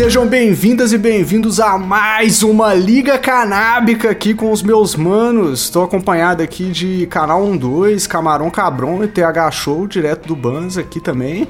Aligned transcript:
Sejam 0.00 0.26
bem-vindas 0.26 0.94
e 0.94 0.98
bem-vindos 0.98 1.60
a 1.60 1.76
mais 1.76 2.42
uma 2.42 2.72
Liga 2.72 3.18
Canábica 3.18 4.10
aqui 4.10 4.32
com 4.32 4.50
os 4.50 4.62
meus 4.62 4.96
manos. 4.96 5.64
Estou 5.64 5.84
acompanhado 5.84 6.42
aqui 6.42 6.70
de 6.70 7.06
Canal 7.08 7.54
12, 7.54 8.08
Camarão 8.08 8.50
Cabron 8.50 9.04
e 9.04 9.08
TH 9.08 9.50
Show, 9.50 9.86
direto 9.86 10.26
do 10.26 10.34
Bans 10.34 10.78
aqui 10.78 11.00
também. 11.00 11.46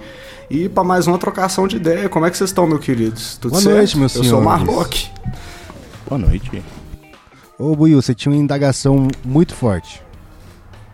E 0.50 0.68
para 0.68 0.82
mais 0.82 1.06
uma 1.06 1.16
trocação 1.16 1.68
de 1.68 1.76
ideia. 1.76 2.08
Como 2.08 2.26
é 2.26 2.30
que 2.30 2.36
vocês 2.36 2.50
estão, 2.50 2.66
meus 2.66 2.84
queridos? 2.84 3.38
Tudo 3.38 3.52
Boa 3.52 3.62
certo? 3.62 3.76
noite, 3.76 3.98
meu 3.98 4.08
senhor. 4.08 4.24
Eu 4.24 4.30
sou 4.30 4.40
o 4.40 4.44
Marlock. 4.44 5.08
Boa 6.08 6.18
noite. 6.18 6.60
Ô, 7.56 7.76
Buiu, 7.76 8.02
você 8.02 8.16
tinha 8.16 8.32
uma 8.32 8.42
indagação 8.42 9.06
muito 9.24 9.54
forte. 9.54 10.02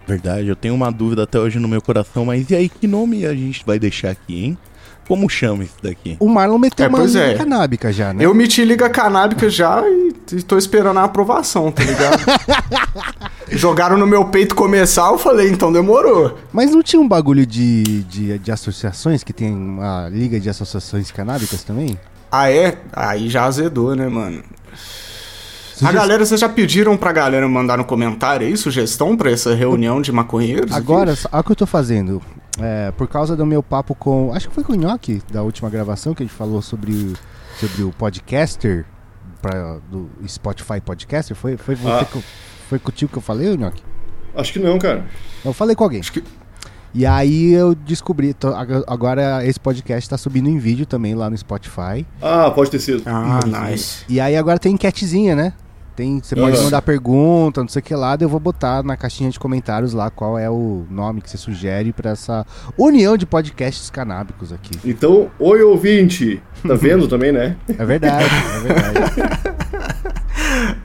Verdade, 0.07 0.47
eu 0.47 0.57
tenho 0.57 0.75
uma 0.75 0.93
dúvida 0.93 1.23
até 1.23 1.41
hoje 1.41 1.59
no 1.59 1.67
meu 1.69 1.81
coração, 1.81 2.27
mas 2.27 2.51
e 2.51 2.55
aí, 2.55 2.69
que 2.69 2.87
nome 2.87 3.25
a 3.25 3.33
gente 3.33 3.65
vai 3.65 3.79
deixar 3.79 4.11
aqui, 4.11 4.45
hein? 4.45 4.59
Como 5.07 5.29
chama 5.29 5.65
isso 5.65 5.77
daqui? 5.83 6.17
O 6.19 6.29
Marlon 6.29 6.59
meteu 6.59 6.87
é, 6.87 6.89
uma 6.89 6.99
liga 6.99 7.21
é. 7.21 7.35
canábica 7.35 7.93
já, 7.93 8.13
né? 8.13 8.25
Eu 8.25 8.35
meti 8.35 8.65
liga 8.65 8.89
canábica 8.89 9.49
já 9.49 9.83
e, 9.89 10.13
e 10.33 10.43
tô 10.43 10.59
esperando 10.59 10.99
a 10.99 11.05
aprovação, 11.05 11.71
tá 11.71 11.85
ligado? 11.85 12.19
Jogaram 13.49 13.97
no 13.97 14.07
meu 14.07 14.25
peito 14.25 14.57
começar, 14.57 15.09
eu 15.11 15.19
falei, 15.19 15.49
então 15.49 15.73
demorou. 15.73 16.37
Mas 16.53 16.73
não 16.73 16.83
tinha 16.83 17.01
um 17.01 17.07
bagulho 17.07 17.47
de, 17.47 18.03
de, 18.03 18.39
de 18.39 18.51
associações, 18.51 19.23
que 19.23 19.33
tem 19.33 19.55
uma 19.55 20.09
liga 20.09 20.41
de 20.41 20.51
associações 20.51 21.13
canábicas 21.13 21.63
também? 21.63 21.97
Ah, 22.31 22.51
é? 22.51 22.77
Aí 22.93 23.29
já 23.29 23.45
azedou, 23.45 23.95
né, 23.95 24.09
mano? 24.09 24.43
A 25.83 25.93
galera, 25.93 26.25
vocês 26.25 26.41
já 26.41 26.49
pediram 26.49 26.97
pra 26.97 27.13
galera 27.13 27.47
mandar 27.49 27.77
no 27.79 27.85
comentário 27.85 28.47
aí 28.47 28.57
sugestão 28.57 29.17
pra 29.17 29.31
essa 29.31 29.55
reunião 29.55 30.01
de 30.01 30.11
maconheiros? 30.13 30.73
Agora, 30.73 31.17
olha 31.33 31.41
o 31.41 31.45
que 31.45 31.53
eu 31.53 31.57
tô 31.57 31.67
fazendo. 31.67 32.23
É, 32.59 32.91
por 32.93 33.07
causa 33.07 33.37
do 33.37 33.45
meu 33.45 33.63
papo 33.63 33.95
com. 33.95 34.33
Acho 34.33 34.49
que 34.49 34.55
foi 34.55 34.65
com 34.65 34.73
o 34.73 34.77
Nhoque, 34.77 35.23
da 35.31 35.43
última 35.43 35.69
gravação, 35.69 36.15
que 36.15 36.23
a 36.23 36.27
gente 36.27 36.35
falou 36.35 36.63
sobre, 36.63 37.13
sobre 37.61 37.83
o 37.83 37.91
podcaster, 37.93 38.87
pra, 39.43 39.79
do 39.91 40.09
Spotify 40.27 40.81
Podcaster. 40.81 41.37
Foi, 41.37 41.57
foi, 41.57 41.75
ah. 41.85 42.05
foi, 42.05 42.23
foi 42.69 42.79
contigo 42.79 43.13
que 43.13 43.19
eu 43.19 43.23
falei, 43.23 43.55
Nhoque? 43.57 43.83
Acho 44.35 44.53
que 44.53 44.59
não, 44.59 44.79
cara. 44.79 45.05
Eu 45.45 45.53
falei 45.53 45.77
com 45.77 45.85
alguém. 45.85 46.01
Acho 46.01 46.13
que. 46.13 46.25
E 46.95 47.05
aí 47.05 47.53
eu 47.53 47.75
descobri, 47.75 48.33
tô, 48.33 48.49
agora 48.87 49.45
esse 49.45 49.61
podcast 49.61 50.09
tá 50.09 50.17
subindo 50.17 50.49
em 50.49 50.59
vídeo 50.59 50.87
também 50.87 51.15
lá 51.15 51.29
no 51.29 51.37
Spotify. 51.37 52.07
Ah, 52.23 52.51
pode 52.51 52.71
ter 52.71 52.79
sido. 52.79 53.03
Ah, 53.05 53.41
nice. 53.45 54.03
E 54.09 54.19
aí 54.19 54.35
agora 54.35 54.59
tem 54.59 54.73
enquetezinha, 54.73 55.37
né? 55.37 55.53
Tem, 55.97 56.21
você 56.23 56.37
pode 56.37 56.63
mandar 56.63 56.83
pergunta, 56.83 57.63
não 57.63 57.69
sei 57.69 57.81
o 57.81 57.83
que 57.83 57.95
lá, 57.95 58.19
eu 58.21 58.29
vou 58.29 58.39
botar 58.39 58.83
na 58.83 58.99
caixinha 58.99 59.31
de 59.31 59.41
comentários 59.41 59.95
lá 59.95 60.11
qual 60.11 60.39
é 60.39 60.51
o 60.51 60.85
nome 60.91 61.23
que 61.23 61.31
você 61.31 61.39
sugere 61.39 61.91
para 61.91 62.11
essa 62.11 62.45
união 62.77 63.17
de 63.17 63.25
podcasts 63.25 63.89
canábicos 63.89 64.53
aqui. 64.53 64.79
Então, 64.85 65.31
oi 65.39 65.63
ouvinte, 65.63 66.43
tá 66.69 66.75
vendo 66.75 67.09
também, 67.09 67.33
né? 67.33 67.57
É 67.67 67.85
verdade, 67.87 68.27
é 68.27 68.61
verdade. 68.61 69.15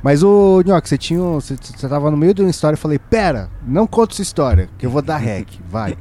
Mas 0.00 0.22
o 0.22 0.62
Nhoque, 0.64 0.88
você 0.88 0.96
tinha. 0.96 1.20
Você, 1.20 1.56
você 1.56 1.88
tava 1.88 2.08
no 2.08 2.16
meio 2.16 2.32
de 2.32 2.40
uma 2.40 2.50
história 2.50 2.76
e 2.76 2.78
falei, 2.78 3.00
pera, 3.00 3.50
não 3.66 3.84
conta 3.84 4.14
essa 4.14 4.22
história, 4.22 4.68
que 4.78 4.86
eu 4.86 4.90
vou 4.90 5.02
dar 5.02 5.16
rec, 5.16 5.58
vai. 5.68 5.98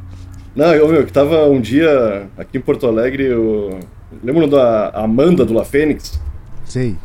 Não, 0.56 0.72
eu, 0.74 0.88
meu, 0.88 1.04
que 1.04 1.12
tava 1.12 1.48
um 1.48 1.60
dia 1.60 2.30
aqui 2.38 2.60
em 2.60 2.62
Porto 2.62 2.86
Alegre, 2.86 3.26
eu. 3.26 3.80
Lembra 4.24 4.48
da 4.48 4.90
Amanda 4.90 5.44
do 5.44 5.54
La 5.54 5.66
Fênix? 5.66 6.22
Sei 6.66 6.96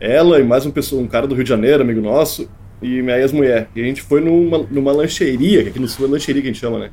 ela 0.00 0.38
e 0.38 0.42
mais 0.42 0.66
um, 0.66 0.70
pessoa, 0.70 1.02
um 1.02 1.06
cara 1.06 1.26
do 1.26 1.34
Rio 1.34 1.44
de 1.44 1.50
Janeiro, 1.50 1.82
amigo 1.82 2.00
nosso, 2.00 2.48
e 2.82 3.02
minha 3.02 3.18
ex-mulher. 3.18 3.68
E 3.74 3.80
a 3.80 3.84
gente 3.84 4.02
foi 4.02 4.20
numa, 4.20 4.58
numa 4.70 4.92
lancheria, 4.92 5.62
que 5.62 5.68
aqui 5.70 5.78
no 5.78 5.88
sul 5.88 6.06
é 6.06 6.10
lancheria 6.10 6.42
que 6.42 6.48
a 6.48 6.52
gente 6.52 6.60
chama, 6.60 6.78
né? 6.78 6.90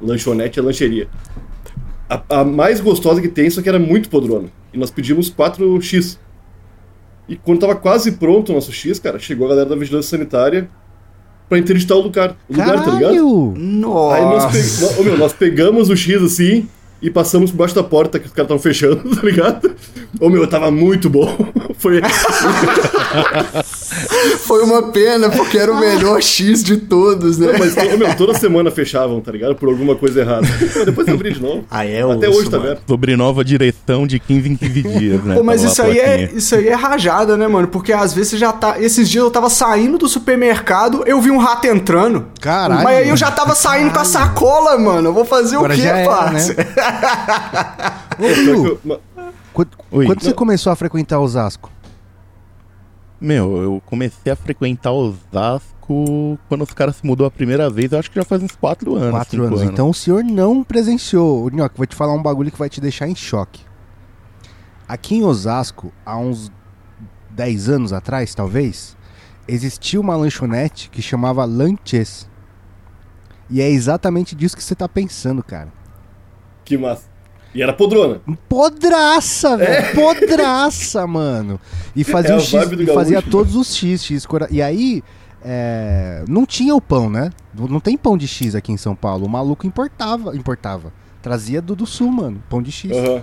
Lanchonete 0.00 0.58
é 0.58 0.62
lancheria. 0.62 1.08
A, 2.08 2.40
a 2.40 2.44
mais 2.44 2.80
gostosa 2.80 3.20
que 3.20 3.28
tem, 3.28 3.48
só 3.48 3.62
que 3.62 3.68
era 3.68 3.78
muito 3.78 4.08
podrona. 4.08 4.48
E 4.72 4.78
nós 4.78 4.90
pedimos 4.90 5.30
4x. 5.30 6.18
E 7.28 7.36
quando 7.36 7.60
tava 7.60 7.76
quase 7.76 8.12
pronto 8.12 8.50
o 8.50 8.54
nosso 8.54 8.72
X, 8.72 8.98
cara, 8.98 9.18
chegou 9.18 9.46
a 9.46 9.50
galera 9.50 9.68
da 9.68 9.76
vigilância 9.76 10.10
sanitária 10.16 10.68
pra 11.48 11.58
interditar 11.58 11.96
o 11.96 12.00
lugar, 12.00 12.36
o 12.48 12.52
lugar 12.52 12.84
tá 12.84 12.90
ligado? 12.90 13.54
Nossa! 13.56 14.16
Aí 14.16 14.22
nós, 14.22 14.96
pe... 14.96 15.02
meu, 15.02 15.18
nós 15.18 15.32
pegamos 15.32 15.88
o 15.88 15.96
X 15.96 16.22
assim, 16.22 16.68
e 17.02 17.10
passamos 17.10 17.50
por 17.50 17.58
baixo 17.58 17.74
da 17.74 17.82
porta 17.82 18.18
que 18.18 18.26
os 18.26 18.32
caras 18.32 18.46
estavam 18.46 18.62
fechando, 18.62 19.10
tá 19.16 19.22
ligado? 19.22 19.74
Ô 20.20 20.30
meu, 20.30 20.46
tava 20.46 20.70
muito 20.70 21.10
bom. 21.10 21.36
Foi. 21.76 22.00
Foi 24.44 24.62
uma 24.62 24.90
pena, 24.90 25.28
porque 25.30 25.58
era 25.58 25.72
o 25.72 25.78
melhor 25.78 26.20
X 26.22 26.62
de 26.62 26.76
todos, 26.76 27.38
né? 27.38 27.52
Não, 27.52 27.58
mas 27.58 27.74
meu, 27.98 28.16
toda 28.16 28.34
semana 28.34 28.70
fechavam, 28.70 29.20
tá 29.20 29.30
ligado? 29.32 29.54
Por 29.54 29.68
alguma 29.68 29.94
coisa 29.94 30.20
errada. 30.20 30.46
Depois 30.84 31.08
abri 31.08 31.32
de 31.34 31.42
novo. 31.42 31.64
Ah, 31.70 31.84
é 31.84 32.02
Até 32.02 32.28
osso, 32.28 32.40
hoje 32.40 32.50
tá 32.50 32.58
vendo. 32.58 32.78
Sobre 32.86 33.16
nova 33.16 33.44
direção 33.44 34.06
de 34.06 34.18
15 34.18 34.48
em 34.48 34.56
15 34.56 34.82
dias, 34.82 35.24
né? 35.24 35.34
Pô, 35.36 35.42
mas 35.42 35.62
isso 35.62 35.82
aí, 35.82 35.98
é, 35.98 36.30
isso 36.34 36.54
aí 36.54 36.68
é 36.68 36.74
rajada, 36.74 37.36
né, 37.36 37.46
mano? 37.46 37.68
Porque 37.68 37.92
às 37.92 38.12
vezes 38.12 38.30
você 38.30 38.38
já 38.38 38.52
tá. 38.52 38.80
Esses 38.80 39.08
dias 39.08 39.24
eu 39.24 39.30
tava 39.30 39.50
saindo 39.50 39.98
do 39.98 40.08
supermercado, 40.08 41.02
eu 41.06 41.20
vi 41.20 41.30
um 41.30 41.38
rato 41.38 41.66
entrando. 41.66 42.26
Caralho. 42.40 42.84
Mas 42.84 42.96
aí 42.98 43.08
eu 43.08 43.16
já 43.16 43.30
tava 43.30 43.54
saindo 43.54 43.90
Caralho. 43.90 43.94
com 43.94 44.00
a 44.00 44.04
sacola, 44.04 44.78
mano. 44.78 45.08
Eu 45.08 45.14
vou 45.14 45.24
fazer 45.24 45.56
Agora 45.56 45.74
o 45.74 45.76
quê, 45.76 45.88
parça? 46.06 46.54
Né? 46.54 46.66
Ô, 48.72 48.78
quando, 49.52 49.70
quando 49.90 50.22
você 50.22 50.32
começou 50.32 50.72
a 50.72 50.76
frequentar 50.76 51.20
Osasco? 51.20 51.71
Meu, 53.22 53.56
eu 53.62 53.82
comecei 53.86 54.32
a 54.32 54.36
frequentar 54.36 54.90
Osasco 54.90 56.38
quando 56.48 56.62
os 56.62 56.72
caras 56.72 56.96
se 56.96 57.06
mudou 57.06 57.24
a 57.24 57.30
primeira 57.30 57.70
vez, 57.70 57.92
eu 57.92 57.98
acho 58.00 58.10
que 58.10 58.16
já 58.16 58.24
faz 58.24 58.42
uns 58.42 58.56
4 58.56 58.96
anos. 58.96 59.10
4 59.10 59.44
anos. 59.44 59.60
anos. 59.60 59.72
Então 59.72 59.88
o 59.90 59.94
senhor 59.94 60.24
não 60.24 60.64
presenciou. 60.64 61.48
Nhoque, 61.48 61.76
vou 61.76 61.86
te 61.86 61.94
falar 61.94 62.14
um 62.14 62.22
bagulho 62.22 62.50
que 62.50 62.58
vai 62.58 62.68
te 62.68 62.80
deixar 62.80 63.06
em 63.08 63.14
choque. 63.14 63.64
Aqui 64.88 65.14
em 65.14 65.22
Osasco, 65.22 65.92
há 66.04 66.16
uns 66.16 66.50
10 67.30 67.68
anos 67.68 67.92
atrás, 67.92 68.34
talvez, 68.34 68.96
existia 69.46 70.00
uma 70.00 70.16
lanchonete 70.16 70.90
que 70.90 71.00
chamava 71.00 71.44
Lanches. 71.44 72.28
E 73.48 73.60
é 73.60 73.68
exatamente 73.70 74.34
disso 74.34 74.56
que 74.56 74.64
você 74.64 74.74
tá 74.74 74.88
pensando, 74.88 75.44
cara. 75.44 75.72
Que 76.64 76.76
massa. 76.76 77.11
E 77.54 77.62
era 77.62 77.72
podrona. 77.72 78.20
Podraça, 78.48 79.56
velho. 79.56 79.72
É. 79.72 79.94
Podraça, 79.94 81.04
mano. 81.08 81.60
E 81.94 82.02
fazia, 82.04 82.34
é 82.34 82.40
X, 82.40 82.72
e 82.72 82.86
fazia 82.86 83.20
todos 83.20 83.54
os 83.54 83.76
X, 83.76 84.04
X. 84.04 84.26
E 84.50 84.62
aí, 84.62 85.02
é, 85.44 86.24
não 86.28 86.46
tinha 86.46 86.74
o 86.74 86.80
pão, 86.80 87.10
né? 87.10 87.30
Não 87.54 87.80
tem 87.80 87.96
pão 87.96 88.16
de 88.16 88.26
X 88.26 88.54
aqui 88.54 88.72
em 88.72 88.76
São 88.76 88.94
Paulo. 88.94 89.26
O 89.26 89.28
maluco 89.28 89.66
importava, 89.66 90.34
importava. 90.34 90.92
Trazia 91.20 91.60
do, 91.60 91.76
do 91.76 91.86
sul, 91.86 92.10
mano. 92.10 92.42
Pão 92.48 92.62
de 92.62 92.72
X. 92.72 92.90
Uhum. 92.90 93.22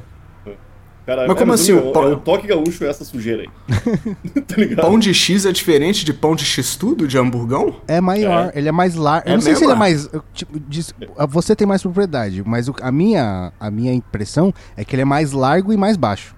Cara, 1.09 1.27
mas 1.27 1.37
como 1.39 1.53
assim? 1.53 1.73
O, 1.73 1.91
pão... 1.91 2.03
é 2.03 2.13
o 2.13 2.17
toque 2.17 2.45
gaúcho 2.45 2.83
é 2.83 2.87
essa 2.87 3.03
sujeira 3.03 3.41
aí. 3.41 3.49
tá 4.47 4.55
ligado? 4.57 4.85
Pão 4.85 4.99
de 4.99 5.11
X 5.11 5.43
é 5.43 5.51
diferente 5.51 6.05
de 6.05 6.13
pão 6.13 6.35
de 6.35 6.45
X 6.45 6.75
tudo, 6.75 7.07
de 7.07 7.17
hamburgão? 7.17 7.77
É 7.87 7.99
maior, 7.99 8.51
é. 8.53 8.59
ele 8.59 8.69
é 8.69 8.71
mais 8.71 8.93
largo. 8.93 9.27
Eu 9.27 9.33
é 9.33 9.35
não 9.35 9.41
sei 9.41 9.55
se 9.55 9.63
ele 9.63 9.71
é 9.71 9.75
mais. 9.75 10.07
Tipo, 10.35 10.59
diz, 10.59 10.93
você 11.27 11.55
tem 11.55 11.65
mais 11.65 11.81
propriedade, 11.81 12.43
mas 12.45 12.69
o, 12.69 12.75
a, 12.79 12.91
minha, 12.91 13.51
a 13.59 13.71
minha 13.71 13.91
impressão 13.91 14.53
é 14.77 14.85
que 14.85 14.93
ele 14.93 15.01
é 15.01 15.05
mais 15.05 15.31
largo 15.31 15.73
e 15.73 15.77
mais 15.77 15.97
baixo. 15.97 16.35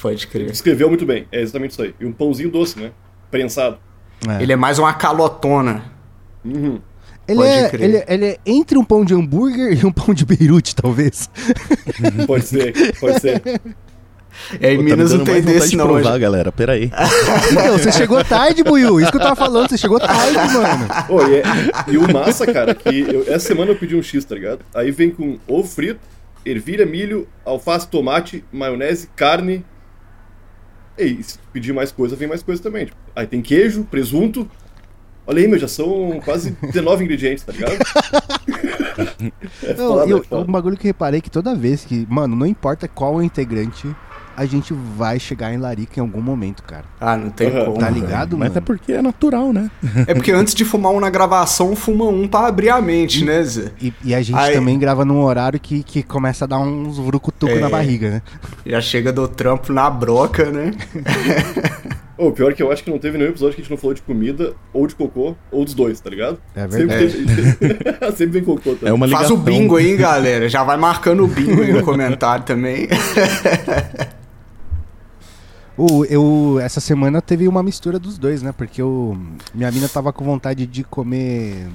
Pode 0.00 0.26
crer. 0.28 0.50
Escreveu 0.50 0.88
muito 0.88 1.04
bem, 1.04 1.26
é 1.30 1.42
exatamente 1.42 1.72
isso 1.72 1.82
aí. 1.82 1.94
E 2.00 2.06
um 2.06 2.12
pãozinho 2.12 2.50
doce, 2.50 2.80
né? 2.80 2.92
Prensado. 3.30 3.76
É. 4.26 4.42
Ele 4.42 4.54
é 4.54 4.56
mais 4.56 4.78
uma 4.78 4.94
calotona. 4.94 5.84
Uhum. 6.42 6.80
Ele 7.28 7.42
é, 7.42 7.70
ele, 7.74 8.04
ele, 8.08 8.26
é 8.26 8.38
entre 8.46 8.78
um 8.78 8.84
pão 8.84 9.04
de 9.04 9.14
hambúrguer 9.14 9.76
e 9.78 9.84
um 9.84 9.92
pão 9.92 10.14
de 10.14 10.24
Beirute, 10.24 10.74
talvez. 10.74 11.28
pode 12.26 12.46
ser, 12.46 12.98
pode 12.98 13.20
ser. 13.20 13.42
É, 14.60 14.72
em 14.72 14.76
Pô, 14.78 14.82
Minas 14.82 15.10
tá 15.10 15.18
não 15.18 15.24
tem 15.24 15.42
desse, 15.42 15.76
não. 15.76 15.86
Provar, 15.86 16.12
hoje. 16.12 16.20
galera, 16.20 16.52
peraí. 16.52 16.90
Então, 17.50 17.78
você 17.78 17.92
chegou 17.92 18.24
tarde, 18.24 18.62
Buiu. 18.62 19.00
Isso 19.00 19.10
que 19.10 19.16
eu 19.16 19.22
tava 19.22 19.36
falando, 19.36 19.68
você 19.68 19.78
chegou 19.78 19.98
tarde, 19.98 20.36
mano. 20.36 20.88
Oh, 21.08 21.22
e, 21.22 21.36
é, 21.36 21.42
e, 21.88 21.98
o 21.98 22.12
massa, 22.12 22.46
cara, 22.46 22.74
que 22.74 23.00
eu, 23.00 23.22
essa 23.22 23.40
semana 23.40 23.72
eu 23.72 23.76
pedi 23.76 23.96
um 23.96 24.02
X, 24.02 24.24
tá 24.24 24.34
ligado? 24.34 24.60
Aí 24.74 24.90
vem 24.90 25.10
com 25.10 25.38
ovo 25.46 25.68
frito, 25.68 26.00
ervilha, 26.44 26.86
milho, 26.86 27.28
alface, 27.44 27.88
tomate, 27.88 28.44
maionese, 28.52 29.08
carne. 29.16 29.64
E 30.98 31.22
se 31.22 31.38
pedir 31.52 31.72
mais 31.72 31.90
coisa, 31.90 32.14
vem 32.14 32.28
mais 32.28 32.42
coisa 32.42 32.62
também. 32.62 32.86
Tipo, 32.86 32.98
aí 33.14 33.26
tem 33.26 33.40
queijo, 33.40 33.84
presunto. 33.84 34.48
Olha 35.26 35.40
aí, 35.40 35.48
meu, 35.48 35.58
já 35.58 35.68
são 35.68 36.20
quase 36.24 36.56
19 36.60 37.04
ingredientes, 37.04 37.44
tá 37.44 37.52
ligado? 37.52 37.78
é 39.62 39.74
foda, 39.74 40.10
eu, 40.10 40.24
é 40.30 40.34
um 40.34 40.44
bagulho 40.44 40.76
que 40.76 40.86
reparei 40.86 41.20
que 41.20 41.30
toda 41.30 41.54
vez 41.54 41.84
que, 41.84 42.06
mano, 42.10 42.34
não 42.34 42.46
importa 42.46 42.88
qual 42.88 43.14
o 43.16 43.22
integrante 43.22 43.94
a 44.40 44.46
gente 44.46 44.72
vai 44.72 45.20
chegar 45.20 45.52
em 45.52 45.58
Larica 45.58 46.00
em 46.00 46.00
algum 46.00 46.22
momento, 46.22 46.62
cara. 46.62 46.86
Ah, 46.98 47.14
não 47.14 47.28
tem 47.28 47.48
uhum. 47.50 47.66
como. 47.66 47.78
Tá 47.78 47.90
ligado, 47.90 48.38
Mas 48.38 48.56
é 48.56 48.60
porque 48.60 48.92
é 48.92 49.02
natural, 49.02 49.52
né? 49.52 49.70
é 50.06 50.14
porque 50.14 50.32
antes 50.32 50.54
de 50.54 50.64
fumar 50.64 50.92
um 50.92 51.00
na 51.00 51.10
gravação, 51.10 51.76
fuma 51.76 52.06
um 52.06 52.26
pra 52.26 52.46
abrir 52.46 52.70
a 52.70 52.80
mente, 52.80 53.20
e, 53.20 53.24
né, 53.26 53.42
Zé? 53.42 53.70
E, 53.78 53.92
e 54.02 54.14
a 54.14 54.22
gente 54.22 54.38
Aí... 54.38 54.54
também 54.54 54.78
grava 54.78 55.04
num 55.04 55.22
horário 55.22 55.60
que, 55.60 55.82
que 55.82 56.02
começa 56.02 56.46
a 56.46 56.48
dar 56.48 56.58
uns 56.58 56.96
vurucutuco 56.96 57.52
é, 57.52 57.60
na 57.60 57.68
barriga, 57.68 58.10
né? 58.12 58.22
Já 58.64 58.80
chega 58.80 59.12
do 59.12 59.28
trampo 59.28 59.74
na 59.74 59.90
broca, 59.90 60.50
né? 60.50 60.72
O 62.16 62.28
oh, 62.28 62.32
pior 62.32 62.50
é 62.50 62.54
que 62.54 62.62
eu 62.62 62.72
acho 62.72 62.82
que 62.82 62.90
não 62.90 62.98
teve 62.98 63.16
nenhum 63.18 63.30
episódio 63.30 63.54
que 63.54 63.60
a 63.60 63.64
gente 63.64 63.70
não 63.70 63.78
falou 63.78 63.94
de 63.94 64.02
comida, 64.02 64.54
ou 64.72 64.86
de 64.86 64.94
cocô, 64.94 65.34
ou 65.50 65.64
dos 65.64 65.74
dois, 65.74 66.00
tá 66.00 66.08
ligado? 66.08 66.38
É 66.54 66.66
verdade. 66.66 67.10
Sempre, 67.12 67.54
teve... 67.54 68.16
Sempre 68.16 68.26
vem 68.26 68.44
cocô 68.44 68.74
também. 68.74 68.88
É 68.88 68.92
uma 68.92 69.06
ligação. 69.06 69.28
Faz 69.28 69.40
o 69.40 69.42
bingo 69.42 69.76
aí, 69.76 69.96
galera. 69.96 70.48
Já 70.48 70.62
vai 70.62 70.78
marcando 70.78 71.24
o 71.24 71.26
bingo 71.26 71.62
aí 71.62 71.72
no 71.72 71.82
comentário 71.82 72.44
também. 72.44 72.88
O, 75.80 76.04
eu, 76.04 76.60
essa 76.60 76.78
semana 76.78 77.22
teve 77.22 77.48
uma 77.48 77.62
mistura 77.62 77.98
dos 77.98 78.18
dois, 78.18 78.42
né? 78.42 78.52
Porque 78.52 78.82
eu, 78.82 79.16
minha 79.54 79.72
mina 79.72 79.88
tava 79.88 80.12
com 80.12 80.22
vontade 80.22 80.66
de 80.66 80.84
comer 80.84 81.68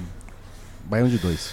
baião 0.84 1.08
de 1.08 1.18
dois. 1.18 1.50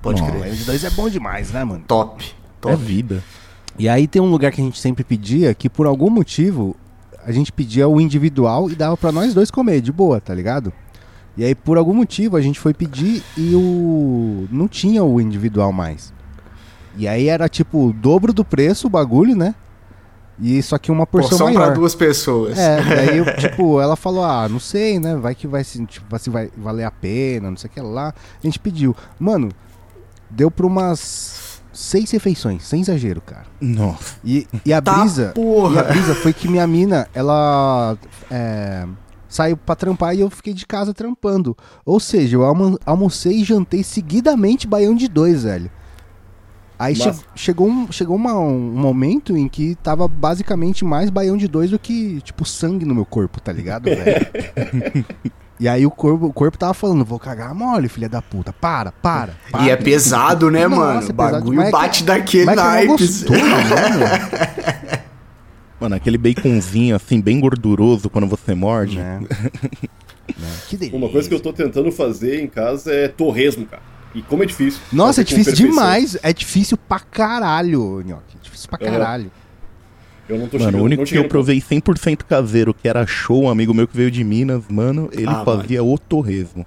Pode 0.00 0.22
crer. 0.22 0.40
Baião 0.40 0.54
de 0.54 0.64
dois 0.64 0.82
é 0.82 0.88
bom 0.88 1.10
demais, 1.10 1.50
né, 1.50 1.62
mano? 1.62 1.84
Top. 1.86 2.24
Top. 2.58 2.72
É 2.72 2.76
vida. 2.78 3.22
E 3.78 3.86
aí 3.86 4.08
tem 4.08 4.22
um 4.22 4.30
lugar 4.30 4.50
que 4.50 4.62
a 4.62 4.64
gente 4.64 4.80
sempre 4.80 5.04
pedia 5.04 5.52
que 5.52 5.68
por 5.68 5.86
algum 5.86 6.08
motivo 6.08 6.74
a 7.22 7.30
gente 7.30 7.52
pedia 7.52 7.86
o 7.86 8.00
individual 8.00 8.70
e 8.70 8.74
dava 8.74 8.96
pra 8.96 9.12
nós 9.12 9.34
dois 9.34 9.50
comer, 9.50 9.82
de 9.82 9.92
boa, 9.92 10.18
tá 10.18 10.32
ligado? 10.32 10.72
E 11.36 11.44
aí 11.44 11.54
por 11.54 11.76
algum 11.76 11.92
motivo 11.92 12.38
a 12.38 12.40
gente 12.40 12.58
foi 12.58 12.72
pedir 12.72 13.22
e 13.36 13.54
o 13.54 14.48
não 14.50 14.66
tinha 14.66 15.04
o 15.04 15.20
individual 15.20 15.70
mais. 15.70 16.14
E 16.96 17.06
aí 17.06 17.28
era 17.28 17.46
tipo 17.46 17.88
o 17.88 17.92
dobro 17.92 18.32
do 18.32 18.42
preço 18.42 18.86
o 18.86 18.90
bagulho, 18.90 19.36
né? 19.36 19.54
E 20.38 20.62
só 20.62 20.76
que 20.76 20.92
uma 20.92 21.06
porção 21.06 21.30
Porção 21.30 21.52
pra 21.52 21.60
maior. 21.60 21.74
duas 21.74 21.94
pessoas. 21.94 22.58
É, 22.58 22.82
daí, 22.82 23.18
eu, 23.18 23.24
tipo, 23.38 23.80
ela 23.80 23.96
falou, 23.96 24.22
ah, 24.22 24.46
não 24.48 24.60
sei, 24.60 24.98
né? 25.00 25.16
Vai 25.16 25.34
que 25.34 25.46
vai, 25.46 25.64
se, 25.64 25.84
tipo, 25.86 26.06
vai, 26.10 26.18
se 26.20 26.28
vai 26.28 26.50
valer 26.56 26.84
a 26.84 26.90
pena, 26.90 27.50
não 27.50 27.56
sei 27.56 27.70
o 27.70 27.72
que 27.72 27.80
lá. 27.80 28.08
A 28.08 28.46
gente 28.46 28.58
pediu. 28.58 28.94
Mano, 29.18 29.48
deu 30.30 30.50
pra 30.50 30.66
umas 30.66 31.60
seis 31.72 32.10
refeições, 32.10 32.64
sem 32.64 32.80
exagero, 32.82 33.20
cara. 33.20 33.44
Nossa. 33.60 34.16
E, 34.24 34.46
e 34.64 34.72
a 34.72 34.82
Tá, 34.82 34.98
brisa. 35.00 35.32
porra. 35.34 35.80
A 35.80 35.84
brisa 35.84 36.14
foi 36.14 36.32
que 36.34 36.48
minha 36.48 36.66
mina, 36.66 37.08
ela 37.14 37.96
é, 38.30 38.86
saiu 39.28 39.56
pra 39.56 39.74
trampar 39.74 40.14
e 40.14 40.20
eu 40.20 40.28
fiquei 40.30 40.52
de 40.52 40.66
casa 40.66 40.92
trampando. 40.92 41.56
Ou 41.84 41.98
seja, 41.98 42.36
eu 42.36 42.44
almo- 42.44 42.78
almocei 42.84 43.40
e 43.40 43.44
jantei 43.44 43.82
seguidamente 43.82 44.66
baião 44.66 44.94
de 44.94 45.08
dois, 45.08 45.44
velho. 45.44 45.70
Aí 46.78 46.94
che- 46.94 47.12
chegou, 47.34 47.68
um, 47.68 47.90
chegou 47.90 48.16
uma- 48.16 48.34
um 48.38 48.58
momento 48.58 49.36
em 49.36 49.48
que 49.48 49.74
tava 49.76 50.06
basicamente 50.06 50.84
mais 50.84 51.08
baião 51.08 51.36
de 51.36 51.48
dois 51.48 51.70
do 51.70 51.78
que, 51.78 52.20
tipo, 52.22 52.44
sangue 52.44 52.84
no 52.84 52.94
meu 52.94 53.04
corpo, 53.06 53.40
tá 53.40 53.52
ligado, 53.52 53.84
velho? 53.84 55.06
E 55.58 55.66
aí 55.66 55.86
o 55.86 55.90
corpo, 55.90 56.26
o 56.26 56.32
corpo 56.34 56.58
tava 56.58 56.74
falando, 56.74 57.02
vou 57.02 57.18
cagar 57.18 57.54
mole, 57.54 57.88
filha 57.88 58.10
da 58.10 58.20
puta. 58.20 58.52
Para, 58.52 58.92
para. 58.92 59.32
para. 59.50 59.64
E 59.64 59.70
é 59.70 59.76
pesado, 59.76 60.50
né, 60.50 60.68
Nossa, 60.68 60.76
mano? 60.82 60.92
é 60.92 60.98
O 60.98 61.00
pesado. 61.14 61.32
bagulho 61.32 61.56
Mas 61.56 61.68
é 61.68 61.70
que- 61.70 61.76
bate 61.78 62.04
daquele 62.04 62.50
é 62.50 62.52
é 62.52 62.56
naipe. 62.56 62.86
gostoso, 62.88 63.32
né, 63.32 63.38
mano? 63.40 65.00
Mano, 65.80 65.94
aquele 65.94 66.16
baconzinho 66.18 66.94
assim, 66.96 67.20
bem 67.22 67.38
gorduroso 67.40 68.08
quando 68.10 68.26
você 68.26 68.54
morde. 68.54 68.98
Né? 68.98 69.20
Né? 70.36 70.48
Que 70.68 70.76
delícia. 70.76 70.98
Uma 70.98 71.08
coisa 71.08 71.28
que 71.28 71.34
eu 71.34 71.38
tô 71.40 71.52
tentando 71.52 71.90
fazer 71.92 72.42
em 72.42 72.48
casa 72.48 72.92
é 72.92 73.06
torresmo, 73.08 73.64
cara. 73.64 73.80
E 74.16 74.22
como 74.22 74.42
é 74.42 74.46
difícil. 74.46 74.80
Nossa, 74.90 75.20
é 75.20 75.24
difícil 75.24 75.52
demais. 75.52 76.16
É 76.22 76.32
difícil 76.32 76.78
pra 76.78 76.98
caralho, 76.98 78.00
Nhoque. 78.00 78.36
É 78.40 78.42
difícil 78.42 78.66
pra 78.68 78.78
caralho. 78.78 79.30
Eu 80.26 80.38
não 80.38 80.48
tô 80.48 80.56
Mano, 80.58 80.70
chegando, 80.70 80.80
o 80.80 80.84
único 80.86 81.02
não 81.02 81.06
que 81.06 81.16
eu 81.18 81.28
provei 81.28 81.60
100% 81.60 82.22
caseiro, 82.24 82.72
que 82.72 82.88
era 82.88 83.06
show, 83.06 83.42
um 83.44 83.50
amigo 83.50 83.74
meu 83.74 83.86
que 83.86 83.94
veio 83.96 84.10
de 84.10 84.24
Minas, 84.24 84.62
mano, 84.70 85.10
ele 85.12 85.28
Ah, 85.28 85.44
fazia 85.44 85.84
o 85.84 85.98
torresmo. 85.98 86.64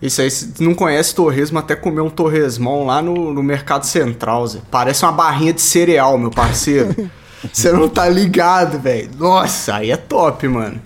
Isso 0.00 0.20
aí, 0.22 0.30
se 0.30 0.62
não 0.62 0.74
conhece 0.74 1.14
torresmo, 1.14 1.58
até 1.58 1.76
comer 1.76 2.00
um 2.00 2.10
torresmão 2.10 2.84
lá 2.86 3.00
no, 3.02 3.32
no 3.32 3.42
Mercado 3.42 3.84
Central, 3.84 4.46
Zé. 4.46 4.60
Parece 4.70 5.04
uma 5.04 5.12
barrinha 5.12 5.52
de 5.52 5.60
cereal, 5.60 6.16
meu 6.18 6.30
parceiro. 6.30 7.10
Você 7.52 7.70
não 7.72 7.88
tá 7.88 8.08
ligado, 8.08 8.78
velho. 8.80 9.10
Nossa, 9.18 9.76
aí 9.76 9.90
é 9.90 9.96
top, 9.96 10.48
mano. 10.48 10.80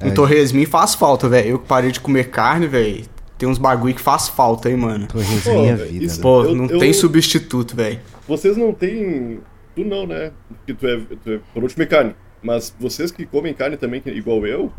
Um 0.00 0.08
É. 0.08 0.10
torresminho 0.12 0.68
faz 0.68 0.94
falta, 0.94 1.28
velho. 1.28 1.50
Eu 1.50 1.58
que 1.58 1.66
parei 1.66 1.92
de 1.92 2.00
comer 2.00 2.30
carne, 2.30 2.66
velho. 2.66 3.04
Tem 3.42 3.48
uns 3.48 3.58
bagulho 3.58 3.92
que 3.92 4.00
faz 4.00 4.28
falta, 4.28 4.70
hein, 4.70 4.76
mano. 4.76 5.08
Pô, 5.08 5.18
é 5.18 5.74
velho, 5.74 5.90
vida. 5.90 6.04
isso- 6.04 6.18
né? 6.18 6.22
Pô, 6.22 6.44
Eu- 6.44 6.54
não 6.54 6.66
eu- 6.66 6.78
tem 6.78 6.92
substituto, 6.92 7.74
velho. 7.74 7.98
Vocês 8.28 8.56
não 8.56 8.72
têm. 8.72 9.40
Tu 9.74 9.84
não, 9.84 10.06
né? 10.06 10.30
Porque 10.48 10.74
tu 10.74 10.86
é, 10.86 10.96
tu 11.24 11.30
é 11.56 11.66
de 11.66 11.74
comer 11.74 11.86
carne. 11.88 12.14
Mas 12.40 12.72
vocês 12.78 13.10
que 13.10 13.26
comem 13.26 13.52
carne 13.52 13.76
também, 13.76 14.00
que- 14.00 14.10
igual 14.10 14.46
eu, 14.46 14.70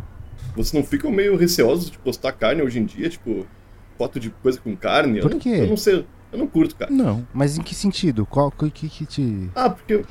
vocês 0.55 0.71
não 0.71 0.81
ficam 0.81 1.11
meio 1.11 1.35
receosos 1.35 1.91
de 1.91 1.97
postar 1.97 2.31
carne 2.31 2.61
hoje 2.61 2.79
em 2.79 2.85
dia? 2.85 3.09
Tipo, 3.09 3.45
foto 3.97 4.17
de 4.17 4.29
coisa 4.29 4.57
com 4.61 4.73
carne? 4.77 5.19
Por 5.19 5.31
eu, 5.31 5.33
não- 5.33 5.39
quê? 5.39 5.49
Eu 5.59 5.67
não 5.67 5.75
sei. 5.75 6.05
Eu 6.31 6.39
não 6.39 6.47
curto, 6.47 6.73
cara. 6.77 6.89
Não. 6.89 7.27
Mas 7.33 7.57
em 7.57 7.61
que 7.61 7.75
sentido? 7.75 8.25
Qual 8.25 8.49
que, 8.49 8.71
que, 8.71 8.87
que 8.87 9.05
te. 9.05 9.49
Ah, 9.53 9.69
porque. 9.69 10.05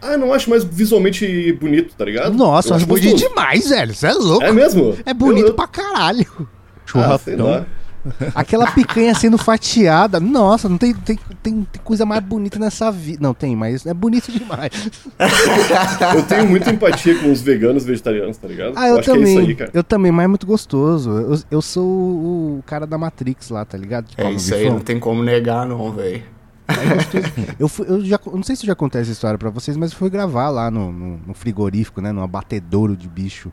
Ah, 0.00 0.12
eu 0.12 0.18
não 0.18 0.32
acho 0.32 0.48
mais 0.48 0.62
visualmente 0.62 1.52
bonito, 1.54 1.96
tá 1.96 2.04
ligado? 2.04 2.32
Nossa, 2.36 2.68
eu 2.68 2.72
eu 2.72 2.76
acho 2.76 2.86
bonito 2.86 3.10
gostoso. 3.10 3.28
demais, 3.30 3.68
velho. 3.68 3.92
Você 3.92 4.06
é 4.06 4.12
louco. 4.12 4.44
É 4.44 4.52
mesmo? 4.52 4.96
É 5.04 5.12
bonito 5.12 5.42
Eu- 5.42 5.48
eu- 5.48 5.54
pra 5.54 5.66
caralho. 5.66 6.24
Ah, 6.94 7.18
sei 7.18 7.34
Churrascão. 7.34 7.46
lá. 7.46 7.66
Aquela 8.34 8.70
picanha 8.70 9.14
sendo 9.14 9.38
fatiada. 9.38 10.18
Nossa, 10.20 10.68
não 10.68 10.78
tem, 10.78 10.94
tem, 10.94 11.18
tem, 11.42 11.62
tem 11.64 11.82
coisa 11.82 12.04
mais 12.06 12.22
bonita 12.22 12.58
nessa 12.58 12.90
vida. 12.90 13.18
Não 13.20 13.34
tem, 13.34 13.54
mas 13.56 13.84
é 13.86 13.94
bonito 13.94 14.30
demais. 14.32 14.70
Eu 16.14 16.22
tenho 16.24 16.48
muita 16.48 16.70
empatia 16.70 17.18
com 17.20 17.30
os 17.32 17.40
veganos 17.42 17.84
e 17.84 17.86
vegetarianos, 17.86 18.36
tá 18.36 18.48
ligado? 18.48 18.72
Ah, 18.76 18.88
eu, 18.88 18.98
acho 18.98 19.10
também. 19.10 19.24
que 19.24 19.28
é 19.28 19.32
isso 19.32 19.48
aí, 19.48 19.54
cara. 19.54 19.70
Eu 19.74 19.84
também, 19.84 20.12
mas 20.12 20.24
é 20.24 20.28
muito 20.28 20.46
gostoso. 20.46 21.10
Eu, 21.10 21.38
eu 21.50 21.62
sou 21.62 21.84
o, 21.86 22.62
cara 22.66 22.86
da 22.86 22.98
Matrix 22.98 23.50
lá, 23.50 23.64
tá 23.64 23.76
ligado? 23.76 24.06
É 24.16 24.30
isso 24.30 24.54
aí, 24.54 24.68
não 24.68 24.80
tem 24.80 24.98
como 24.98 25.22
negar, 25.22 25.66
não, 25.66 25.92
velho. 25.92 26.22
Eu, 27.58 27.68
fui- 27.68 27.86
eu 27.88 28.04
já, 28.04 28.18
eu 28.26 28.32
não 28.36 28.42
sei 28.42 28.56
se 28.56 28.64
eu 28.64 28.66
já 28.66 28.74
contei 28.74 29.00
essa 29.00 29.12
história 29.12 29.38
pra 29.38 29.50
vocês, 29.50 29.76
mas 29.76 29.92
eu 29.92 29.98
fui 29.98 30.10
gravar 30.10 30.48
lá 30.50 30.70
no, 30.70 30.90
no- 30.92 31.20
no 31.28 31.34
frigorífico, 31.34 32.00
né? 32.00 32.10
No 32.12 32.22
abatedouro 32.22 32.96
de 32.96 33.08
bicho. 33.08 33.52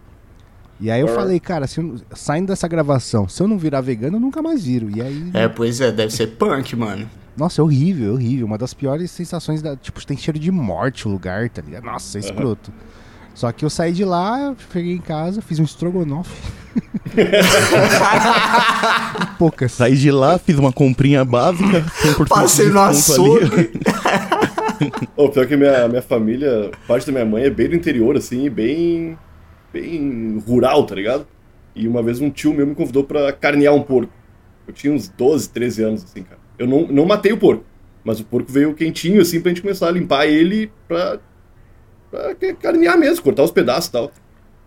E 0.79 0.89
aí 0.91 1.01
eu 1.01 1.07
Ah. 1.07 1.15
falei, 1.15 1.39
cara, 1.39 1.65
se 1.67 1.79
eu- 1.79 1.95
saindo 2.15 2.47
dessa 2.47 2.67
gravação, 2.67 3.27
se 3.29 3.41
eu 3.41 3.47
não 3.47 3.57
virar 3.57 3.79
vegano, 3.81 4.17
eu 4.17 4.21
nunca 4.21 4.41
mais 4.41 4.65
viro. 4.65 4.89
E 4.95 5.01
aí, 5.01 5.29
É, 5.33 5.47
pois 5.47 5.79
é, 5.79 5.91
deve 5.91 6.11
ser 6.13 6.27
punk, 6.27 6.75
mano. 6.75 7.09
nossa, 7.37 7.61
é 7.61 7.63
horrível, 7.63 8.09
é 8.09 8.13
horrível. 8.13 8.45
Uma 8.45 8.57
das 8.57 8.73
piores 8.73 9.09
sensações 9.11 9.61
da. 9.61 9.75
Tipo, 9.77 10.05
tem 10.05 10.17
cheiro 10.17 10.37
de 10.39 10.51
morte 10.51 11.07
o 11.07 11.11
lugar, 11.11 11.49
tá 11.49 11.61
ligado? 11.61 11.85
Nossa, 11.85 12.17
é 12.17 12.21
escroto. 12.21 12.71
Só 13.33 13.51
que 13.51 13.65
eu 13.65 13.69
saí 13.69 13.91
de 13.93 14.03
lá, 14.05 14.53
cheguei 14.71 14.93
em 14.93 14.97
casa, 14.99 15.41
fiz 15.41 15.59
um 15.59 15.63
estrogonofe. 15.63 16.35
Poucas. 19.39 19.71
Saí 19.71 19.95
de 19.95 20.11
lá, 20.11 20.37
fiz 20.37 20.57
uma 20.57 20.71
comprinha 20.71 21.23
básica, 21.25 21.81
100% 22.01 22.27
Passei 22.27 22.67
no 22.69 22.79
açougue. 22.79 23.71
Ô, 25.15 25.29
pior 25.29 25.47
que 25.47 25.55
minha, 25.55 25.87
minha 25.87 26.01
família, 26.01 26.71
parte 26.87 27.05
da 27.07 27.11
minha 27.11 27.25
mãe 27.25 27.43
é 27.43 27.49
bem 27.49 27.69
do 27.69 27.75
interior, 27.75 28.15
assim, 28.17 28.49
bem. 28.49 29.17
Bem 29.73 30.41
rural, 30.45 30.85
tá 30.85 30.95
ligado? 30.95 31.27
E 31.75 31.87
uma 31.87 32.03
vez 32.03 32.21
um 32.21 32.29
tio 32.29 32.53
meu 32.53 32.67
me 32.67 32.75
convidou 32.75 33.03
pra 33.03 33.33
carnear 33.33 33.73
um 33.73 33.81
porco. 33.81 34.13
Eu 34.67 34.73
tinha 34.73 34.93
uns 34.93 35.07
12, 35.09 35.49
13 35.49 35.83
anos, 35.83 36.03
assim, 36.03 36.23
cara. 36.23 36.39
Eu 36.57 36.67
não, 36.67 36.87
não 36.87 37.05
matei 37.05 37.33
o 37.33 37.37
porco, 37.37 37.65
mas 38.03 38.19
o 38.19 38.23
porco 38.23 38.51
veio 38.51 38.73
quentinho, 38.73 39.21
assim, 39.21 39.42
pra 39.42 39.49
gente 39.49 39.61
começar 39.61 39.87
a 39.87 39.92
limpar 39.92 40.27
ele 40.27 40.71
pra. 40.87 41.19
pra 42.11 42.35
carnear 42.61 42.97
mesmo, 42.97 43.23
cortar 43.23 43.44
os 43.44 43.51
pedaços 43.51 43.89
e 43.89 43.92
tal. 43.92 44.11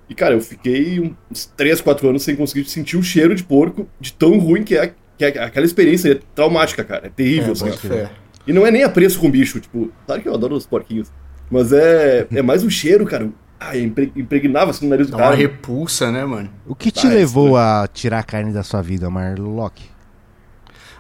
E, 0.09 0.15
cara, 0.15 0.35
eu 0.35 0.41
fiquei 0.41 1.15
uns 1.31 1.47
3, 1.57 1.81
4 1.81 2.09
anos 2.09 2.23
sem 2.23 2.37
conseguir 2.37 2.69
sentir 2.69 2.97
o 2.97 3.03
cheiro 3.03 3.35
de 3.35 3.43
porco, 3.43 3.89
de 4.01 4.13
tão 4.13 4.39
ruim 4.39 4.63
que 4.63 4.77
é. 4.77 4.93
Que 5.17 5.25
é 5.25 5.29
aquela 5.29 5.65
experiência 5.65 6.13
é 6.13 6.21
traumática, 6.35 6.85
cara. 6.85 7.07
É 7.07 7.09
terrível, 7.09 7.49
É, 7.49 7.53
assim. 7.53 8.09
E 8.47 8.53
não 8.53 8.67
é 8.67 8.71
nem 8.71 8.85
apreço 8.85 9.19
com 9.19 9.31
bicho, 9.31 9.59
tipo, 9.59 9.91
claro 10.07 10.21
que 10.21 10.29
eu 10.29 10.35
adoro 10.35 10.55
os 10.55 10.67
porquinhos. 10.67 11.11
Mas 11.51 11.73
é, 11.73 12.27
é 12.31 12.43
mais 12.43 12.63
o 12.63 12.71
cheiro, 12.71 13.07
cara. 13.07 13.31
Ai, 13.59 13.81
impre- 13.83 14.13
impregnava 14.17 14.71
assim 14.71 14.85
no 14.85 14.91
nariz 14.91 15.07
do 15.09 15.17
Dá 15.17 15.25
uma 15.25 15.25
cara. 15.31 15.37
repulsa, 15.37 16.11
né, 16.13 16.25
mano? 16.25 16.51
O 16.67 16.75
que 16.75 16.91
te 16.91 17.07
Ah, 17.07 17.13
é 17.13 17.15
levou 17.15 17.57
a 17.57 17.89
tirar 17.93 18.19
a 18.19 18.23
carne 18.23 18.53
da 18.53 18.63
sua 18.63 18.83
vida, 18.83 19.09
Marlock? 19.09 19.83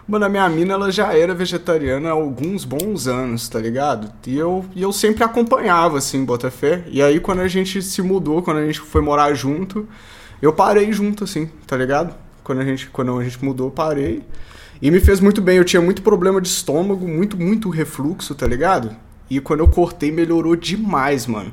Mano, 0.08 0.24
a 0.24 0.28
minha 0.28 0.48
mina, 0.48 0.74
ela 0.74 0.90
já 0.90 1.12
era 1.12 1.34
vegetariana 1.34 2.08
há 2.10 2.12
alguns 2.12 2.64
bons 2.64 3.08
anos, 3.08 3.48
tá 3.48 3.58
ligado? 3.58 4.10
E 4.26 4.38
eu, 4.38 4.64
e 4.74 4.80
eu 4.82 4.92
sempre 4.92 5.24
acompanhava, 5.24 5.98
assim, 5.98 6.24
Botafé. 6.24 6.84
E 6.88 7.02
aí, 7.02 7.18
quando 7.18 7.40
a 7.40 7.48
gente 7.48 7.82
se 7.82 8.00
mudou, 8.02 8.40
quando 8.40 8.58
a 8.58 8.66
gente 8.66 8.78
foi 8.80 9.02
morar 9.02 9.34
junto, 9.34 9.88
eu 10.40 10.52
parei 10.52 10.92
junto, 10.92 11.24
assim, 11.24 11.50
tá 11.66 11.76
ligado? 11.76 12.14
Quando 12.44 12.60
a 12.60 12.64
gente, 12.64 12.86
quando 12.88 13.18
a 13.18 13.24
gente 13.24 13.44
mudou, 13.44 13.66
eu 13.66 13.70
parei. 13.72 14.22
E 14.80 14.90
me 14.92 15.00
fez 15.00 15.18
muito 15.18 15.40
bem. 15.42 15.56
Eu 15.56 15.64
tinha 15.64 15.82
muito 15.82 16.02
problema 16.02 16.40
de 16.40 16.46
estômago, 16.48 17.08
muito, 17.08 17.36
muito 17.36 17.68
refluxo, 17.68 18.32
tá 18.34 18.46
ligado? 18.46 18.94
E 19.28 19.40
quando 19.40 19.60
eu 19.60 19.68
cortei, 19.68 20.12
melhorou 20.12 20.54
demais, 20.54 21.26
mano. 21.26 21.52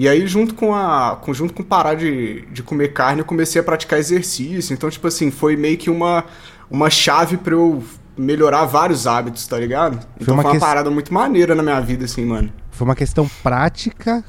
E 0.00 0.08
aí, 0.08 0.26
junto 0.26 0.54
com 0.54 0.74
a. 0.74 1.18
Com, 1.20 1.34
junto 1.34 1.52
com 1.52 1.62
parar 1.62 1.92
de, 1.92 2.46
de 2.50 2.62
comer 2.62 2.94
carne, 2.94 3.20
eu 3.20 3.24
comecei 3.26 3.60
a 3.60 3.62
praticar 3.62 3.98
exercício. 3.98 4.72
Então, 4.72 4.88
tipo 4.88 5.06
assim, 5.06 5.30
foi 5.30 5.56
meio 5.56 5.76
que 5.76 5.90
uma, 5.90 6.24
uma 6.70 6.88
chave 6.88 7.36
pra 7.36 7.52
eu 7.52 7.84
melhorar 8.16 8.64
vários 8.64 9.06
hábitos, 9.06 9.46
tá 9.46 9.58
ligado? 9.58 10.00
Então 10.18 10.32
uma 10.32 10.42
foi 10.42 10.52
uma 10.52 10.56
ques- 10.58 10.66
parada 10.66 10.90
muito 10.90 11.12
maneira 11.12 11.54
na 11.54 11.62
minha 11.62 11.78
vida, 11.80 12.06
assim, 12.06 12.24
mano. 12.24 12.50
Foi 12.70 12.86
uma 12.86 12.94
questão 12.94 13.28
prática 13.42 14.24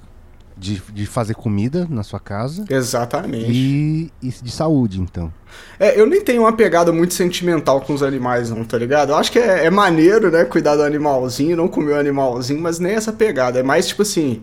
de, 0.57 0.81
de 0.91 1.05
fazer 1.05 1.35
comida 1.35 1.87
na 1.89 2.03
sua 2.03 2.19
casa 2.19 2.65
Exatamente. 2.69 3.49
e, 3.49 4.11
e 4.21 4.27
de 4.27 4.51
saúde, 4.51 4.99
então. 4.99 5.31
É, 5.79 5.97
eu 5.97 6.05
nem 6.05 6.21
tenho 6.21 6.41
uma 6.41 6.51
pegada 6.51 6.91
muito 6.91 7.13
sentimental 7.13 7.79
com 7.79 7.93
os 7.93 8.03
animais, 8.03 8.49
não, 8.49 8.65
tá 8.65 8.77
ligado? 8.77 9.11
Eu 9.13 9.15
acho 9.15 9.31
que 9.31 9.39
é, 9.39 9.67
é 9.67 9.69
maneiro, 9.69 10.29
né, 10.29 10.43
cuidar 10.43 10.75
do 10.75 10.83
animalzinho, 10.83 11.55
não 11.55 11.69
comer 11.69 11.93
o 11.93 11.99
animalzinho, 11.99 12.59
mas 12.61 12.77
nem 12.77 12.91
essa 12.91 13.13
pegada. 13.13 13.59
É 13.59 13.63
mais, 13.63 13.87
tipo 13.87 14.01
assim, 14.01 14.41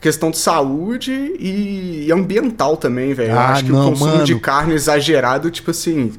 questão 0.00 0.30
de 0.30 0.38
saúde 0.38 1.10
e, 1.38 2.06
ambiental 2.12 2.76
também, 2.76 3.12
velho. 3.14 3.32
Eu 3.32 3.38
Ah, 3.38 3.48
acho 3.52 3.64
que 3.64 3.72
não, 3.72 3.86
o 3.86 3.90
consumo 3.90 4.12
mano. 4.12 4.24
de 4.24 4.38
carne 4.38 4.74
exagerado, 4.74 5.50
tipo 5.50 5.70
assim, 5.70 6.12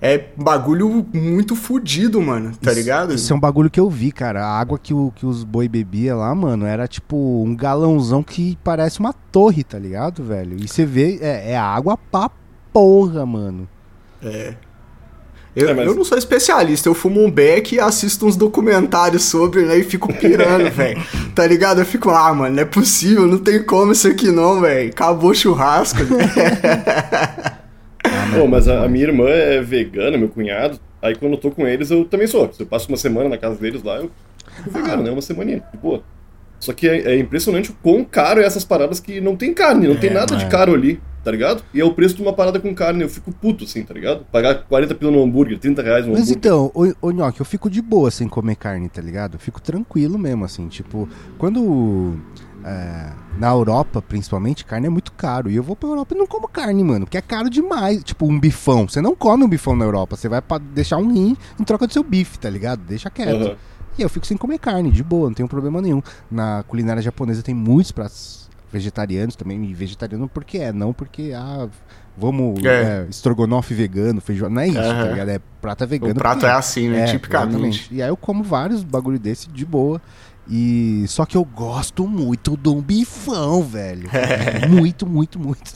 é 0.00 0.26
bagulho 0.36 1.06
muito 1.12 1.56
fudido, 1.56 2.20
mano, 2.20 2.52
tá 2.62 2.70
Isso- 2.70 2.80
ligado? 2.80 3.14
Isso 3.14 3.32
é 3.32 3.36
um 3.36 3.40
bagulho 3.40 3.70
que 3.70 3.80
eu 3.80 3.88
vi, 3.88 4.12
cara. 4.12 4.44
A 4.44 4.58
água 4.60 4.78
que, 4.78 4.92
o, 4.92 5.10
que 5.16 5.24
os 5.26 5.42
boi 5.44 5.66
bebia 5.68 6.14
lá, 6.14 6.34
mano, 6.34 6.66
era 6.66 6.86
tipo 6.86 7.16
um 7.42 7.56
galãozão 7.56 8.22
que 8.22 8.58
parece 8.62 9.00
uma 9.00 9.12
torre, 9.12 9.64
tá 9.64 9.78
ligado, 9.78 10.22
velho? 10.22 10.56
E 10.62 10.68
você 10.68 10.84
vê, 10.84 11.18
é, 11.22 11.52
é 11.52 11.56
água 11.58 11.96
pra 11.96 12.30
porra, 12.72 13.24
mano. 13.24 13.66
Eu, 15.56 15.70
É, 15.70 15.74
mas- 15.74 15.86
eu 15.86 15.94
não 15.94 16.04
sou 16.04 16.18
especialista, 16.18 16.86
eu 16.88 16.94
fumo 16.94 17.24
um 17.24 17.30
beck 17.30 17.74
e 17.74 17.80
assisto 17.80 18.26
uns 18.26 18.36
documentários 18.36 19.22
sobre, 19.24 19.62
né? 19.62 19.78
E 19.78 19.82
fico 19.82 20.12
pirando, 20.12 20.68
velho. 20.70 21.02
Tá 21.34 21.46
ligado? 21.46 21.80
Eu 21.80 21.86
fico, 21.86 22.10
ah, 22.10 22.34
mano, 22.34 22.54
não 22.56 22.62
é 22.62 22.66
possível, 22.66 23.26
não 23.26 23.38
tem 23.38 23.62
como 23.62 23.92
isso 23.92 24.06
aqui 24.06 24.30
não, 24.30 24.60
velho. 24.60 24.90
Acabou 24.90 25.30
o 25.30 25.34
churrasco. 25.34 25.98
Pô, 28.38 28.46
mas 28.46 28.68
a, 28.68 28.84
a 28.84 28.88
minha 28.88 29.06
irmã 29.06 29.28
é 29.28 29.60
vegana, 29.62 30.16
meu 30.18 30.28
cunhado. 30.28 30.78
Aí 31.00 31.14
quando 31.14 31.32
eu 31.32 31.38
tô 31.38 31.50
com 31.50 31.66
eles, 31.66 31.90
eu 31.90 32.04
também 32.04 32.26
sou. 32.26 32.52
Se 32.52 32.62
eu 32.62 32.66
passo 32.66 32.88
uma 32.88 32.96
semana 32.96 33.28
na 33.28 33.38
casa 33.38 33.56
deles 33.56 33.82
lá, 33.82 33.96
eu 33.96 34.10
fico 34.56 34.70
vegano, 34.70 35.02
né? 35.02 35.10
Uma 35.10 35.22
semaninha. 35.22 35.62
de 35.72 35.78
boa. 35.78 36.02
Só 36.58 36.72
que 36.72 36.88
é, 36.88 37.12
é 37.14 37.18
impressionante 37.18 37.70
o 37.70 37.74
quão 37.82 38.02
caro 38.04 38.40
é 38.40 38.44
essas 38.44 38.64
paradas 38.64 38.98
que 38.98 39.20
não 39.20 39.36
tem 39.36 39.52
carne, 39.52 39.86
não 39.88 39.96
tem 39.96 40.10
nada 40.10 40.36
de 40.36 40.46
caro 40.46 40.72
ali, 40.74 40.98
tá 41.26 41.32
ligado? 41.32 41.64
E 41.74 41.80
é 41.80 41.84
o 41.84 41.92
preço 41.92 42.14
de 42.14 42.22
uma 42.22 42.32
parada 42.32 42.60
com 42.60 42.72
carne, 42.72 43.02
eu 43.02 43.08
fico 43.08 43.32
puto, 43.32 43.64
assim, 43.64 43.82
tá 43.82 43.92
ligado? 43.92 44.24
Pagar 44.30 44.62
40 44.62 44.94
pila 44.94 45.10
no 45.10 45.24
hambúrguer, 45.24 45.58
30 45.58 45.82
reais 45.82 46.06
no 46.06 46.12
Mas 46.12 46.20
hambúrguer. 46.22 46.36
então, 46.38 46.70
ô, 46.72 47.08
ô 47.08 47.10
Nhoque, 47.10 47.40
eu 47.40 47.44
fico 47.44 47.68
de 47.68 47.82
boa 47.82 48.12
sem 48.12 48.28
comer 48.28 48.54
carne, 48.54 48.88
tá 48.88 49.02
ligado? 49.02 49.34
Eu 49.34 49.40
fico 49.40 49.60
tranquilo 49.60 50.16
mesmo, 50.16 50.44
assim. 50.44 50.68
Tipo, 50.68 51.08
quando. 51.36 52.16
é, 52.64 53.10
na 53.40 53.48
Europa, 53.48 54.00
principalmente, 54.00 54.64
carne 54.64 54.86
é 54.86 54.90
muito 54.90 55.10
caro. 55.10 55.50
E 55.50 55.56
eu 55.56 55.64
vou 55.64 55.74
pra 55.74 55.88
Europa 55.88 56.14
e 56.14 56.18
não 56.18 56.28
como 56.28 56.46
carne, 56.46 56.84
mano. 56.84 57.06
Porque 57.06 57.18
é 57.18 57.22
caro 57.22 57.50
demais. 57.50 58.04
Tipo, 58.04 58.24
um 58.24 58.38
bifão. 58.38 58.88
Você 58.88 59.00
não 59.00 59.16
come 59.16 59.42
um 59.42 59.48
bifão 59.48 59.74
na 59.74 59.84
Europa. 59.84 60.14
Você 60.14 60.28
vai 60.28 60.40
pra 60.40 60.58
deixar 60.58 60.98
um 60.98 61.12
rim 61.12 61.36
em 61.58 61.64
troca 61.64 61.88
do 61.88 61.92
seu 61.92 62.04
bife, 62.04 62.38
tá 62.38 62.48
ligado? 62.48 62.82
Deixa 62.86 63.10
quieto. 63.10 63.34
Aham. 63.34 63.56
E 63.98 64.02
eu 64.02 64.08
fico 64.08 64.26
sem 64.26 64.36
comer 64.36 64.58
carne, 64.58 64.92
de 64.92 65.02
boa, 65.02 65.28
não 65.28 65.34
tenho 65.34 65.48
problema 65.48 65.82
nenhum. 65.82 66.00
Na 66.30 66.62
culinária 66.68 67.02
japonesa 67.02 67.42
tem 67.42 67.54
muitos 67.54 67.90
pratos 67.90 68.45
vegetarianos 68.76 69.34
também, 69.36 69.64
e 69.64 69.72
vegetariano 69.74 70.28
porque 70.28 70.58
é, 70.58 70.72
não 70.72 70.92
porque, 70.92 71.32
ah, 71.34 71.66
vamos, 72.16 72.62
É. 72.64 73.04
é, 73.04 73.06
estrogonofe 73.08 73.72
vegano, 73.74 74.20
feijão, 74.20 74.50
não 74.50 74.60
é 74.60 74.68
isso, 74.68 74.78
tá 74.78 74.90
Aham. 74.90 75.08
ligado? 75.10 75.28
É 75.30 75.40
prata 75.60 75.86
vegano. 75.86 76.12
o 76.12 76.14
prato 76.14 76.44
é 76.46 76.50
assim, 76.52 76.88
né? 76.90 77.00
É, 77.02 77.06
Tipicamente. 77.06 77.50
exatamente. 77.54 77.88
E 77.94 78.02
aí 78.02 78.08
eu 78.08 78.16
como 78.16 78.44
vários 78.44 78.82
bagulho 78.84 79.18
desse 79.18 79.48
de 79.48 79.64
boa. 79.64 80.00
E 80.48 81.04
só 81.08 81.26
que 81.26 81.36
eu 81.36 81.44
gosto 81.44 82.06
muito 82.06 82.56
de 82.56 82.68
um 82.68 82.80
bifão, 82.80 83.62
velho. 83.64 84.08
muito, 84.70 85.04
muito, 85.04 85.40
muito. 85.40 85.72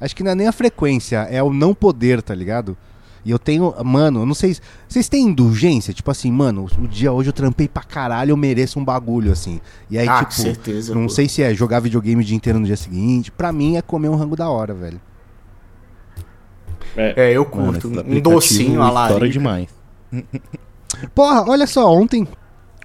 Acho 0.00 0.16
que 0.16 0.22
não 0.22 0.30
é 0.30 0.34
nem 0.34 0.46
a 0.48 0.52
frequência, 0.52 1.18
é 1.30 1.42
o 1.42 1.52
não 1.52 1.74
poder, 1.74 2.22
tá 2.22 2.34
ligado? 2.34 2.76
E 3.24 3.30
eu 3.30 3.38
tenho, 3.38 3.74
mano, 3.84 4.20
eu 4.20 4.26
não 4.26 4.34
sei. 4.34 4.56
Vocês 4.88 5.08
têm 5.08 5.26
indulgência? 5.26 5.92
Tipo 5.92 6.10
assim, 6.10 6.32
mano, 6.32 6.66
o 6.78 6.88
dia 6.88 7.12
hoje 7.12 7.28
eu 7.28 7.32
trampei 7.32 7.68
pra 7.68 7.82
caralho, 7.82 8.30
eu 8.30 8.36
mereço 8.36 8.78
um 8.78 8.84
bagulho, 8.84 9.30
assim. 9.30 9.60
E 9.90 9.98
aí, 9.98 10.08
ah, 10.08 10.18
tipo, 10.24 10.36
com 10.36 10.42
certeza. 10.42 10.94
não 10.94 11.02
pô. 11.02 11.08
sei 11.10 11.28
se 11.28 11.42
é 11.42 11.52
jogar 11.54 11.80
videogame 11.80 12.22
o 12.22 12.24
dia 12.24 12.36
inteiro 12.36 12.58
no 12.58 12.66
dia 12.66 12.76
seguinte. 12.76 13.30
Pra 13.30 13.52
mim 13.52 13.76
é 13.76 13.82
comer 13.82 14.08
um 14.08 14.16
rango 14.16 14.36
da 14.36 14.48
hora, 14.48 14.72
velho. 14.72 15.00
É, 16.96 17.32
eu 17.32 17.44
Mano, 17.54 17.72
curto. 17.72 17.88
esses 17.90 18.04
um 18.06 18.20
docinho 18.20 18.82
a 18.82 18.86
estoura 18.88 19.12
larica. 19.12 19.28
demais. 19.28 19.68
Porra, 21.14 21.48
olha 21.48 21.66
só, 21.66 21.92
ontem. 21.92 22.26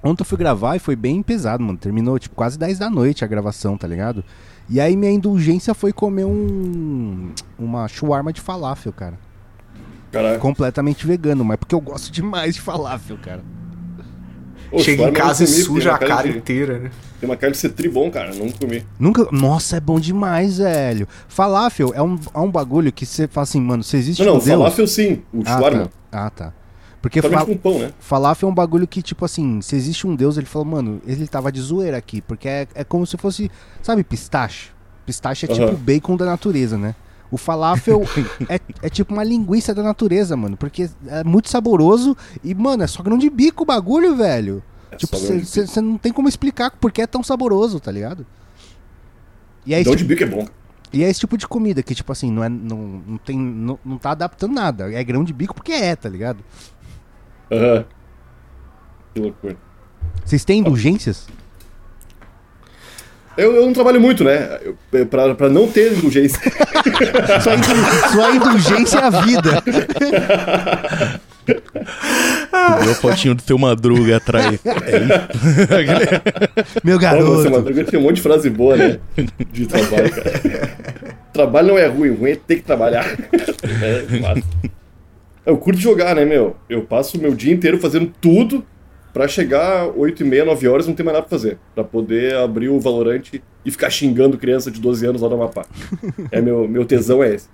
Ontem 0.04 0.22
eu 0.22 0.26
fui 0.26 0.38
gravar 0.38 0.76
e 0.76 0.80
foi 0.80 0.96
bem 0.96 1.24
pesado, 1.24 1.64
mano. 1.64 1.78
Terminou, 1.78 2.20
tipo, 2.20 2.36
quase 2.36 2.60
10 2.60 2.78
da 2.78 2.90
noite 2.90 3.24
a 3.24 3.28
gravação, 3.28 3.76
tá 3.78 3.88
ligado? 3.88 4.24
E 4.70 4.80
aí 4.80 4.96
minha 4.96 5.12
indulgência 5.12 5.74
foi 5.74 5.92
comer 5.92 6.26
um. 6.26 7.32
Uma 7.58 7.88
shawarma 7.88 8.32
de 8.32 8.42
falafel, 8.42 8.94
cara. 8.94 9.18
Caralho. 10.16 10.40
Completamente 10.40 11.06
vegano, 11.06 11.44
mas 11.44 11.58
porque 11.58 11.76
eu 11.76 11.82
gosto 11.82 12.12
demais 12.12 12.56
de 12.56 12.62
falafel, 12.62 13.18
cara. 13.18 13.42
Ô, 14.72 14.80
Chega 14.80 15.04
em 15.10 15.14
casa 15.14 15.44
e 15.44 15.48
suja 15.48 15.94
a 15.94 15.98
cara 15.98 16.24
de- 16.32 16.38
inteira, 16.38 16.80
né? 16.80 16.92
Tem 17.20 17.30
uma 17.30 17.36
cara 17.38 17.52
de 17.52 17.58
ser 17.58 17.70
tribom, 17.70 18.10
cara, 18.10 18.34
não 18.34 18.50
comi. 18.50 18.86
Nunca. 19.00 19.28
Nossa, 19.32 19.78
é 19.78 19.80
bom 19.80 20.00
demais, 20.00 20.58
velho. 20.58 21.08
Falafel 21.28 21.92
é 21.94 22.02
um, 22.02 22.18
é 22.34 22.40
um 22.40 22.50
bagulho 22.52 22.92
que 22.92 23.06
você 23.06 23.28
fala 23.28 23.44
assim, 23.44 23.62
mano, 23.62 23.84
se 23.84 23.96
existe 23.98 24.20
Não, 24.24 24.34
não, 24.34 24.36
um 24.36 24.44
Deus. 24.44 24.58
falafel 24.58 24.88
sim, 24.88 25.22
o 25.34 25.42
ah, 25.42 25.50
shawarma. 25.50 25.86
tá. 26.12 26.26
Ah, 26.26 26.30
tá. 26.30 26.54
Porque 27.02 27.22
fa- 27.22 27.46
com 27.46 27.56
pão, 27.58 27.80
né? 27.80 27.92
Falafel 28.00 28.50
é 28.50 28.52
um 28.52 28.56
bagulho 28.56 28.88
que, 28.88 29.02
tipo 29.02 29.24
assim, 29.24 29.62
se 29.62 29.76
existe 29.76 30.08
um 30.08 30.16
Deus, 30.16 30.38
ele 30.38 30.48
falou, 30.48 30.66
mano, 30.66 31.00
ele 31.06 31.28
tava 31.28 31.52
de 31.52 31.62
zoeira 31.62 31.98
aqui. 31.98 32.20
Porque 32.22 32.48
é, 32.48 32.68
é 32.74 32.84
como 32.84 33.06
se 33.06 33.16
fosse, 33.18 33.52
sabe, 33.84 34.04
pistache? 34.04 34.70
Pistache 35.06 35.46
é 35.46 35.50
tipo 35.50 35.64
Aham. 35.68 35.76
bacon 35.76 36.18
da 36.18 36.26
natureza, 36.26 36.78
né? 36.78 36.96
O 37.32 37.38
falafel 37.38 38.04
é, 38.48 38.60
é 38.84 38.90
tipo 38.90 39.14
uma 39.14 39.24
linguiça 39.24 39.74
da 39.74 39.82
natureza, 39.84 40.36
mano. 40.38 40.56
Porque 40.56 40.90
é 41.08 41.24
muito 41.24 41.50
saboroso 41.50 42.16
e, 42.44 42.54
mano, 42.54 42.84
é 42.84 42.88
só 42.88 43.02
grão 43.04 43.18
de 43.18 43.30
bico 43.30 43.64
o 43.64 43.66
bagulho, 43.66 44.16
velho. 44.16 44.64
É 44.92 44.96
tipo, 44.96 45.18
de 45.18 45.46
você 45.46 45.82
não 45.82 45.98
tem 45.98 46.14
como 46.14 46.30
explicar 46.30 46.72
porque 46.80 47.02
é 47.02 47.08
tão 47.08 47.24
saboroso, 47.24 47.80
tá 47.80 47.92
ligado? 47.92 48.26
E 49.66 49.74
é, 49.74 49.84
Grão 49.84 49.96
de 49.96 50.04
tipo, 50.04 50.10
bico 50.10 50.24
é 50.24 50.28
bom. 50.28 50.48
e 50.94 51.04
é 51.04 51.10
esse 51.10 51.20
tipo 51.20 51.38
de 51.38 51.48
comida 51.48 51.82
que, 51.82 51.96
tipo 51.96 52.12
assim, 52.12 52.32
não, 52.32 52.44
é, 52.44 52.50
não, 52.50 53.02
não, 53.06 53.18
tem, 53.18 53.38
não, 53.38 53.80
não 53.84 53.98
tá 53.98 54.12
adaptando 54.12 54.54
nada. 54.54 54.94
É 54.94 55.04
grão 55.04 55.24
de 55.24 55.34
bico 55.34 55.56
porque 55.56 55.72
é, 55.72 55.96
tá 55.96 56.08
ligado? 56.08 56.44
Aham. 57.52 57.86
Que 59.14 59.20
loucura. 59.22 59.58
Vocês 60.24 60.46
têm 60.46 60.60
indulgências? 60.60 61.28
Eu, 63.38 63.54
eu 63.56 63.66
não 63.66 63.74
trabalho 63.74 64.00
muito, 64.00 64.24
né? 64.24 64.60
Eu, 64.64 64.78
é, 64.94 65.04
pra, 65.06 65.36
pra 65.36 65.50
não 65.50 65.68
ter 65.68 65.94
indulgência. 65.94 66.40
Sua, 67.42 67.56
indul- 67.56 68.12
sua 68.12 68.32
indulgência 68.36 68.98
é 69.00 69.04
a 69.04 69.10
vida. 69.10 69.64
Viu 72.82 72.92
a 72.92 72.96
fotinho 72.96 73.36
do 73.36 73.42
seu 73.42 73.58
madruga 73.58 74.18
atrás. 74.18 74.60
É 74.66 75.82
isso. 75.82 76.82
Meu 76.84 76.98
garoto. 77.00 77.50
Madruga 77.52 77.84
tem 77.84 78.00
um 78.00 78.04
monte 78.04 78.16
de 78.18 78.22
frase 78.22 78.50
boa, 78.50 78.76
né? 78.78 79.00
De 79.52 79.66
trabalho, 79.66 80.12
cara. 80.12 80.72
Trabalho 81.34 81.68
não 81.70 81.78
é 81.78 81.88
ruim, 81.88 82.14
ruim 82.16 82.32
é 82.32 82.36
ter 82.36 82.58
que 82.58 82.62
trabalhar. 82.64 83.06
É, 83.82 84.20
massa. 84.20 84.44
Eu 85.46 85.58
curto 85.58 85.80
jogar, 85.80 86.16
né, 86.16 86.26
meu? 86.26 86.56
Eu 86.70 86.82
passo 86.84 87.18
o 87.18 87.22
meu 87.22 87.36
dia 87.36 87.54
inteiro 87.54 87.78
fazendo 87.80 88.12
tudo 88.22 88.64
pra 89.16 89.30
chegar 89.30 89.88
8 89.96 90.24
e 90.24 90.26
meia, 90.26 90.44
9 90.44 90.68
horas 90.68 90.88
não 90.88 90.94
ter 90.94 91.02
mais 91.02 91.16
nada 91.16 91.26
pra 91.26 91.38
fazer. 91.38 91.58
Pra 91.74 91.86
poder 91.86 92.36
abrir 92.36 92.68
o 92.68 92.82
Valorante 92.82 93.42
e 93.64 93.72
ficar 93.72 93.90
xingando 93.90 94.38
criança 94.38 94.70
de 94.70 94.82
12 94.82 95.06
anos 95.06 95.22
lá 95.22 95.30
no 95.30 95.36
Amapá. 95.36 95.66
É 96.30 96.42
meu, 96.42 96.68
meu 96.68 96.84
tesão 96.84 97.24
é 97.24 97.34
esse. 97.34 97.48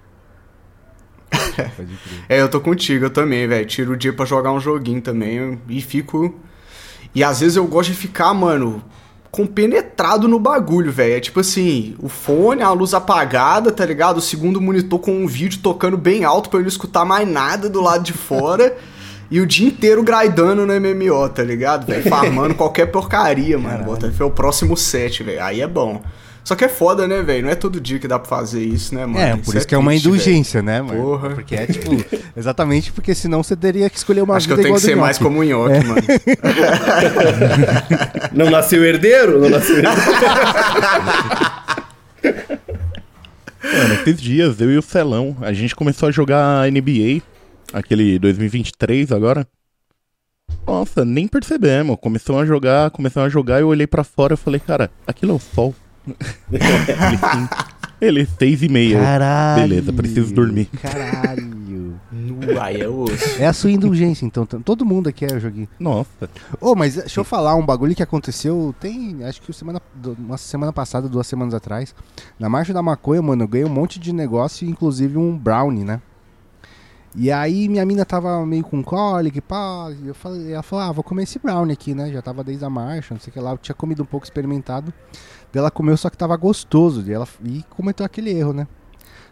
É, 2.27 2.41
eu 2.41 2.49
tô 2.49 2.59
contigo, 2.59 3.05
eu 3.05 3.09
também, 3.11 3.47
velho. 3.47 3.63
Tiro 3.67 3.93
o 3.93 3.95
dia 3.95 4.11
pra 4.11 4.25
jogar 4.25 4.51
um 4.51 4.59
joguinho 4.59 5.01
também 5.01 5.61
e 5.69 5.79
fico. 5.81 6.33
E 7.13 7.23
às 7.23 7.41
vezes 7.41 7.57
eu 7.57 7.67
gosto 7.67 7.91
de 7.91 7.95
ficar, 7.95 8.33
mano, 8.33 8.83
compenetrado 9.29 10.27
no 10.27 10.39
bagulho, 10.39 10.91
velho. 10.91 11.13
É 11.13 11.19
tipo 11.19 11.41
assim, 11.41 11.95
o 11.99 12.09
fone, 12.09 12.63
a 12.63 12.71
luz 12.71 12.95
apagada, 12.95 13.71
tá 13.71 13.85
ligado? 13.85 14.17
O 14.17 14.21
segundo 14.21 14.59
monitor 14.59 14.97
com 14.97 15.11
um 15.11 15.27
vídeo 15.27 15.59
tocando 15.61 15.95
bem 15.95 16.23
alto 16.23 16.49
pra 16.49 16.57
eu 16.57 16.63
não 16.63 16.69
escutar 16.69 17.05
mais 17.05 17.29
nada 17.29 17.69
do 17.69 17.81
lado 17.81 18.03
de 18.03 18.13
fora. 18.13 18.75
e 19.31 19.39
o 19.39 19.47
dia 19.47 19.65
inteiro 19.65 20.03
grindando 20.03 20.65
no 20.65 20.73
MMO, 20.73 21.29
tá 21.29 21.41
ligado, 21.41 21.87
velho? 21.87 22.03
Farmando 22.03 22.53
qualquer 22.53 22.87
porcaria, 22.87 23.57
mano. 23.57 23.85
Bota 23.85 24.11
foi 24.11 24.25
o 24.25 24.31
próximo 24.31 24.75
set, 24.75 25.23
velho. 25.23 25.41
Aí 25.41 25.61
é 25.61 25.67
bom. 25.67 26.01
Só 26.43 26.55
que 26.55 26.65
é 26.65 26.67
foda, 26.67 27.07
né, 27.07 27.21
velho? 27.21 27.43
Não 27.43 27.51
é 27.51 27.55
todo 27.55 27.79
dia 27.79 27.97
que 27.97 28.07
dá 28.07 28.19
pra 28.19 28.27
fazer 28.27 28.61
isso, 28.61 28.93
né, 28.93 29.05
mano? 29.05 29.19
É, 29.19 29.37
por 29.37 29.55
isso, 29.55 29.65
que 29.65 29.73
é 29.73 29.77
uma 29.77 29.91
triste, 29.91 30.09
velho. 30.09 30.15
indulgência, 30.15 30.61
né, 30.61 30.81
mano? 30.81 31.01
Porra. 31.01 31.29
Porque 31.29 31.55
é 31.55 31.65
tipo, 31.65 31.91
exatamente 32.35 32.91
porque 32.91 33.15
senão 33.15 33.41
você 33.41 33.55
teria 33.55 33.89
que 33.89 33.97
escolher 33.97 34.21
uma 34.21 34.35
Acho 34.35 34.47
que 34.47 34.53
eu 34.53 34.57
vida 34.57 34.67
tenho 34.67 34.79
que 34.79 34.85
ser 34.85 34.95
mais 34.95 35.17
como 35.17 35.39
o 35.39 35.43
Nhoque, 35.43 35.85
mano. 35.85 36.01
Não 38.33 38.49
nasceu 38.49 38.83
herdeiro? 38.83 39.39
Não 39.39 39.49
nasceu 39.49 39.77
herdeiro. 39.77 39.95
Mano, 43.63 43.93
esses 43.93 44.19
dias, 44.19 44.59
eu 44.59 44.71
e 44.71 44.77
o 44.77 44.81
Celão, 44.81 45.37
a 45.39 45.53
gente 45.53 45.75
começou 45.75 46.09
a 46.09 46.11
jogar 46.11 46.69
NBA, 46.69 47.21
aquele 47.73 48.19
2023 48.19 49.11
agora. 49.11 49.47
Nossa, 50.65 51.03
nem 51.05 51.27
percebemos. 51.27 51.97
Começamos 51.99 52.41
a 52.41 52.45
jogar, 52.45 52.91
começamos 52.91 53.27
a 53.27 53.29
jogar, 53.29 53.61
eu 53.61 53.67
olhei 53.67 53.87
pra 53.87 54.03
fora 54.03 54.33
e 54.33 54.37
falei, 54.37 54.59
cara, 54.59 54.91
aquilo 55.07 55.33
é 55.33 55.35
o 55.35 55.39
sol. 55.39 55.73
ele. 56.51 57.71
Ele, 58.01 58.27
seis 58.39 58.63
e 58.63 58.67
meia. 58.67 58.99
Caralho. 58.99 59.61
Beleza, 59.61 59.93
preciso 59.93 60.33
dormir. 60.33 60.65
Caralho. 60.81 61.61
Nu, 62.11 62.59
aí 62.59 62.81
é 62.81 62.89
osso. 62.89 63.39
É 63.39 63.45
a 63.45 63.53
sua 63.53 63.71
indulgência, 63.71 64.25
então. 64.25 64.45
Todo 64.45 64.85
mundo 64.85 65.07
aqui 65.07 65.23
é 65.23 65.39
joguinho. 65.39 65.67
Nossa. 65.79 66.29
Ô, 66.59 66.75
mas 66.75 66.95
deixa 66.95 67.19
eu 67.19 67.23
falar 67.23 67.55
um 67.55 67.65
bagulho 67.65 67.95
que 67.95 68.03
aconteceu, 68.03 68.75
tem, 68.79 69.23
acho 69.23 69.41
que 69.41 69.53
semana, 69.53 69.81
uma 70.17 70.37
semana 70.37 70.73
passada, 70.73 71.07
duas 71.07 71.27
semanas 71.27 71.53
atrás. 71.53 71.95
Na 72.39 72.49
Marcha 72.49 72.73
da 72.73 72.81
Maconha, 72.81 73.21
mano, 73.21 73.43
eu 73.43 73.47
ganhei 73.47 73.65
um 73.65 73.69
monte 73.69 73.99
de 73.99 74.11
negócio, 74.11 74.67
inclusive 74.67 75.17
um 75.17 75.37
brownie, 75.37 75.85
né? 75.85 76.01
E 77.15 77.29
aí 77.29 77.67
minha 77.67 77.85
mina 77.85 78.05
tava 78.05 78.45
meio 78.45 78.63
com 78.63 78.81
cólica 78.81 79.37
e 79.37 79.41
pá, 79.41 79.91
eu 80.05 80.15
falei, 80.15 80.53
ela 80.53 80.63
falou, 80.63 80.85
ah, 80.85 80.91
vou 80.91 81.03
comer 81.03 81.23
esse 81.23 81.39
brownie 81.39 81.73
aqui, 81.73 81.93
né? 81.93 82.11
Já 82.11 82.21
tava 82.21 82.43
desde 82.43 82.63
a 82.63 82.69
marcha, 82.69 83.13
não 83.13 83.19
sei 83.19 83.31
o 83.31 83.33
que 83.33 83.39
lá, 83.39 83.51
eu 83.51 83.57
tinha 83.57 83.75
comido 83.75 84.03
um 84.03 84.05
pouco 84.05 84.25
experimentado. 84.25 84.93
Ela 85.53 85.69
comeu, 85.69 85.97
só 85.97 86.09
que 86.09 86.17
tava 86.17 86.35
gostoso, 86.37 87.03
e 87.05 87.11
ela 87.11 87.27
e 87.43 87.63
cometeu 87.69 88.05
aquele 88.05 88.31
erro, 88.31 88.53
né? 88.53 88.67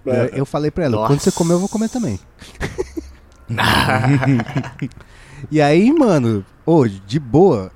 Eu, 0.06 0.14
eu 0.14 0.46
falei 0.46 0.70
pra 0.70 0.86
ela, 0.86 0.98
Nossa. 0.98 1.08
quando 1.08 1.20
você 1.22 1.32
comer, 1.32 1.54
eu 1.54 1.60
vou 1.60 1.70
comer 1.70 1.90
também. 1.90 2.20
e 5.50 5.62
aí, 5.62 5.94
mano, 5.94 6.46
hoje, 6.66 7.02
de 7.08 7.20
boa, 7.20 7.72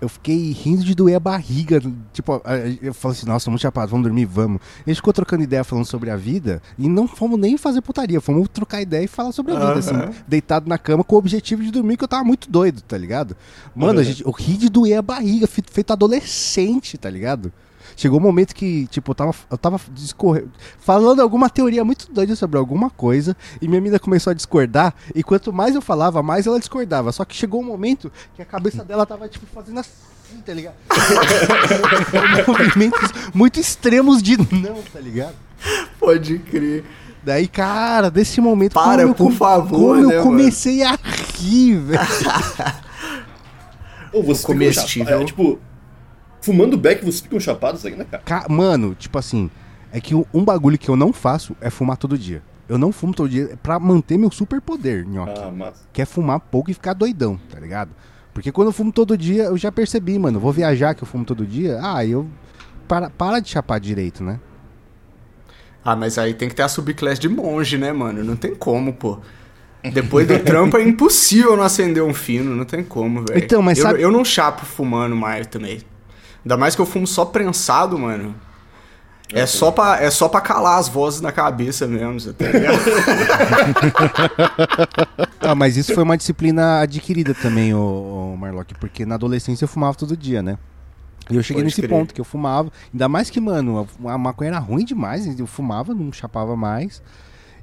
eu 0.00 0.08
fiquei 0.08 0.52
rindo 0.52 0.82
de 0.84 0.94
doer 0.94 1.16
a 1.16 1.20
barriga. 1.20 1.80
Tipo, 2.12 2.40
eu 2.82 2.94
falei 2.94 3.16
assim, 3.16 3.26
nossa, 3.26 3.50
muito 3.50 3.62
chapado, 3.62 3.90
vamos 3.90 4.04
dormir, 4.04 4.24
vamos. 4.24 4.60
A 4.86 4.90
gente 4.90 4.96
ficou 4.96 5.12
trocando 5.12 5.42
ideia 5.42 5.62
falando 5.64 5.84
sobre 5.84 6.10
a 6.10 6.16
vida 6.16 6.62
e 6.78 6.88
não 6.88 7.06
fomos 7.06 7.38
nem 7.38 7.56
fazer 7.56 7.80
putaria, 7.82 8.20
fomos 8.20 8.48
trocar 8.48 8.80
ideia 8.80 9.04
e 9.04 9.08
falar 9.08 9.32
sobre 9.32 9.52
a 9.52 9.54
vida, 9.56 9.70
Aham. 9.72 9.78
assim, 9.78 10.22
deitado 10.26 10.68
na 10.68 10.78
cama 10.78 11.04
com 11.04 11.14
o 11.16 11.18
objetivo 11.18 11.62
de 11.62 11.70
dormir, 11.70 11.96
que 11.96 12.04
eu 12.04 12.08
tava 12.08 12.24
muito 12.24 12.50
doido, 12.50 12.80
tá 12.82 12.96
ligado? 12.96 13.36
Mano, 13.74 14.00
a 14.00 14.02
gente, 14.02 14.24
eu 14.24 14.30
ri 14.30 14.56
de 14.56 14.68
doer 14.68 14.98
a 14.98 15.02
barriga, 15.02 15.46
fe- 15.46 15.62
feito 15.70 15.92
adolescente, 15.92 16.96
tá 16.96 17.10
ligado? 17.10 17.52
Chegou 18.00 18.18
um 18.18 18.22
momento 18.22 18.54
que, 18.54 18.86
tipo, 18.86 19.10
eu 19.10 19.14
tava, 19.14 19.34
eu 19.50 19.58
tava 19.58 19.78
discorre... 19.92 20.44
falando 20.78 21.20
alguma 21.20 21.50
teoria 21.50 21.84
muito 21.84 22.10
doida 22.10 22.34
sobre 22.34 22.56
alguma 22.56 22.88
coisa 22.88 23.36
e 23.60 23.68
minha 23.68 23.78
mina 23.78 23.98
começou 23.98 24.30
a 24.30 24.34
discordar. 24.34 24.94
E 25.14 25.22
quanto 25.22 25.52
mais 25.52 25.74
eu 25.74 25.82
falava, 25.82 26.22
mais 26.22 26.46
ela 26.46 26.58
discordava. 26.58 27.12
Só 27.12 27.26
que 27.26 27.36
chegou 27.36 27.60
um 27.60 27.64
momento 27.64 28.10
que 28.34 28.40
a 28.40 28.44
cabeça 28.46 28.82
dela 28.82 29.04
tava, 29.04 29.28
tipo, 29.28 29.44
fazendo 29.54 29.80
assim, 29.80 29.92
tá 30.46 30.54
ligado? 30.54 30.76
Movimentos 32.48 33.10
muito 33.34 33.60
extremos 33.60 34.22
de 34.22 34.38
não, 34.38 34.80
tá 34.90 34.98
ligado? 34.98 35.34
Pode 35.98 36.38
crer. 36.38 36.84
Daí, 37.22 37.46
cara, 37.46 38.10
desse 38.10 38.40
momento. 38.40 38.72
Para, 38.72 39.02
como 39.02 39.10
eu 39.10 39.14
por 39.14 39.26
com- 39.30 39.36
favor, 39.36 39.96
Como 39.98 40.06
né, 40.08 40.14
eu 40.14 40.20
mano? 40.20 40.22
comecei 40.22 40.82
a 40.82 40.98
rir, 41.38 41.76
velho. 41.76 42.00
Vocês 44.12 44.38
ficam 44.40 44.54
comestível. 44.54 45.20
é, 45.20 45.24
tipo, 45.26 45.58
fumando 46.40 46.76
beck, 46.76 47.00
vocês 47.02 47.20
ficam 47.20 47.38
chapados 47.40 47.84
ainda, 47.86 48.04
cara. 48.04 48.22
Ca- 48.24 48.46
Mano, 48.48 48.94
tipo 48.94 49.18
assim, 49.18 49.50
é 49.92 50.00
que 50.00 50.14
um- 50.14 50.44
bagulho 50.44 50.78
que 50.78 50.88
eu 50.88 50.96
não 50.96 51.12
faço 51.12 51.56
é 51.60 51.70
fumar 51.70 51.96
todo 51.96 52.16
dia. 52.18 52.42
Eu 52.68 52.78
não 52.78 52.92
fumo 52.92 53.12
todo 53.12 53.28
dia 53.28 53.58
pra 53.62 53.78
manter 53.80 54.16
meu 54.16 54.30
superpoder, 54.30 55.04
nhoque. 55.06 55.40
Ah, 55.42 55.50
massa. 55.50 55.82
Que 55.92 56.02
é 56.02 56.04
fumar 56.04 56.38
pouco 56.38 56.70
e 56.70 56.74
ficar 56.74 56.92
doidão, 56.94 57.38
tá 57.50 57.58
ligado? 57.58 57.90
Porque 58.32 58.52
quando 58.52 58.68
eu 58.68 58.72
fumo 58.72 58.92
todo 58.92 59.18
dia, 59.18 59.44
eu 59.44 59.56
já 59.58 59.72
percebi, 59.72 60.16
mano. 60.18 60.38
Vou 60.38 60.52
viajar 60.52 60.94
que 60.94 61.02
eu 61.02 61.06
fumo 61.06 61.24
todo 61.24 61.44
dia. 61.44 61.80
Ah, 61.82 62.06
eu. 62.06 62.28
Para, 62.86 63.10
para 63.10 63.40
de 63.40 63.48
chapar 63.48 63.80
direito, 63.80 64.22
né? 64.22 64.38
Ah, 65.84 65.96
mas 65.96 66.18
aí 66.18 66.34
tem 66.34 66.48
que 66.48 66.54
ter 66.54 66.62
a 66.62 66.68
subclasse 66.68 67.20
de 67.20 67.28
monge, 67.28 67.76
né, 67.78 67.92
mano? 67.92 68.22
Não 68.22 68.36
tem 68.36 68.54
como, 68.54 68.92
pô. 68.92 69.18
Depois 69.92 70.28
do 70.28 70.38
trampo 70.40 70.76
é 70.76 70.82
impossível 70.82 71.56
não 71.56 71.64
acender 71.64 72.02
um 72.02 72.12
fino, 72.12 72.54
não 72.54 72.64
tem 72.66 72.84
como, 72.84 73.24
velho. 73.24 73.42
Então, 73.42 73.62
mas 73.62 73.78
eu, 73.78 73.84
sabe- 73.84 74.02
eu 74.02 74.12
não 74.12 74.24
chapo 74.24 74.64
fumando 74.66 75.16
mais 75.16 75.46
também. 75.46 75.80
Ainda 76.44 76.56
mais 76.56 76.74
que 76.74 76.80
eu 76.80 76.86
fumo 76.86 77.06
só 77.06 77.24
prensado, 77.24 77.98
mano. 77.98 78.34
É 79.32 79.46
só, 79.46 79.70
pra, 79.70 80.02
é 80.02 80.10
só 80.10 80.28
pra 80.28 80.40
calar 80.40 80.78
as 80.78 80.88
vozes 80.88 81.20
na 81.20 81.30
cabeça 81.30 81.86
mesmo, 81.86 82.18
você 82.18 82.32
tá 82.32 82.46
ligado? 82.46 82.80
Ah, 85.40 85.54
mas 85.54 85.76
isso 85.76 85.94
foi 85.94 86.02
uma 86.02 86.16
disciplina 86.16 86.80
adquirida 86.80 87.34
também, 87.34 87.74
o, 87.74 88.36
Marlock, 88.38 88.74
porque 88.74 89.06
na 89.06 89.14
adolescência 89.14 89.64
eu 89.64 89.68
fumava 89.68 89.96
todo 89.96 90.16
dia, 90.16 90.42
né? 90.42 90.58
E 91.30 91.36
eu 91.36 91.42
cheguei 91.42 91.62
Pode 91.62 91.66
nesse 91.66 91.80
crer. 91.80 91.90
ponto 91.90 92.12
que 92.12 92.20
eu 92.20 92.24
fumava. 92.24 92.72
Ainda 92.92 93.08
mais 93.08 93.30
que, 93.30 93.40
mano, 93.40 93.88
a, 94.04 94.12
a 94.12 94.18
maconha 94.18 94.50
era 94.50 94.58
ruim 94.58 94.84
demais. 94.84 95.38
Eu 95.38 95.46
fumava, 95.46 95.94
não 95.94 96.12
chapava 96.12 96.56
mais. 96.56 97.00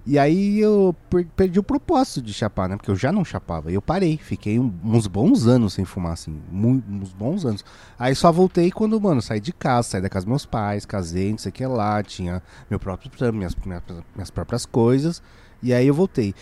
E 0.10 0.18
aí 0.18 0.60
eu 0.60 0.96
per- 1.10 1.28
perdi 1.36 1.60
o 1.60 1.64
propósito 1.64 2.22
de 2.22 2.34
chapar, 2.34 2.70
né? 2.70 2.78
Porque 2.78 2.90
eu 2.90 2.96
já 2.96 3.12
não 3.12 3.26
chapava. 3.26 3.70
Eu 3.70 3.82
parei. 3.82 4.18
Fiquei 4.18 4.58
uns 4.58 5.06
bons 5.06 5.46
anos 5.48 5.74
sem 5.74 5.84
fumar, 5.84 6.14
assim. 6.14 6.40
uns 6.50 7.12
bons 7.12 7.44
anos. 7.46 7.66
Aí 8.00 8.16
só 8.16 8.32
voltei 8.32 8.72
quando, 8.72 9.00
mano, 9.02 9.22
saí 9.22 9.42
de 9.42 9.52
casa, 9.52 9.90
saí 9.90 10.02
da 10.02 10.08
casa 10.10 10.26
dos 10.26 10.30
meus 10.30 10.46
pais, 10.46 10.86
casei, 10.86 11.32
não 11.32 11.38
sei 11.38 11.50
o 11.50 11.54
que 11.54 11.66
lá. 11.66 12.02
Tinha 12.02 12.42
meu 12.70 12.80
próprio 12.80 13.12
trampo, 13.12 13.38
minhas, 13.38 13.54
minhas, 13.66 13.84
minhas 14.16 14.32
próprias 14.32 14.66
coisas. 14.66 15.22
E 15.62 15.74
aí 15.74 15.86
eu 15.88 15.94
voltei. 15.94 16.34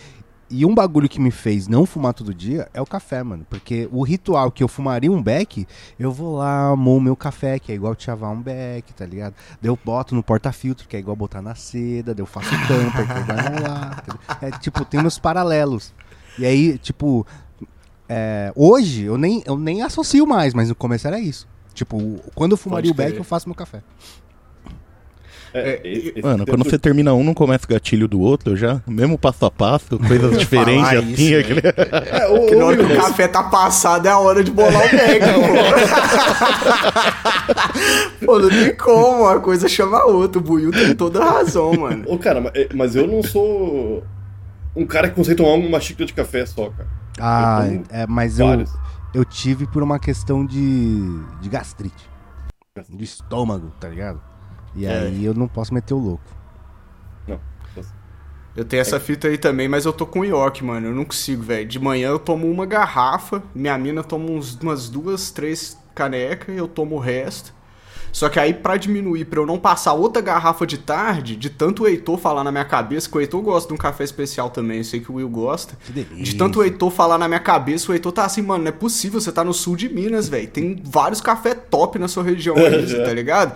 E 0.48 0.64
um 0.64 0.74
bagulho 0.74 1.08
que 1.08 1.20
me 1.20 1.32
fez 1.32 1.66
não 1.66 1.84
fumar 1.84 2.14
todo 2.14 2.32
dia 2.32 2.68
é 2.72 2.80
o 2.80 2.86
café, 2.86 3.22
mano. 3.22 3.44
Porque 3.50 3.88
o 3.90 4.02
ritual 4.04 4.50
que 4.50 4.62
eu 4.62 4.68
fumaria 4.68 5.10
um 5.10 5.20
beck, 5.20 5.66
eu 5.98 6.12
vou 6.12 6.36
lá, 6.36 6.76
moo 6.76 6.98
o 6.98 7.00
meu 7.00 7.16
café, 7.16 7.58
que 7.58 7.72
é 7.72 7.74
igual 7.74 7.96
chavar 7.98 8.30
um 8.30 8.40
beck, 8.40 8.92
tá 8.94 9.04
ligado? 9.04 9.34
Daí 9.60 9.68
eu 9.70 9.78
boto 9.84 10.14
no 10.14 10.22
porta-filtro, 10.22 10.86
que 10.86 10.96
é 10.96 11.00
igual 11.00 11.16
botar 11.16 11.42
na 11.42 11.56
seda, 11.56 12.14
daí 12.14 12.22
eu 12.22 12.26
faço 12.26 12.50
tampa, 12.68 13.02
que 13.02 13.20
vai 13.26 13.36
rolar. 13.36 14.04
entendeu? 14.04 14.20
É 14.40 14.58
tipo, 14.58 14.84
tem 14.84 15.00
meus 15.00 15.18
paralelos. 15.18 15.92
E 16.38 16.46
aí, 16.46 16.78
tipo, 16.78 17.26
é, 18.08 18.52
hoje 18.54 19.02
eu 19.02 19.18
nem, 19.18 19.42
eu 19.46 19.58
nem 19.58 19.82
associo 19.82 20.26
mais, 20.26 20.54
mas 20.54 20.68
no 20.68 20.74
começo 20.74 21.08
era 21.08 21.18
isso. 21.18 21.48
Tipo, 21.74 22.20
quando 22.34 22.52
eu 22.52 22.56
fumaria 22.56 22.90
o 22.90 22.94
beck, 22.94 23.16
eu 23.16 23.24
faço 23.24 23.48
meu 23.48 23.54
café. 23.54 23.82
É, 25.58 25.80
É, 25.82 25.88
esse 25.88 26.22
Mano, 26.22 26.44
tempo- 26.44 26.50
quando 26.58 26.64
você 26.70 26.78
termina 26.78 27.14
um, 27.14 27.24
não 27.24 27.32
começa 27.34 27.64
o 27.64 27.68
gatilho 27.68 28.06
do 28.06 28.20
outro 28.20 28.54
já? 28.56 28.80
Mesmo 28.86 29.16
passo 29.18 29.46
a 29.46 29.50
passo, 29.50 29.98
coisas 29.98 30.38
diferentes 30.38 30.86
assim. 30.88 31.12
isso, 31.12 31.40
aquele- 31.40 31.62
É, 32.10 32.26
ô, 32.28 32.40
Porque 32.40 32.54
ô, 32.54 32.58
na 32.58 32.64
hora 32.66 32.76
que 32.76 32.82
o 32.82 32.96
café 32.96 33.26
tá 33.28 33.42
passado 33.44 34.06
é 34.06 34.10
a 34.10 34.18
hora 34.18 34.44
de 34.44 34.50
bolar 34.50 34.84
o 34.86 34.90
bag, 34.90 35.20
pô. 38.20 38.20
pô, 38.26 38.38
não 38.38 38.48
tem 38.48 38.74
como, 38.76 39.26
a 39.26 39.40
coisa 39.40 39.68
chama 39.68 39.98
a 39.98 40.06
outra. 40.06 40.38
O 40.38 40.42
Buiu 40.42 40.70
tem 40.70 40.94
toda 40.94 41.22
a 41.22 41.30
razão, 41.30 41.72
mano. 41.78 42.04
Ô, 42.06 42.18
cara, 42.18 42.50
é, 42.54 42.68
mas 42.74 42.94
eu 42.96 43.06
não 43.06 43.22
sou 43.22 44.02
um 44.74 44.86
cara 44.86 45.08
que 45.08 45.14
consegue 45.14 45.36
tomar 45.36 45.54
uma 45.54 45.80
xícara 45.80 46.06
de 46.06 46.14
café 46.14 46.44
só, 46.46 46.70
cara. 46.70 46.88
Ah, 47.18 47.64
é, 47.90 48.06
mas 48.06 48.38
eu, 48.38 48.64
eu 49.14 49.24
tive 49.24 49.66
por 49.66 49.82
uma 49.82 49.98
questão 49.98 50.44
de, 50.44 51.00
de 51.40 51.48
gastrite. 51.48 52.10
De 52.90 53.04
estômago, 53.04 53.72
tá 53.80 53.88
ligado? 53.88 54.20
E 54.76 54.86
É. 54.86 54.98
aí 55.00 55.24
eu 55.24 55.34
não 55.34 55.48
posso 55.48 55.72
meter 55.72 55.94
o 55.94 55.98
louco. 55.98 56.22
Não. 57.26 57.40
Eu 58.54 58.64
tenho 58.64 58.80
essa 58.80 58.98
fita 58.98 59.28
aí 59.28 59.36
também, 59.36 59.68
mas 59.68 59.84
eu 59.84 59.92
tô 59.92 60.06
com 60.06 60.24
ioki, 60.24 60.64
mano. 60.64 60.86
Eu 60.86 60.94
não 60.94 61.04
consigo, 61.04 61.42
velho. 61.42 61.66
De 61.68 61.78
manhã 61.78 62.08
eu 62.08 62.18
tomo 62.18 62.50
uma 62.50 62.64
garrafa, 62.64 63.42
minha 63.54 63.76
mina 63.76 64.02
toma 64.02 64.30
uns, 64.30 64.54
umas 64.54 64.88
duas, 64.88 65.30
três 65.30 65.76
canecas, 65.94 66.56
eu 66.56 66.66
tomo 66.66 66.96
o 66.96 66.98
resto. 66.98 67.54
Só 68.10 68.30
que 68.30 68.40
aí, 68.40 68.54
pra 68.54 68.78
diminuir, 68.78 69.26
pra 69.26 69.40
eu 69.40 69.44
não 69.44 69.58
passar 69.58 69.92
outra 69.92 70.22
garrafa 70.22 70.66
de 70.66 70.78
tarde, 70.78 71.36
de 71.36 71.50
tanto 71.50 71.82
o 71.82 71.86
Heitor 71.86 72.16
falar 72.16 72.42
na 72.42 72.50
minha 72.50 72.64
cabeça, 72.64 73.10
que 73.10 73.18
o 73.18 73.20
Heitor 73.20 73.42
gosta 73.42 73.68
de 73.68 73.74
um 73.74 73.76
café 73.76 74.04
especial 74.04 74.48
também, 74.48 74.78
eu 74.78 74.84
sei 74.84 75.00
que 75.00 75.12
o 75.12 75.16
Will 75.16 75.28
gosta. 75.28 75.76
De 76.14 76.34
tanto 76.34 76.60
o 76.60 76.64
Heitor 76.64 76.90
falar 76.90 77.18
na 77.18 77.28
minha 77.28 77.40
cabeça, 77.40 77.92
o 77.92 77.94
Heitor 77.94 78.12
tá 78.12 78.24
assim, 78.24 78.40
mano, 78.40 78.64
não 78.64 78.68
é 78.70 78.72
possível, 78.72 79.20
você 79.20 79.30
tá 79.30 79.44
no 79.44 79.52
sul 79.52 79.76
de 79.76 79.90
Minas, 79.90 80.30
velho. 80.30 80.48
Tem 80.48 80.80
vários 80.82 81.20
café 81.20 81.54
top 81.54 81.98
na 81.98 82.08
sua 82.08 82.22
região 82.24 82.56
aí, 82.56 82.86
você 82.86 82.96
tá 83.04 83.12
ligado? 83.12 83.54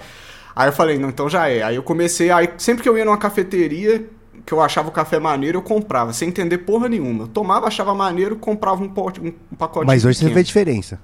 Aí 0.54 0.68
eu 0.68 0.72
falei, 0.72 0.98
não, 0.98 1.08
então 1.08 1.28
já 1.28 1.48
é. 1.48 1.62
Aí 1.62 1.76
eu 1.76 1.82
comecei, 1.82 2.30
aí 2.30 2.50
sempre 2.58 2.82
que 2.82 2.88
eu 2.88 2.96
ia 2.96 3.04
numa 3.04 3.16
cafeteria, 3.16 4.06
que 4.44 4.52
eu 4.52 4.60
achava 4.60 4.88
o 4.88 4.92
café 4.92 5.18
maneiro, 5.18 5.58
eu 5.58 5.62
comprava, 5.62 6.12
sem 6.12 6.28
entender 6.28 6.58
porra 6.58 6.88
nenhuma. 6.88 7.24
Eu 7.24 7.28
tomava, 7.28 7.66
achava 7.66 7.94
maneiro, 7.94 8.36
comprava 8.36 8.82
um, 8.82 8.88
pote, 8.88 9.20
um, 9.20 9.32
pacote 9.56 9.86
Mas 9.86 10.04
hoje 10.04 10.18
você 10.18 10.28
vê 10.28 10.42
diferença. 10.42 11.00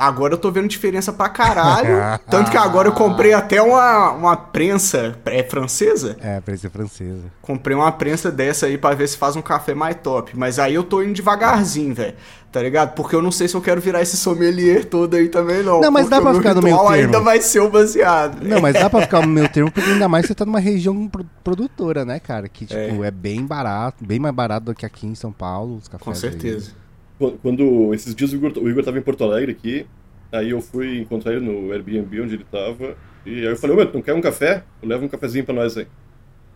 Agora 0.00 0.32
eu 0.32 0.38
tô 0.38 0.50
vendo 0.50 0.66
diferença 0.66 1.12
pra 1.12 1.28
caralho. 1.28 1.98
tanto 2.30 2.50
que 2.50 2.56
agora 2.56 2.88
eu 2.88 2.92
comprei 2.92 3.34
até 3.34 3.60
uma, 3.60 4.12
uma 4.12 4.34
prensa 4.36 5.14
é 5.26 5.42
francesa. 5.42 6.16
É, 6.22 6.40
ser 6.56 6.70
francesa. 6.70 7.24
Comprei 7.42 7.76
uma 7.76 7.92
prensa 7.92 8.30
dessa 8.30 8.64
aí 8.64 8.78
pra 8.78 8.94
ver 8.94 9.08
se 9.08 9.18
faz 9.18 9.36
um 9.36 9.42
café 9.42 9.74
mais 9.74 9.96
top. 10.02 10.32
Mas 10.34 10.58
aí 10.58 10.74
eu 10.74 10.82
tô 10.82 11.02
indo 11.02 11.12
devagarzinho, 11.12 11.94
velho. 11.94 12.14
Tá 12.50 12.60
ligado? 12.60 12.94
Porque 12.94 13.14
eu 13.14 13.22
não 13.22 13.30
sei 13.30 13.46
se 13.46 13.54
eu 13.54 13.60
quero 13.60 13.80
virar 13.80 14.02
esse 14.02 14.16
sommelier 14.16 14.84
todo 14.84 15.14
aí 15.14 15.28
também, 15.28 15.62
não. 15.62 15.80
Não, 15.80 15.90
mas 15.90 16.08
dá 16.08 16.20
pra 16.20 16.32
meu 16.32 16.40
ficar 16.40 16.54
no 16.54 16.62
meio 16.62 16.74
ritual 16.74 16.92
termo. 16.92 17.04
ainda 17.06 17.20
vai 17.20 17.40
ser 17.40 17.60
o 17.60 17.70
baseado. 17.70 18.42
Não, 18.42 18.60
mas 18.60 18.74
dá 18.74 18.90
pra 18.90 19.02
ficar 19.06 19.20
no 19.20 19.28
meu 19.28 19.48
termo, 19.48 19.70
porque 19.70 19.88
ainda 19.88 20.08
mais 20.08 20.26
você 20.26 20.34
tá 20.34 20.44
numa 20.44 20.58
região 20.58 21.06
pro- 21.06 21.24
produtora, 21.44 22.04
né, 22.04 22.18
cara? 22.18 22.48
Que, 22.48 22.66
tipo, 22.66 23.04
é. 23.04 23.10
bem 23.10 23.46
barato, 23.46 24.04
bem 24.04 24.18
mais 24.18 24.34
barato 24.34 24.66
do 24.66 24.74
que 24.74 24.84
aqui 24.84 25.06
em 25.06 25.14
São 25.14 25.30
Paulo, 25.30 25.76
os 25.76 25.86
cafés. 25.86 26.02
Com 26.02 26.10
aí. 26.10 26.16
certeza. 26.16 26.70
Quando, 26.70 26.79
quando- 27.28 27.92
esses 27.94 28.14
dias 28.14 28.32
o 28.32 28.36
Igor, 28.36 28.52
o 28.56 28.68
Igor 28.68 28.84
tava 28.84 28.98
em 28.98 29.02
Porto 29.02 29.24
Alegre 29.24 29.52
aqui, 29.52 29.86
aí 30.32 30.50
eu 30.50 30.60
fui 30.60 30.98
encontrar 30.98 31.32
ele 31.32 31.44
no 31.44 31.72
Airbnb 31.72 32.20
onde 32.20 32.34
ele 32.34 32.46
tava, 32.50 32.96
e 33.26 33.40
aí 33.40 33.44
eu 33.52 33.56
falei, 33.56 33.76
ô 33.76 33.78
meu, 33.80 33.92
não 33.92 34.02
quer 34.02 34.14
um 34.14 34.20
café? 34.20 34.64
Eu 34.82 34.88
levo 34.88 35.04
um 35.04 35.08
cafezinho 35.08 35.44
pra 35.44 35.54
nós 35.54 35.76
aí. 35.76 35.84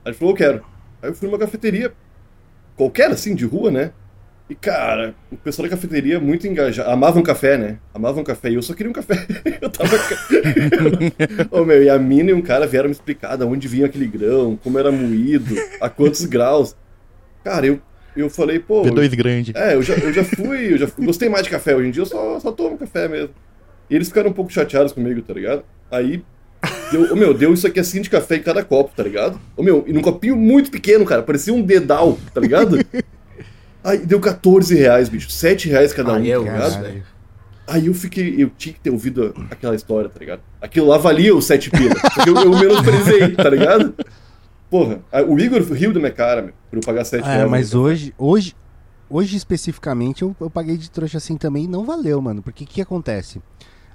Aí 0.05 0.11
ele 0.11 0.17
falou, 0.17 0.33
eu 0.33 0.39
quero. 0.39 0.65
Aí 1.03 1.11
eu 1.11 1.15
fui 1.15 1.29
numa 1.29 1.39
cafeteria, 1.39 1.93
qualquer 2.77 3.11
assim, 3.11 3.35
de 3.35 3.45
rua, 3.45 3.71
né? 3.71 3.93
E 4.49 4.55
cara, 4.55 5.15
o 5.33 5.37
pessoal 5.37 5.67
da 5.67 5.75
cafeteria 5.75 6.21
muito 6.21 6.47
engajado, 6.47 6.91
amava 6.91 7.19
um 7.19 7.23
café, 7.23 7.57
né? 7.57 7.79
Amava 7.95 8.21
um 8.21 8.25
café, 8.25 8.51
e 8.51 8.55
eu 8.55 8.63
só 8.63 8.75
queria 8.75 8.91
um 8.91 8.95
café. 8.95 9.27
eu 9.61 9.71
tava... 9.71 9.97
Ô 11.51 11.65
meu, 11.65 11.83
e 11.83 11.89
a 11.89 11.99
mina 11.99 12.31
e 12.31 12.35
um 12.35 12.43
cara 12.43 12.67
vieram 12.67 12.89
me 12.89 12.93
explicar 12.93 13.37
de 13.37 13.45
onde 13.45 13.67
vinha 13.67 13.87
aquele 13.87 14.07
grão, 14.07 14.59
como 14.63 14.79
era 14.79 14.93
moído, 14.93 15.55
a 15.81 15.89
quantos 15.89 16.27
graus. 16.27 16.77
Cara, 17.43 17.67
eu, 17.67 17.81
eu 18.21 18.31
falei, 18.31 18.59
pô... 18.59 18.83
P2 18.83 19.15
grande. 19.17 19.53
É, 19.57 19.75
eu 19.75 19.83
já, 19.83 19.95
eu 19.95 20.13
já 20.13 20.25
fui, 20.25 20.73
eu 20.73 20.79
já 20.79 20.87
fui- 20.87 21.05
gostei 21.07 21.29
mais 21.29 21.45
de 21.45 21.51
café. 21.51 21.75
Hoje 21.75 21.89
em 21.89 21.91
dia 21.91 22.03
eu 22.03 22.07
só, 22.07 22.39
só 22.41 22.53
tomo 22.53 22.79
café 22.79 23.09
mesmo. 23.09 23.31
E 23.91 23.95
eles 23.95 24.09
ficaram 24.09 24.31
um 24.31 24.33
pouco 24.33 24.53
chateados 24.53 24.93
comigo, 24.93 25.21
tá 25.23 25.35
ligado? 25.35 25.63
Aí, 25.91 26.23
deu, 26.91 27.13
ô 27.13 27.17
meu, 27.17 27.35
deu 27.35 27.53
isso 27.53 27.67
aqui 27.67 27.79
assim 27.81 28.01
de 28.01 28.09
café 28.09 28.37
em 28.37 28.43
cada 28.43 28.63
copo, 28.65 28.93
tá 28.97 29.03
ligado? 29.03 29.39
Ô 29.57 29.63
meu, 29.63 29.85
e 29.87 29.93
num 29.93 30.01
copinho 30.01 30.37
muito 30.37 30.71
pequeno, 30.71 31.05
cara, 31.05 31.23
parecia 31.23 31.53
um 31.53 31.61
dedal, 31.63 32.19
tá 32.33 32.41
ligado? 32.41 32.79
Aí 33.85 33.99
deu 33.99 34.19
14 34.19 34.75
reais, 34.75 35.09
bicho, 35.11 35.31
7 35.31 35.69
reais 35.69 35.93
cada 35.93 36.13
um, 36.13 36.17
Aí 36.17 36.31
é 36.31 36.35
tá 36.37 36.41
ligado? 36.43 36.83
Velho. 36.83 37.03
Aí 37.67 37.87
eu 37.87 37.95
fiquei, 37.95 38.35
eu 38.39 38.51
tinha 38.57 38.75
que 38.75 38.81
ter 38.81 38.91
ouvido 38.91 39.35
aquela 39.51 39.75
história, 39.75 40.09
tá 40.09 40.19
ligado? 40.19 40.41
Aquilo 40.61 40.87
lá 40.87 40.99
valia 40.99 41.35
os 41.35 41.45
7 41.47 41.71
pila, 41.71 41.95
porque 41.95 42.29
eu, 42.31 42.37
eu 42.37 42.51
menosprezei, 42.51 43.31
tá 43.31 43.49
ligado? 43.51 43.95
Porra, 44.71 45.01
o 45.29 45.39
Igor 45.39 45.63
riu 45.73 45.93
da 45.93 46.01
minha 46.01 46.11
cara, 46.13 46.43
meu, 46.43 46.53
por 46.71 46.77
eu 46.79 46.83
pagar 46.83 47.05
7 47.05 47.25
É, 47.29 47.35
reais. 47.37 47.51
mas 47.51 47.75
hoje, 47.75 48.13
hoje, 48.19 48.55
hoje 49.09 49.37
especificamente 49.37 50.23
eu, 50.23 50.35
eu 50.41 50.51
paguei 50.51 50.77
de 50.77 50.91
trouxa 50.91 51.19
assim 51.19 51.37
também 51.37 51.65
e 51.65 51.69
não 51.69 51.85
valeu, 51.85 52.21
mano. 52.21 52.43
Porque 52.43 52.65
o 52.65 52.67
que 52.67 52.81
acontece? 52.81 53.41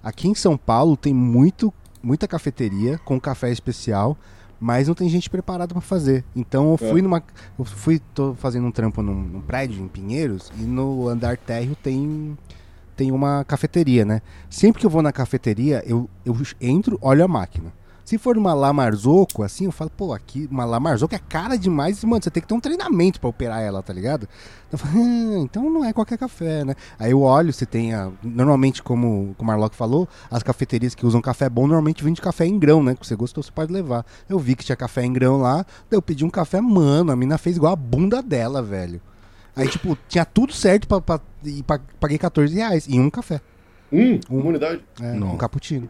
Aqui 0.01 0.27
em 0.27 0.36
São 0.36 0.55
Paulo 0.58 0.95
tem 0.95 1.13
muito, 1.13 1.73
muita 2.01 2.27
cafeteria 2.27 2.97
com 3.03 3.19
café 3.19 3.51
especial, 3.51 4.17
mas 4.62 4.88
não 4.88 4.95
tem 4.95 5.10
gente 5.10 5.29
preparada 5.29 5.73
pra 5.73 5.82
fazer. 5.82 6.23
Então 6.36 6.69
eu 6.69 6.88
É. 6.88 6.91
fui 6.91 7.01
numa. 7.01 7.21
Eu 7.58 7.65
fui, 7.65 7.99
tô 8.13 8.34
fazendo 8.36 8.65
um 8.67 8.71
trampo 8.71 9.01
num, 9.01 9.13
num 9.15 9.41
prédio 9.41 9.84
em 9.84 9.88
Pinheiros 9.88 10.51
e 10.58 10.62
no 10.62 11.08
andar 11.10 11.36
térreo 11.38 11.75
tem. 11.75 12.38
Tem 12.95 13.12
uma 13.13 13.45
cafeteria, 13.45 14.03
né? 14.03 14.21
Sempre 14.49 14.82
que 14.82 14.86
eu 14.86 14.89
vou 14.89 15.01
na 15.01 15.13
cafeteria, 15.13 15.82
eu, 15.88 16.10
eu 16.25 16.36
entro, 16.60 16.97
olho 17.01 17.23
a 17.23 17.27
máquina. 17.29 17.71
Se 18.10 18.17
for 18.17 18.36
uma 18.39 18.56
La 18.56 18.74
Marzocco, 18.74 19.43
assim, 19.43 19.65
eu 19.65 19.72
falo, 19.72 19.91
pô, 19.95 20.13
aqui, 20.13 20.48
uma 20.50 20.65
La 20.65 20.80
Marzocco 20.80 21.13
é 21.13 21.19
cara 21.19 21.56
demais, 21.56 22.04
mano, 22.04 22.24
você 22.24 22.32
tem 22.32 22.41
que 22.41 22.48
ter 22.48 22.56
um 22.56 22.60
treinamento 22.60 23.19
pra 23.19 23.30
operar 23.30 23.62
ela, 23.62 23.84
tá 23.84 23.93
ligado? 23.93 24.28
Eu 24.72 24.80
falo, 24.80 24.93
"Ah, 24.98 25.38
então 25.41 25.69
não 25.69 25.86
é 25.86 25.93
qualquer 25.93 26.17
café, 26.17 26.65
né? 26.65 26.74
Aí 26.98 27.12
eu 27.12 27.22
olho, 27.22 27.54
você 27.54 27.67
tem 27.67 27.93
a. 27.93 28.12
Normalmente, 28.24 28.82
como, 28.82 29.36
como 29.38 29.45
o 29.52 29.54
Marlock 29.54 29.76
falou, 29.76 30.10
as 30.32 30.41
cafeterias 30.41 30.95
que 30.95 31.06
usam 31.06 31.22
café 31.22 31.48
bom 31.48 31.67
normalmente 31.67 32.04
vendem 32.04 32.19
café 32.19 32.48
em 32.48 32.58
grão, 32.58 32.82
né? 32.82 32.95
Que 32.95 33.06
você 33.06 33.15
gostou, 33.15 33.43
você 33.43 33.52
pode 33.52 33.72
levar. 33.72 34.04
Eu 34.28 34.39
vi 34.39 34.56
que 34.56 34.65
tinha 34.65 34.76
café 34.76 35.06
em 35.06 35.13
grão 35.13 35.38
lá, 35.38 35.58
daí 35.88 35.95
eu 35.95 36.02
pedi 36.02 36.26
um 36.26 36.32
café, 36.32 36.60
mano, 36.60 37.12
a 37.12 37.15
mina 37.15 37.38
fez 37.38 37.58
igual 37.58 37.74
a 37.74 37.76
bunda 37.76 38.24
dela, 38.24 38.63
velho. 38.63 39.00
Aí, 39.56 39.67
tipo, 39.67 39.95
tinha 40.08 40.26
tudo 40.26 40.52
certo 40.52 40.88
pra, 40.88 41.00
pra, 41.00 41.19
e 41.43 41.62
pa- 41.62 41.80
paguei 42.00 42.17
14 42.17 42.56
reais 42.56 42.88
em 42.89 43.00
um 43.00 43.12
café. 43.12 43.39
Hum, 43.93 44.19
uma 44.32 44.45
unidade. 44.50 44.82
É, 45.00 45.13
Nossa. 45.13 45.34
um 45.34 45.38
cappuccino. 45.38 45.88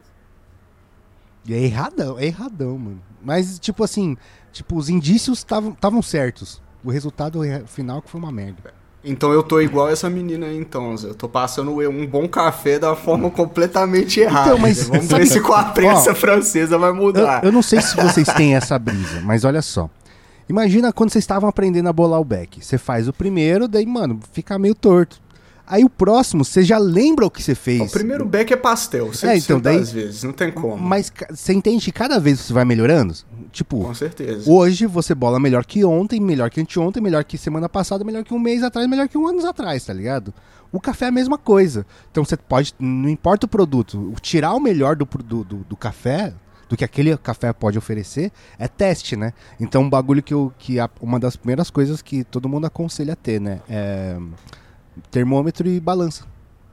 E 1.50 1.54
é 1.54 1.64
erradão, 1.64 2.20
é 2.20 2.26
erradão, 2.28 2.78
mano. 2.78 3.02
Mas, 3.24 3.58
tipo 3.60 3.84
assim, 3.84 4.16
tipo, 4.52 4.76
os 4.78 4.88
indícios 4.88 5.40
estavam 5.40 6.02
certos. 6.02 6.62
O 6.84 6.92
resultado 6.92 7.42
re- 7.42 7.64
final 7.66 8.02
que 8.02 8.10
foi 8.10 8.20
uma 8.22 8.32
merda. 8.32 8.74
Então 9.04 9.32
eu 9.32 9.42
tô 9.42 9.60
igual 9.60 9.90
essa 9.90 10.10
menina 10.10 10.46
aí, 10.46 10.58
então, 10.58 10.96
Zé. 10.96 11.10
Eu 11.10 11.16
tô 11.16 11.28
passando 11.28 11.72
um 11.72 12.06
bom 12.06 12.28
café 12.28 12.78
da 12.78 12.96
forma 12.96 13.32
completamente 13.32 14.20
errada. 14.20 14.50
Então, 14.50 14.60
mas 14.60 14.84
Vamos 14.88 15.06
sabe- 15.08 15.24
ver 15.24 15.28
se 15.28 15.40
com 15.42 15.54
a 15.54 15.64
prensa 15.64 16.12
Ó, 16.12 16.16
francesa 16.16 16.78
vai 16.78 16.92
Eu, 16.92 16.96
mudar. 16.96 17.44
eu 17.44 17.52
não 17.52 17.62
sei 17.62 17.82
se 17.82 17.96
vocês 17.96 18.28
têm 18.36 18.56
essa 18.56 18.78
brisa, 18.78 19.22
mas 19.22 19.44
olha 19.44 19.62
só. 19.62 19.90
Imagina 20.48 20.92
quando 20.94 21.12
vocês 21.12 21.24
estavam 21.24 21.50
aprendendo 21.50 21.88
a 21.90 21.94
bolar 21.94 22.20
o 22.20 22.26
beck. 22.26 22.64
Você 22.64 22.78
faz 22.78 23.08
o 23.08 23.14
primeiro, 23.14 23.68
daí, 23.68 23.86
mano, 23.86 24.20
fica 24.34 24.58
meio 24.60 24.76
torto. 24.76 25.22
Aí 25.70 25.86
o 25.86 25.90
próximo, 25.90 26.44
você 26.44 26.64
já 26.64 26.80
lembra 26.80 27.26
o 27.28 27.30
que 27.30 27.44
você 27.44 27.54
fez. 27.54 27.80
O 27.80 27.94
primeiro 27.94 28.26
beck 28.26 28.52
é 28.52 28.56
pastel, 28.58 29.12
100% 29.12 29.28
É, 29.30 29.38
então, 29.38 29.60
daí- 29.62 29.78
das 29.80 29.92
vezes, 29.92 30.24
não 30.24 30.34
tem 30.34 30.52
como. 30.52 30.78
Mas 30.78 31.12
você 31.30 31.54
entende 31.54 31.86
que 31.86 31.92
cada 31.92 32.20
vez 32.20 32.40
você 32.40 32.52
vai 32.52 32.66
melhorando? 32.66 33.14
Tipo, 33.52 33.84
Com 33.86 33.94
certeza. 33.94 34.50
Hoje 34.50 34.88
você 34.88 35.14
bola 35.14 35.40
melhor 35.40 35.64
que 35.64 35.86
ontem, 35.86 36.20
melhor 36.20 36.50
que 36.50 36.60
anteontem, 36.60 37.02
melhor 37.04 37.24
que 37.24 37.38
semana 37.38 37.70
passada, 37.70 38.04
melhor 38.04 38.24
que 38.24 38.34
um 38.34 38.40
mês 38.40 38.64
atrás, 38.64 38.90
melhor 38.90 39.08
que 39.08 39.18
um 39.18 39.28
ano 39.28 39.48
atrás, 39.48 39.86
tá 39.86 39.94
ligado? 39.94 40.34
O 40.72 40.80
café 40.80 41.06
é 41.06 41.08
a 41.10 41.12
mesma 41.12 41.38
coisa. 41.38 41.86
Então 42.12 42.26
você 42.26 42.36
pode, 42.36 42.74
não 42.80 43.08
importa 43.08 43.46
o 43.46 43.50
produto, 43.50 44.12
tirar 44.22 44.54
o 44.56 44.60
melhor 44.60 44.96
do, 44.96 45.06
do, 45.24 45.44
do, 45.44 45.56
do 45.58 45.78
café, 45.78 46.34
do 46.68 46.76
que 46.78 46.84
aquele 46.84 47.16
café 47.18 47.52
pode 47.54 47.78
oferecer, 47.78 48.32
é 48.58 48.68
teste, 48.68 49.16
né? 49.16 49.34
Então 49.60 49.84
um 49.84 49.90
bagulho 49.90 50.22
que, 50.24 50.34
eu, 50.34 50.52
que 50.58 50.80
a- 50.80 50.90
uma 51.02 51.20
das 51.20 51.36
primeiras 51.36 51.70
coisas 51.70 52.02
que 52.02 52.24
todo 52.24 52.50
mundo 52.50 52.66
aconselha 52.66 53.14
a 53.14 53.16
ter, 53.16 53.40
né? 53.40 53.60
É 53.70 54.18
termômetro 55.12 55.68
e 55.68 55.80
balança. 55.80 56.24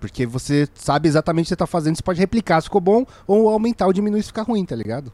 Porque 0.00 0.26
você 0.26 0.68
sabe 0.74 1.08
exatamente 1.08 1.44
o 1.44 1.46
que 1.46 1.48
você 1.50 1.56
tá 1.56 1.66
fazendo, 1.66 1.96
você 1.96 2.02
pode 2.02 2.20
replicar 2.20 2.60
se 2.60 2.64
ficou 2.66 2.80
bom 2.80 3.04
ou 3.26 3.48
aumentar 3.48 3.86
ou 3.86 3.92
diminuir 3.92 4.22
se 4.22 4.28
ficar 4.28 4.42
ruim, 4.42 4.64
tá 4.64 4.76
ligado? 4.76 5.10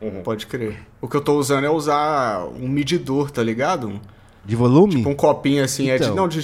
Uhum. 0.00 0.22
Pode 0.22 0.46
crer. 0.46 0.78
O 1.00 1.08
que 1.08 1.16
eu 1.16 1.20
tô 1.20 1.38
usando 1.38 1.64
é 1.64 1.70
usar 1.70 2.44
um 2.60 2.68
medidor, 2.68 3.30
tá 3.30 3.42
ligado? 3.42 4.00
De 4.44 4.56
volume? 4.56 4.96
Tipo 4.96 5.10
um 5.10 5.14
copinho 5.14 5.62
assim, 5.62 5.90
é 5.90 5.98
de, 5.98 6.04
Então. 6.04 6.16
não, 6.16 6.26
de 6.28 6.42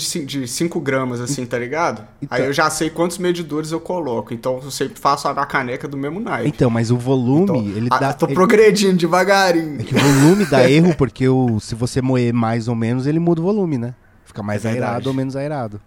5 0.49 0.81
gramas 0.81 1.19
assim, 1.21 1.47
tá 1.47 1.59
ligado? 1.59 2.03
Então. 2.21 2.37
Aí 2.37 2.45
eu 2.45 2.53
já 2.53 2.69
sei 2.69 2.91
quantos 2.91 3.17
medidores 3.17 3.73
eu 3.73 3.81
coloco. 3.81 4.35
Então 4.35 4.61
eu 4.63 4.71
sempre 4.71 4.99
faço 5.01 5.27
a 5.29 5.47
caneca 5.47 5.89
do 5.89 5.97
mesmo 5.97 6.21
naipe. 6.21 6.49
Então, 6.49 6.69
mas 6.69 6.91
o 6.91 6.97
volume, 6.99 7.45
Então, 7.45 7.57
ele 7.57 7.89
ah, 7.91 7.99
dá. 7.99 8.13
tô 8.13 8.27
ele- 8.27 8.35
progredindo 8.35 8.99
devagarinho. 8.99 9.81
É 9.81 9.85
que 9.85 9.95
o 9.95 9.99
volume 9.99 10.45
dá 10.45 10.69
erro 10.71 10.95
porque 10.95 11.27
o, 11.27 11.59
se 11.59 11.75
você 11.75 12.03
moer 12.03 12.35
mais 12.35 12.69
ou 12.69 12.75
menos, 12.75 13.07
ele 13.07 13.19
muda 13.19 13.41
o 13.41 13.45
volume, 13.45 13.79
né? 13.79 13.95
Fica 14.27 14.43
mais 14.43 14.65
É 14.67 14.71
aerado 14.73 15.07
ou 15.09 15.15
menos 15.15 15.35
aerado. 15.35 15.81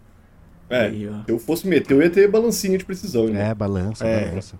É, 0.69 0.81
Aí, 0.81 1.07
ó. 1.09 1.23
se 1.25 1.31
eu 1.31 1.39
fosse 1.39 1.67
meter, 1.67 1.93
eu 1.95 2.01
ia 2.01 2.09
ter 2.09 2.27
balancinha 2.29 2.77
de 2.77 2.85
precisão, 2.85 3.25
né? 3.27 3.49
É, 3.49 3.55
balança, 3.55 4.05
É. 4.05 4.27
balança. 4.29 4.55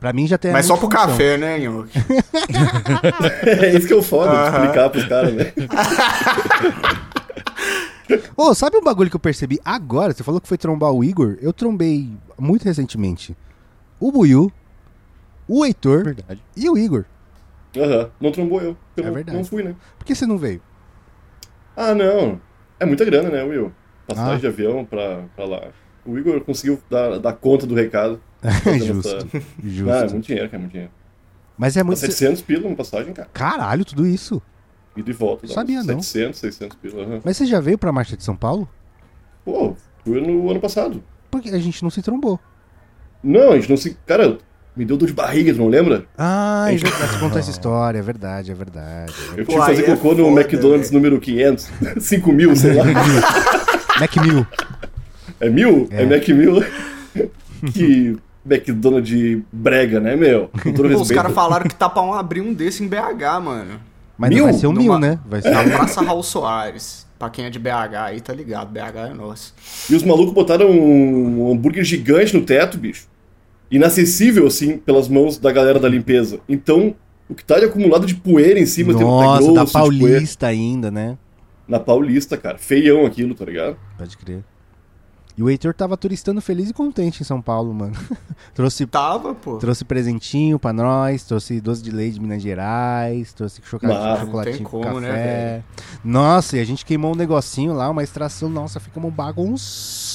Pra 0.00 0.12
mim 0.14 0.26
já 0.26 0.38
tem. 0.38 0.50
Mas 0.50 0.64
só 0.64 0.76
pro 0.78 0.86
multifunção. 0.86 1.10
café, 1.12 1.36
né, 1.36 1.58
Nhoque? 1.58 1.90
É 3.44 3.76
isso 3.76 3.86
que 3.86 3.92
eu 3.92 4.02
foda, 4.02 4.30
de 4.30 4.36
Aham. 4.36 4.58
explicar 4.62 4.88
pros 4.88 5.04
caras, 5.04 5.34
né? 5.34 5.52
Ô, 8.36 8.54
sabe 8.54 8.76
um 8.76 8.82
bagulho 8.82 9.08
que 9.10 9.16
eu 9.16 9.20
percebi 9.20 9.60
agora? 9.64 10.12
Você 10.12 10.24
falou 10.24 10.40
que 10.40 10.48
foi 10.48 10.58
trombar 10.58 10.90
o 10.92 11.04
Igor. 11.04 11.36
Eu 11.40 11.52
trombei 11.52 12.10
muito 12.38 12.64
recentemente 12.64 13.36
o 14.00 14.10
Buiu, 14.10 14.50
o 15.46 15.64
Heitor 15.64 16.04
Verdade. 16.04 16.42
e 16.56 16.68
o 16.68 16.76
Igor. 16.76 17.04
Aham, 17.76 18.10
não 18.20 18.32
trombou 18.32 18.60
eu. 18.60 18.76
Eu 18.96 19.04
É 19.04 19.06
não, 19.06 19.14
verdade. 19.14 19.36
não 19.38 19.44
fui, 19.44 19.62
né? 19.62 19.76
Por 19.98 20.04
que 20.04 20.14
você 20.14 20.26
não 20.26 20.38
veio? 20.38 20.60
Ah, 21.76 21.94
não. 21.94 22.40
É 22.80 22.86
muita 22.86 23.04
grana, 23.04 23.28
né, 23.28 23.42
Will? 23.44 23.72
Passagem 24.14 24.34
Ah. 24.34 24.38
de 24.38 24.46
avião 24.46 24.84
pra, 24.84 25.22
pra 25.36 25.44
lá. 25.44 25.62
O 26.04 26.18
Igor 26.18 26.40
conseguiu 26.42 26.80
dar, 26.90 27.18
dar 27.18 27.32
conta 27.34 27.66
do 27.66 27.74
recado. 27.74 28.20
fazendo 28.64 28.84
Justo. 29.02 29.16
essa- 29.16 29.44
Justo. 29.62 29.90
Ah, 29.92 29.98
é 29.98 30.08
muito 30.08 30.26
dinheiro, 30.26 30.48
cara, 30.48 30.56
é 30.56 30.60
muito 30.60 30.72
dinheiro. 30.72 30.92
Mas 31.58 31.76
é 31.76 31.82
muito. 31.82 31.98
700 31.98 32.40
pila 32.42 32.66
uma 32.66 32.76
passagem, 32.76 33.12
cara. 33.12 33.28
Caralho, 33.32 33.84
tudo 33.84 34.06
isso. 34.06 34.40
E 34.96 35.12
volta. 35.12 35.46
dá 35.46 35.52
Sabia, 35.54 35.80
uns 35.80 35.86
não. 35.86 36.00
700, 36.02 36.40
600 36.40 36.76
pila. 36.78 37.02
aham. 37.04 37.20
Mas 37.24 37.36
você 37.36 37.44
já 37.46 37.60
veio 37.60 37.76
pra 37.78 37.92
Marcha 37.92 38.16
de 38.16 38.24
São 38.24 38.34
Paulo? 38.34 38.68
Pô, 39.44 39.74
fui 40.04 40.20
no 40.20 40.50
ano 40.50 40.58
passado. 40.60 41.02
Porque 41.30 41.50
a 41.50 41.58
gente 41.58 41.82
não 41.82 41.90
se 41.90 42.02
trombou. 42.02 42.40
Não, 43.22 43.52
a 43.52 43.56
gente 43.56 43.68
não 43.70 43.76
se... 43.76 43.96
Cara, 44.06 44.38
me 44.74 44.84
deu 44.84 44.96
dor 44.96 45.06
de 45.06 45.12
barriga, 45.12 45.52
tu 45.52 45.58
não 45.58 45.68
lembra? 45.68 46.06
Ah, 46.18 46.66
é 46.68 46.76
Gente- 46.78 46.90
verdade. 46.90 47.20
Contou 47.20 47.38
essa 47.38 47.50
história, 47.50 47.98
é 47.98 48.02
verdade, 48.02 48.50
é 48.50 48.54
verdade. 48.54 49.12
Eu 49.36 49.44
Pô, 49.44 49.52
tive 49.52 49.60
que 49.60 49.66
fazer 49.66 49.82
é 49.82 49.96
cocô 49.96 50.14
no 50.14 50.24
foda, 50.28 50.40
McDonald's 50.40 50.88
velho. 50.90 51.02
número 51.02 51.20
500. 51.20 51.70
5 52.00 52.32
mil, 52.32 52.56
sei 52.56 52.74
lá. 52.74 52.84
Mac 54.00 54.16
Mill. 54.16 54.46
É 55.38 55.48
mil? 55.48 55.88
É. 55.90 56.02
É, 56.02 56.06
Mac 56.06 56.26
mil? 56.28 56.64
que 57.72 58.16
McDonald's 58.44 59.08
de 59.08 59.42
brega, 59.52 60.00
né, 60.00 60.16
meu? 60.16 60.48
Pô, 60.48 61.00
os 61.00 61.10
caras 61.10 61.32
falaram 61.32 61.66
que 61.68 61.74
tá 61.74 61.88
pra 61.88 62.02
um 62.02 62.14
abrir 62.14 62.40
um 62.40 62.52
desse 62.54 62.82
em 62.82 62.88
BH, 62.88 63.40
mano. 63.42 63.80
Mas 64.16 64.30
Mil? 64.30 64.44
não 64.44 64.50
vai 64.52 64.60
ser 64.60 64.66
o 64.66 64.72
Numa- 64.72 64.82
mil, 64.82 64.98
né? 64.98 65.18
Vai 65.26 65.40
ser 65.40 65.50
Na 65.50 65.64
Praça 65.64 66.02
Raul 66.02 66.22
Soares. 66.22 67.06
Pra 67.18 67.28
quem 67.28 67.44
é 67.44 67.50
de 67.50 67.58
BH 67.58 67.94
aí, 68.06 68.20
tá 68.20 68.32
ligado? 68.32 68.70
BH 68.70 69.10
é 69.10 69.14
nosso. 69.14 69.54
E 69.90 69.94
os 69.94 70.02
malucos 70.02 70.32
botaram 70.32 70.70
um 70.70 71.50
hambúrguer 71.52 71.84
gigante 71.84 72.34
no 72.34 72.42
teto, 72.42 72.78
bicho. 72.78 73.06
Inacessível, 73.70 74.46
assim, 74.46 74.78
pelas 74.78 75.06
mãos 75.08 75.38
da 75.38 75.52
galera 75.52 75.78
da 75.78 75.88
limpeza. 75.88 76.40
Então, 76.48 76.94
o 77.28 77.34
que 77.34 77.44
tá 77.44 77.58
de 77.58 77.66
acumulado 77.66 78.06
de 78.06 78.14
poeira 78.14 78.58
em 78.58 78.66
cima 78.66 78.94
tem 78.94 79.04
um 79.06 79.08
Nossa, 79.10 79.42
grosso 79.44 79.52
da. 79.54 79.66
Paulista 79.66 80.46
ainda, 80.46 80.90
né? 80.90 81.16
Na 81.70 81.78
Paulista, 81.80 82.36
cara. 82.36 82.58
Feião 82.58 83.06
aquilo, 83.06 83.34
tá 83.34 83.44
ligado? 83.44 83.76
Pode 83.96 84.16
crer. 84.18 84.44
E 85.38 85.42
o 85.42 85.48
Heitor 85.48 85.72
tava 85.72 85.96
turistando 85.96 86.40
feliz 86.40 86.68
e 86.68 86.74
contente 86.74 87.22
em 87.22 87.24
São 87.24 87.40
Paulo, 87.40 87.72
mano. 87.72 87.94
trouxe, 88.52 88.84
Tava, 88.86 89.34
pô. 89.34 89.56
trouxe 89.56 89.84
presentinho 89.84 90.58
pra 90.58 90.72
nós, 90.72 91.24
trouxe 91.24 91.60
doce 91.60 91.82
de 91.82 91.90
leite 91.90 92.14
de 92.14 92.20
Minas 92.20 92.42
Gerais, 92.42 93.32
trouxe 93.32 93.62
chocolate, 93.64 94.20
chocolatinho 94.20 94.68
com 94.68 94.82
como, 94.82 95.00
né, 95.00 95.08
café. 95.08 95.64
nossa, 96.04 96.56
e 96.58 96.60
a 96.60 96.64
gente 96.64 96.84
queimou 96.84 97.12
um 97.12 97.16
negocinho 97.16 97.72
lá, 97.72 97.88
uma 97.88 98.02
extração, 98.02 98.50
nossa, 98.50 98.80
ficamos 98.80 99.14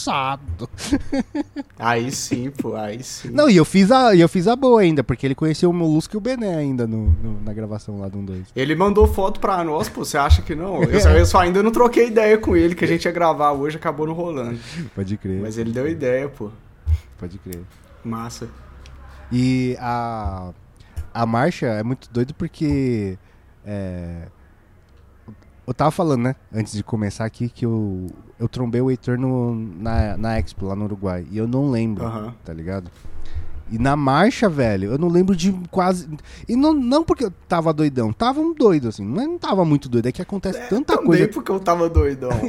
Aí 1.77 2.11
sim, 2.11 2.49
pô, 2.51 2.75
aí 2.75 3.03
sim. 3.03 3.29
Não, 3.29 3.49
e 3.49 3.57
eu 3.57 3.65
fiz 3.65 3.91
a, 3.91 4.15
e 4.15 4.21
eu 4.21 4.29
fiz 4.29 4.47
a 4.47 4.55
boa 4.55 4.81
ainda, 4.81 5.03
porque 5.03 5.25
ele 5.27 5.35
conheceu 5.35 5.69
o 5.69 5.73
Molusco 5.73 6.15
e 6.15 6.17
o 6.17 6.21
Bené 6.21 6.55
ainda 6.55 6.87
no, 6.87 7.07
no- 7.21 7.41
na 7.41 7.53
gravação 7.53 7.99
lá 7.99 8.07
do 8.07 8.17
1 8.19 8.25
2. 8.25 8.45
Ele 8.55 8.75
mandou 8.75 9.05
foto 9.07 9.39
pra 9.39 9.63
nós, 9.63 9.89
pô, 9.89 10.05
você 10.05 10.17
acha 10.17 10.41
que 10.41 10.55
não? 10.55 10.81
Eu 10.83 10.99
só, 11.01 11.09
eu 11.11 11.25
só 11.25 11.39
ainda 11.39 11.61
não 11.61 11.71
troquei 11.71 12.07
ideia 12.07 12.37
com 12.37 12.55
ele, 12.55 12.75
que 12.75 12.85
a 12.85 12.87
gente 12.87 13.05
ia 13.05 13.11
gravar 13.11 13.51
hoje, 13.51 13.77
acabou 13.77 14.07
não 14.07 14.13
rolando. 14.13 14.57
Pode 14.95 15.17
crer, 15.17 15.41
Mas 15.41 15.57
ele 15.57 15.71
deu 15.71 15.87
ideia, 15.87 16.29
pô. 16.29 16.49
pode 17.17 17.37
crer. 17.39 17.61
Massa. 18.03 18.47
E 19.31 19.75
a, 19.79 20.51
a 21.13 21.25
marcha 21.25 21.65
é 21.65 21.83
muito 21.83 22.07
doido 22.11 22.33
porque. 22.35 23.17
é, 23.65 24.27
eu 25.67 25.73
tava 25.73 25.91
falando, 25.91 26.23
né? 26.23 26.35
Antes 26.53 26.73
de 26.73 26.83
começar 26.83 27.25
aqui, 27.25 27.49
que 27.49 27.65
eu, 27.65 28.07
eu 28.39 28.47
trombei 28.47 28.81
o 28.81 28.91
Heitor 28.91 29.17
no, 29.17 29.55
na, 29.55 30.15
na 30.17 30.39
Expo 30.39 30.67
lá 30.67 30.75
no 30.75 30.85
Uruguai. 30.85 31.25
E 31.31 31.37
eu 31.37 31.47
não 31.47 31.69
lembro, 31.71 32.05
tá 32.43 32.53
ligado? 32.53 32.91
E 33.71 33.79
na 33.79 33.95
marcha, 33.95 34.47
velho, 34.47 34.91
eu 34.91 34.97
não 34.97 35.07
lembro 35.07 35.35
de 35.35 35.51
quase. 35.71 36.07
E 36.47 36.55
não, 36.55 36.71
não 36.71 37.03
porque 37.03 37.25
eu 37.25 37.31
tava 37.47 37.73
doidão, 37.73 38.13
tava 38.13 38.39
um 38.39 38.53
doido, 38.53 38.89
assim. 38.89 39.03
Não, 39.03 39.25
não 39.25 39.37
tava 39.39 39.65
muito 39.65 39.89
doido, 39.89 40.07
é 40.07 40.11
que 40.11 40.21
acontece 40.21 40.69
tanta 40.69 40.93
Também 40.93 41.07
coisa. 41.07 41.27
porque 41.29 41.51
eu 41.51 41.59
tava 41.59 41.89
doidão. 41.89 42.29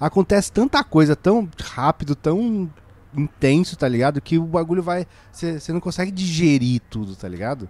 Acontece 0.00 0.50
tanta 0.50 0.82
coisa 0.82 1.14
tão 1.14 1.46
rápido, 1.62 2.16
tão 2.16 2.70
intenso, 3.14 3.76
tá 3.76 3.86
ligado? 3.86 4.20
Que 4.20 4.38
o 4.38 4.44
bagulho 4.44 4.82
vai. 4.82 5.06
Você 5.30 5.72
não 5.72 5.80
consegue 5.80 6.10
digerir 6.10 6.80
tudo, 6.88 7.14
tá 7.14 7.28
ligado? 7.28 7.68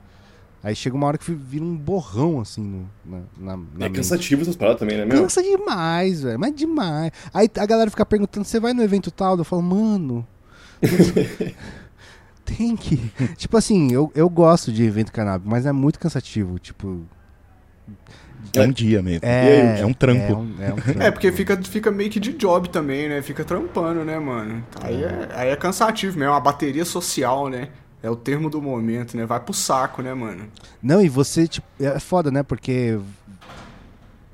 Aí 0.63 0.77
chega 0.77 0.95
uma 0.95 1.07
hora 1.07 1.17
que 1.17 1.33
vira 1.33 1.65
um 1.65 1.75
borrão, 1.75 2.39
assim, 2.41 2.63
no, 2.63 2.91
na, 3.05 3.19
na, 3.39 3.57
na 3.57 3.63
É 3.87 3.89
mente. 3.89 3.97
cansativo 3.97 4.43
essas 4.43 4.57
paradas 4.57 4.79
também, 4.81 4.99
né, 4.99 5.07
meu? 5.07 5.23
Cansa 5.23 5.43
demais, 5.43 6.23
velho. 6.23 6.39
Mas 6.39 6.55
demais. 6.55 7.13
Aí 7.33 7.51
a 7.57 7.65
galera 7.67 7.89
fica 7.91 8.05
perguntando: 8.05 8.45
você 8.47 8.61
vai 8.61 8.75
no 8.75 8.83
evento 8.83 9.11
tal? 9.11 9.39
Eu 9.39 9.45
falo, 9.45 9.63
mano. 9.63 10.27
tem 12.45 12.77
que. 12.77 12.97
tipo 13.37 13.57
assim, 13.57 13.93
eu, 13.93 14.11
eu 14.15 14.29
gosto 14.29 14.73
de 14.73 14.83
evento 14.85 15.13
canábico, 15.13 15.49
mas 15.51 15.67
é 15.67 15.73
muito 15.73 15.99
cansativo. 15.99 16.59
Tipo. 16.59 17.03
É 18.55 18.63
um 18.63 18.73
dia 18.73 19.03
mesmo. 19.03 19.21
É, 19.23 19.81
É 19.81 19.87
um 19.87 19.93
trampo. 19.93 20.21
É, 20.21 20.35
um, 20.35 20.55
é, 20.63 20.73
um 20.73 20.77
trampo. 20.81 21.03
É, 21.03 21.11
porque 21.11 21.31
fica, 21.31 21.57
fica 21.63 21.91
meio 21.91 22.11
que 22.11 22.19
de 22.19 22.33
job 22.33 22.69
também, 22.71 23.09
né? 23.09 23.23
Fica 23.23 23.45
trampando, 23.45 24.05
né, 24.05 24.19
mano? 24.19 24.65
Aí 24.83 25.03
é, 25.03 25.29
aí 25.35 25.49
é 25.51 25.57
cansativo 25.57 26.19
mesmo, 26.19 26.31
é 26.31 26.35
uma 26.35 26.41
bateria 26.41 26.85
social, 26.85 27.49
né? 27.49 27.69
É 28.03 28.09
o 28.09 28.17
termo 28.17 28.49
do 28.49 28.63
momento, 28.63 29.17
né? 29.17 29.27
Vai 29.27 29.41
pro 29.41 29.53
saco, 29.53 30.01
né, 30.01 30.15
mano? 30.15 30.49
Não, 30.83 31.03
e 31.03 31.09
você, 31.09 31.47
tipo, 31.47 31.67
é 31.79 31.99
foda, 32.01 32.31
né? 32.31 32.43
Porque. 32.43 32.99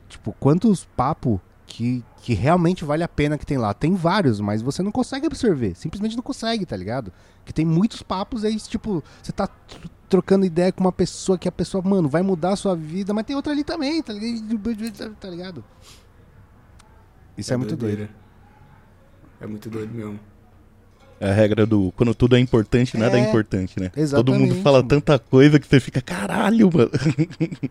Tipo, 0.09 0.33
quantos 0.39 0.85
papos 0.85 1.41
que, 1.67 2.05
que 2.23 2.33
realmente 2.33 2.85
vale 2.85 3.03
a 3.03 3.09
pena 3.09 3.37
que 3.37 3.45
tem 3.45 3.59
lá? 3.59 3.75
Tem 3.75 3.95
vários, 3.95 4.41
mas 4.41 4.63
você 4.63 4.83
não 4.83 4.93
consegue 4.93 5.27
absorver. 5.27 5.75
Simplesmente 5.75 6.15
não 6.17 6.23
consegue, 6.23 6.65
tá 6.65 6.77
ligado? 6.77 7.13
Que 7.45 7.53
tem 7.53 7.65
muitos 7.65 8.03
papos 8.03 8.45
aí, 8.45 8.57
tipo, 8.57 9.03
você 9.21 9.33
tá 9.33 9.49
tr- 9.49 9.89
trocando 10.09 10.47
ideia 10.47 10.71
com 10.71 10.83
uma 10.85 10.93
pessoa 10.93 11.37
que 11.37 11.49
a 11.49 11.53
pessoa, 11.53 11.83
mano, 11.83 12.09
vai 12.09 12.23
mudar 12.23 12.53
a 12.53 12.57
sua 12.57 12.77
vida, 12.77 13.13
mas 13.13 13.25
tem 13.27 13.35
outra 13.35 13.53
ali 13.53 13.65
também, 13.65 14.01
tá 14.01 14.13
ligado? 14.13 15.15
Tá 15.21 15.29
ligado? 15.29 15.65
Isso 17.37 17.53
é, 17.53 17.57
muito 17.57 17.77
doideira. 17.77 18.07
doido. 18.07 18.15
É 19.41 19.47
muito 19.47 19.69
doido 19.69 19.93
mesmo. 19.93 20.19
É 21.21 21.31
a 21.31 21.33
regra 21.33 21.65
do 21.65 21.93
quando 21.97 22.15
tudo 22.15 22.37
é 22.37 22.41
importante, 22.41 22.97
nada 22.97 23.19
é, 23.19 23.23
É, 23.23 23.29
importante, 23.29 23.81
né? 23.81 23.89
Todo 23.89 24.01
exatamente, 24.01 24.39
mundo 24.41 24.63
fala 24.63 24.79
mano. 24.79 24.89
tanta 24.89 25.19
coisa 25.19 25.59
que 25.59 25.67
você 25.67 25.81
fica, 25.81 26.01
caralho, 26.03 26.71
mano. 26.73 26.91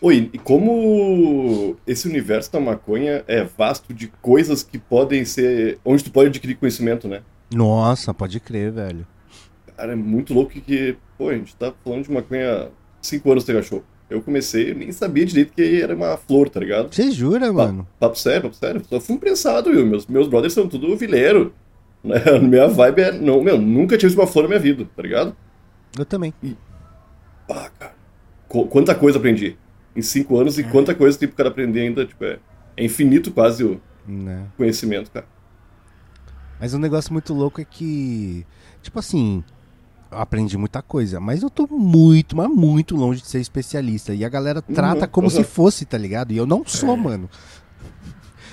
Oi, 0.00 0.28
e 0.34 0.38
como 0.38 1.76
esse 1.86 2.06
universo 2.06 2.52
da 2.52 2.60
maconha 2.60 3.24
é 3.26 3.42
vasto 3.42 3.94
de 3.94 4.08
coisas 4.20 4.62
que 4.62 4.78
podem 4.78 5.24
ser. 5.24 5.78
onde 5.84 6.04
tu 6.04 6.10
pode 6.10 6.28
adquirir 6.28 6.56
conhecimento, 6.56 7.08
né? 7.08 7.22
Nossa, 7.54 8.12
pode 8.12 8.38
crer, 8.40 8.70
velho. 8.70 9.06
Cara, 9.76 9.92
é 9.92 9.96
muito 9.96 10.34
louco 10.34 10.52
que, 10.52 10.96
pô, 11.16 11.30
a 11.30 11.34
gente 11.34 11.56
tá 11.56 11.72
falando 11.82 12.04
de 12.04 12.10
maconha 12.12 12.64
há 12.64 12.68
5 13.00 13.30
anos 13.32 13.44
Tega 13.44 13.62
Show. 13.62 13.82
Eu 14.10 14.20
comecei, 14.20 14.70
eu 14.70 14.74
nem 14.74 14.92
sabia 14.92 15.24
direito 15.24 15.54
que 15.54 15.80
era 15.80 15.96
uma 15.96 16.16
flor, 16.18 16.50
tá 16.50 16.60
ligado? 16.60 16.94
Você 16.94 17.10
jura, 17.10 17.46
Pa- 17.46 17.52
mano? 17.52 17.88
Papo 17.98 18.18
sério, 18.18 18.42
papo 18.42 18.56
sério. 18.56 18.82
Só 18.88 19.00
fui 19.00 19.14
imprensado, 19.16 19.70
viu? 19.72 19.86
Meus, 19.86 20.06
meus 20.06 20.28
brothers 20.28 20.52
são 20.52 20.68
tudo 20.68 20.94
vileiro. 20.96 21.54
Né? 22.04 22.16
A 22.36 22.38
minha 22.38 22.68
vibe 22.68 23.00
é. 23.00 23.12
Não, 23.12 23.42
meu, 23.42 23.58
nunca 23.58 23.96
tive 23.98 24.14
uma 24.14 24.26
flor 24.26 24.42
na 24.42 24.48
minha 24.50 24.60
vida, 24.60 24.86
tá 24.94 25.02
ligado? 25.02 25.34
Eu 25.98 26.04
também. 26.04 26.34
Ah, 27.48 27.70
cara. 27.78 27.94
qu- 28.48 28.66
quanta 28.66 28.94
coisa 28.94 29.18
aprendi 29.18 29.56
em 29.96 30.02
5 30.02 30.36
anos 30.38 30.58
e 30.58 30.64
quanta 30.64 30.94
coisa 30.94 31.18
tem 31.18 31.28
pro 31.28 31.36
cara 31.36 31.48
aprender 31.50 31.80
ainda, 31.82 32.04
tipo, 32.04 32.24
é, 32.24 32.38
é 32.76 32.84
infinito 32.84 33.30
quase 33.32 33.64
o 33.64 33.80
Né? 34.06 34.46
conhecimento, 34.56 35.10
cara. 35.10 35.26
Mas 36.60 36.74
um 36.74 36.78
negócio 36.78 37.12
muito 37.12 37.34
louco 37.34 37.60
é 37.60 37.64
que, 37.64 38.46
tipo 38.82 38.98
assim, 38.98 39.42
eu 40.10 40.18
aprendi 40.18 40.56
muita 40.56 40.80
coisa, 40.82 41.20
mas 41.20 41.42
eu 41.42 41.50
tô 41.50 41.66
muito, 41.68 42.36
mas 42.36 42.48
muito 42.48 42.96
longe 42.96 43.20
de 43.20 43.28
ser 43.28 43.40
especialista. 43.40 44.14
E 44.14 44.24
a 44.24 44.28
galera 44.28 44.62
trata 44.62 45.04
Uhum, 45.04 45.10
como 45.10 45.26
uhum. 45.26 45.30
se 45.30 45.44
fosse, 45.44 45.84
tá 45.84 45.98
ligado? 45.98 46.32
E 46.32 46.36
eu 46.36 46.46
não 46.46 46.64
sou, 46.64 46.96
mano. 46.96 47.28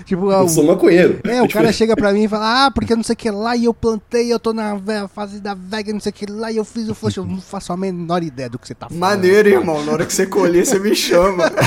Tipo, 0.05 0.31
Eu 0.31 0.39
o- 0.41 0.49
sou 0.49 0.63
maconheiro. 0.65 1.19
é, 1.23 1.41
o 1.41 1.47
cara 1.49 1.71
chega 1.73 1.95
pra 1.95 2.11
mim 2.13 2.23
e 2.23 2.27
fala, 2.27 2.65
ah, 2.65 2.71
porque 2.71 2.95
não 2.95 3.03
sei 3.03 3.13
o 3.13 3.17
que 3.17 3.29
lá, 3.31 3.55
e 3.55 3.65
eu 3.65 3.73
plantei, 3.73 4.31
eu 4.31 4.39
tô 4.39 4.53
na 4.53 4.79
fase 5.13 5.39
da 5.39 5.53
vega, 5.53 5.91
não 5.93 5.99
sei 5.99 6.09
o 6.09 6.13
que 6.13 6.25
lá, 6.25 6.51
e 6.51 6.57
eu 6.57 6.65
fiz 6.65 6.89
o 6.89 6.95
flush, 6.95 7.17
eu 7.17 7.25
não 7.25 7.39
faço 7.41 7.71
a 7.73 7.77
menor 7.77 8.23
ideia 8.23 8.49
do 8.49 8.57
que 8.59 8.67
você 8.67 8.73
tá 8.75 8.87
falando. 8.87 8.99
Maneiro, 8.99 9.49
irmão. 9.49 9.83
Na 9.85 9.91
hora 9.93 10.05
que 10.05 10.13
você 10.13 10.25
colher, 10.25 10.65
você 10.65 10.79
me 10.79 10.95
chama. 10.95 11.51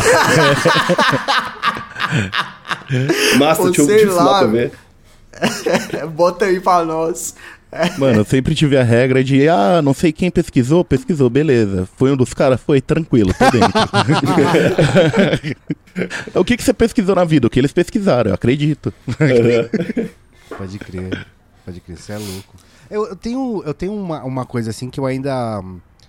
Massa, 3.38 3.62
Ou 3.62 3.70
deixa 3.70 3.82
eu 3.92 3.98
te 3.98 4.04
lá, 4.06 4.38
pra 4.40 4.46
ver. 4.48 4.72
Bota 6.14 6.44
aí 6.46 6.60
pra 6.60 6.84
nós. 6.84 7.34
Mano, 7.98 8.20
eu 8.20 8.24
sempre 8.24 8.54
tive 8.54 8.76
a 8.76 8.84
regra 8.84 9.24
de, 9.24 9.48
ah, 9.48 9.80
não 9.82 9.92
sei 9.92 10.12
quem 10.12 10.30
pesquisou, 10.30 10.84
pesquisou, 10.84 11.28
beleza. 11.28 11.88
Foi 11.96 12.12
um 12.12 12.16
dos 12.16 12.32
caras, 12.32 12.60
foi 12.60 12.80
tranquilo, 12.80 13.34
tô 13.36 13.50
dentro. 13.50 13.72
o 16.34 16.44
que, 16.44 16.56
que 16.56 16.62
você 16.62 16.72
pesquisou 16.72 17.14
na 17.14 17.24
vida? 17.24 17.46
O 17.46 17.50
que 17.50 17.58
eles 17.58 17.72
pesquisaram, 17.72 18.30
eu 18.30 18.34
acredito. 18.34 18.92
Pode 20.56 20.78
crer, 20.78 21.26
pode 21.64 21.80
crer, 21.80 21.96
você 21.96 22.12
é 22.12 22.18
louco. 22.18 22.54
Eu, 22.88 23.06
eu 23.06 23.16
tenho, 23.16 23.62
eu 23.64 23.74
tenho 23.74 23.92
uma, 23.92 24.22
uma 24.22 24.46
coisa 24.46 24.70
assim 24.70 24.88
que 24.88 25.00
eu 25.00 25.06
ainda 25.06 25.60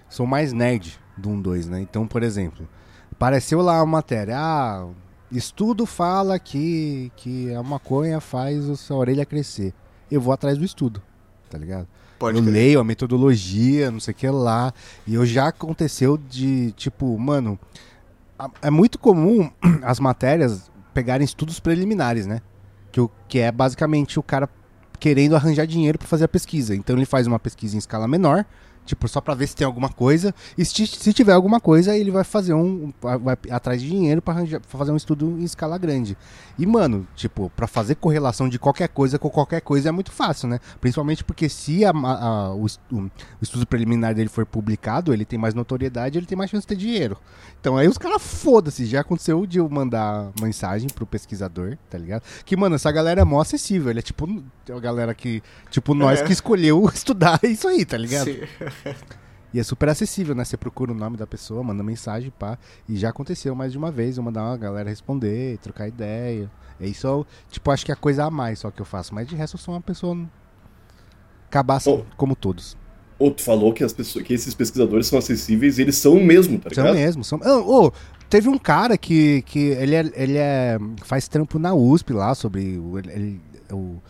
sou 0.07 0.27
mais 0.27 0.53
nerd 0.53 0.99
do 1.17 1.29
1-2, 1.29 1.65
né? 1.65 1.81
Então, 1.81 2.05
por 2.05 2.21
exemplo, 2.21 2.67
apareceu 3.11 3.61
lá 3.61 3.77
uma 3.77 3.85
matéria, 3.85 4.35
ah, 4.37 4.87
estudo 5.31 5.85
fala 5.85 6.37
que, 6.37 7.11
que 7.15 7.53
a 7.55 7.63
maconha 7.63 8.19
faz 8.19 8.69
a 8.69 8.75
sua 8.75 8.97
orelha 8.97 9.25
crescer. 9.25 9.73
Eu 10.11 10.21
vou 10.21 10.33
atrás 10.33 10.57
do 10.57 10.65
estudo, 10.65 11.01
tá 11.49 11.57
ligado? 11.57 11.87
Pode 12.19 12.37
eu 12.37 12.43
crer. 12.43 12.53
leio 12.53 12.79
a 12.79 12.83
metodologia, 12.83 13.89
não 13.89 13.99
sei 13.99 14.13
o 14.13 14.15
que 14.15 14.27
lá. 14.27 14.73
E 15.07 15.15
eu 15.15 15.25
já 15.25 15.47
aconteceu 15.47 16.17
de, 16.17 16.71
tipo, 16.73 17.17
mano, 17.17 17.59
é 18.61 18.69
muito 18.69 18.99
comum 18.99 19.49
as 19.83 19.99
matérias 19.99 20.71
pegarem 20.93 21.25
estudos 21.25 21.59
preliminares, 21.59 22.25
né? 22.25 22.41
Que, 22.91 23.01
o, 23.01 23.09
que 23.27 23.39
é 23.39 23.51
basicamente 23.51 24.17
o 24.17 24.23
cara 24.23 24.49
querendo 24.99 25.35
arranjar 25.35 25.67
dinheiro 25.67 25.97
pra 25.97 26.07
fazer 26.07 26.25
a 26.25 26.27
pesquisa. 26.27 26.75
Então 26.75 26.95
ele 26.95 27.05
faz 27.05 27.27
uma 27.27 27.39
pesquisa 27.39 27.75
em 27.75 27.79
escala 27.79 28.07
menor, 28.07 28.45
tipo, 28.85 29.07
só 29.07 29.19
pra 29.19 29.33
ver 29.33 29.47
se 29.47 29.55
tem 29.55 29.65
alguma 29.65 29.89
coisa. 29.89 30.33
E 30.57 30.63
se, 30.63 30.85
se 30.87 31.13
tiver 31.13 31.33
alguma 31.33 31.59
coisa, 31.59 31.95
ele 31.97 32.11
vai 32.11 32.23
fazer 32.23 32.53
um. 32.53 32.93
Vai 33.01 33.37
atrás 33.49 33.81
de 33.81 33.89
dinheiro 33.89 34.21
pra, 34.21 34.33
arranjar, 34.33 34.59
pra 34.61 34.77
fazer 34.77 34.91
um 34.91 34.95
estudo 34.97 35.37
em 35.39 35.43
escala 35.43 35.77
grande. 35.77 36.17
E, 36.57 36.65
mano, 36.65 37.05
tipo, 37.15 37.51
pra 37.55 37.67
fazer 37.67 37.95
correlação 37.95 38.47
de 38.47 38.57
qualquer 38.59 38.87
coisa 38.89 39.19
com 39.19 39.29
qualquer 39.29 39.61
coisa 39.61 39.89
é 39.89 39.91
muito 39.91 40.11
fácil, 40.11 40.47
né? 40.47 40.59
Principalmente 40.79 41.23
porque 41.23 41.49
se 41.49 41.83
a- 41.83 41.89
a- 41.91 42.53
o- 42.53 42.65
o 42.65 43.09
estudo 43.41 43.65
preliminar 43.67 44.13
dele 44.13 44.29
for 44.29 44.45
publicado, 44.45 45.13
ele 45.13 45.25
tem 45.25 45.37
mais 45.39 45.53
notoriedade, 45.53 46.17
ele 46.17 46.25
tem 46.25 46.37
mais 46.37 46.49
chance 46.49 46.61
de 46.63 46.67
ter 46.67 46.75
dinheiro. 46.75 47.17
Então 47.59 47.75
aí 47.77 47.87
os 47.87 47.97
caras 47.97 48.21
foda-se. 48.21 48.85
Já 48.85 49.01
aconteceu 49.01 49.45
de 49.45 49.57
eu 49.57 49.67
mandar 49.69 50.31
mensagem 50.39 50.87
pro 50.89 51.05
pesquisador, 51.05 51.77
tá 51.89 51.97
ligado? 51.97 52.21
Que, 52.45 52.55
mano, 52.55 52.75
essa 52.75 52.91
galera 52.91 53.21
é 53.21 53.23
mó 53.23 53.41
acessível. 53.41 53.89
Ele 53.89 53.99
é 53.99 54.01
tipo 54.01 54.25
a 54.73 54.79
galera 54.79 55.13
que, 55.13 55.41
tipo, 55.69 55.93
nós 55.93 56.19
É. 56.21 56.23
que 56.23 56.31
escolheu 56.31 56.89
estudar 56.93 57.39
isso 57.43 57.67
aí, 57.67 57.83
tá 57.85 57.97
ligado? 57.97 58.25
Sim. 58.25 58.39
E 59.53 59.59
é 59.59 59.63
super 59.63 59.87
acessível, 59.87 60.35
né? 60.35 60.43
Você 60.43 60.57
procura 60.57 60.91
o 60.91 60.95
nome 60.95 61.15
da 61.15 61.25
pessoa, 61.25 61.63
manda 61.63 61.81
mensagem, 61.81 62.29
pá. 62.29 62.57
E 62.89 62.97
já 62.97 63.07
aconteceu 63.09 63.55
mais 63.55 63.71
de 63.71 63.77
uma 63.77 63.89
vez, 63.89 64.17
eu 64.17 64.23
mandar 64.23 64.43
uma 64.43 64.57
galera 64.57 64.89
responder, 64.89 65.57
trocar 65.59 65.87
ideia. 65.87 66.51
É 66.77 66.85
isso, 66.85 67.25
tipo, 67.49 67.71
acho 67.71 67.85
que 67.85 67.91
é 67.91 67.93
a 67.93 67.95
coisa 67.97 68.25
a 68.25 68.29
mais 68.29 68.59
só 68.59 68.69
que 68.69 68.81
eu 68.81 68.85
faço. 68.85 69.15
Mas 69.15 69.27
de 69.27 69.33
resto 69.35 69.55
eu 69.55 69.59
sou 69.59 69.73
uma 69.73 69.79
pessoa 69.79 70.17
cabaça 71.49 71.89
Oh. 71.89 72.03
como 72.17 72.35
todos. 72.35 72.75
Ou 73.17 73.31
tu 73.31 73.41
falou 73.43 73.71
que, 73.71 73.81
as 73.81 73.93
pessoas, 73.93 74.25
que 74.25 74.33
esses 74.33 74.53
pesquisadores 74.53 75.07
são 75.07 75.17
acessíveis 75.17 75.77
e 75.77 75.83
eles 75.83 75.95
são 75.95 76.15
mesmo, 76.21 76.59
tá 76.59 76.69
São 76.73 76.83
ligado? 76.83 76.95
mesmo, 76.97 77.23
são. 77.23 77.39
Ah, 77.41 77.57
ô, 77.59 77.93
teve 78.29 78.49
um 78.49 78.57
cara 78.57 78.97
que, 78.97 79.41
que 79.43 79.59
ele, 79.59 79.95
é, 79.95 80.11
ele 80.15 80.37
é, 80.37 80.77
faz 81.05 81.29
trampo 81.29 81.57
na 81.57 81.73
USP 81.73 82.11
lá 82.11 82.35
sobre. 82.35 82.77
o- 82.77 82.99
Ele, 82.99 83.11
ele, 83.13 83.41
o- 83.71 84.01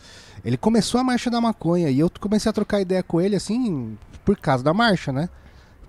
ele 0.45 0.58
começou 0.58 1.01
a 1.01 1.03
marcha 1.03 1.29
da 1.29 1.41
maconha 1.41 1.89
e 1.89 1.99
eu 1.99 2.12
comecei 2.19 2.49
a 2.49 2.53
trocar 2.53 2.79
ideia 2.79 3.01
com 3.01 3.19
ele 3.19 3.36
assim, 3.36 3.97
por 4.23 4.38
causa 4.38 4.63
da 4.63 4.73
marcha, 4.73 5.12
né? 5.12 5.27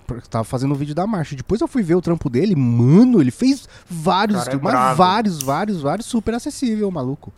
Porque 0.06 0.26
tava 0.28 0.44
fazendo 0.44 0.72
um 0.72 0.76
vídeo 0.76 0.94
da 0.94 1.06
marcha. 1.06 1.36
Depois 1.36 1.60
eu 1.60 1.68
fui 1.68 1.82
ver 1.82 1.94
o 1.94 2.00
trampo 2.00 2.30
dele, 2.30 2.56
mano, 2.56 3.20
ele 3.20 3.30
fez 3.30 3.68
vários, 3.88 4.44
Cara, 4.44 4.56
é 4.56 4.60
mas 4.60 4.96
vários, 4.96 5.42
vários, 5.42 5.82
vários, 5.82 6.06
super 6.06 6.34
acessível, 6.34 6.90
maluco. 6.90 7.32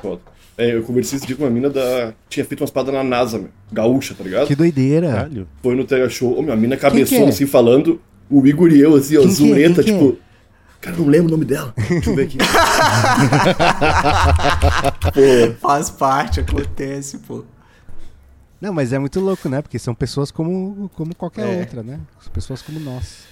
Foda. 0.00 0.20
É, 0.56 0.76
eu 0.76 0.82
conversei 0.82 1.16
esse 1.16 1.26
dia 1.26 1.34
com 1.34 1.44
uma 1.44 1.50
mina 1.50 1.70
da. 1.70 2.12
Tinha 2.28 2.44
feito 2.44 2.60
umas 2.60 2.70
paradas 2.70 2.92
na 2.92 3.02
NASA, 3.02 3.38
meu. 3.38 3.48
Gaúcha, 3.72 4.14
tá 4.14 4.22
ligado? 4.22 4.46
Que 4.46 4.54
doideira. 4.54 5.08
Caralho. 5.08 5.48
Foi 5.62 5.74
no 5.74 5.84
Tega 5.84 6.08
Show. 6.10 6.38
Ô, 6.38 6.42
minha 6.42 6.54
mina 6.54 6.76
cabeçona 6.76 7.26
é? 7.26 7.28
assim, 7.30 7.46
falando. 7.46 7.98
O 8.28 8.46
Igor 8.46 8.70
e 8.70 8.78
eu, 8.78 8.94
assim, 8.94 9.16
ó, 9.16 9.22
Quem 9.22 9.34
que 9.34 9.90
é? 9.90 10.12
Cara, 10.80 10.96
não 10.96 11.06
lembro 11.06 11.28
o 11.28 11.30
nome 11.32 11.44
dela. 11.44 11.74
Deixa 11.76 12.10
eu 12.10 12.16
ver 12.16 12.22
aqui. 12.24 12.38
Pô, 15.12 15.54
Faz 15.60 15.90
parte, 15.90 16.40
acontece, 16.40 17.18
pô. 17.18 17.44
Não, 18.60 18.72
mas 18.72 18.92
é 18.92 18.98
muito 18.98 19.20
louco, 19.20 19.48
né? 19.48 19.62
Porque 19.62 19.78
são 19.78 19.94
pessoas 19.94 20.30
como, 20.30 20.90
como 20.94 21.14
qualquer 21.14 21.46
É. 21.48 21.60
outra, 21.60 21.82
né? 21.82 21.98
São 22.22 22.32
pessoas 22.32 22.62
como 22.62 22.78
nós. 22.80 23.28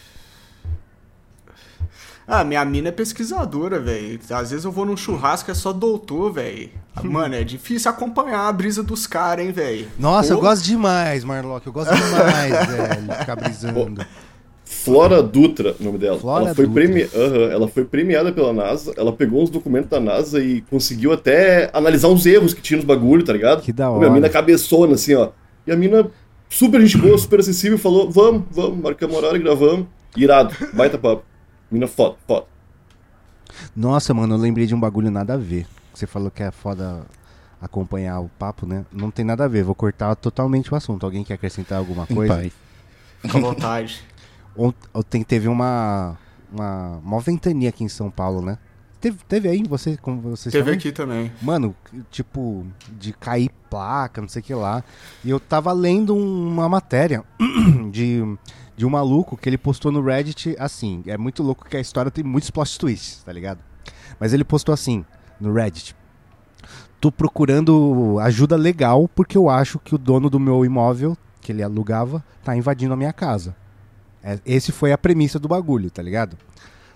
Ah, 2.27 2.45
minha 2.45 2.63
mina 2.65 2.89
é 2.89 2.93
pesquisadora, 2.93 3.81
velho. 3.81 4.21
Às 4.31 4.51
vezes 4.51 4.65
eu 4.67 4.73
vou 4.73 4.85
num 4.85 4.97
churrasco, 4.97 5.51
é 5.51 5.55
só 5.55 5.73
doutor, 5.73 6.31
velho. 6.33 6.71
Mano, 7.03 7.35
é 7.35 7.43
difícil 7.45 7.91
acompanhar 7.91 8.47
a 8.49 8.53
brisa 8.53 8.83
dos 8.83 9.07
caras, 9.07 9.47
hein, 9.47 9.53
velho. 9.53 9.89
Nossa, 9.99 10.33
eu 10.35 10.37
Pô. 10.37 10.43
gosto 10.43 10.65
demais, 10.65 11.25
Marlock. 11.25 11.67
Eu 11.67 11.73
gosto 11.73 11.95
demais, 11.95 12.53
velho. 12.69 13.19
Ficar 13.19 13.37
brisando. 13.37 14.05
Flora 14.71 15.23
Dutra, 15.23 15.75
o 15.81 15.83
nome 15.83 15.97
dela. 15.99 16.19
Flora 16.19 16.47
ela, 16.47 16.55
foi 16.55 16.67
Dutra. 16.67 16.83
premi... 16.83 17.03
Aham, 17.15 17.51
ela 17.51 17.69
foi 17.69 17.85
premiada 17.85 18.31
pela 18.33 18.53
NASA. 18.53 18.93
Ela 18.97 19.13
pegou 19.13 19.43
uns 19.43 19.49
documentos 19.51 19.89
da 19.89 19.99
NASA 19.99 20.43
e 20.43 20.61
conseguiu 20.63 21.11
até 21.13 21.71
analisar 21.73 22.09
uns 22.09 22.27
erros 22.27 22.53
que 22.53 22.61
tinha 22.61 22.77
nos 22.77 22.85
bagulho, 22.87 23.25
tá 23.25 23.33
ligado? 23.33 23.63
Que 23.63 23.73
da 23.73 23.91
Ô, 23.91 23.95
Minha 23.95 24.07
hora. 24.07 24.15
mina 24.15 24.29
cabeçona, 24.29 24.95
assim, 24.95 25.15
ó. 25.15 25.31
E 25.67 25.73
a 25.73 25.77
mina 25.77 26.11
super 26.51 26.81
gente 26.83 26.99
boa, 26.99 27.17
super 27.17 27.41
acessível, 27.41 27.79
falou, 27.79 28.11
vamos, 28.11 28.45
vamos, 28.51 28.79
marcamos 28.79 29.17
horário 29.17 29.37
e 29.37 29.43
gravamos. 29.43 29.87
Irado, 30.17 30.55
baita 30.75 30.99
papo. 30.99 31.23
Mina 31.71 31.87
foda, 31.87 32.17
foda. 32.27 32.45
Nossa, 33.75 34.13
mano, 34.13 34.35
eu 34.35 34.39
lembrei 34.39 34.67
de 34.67 34.75
um 34.75 34.81
bagulho 34.81 35.11
nada 35.11 35.35
a 35.35 35.37
ver. 35.39 35.67
Você 35.95 36.07
falou 36.07 36.31
que 36.31 36.43
é 36.43 36.51
foda 36.51 37.03
acompanhar 37.61 38.21
o 38.21 38.31
papo, 38.39 38.67
né? 38.67 38.85
Não 38.93 39.11
tem 39.11 39.25
nada 39.25 39.45
a 39.45 39.49
ver, 39.49 39.65
vou 39.65 39.75
cortar 39.75 40.15
totalmente 40.15 40.73
o 40.73 40.77
assunto. 40.77 41.05
Alguém 41.05 41.25
quer 41.25 41.35
acrescentar 41.35 41.79
alguma 41.79 42.07
coisa? 42.07 42.51
Fica 43.23 43.39
à 43.39 43.41
vontade. 43.41 44.01
Ont- 44.59 44.75
Ontem 44.93 45.23
teve 45.23 45.47
uma, 45.49 46.19
uma, 46.53 46.97
uma 47.05 47.21
ventania 47.21 47.69
aqui 47.69 47.85
em 47.85 47.89
São 47.89 48.11
Paulo, 48.11 48.43
né? 48.43 48.59
Teve, 49.01 49.19
teve 49.29 49.49
aí, 49.49 49.63
você, 49.63 49.97
como 49.97 50.21
vocês 50.21 50.53
Teve 50.53 50.73
aqui 50.73 50.91
também. 50.91 51.31
Mano, 51.41 51.73
tipo, 52.11 52.67
de 52.99 53.13
cair 53.13 53.49
placa, 53.71 54.21
não 54.21 54.29
sei 54.29 54.41
o 54.41 54.45
que 54.45 54.53
lá. 54.55 54.83
E 55.25 55.31
eu 55.31 55.39
tava 55.39 55.73
lendo 55.73 56.17
um- 56.17 56.49
uma 56.49 56.69
matéria 56.69 57.23
de, 57.93 58.21
de 58.77 58.85
um 58.85 58.91
maluco 58.91 59.37
que 59.37 59.49
ele 59.49 59.57
postou 59.57 59.93
no 59.93 60.03
Reddit 60.03 60.57
assim. 60.59 61.03
É 61.07 61.17
muito 61.17 61.45
louco 61.45 61.69
que 61.69 61.77
a 61.77 61.81
história 61.81 62.11
tem 62.11 62.25
muitos 62.25 62.51
plot 62.51 62.77
twists, 62.77 63.23
tá 63.23 63.33
ligado? 63.33 63.61
Mas 64.19 64.33
ele 64.33 64.43
postou 64.43 64.73
assim, 64.73 65.05
no 65.41 65.53
Reddit. 65.53 65.95
Tô 67.01 67.13
procurando 67.13 68.19
ajuda 68.21 68.57
legal 68.57 69.07
porque 69.15 69.39
eu 69.39 69.49
acho 69.49 69.79
que 69.79 69.95
o 69.95 69.99
dono 69.99 70.29
do 70.29 70.41
meu 70.41 70.65
imóvel, 70.65 71.17
que 71.41 71.53
ele 71.53 71.63
alugava, 71.63 72.25
tá 72.43 72.57
invadindo 72.57 72.93
a 72.95 72.97
minha 72.97 73.13
casa. 73.13 73.55
É, 74.23 74.39
esse 74.45 74.73
foi 74.73 74.93
a 74.93 74.99
premissa 74.99 75.39
do 75.39 75.49
bagulho, 75.49 75.91
tá 75.91 76.03
ligado? 76.03 76.37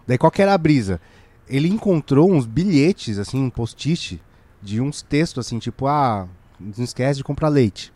Daí 0.06 0.18
qual 0.18 0.30
que 0.30 0.42
era 0.42 0.52
a 0.54 0.58
brisa? 0.58 1.00
Ele 1.48 1.68
encontrou 1.68 2.30
uns 2.32 2.46
bilhetes, 2.46 3.18
assim, 3.18 3.42
um 3.42 3.50
post-it 3.50 4.20
de 4.62 4.80
uns 4.80 5.02
textos, 5.02 5.46
assim, 5.46 5.58
tipo, 5.58 5.86
ah, 5.86 6.26
não 6.58 6.84
esquece 6.84 7.18
de 7.18 7.24
comprar 7.24 7.48
leite. 7.48 7.92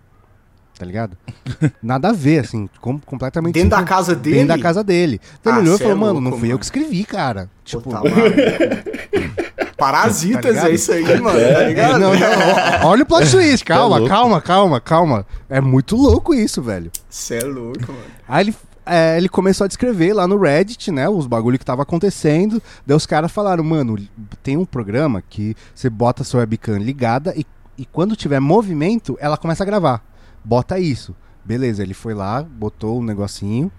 Tá 0.78 0.84
ligado? 0.84 1.16
Nada 1.82 2.10
a 2.10 2.12
ver, 2.12 2.40
assim, 2.40 2.68
com- 2.82 2.98
completamente. 3.00 3.54
Dentro 3.54 3.70
da 3.70 3.82
casa 3.82 4.14
dele? 4.14 4.36
Dentro 4.36 4.56
da 4.56 4.62
casa 4.62 4.84
dele. 4.84 5.20
Então 5.40 5.52
Ah, 5.54 5.56
ele 5.58 5.64
olhou 5.68 5.76
e 5.76 5.78
falou, 5.78 5.92
é 5.92 5.98
mano, 6.00 6.20
não 6.20 6.38
fui 6.38 6.52
eu 6.52 6.58
que 6.58 6.64
escrevi, 6.66 7.02
cara. 7.04 7.44
Pô, 7.46 7.50
Tipo, 7.64 7.90
tá 7.90 8.00
maluco. 8.02 8.20
Parasitas 9.76 10.56
Tá 10.56 10.68
é 10.70 10.72
isso 10.74 10.90
aí, 10.92 11.20
mano, 11.20 11.38
tá 11.38 11.62
ligado? 11.64 11.98
não, 11.98 12.14
não, 12.14 12.88
olha 12.88 13.02
o 13.02 13.06
plot 13.06 13.28
twist, 13.30 13.64
calma, 13.64 14.06
calma, 14.08 14.40
calma, 14.40 14.80
calma. 14.80 15.26
É 15.48 15.60
muito 15.60 15.96
louco 15.96 16.34
isso, 16.34 16.62
velho. 16.62 16.90
Você 17.08 17.36
é 17.38 17.44
louco, 17.44 17.80
mano. 17.92 18.04
Aí 18.26 18.44
ele, 18.46 18.54
é, 18.86 19.16
ele 19.16 19.28
começou 19.28 19.64
a 19.64 19.68
descrever 19.68 20.12
lá 20.14 20.26
no 20.28 20.38
Reddit, 20.38 20.90
né, 20.92 21.08
os 21.08 21.26
bagulho 21.26 21.58
que 21.58 21.64
tava 21.64 21.82
acontecendo. 21.82 22.62
Daí 22.86 22.96
os 22.96 23.04
caras 23.06 23.32
falaram, 23.32 23.64
mano, 23.64 23.96
tem 24.42 24.56
um 24.56 24.64
programa 24.64 25.22
que 25.28 25.54
você 25.74 25.90
bota 25.90 26.22
sua 26.24 26.40
webcam 26.40 26.78
ligada 26.78 27.34
e, 27.36 27.44
e 27.76 27.84
quando 27.84 28.14
tiver 28.16 28.40
movimento, 28.40 29.16
ela 29.20 29.36
começa 29.36 29.62
a 29.62 29.66
gravar. 29.66 30.04
Bota 30.44 30.78
isso. 30.78 31.14
Beleza, 31.44 31.82
ele 31.82 31.94
foi 31.94 32.14
lá, 32.14 32.42
botou 32.42 33.00
um 33.00 33.04
negocinho 33.04 33.70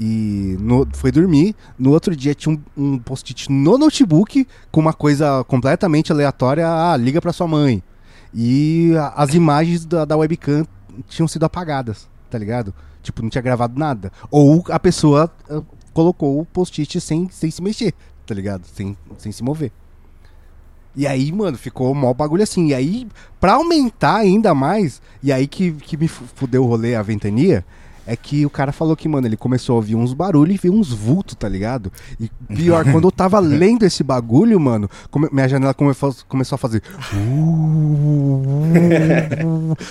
e 0.00 0.56
no- 0.60 0.86
foi 0.92 1.10
dormir. 1.12 1.54
No 1.78 1.90
outro 1.90 2.14
dia 2.16 2.34
tinha 2.34 2.54
um, 2.54 2.60
um 2.94 2.98
post-it 2.98 3.50
no 3.50 3.76
notebook 3.78 4.46
com 4.70 4.80
uma 4.80 4.92
coisa 4.92 5.44
completamente 5.44 6.12
aleatória. 6.12 6.66
Ah, 6.68 6.96
liga 6.96 7.20
pra 7.20 7.32
sua 7.32 7.46
mãe. 7.48 7.82
E 8.34 8.94
a- 8.96 9.12
as 9.16 9.34
imagens 9.34 9.84
da, 9.84 10.04
da 10.04 10.16
webcam 10.16 10.64
tinham 11.08 11.28
sido 11.28 11.44
apagadas, 11.44 12.08
tá 12.30 12.38
ligado? 12.38 12.72
Tipo, 13.02 13.22
não 13.22 13.30
tinha 13.30 13.42
gravado 13.42 13.78
nada. 13.78 14.12
Ou 14.30 14.64
a 14.70 14.78
pessoa 14.78 15.30
ah, 15.50 15.60
colocou 15.92 16.40
o 16.40 16.44
post-it 16.46 17.00
sem, 17.00 17.28
sem 17.30 17.50
se 17.50 17.62
mexer, 17.62 17.92
tá 18.26 18.34
ligado? 18.34 18.64
Sem, 18.66 18.96
sem 19.18 19.32
se 19.32 19.42
mover. 19.42 19.72
E 20.94 21.06
aí, 21.06 21.32
mano, 21.32 21.56
ficou 21.56 21.90
o 21.90 21.94
maior 21.94 22.14
bagulho 22.14 22.42
assim. 22.42 22.68
E 22.68 22.74
aí, 22.74 23.08
pra 23.40 23.54
aumentar 23.54 24.16
ainda 24.16 24.54
mais, 24.54 25.00
e 25.22 25.32
aí 25.32 25.46
que, 25.46 25.72
que 25.72 25.96
me 25.96 26.06
fu- 26.06 26.24
fudeu 26.34 26.64
o 26.64 26.66
rolê, 26.66 26.94
a 26.94 27.02
ventania, 27.02 27.64
é 28.06 28.14
que 28.16 28.44
o 28.44 28.50
cara 28.50 28.72
falou 28.72 28.94
que, 28.96 29.08
mano, 29.08 29.26
ele 29.26 29.36
começou 29.36 29.74
a 29.74 29.76
ouvir 29.76 29.94
uns 29.94 30.12
barulhos 30.12 30.56
e 30.56 30.58
viu 30.58 30.74
uns 30.74 30.92
vultos, 30.92 31.34
tá 31.34 31.48
ligado? 31.48 31.90
E 32.20 32.28
pior, 32.54 32.84
quando 32.84 33.04
eu 33.06 33.12
tava 33.12 33.38
lendo 33.40 33.84
esse 33.84 34.02
bagulho, 34.02 34.58
mano, 34.60 34.88
come- 35.10 35.28
minha 35.32 35.48
janela 35.48 35.72
come- 35.72 35.94
começou 36.28 36.56
a 36.56 36.58
fazer. 36.58 36.82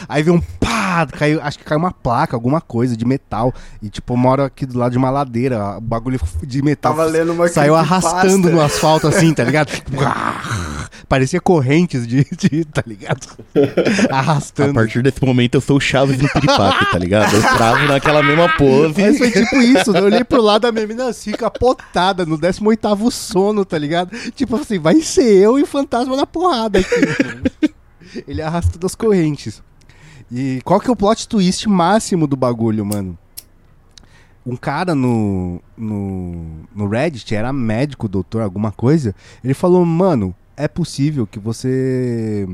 Aí 0.07 0.23
veio 0.23 0.37
um 0.37 0.41
pá, 0.59 0.80
caiu, 1.11 1.41
acho 1.41 1.57
que 1.57 1.63
caiu 1.65 1.79
uma 1.79 1.91
placa, 1.91 2.35
alguma 2.35 2.61
coisa 2.61 2.95
de 2.95 3.05
metal. 3.05 3.53
E 3.81 3.89
tipo, 3.89 4.13
eu 4.13 4.17
moro 4.17 4.43
aqui 4.43 4.65
do 4.65 4.77
lado 4.77 4.91
de 4.91 4.97
uma 4.97 5.09
ladeira, 5.09 5.77
o 5.77 5.81
bagulho 5.81 6.19
de 6.43 6.61
metal 6.61 6.93
Tava 6.95 7.07
lendo 7.09 7.31
uma 7.33 7.47
saiu 7.47 7.75
arrastando 7.75 8.49
no 8.49 8.61
asfalto 8.61 9.07
assim, 9.07 9.33
tá 9.33 9.43
ligado? 9.43 9.69
Parecia 11.07 11.41
correntes 11.41 12.07
de, 12.07 12.25
de- 12.37 12.65
tá 12.65 12.83
ligado? 12.85 13.27
A 14.09 14.19
Arrastando. 14.19 14.73
partir 14.73 15.01
desse 15.03 15.23
momento 15.25 15.55
eu 15.55 15.61
sou 15.61 15.77
o 15.77 15.79
Chaves 15.81 16.17
no 16.17 16.29
piripaque, 16.29 16.91
tá 16.91 16.97
ligado? 16.97 17.35
Eu 17.35 17.41
travo 17.41 17.85
naquela 17.87 18.23
mesma 18.23 18.47
pose. 18.57 18.93
Mas 19.01 19.17
foi 19.17 19.31
tipo 19.31 19.57
isso, 19.57 19.95
eu 19.95 20.05
olhei 20.05 20.23
pro 20.23 20.41
lado 20.41 20.61
da 20.63 20.71
minha 20.71 20.87
menina 20.87 21.09
assim, 21.09 21.31
capotada, 21.31 22.25
no 22.25 22.37
18º 22.37 23.11
sono, 23.11 23.65
tá 23.65 23.77
ligado? 23.77 24.11
Tipo 24.31 24.55
assim, 24.55 24.79
vai 24.79 25.01
ser 25.01 25.23
eu 25.25 25.59
e 25.59 25.63
o 25.63 25.67
fantasma 25.67 26.15
na 26.15 26.25
porrada 26.25 26.79
aqui. 26.79 27.73
Ele 28.27 28.41
arrastando 28.41 28.85
as 28.85 28.95
correntes. 28.95 29.61
E 30.31 30.61
qual 30.63 30.79
que 30.79 30.87
é 30.87 30.91
o 30.91 30.95
plot 30.95 31.27
twist 31.27 31.67
máximo 31.67 32.25
do 32.25 32.37
bagulho, 32.37 32.85
mano? 32.85 33.17
Um 34.45 34.55
cara 34.55 34.95
no, 34.95 35.61
no, 35.77 36.63
no 36.73 36.87
Reddit, 36.87 37.35
era 37.35 37.51
médico, 37.53 38.07
doutor, 38.07 38.41
alguma 38.41 38.71
coisa, 38.71 39.13
ele 39.43 39.53
falou, 39.53 39.85
mano, 39.85 40.33
é 40.57 40.67
possível 40.67 41.27
que 41.27 41.37
você... 41.37 42.47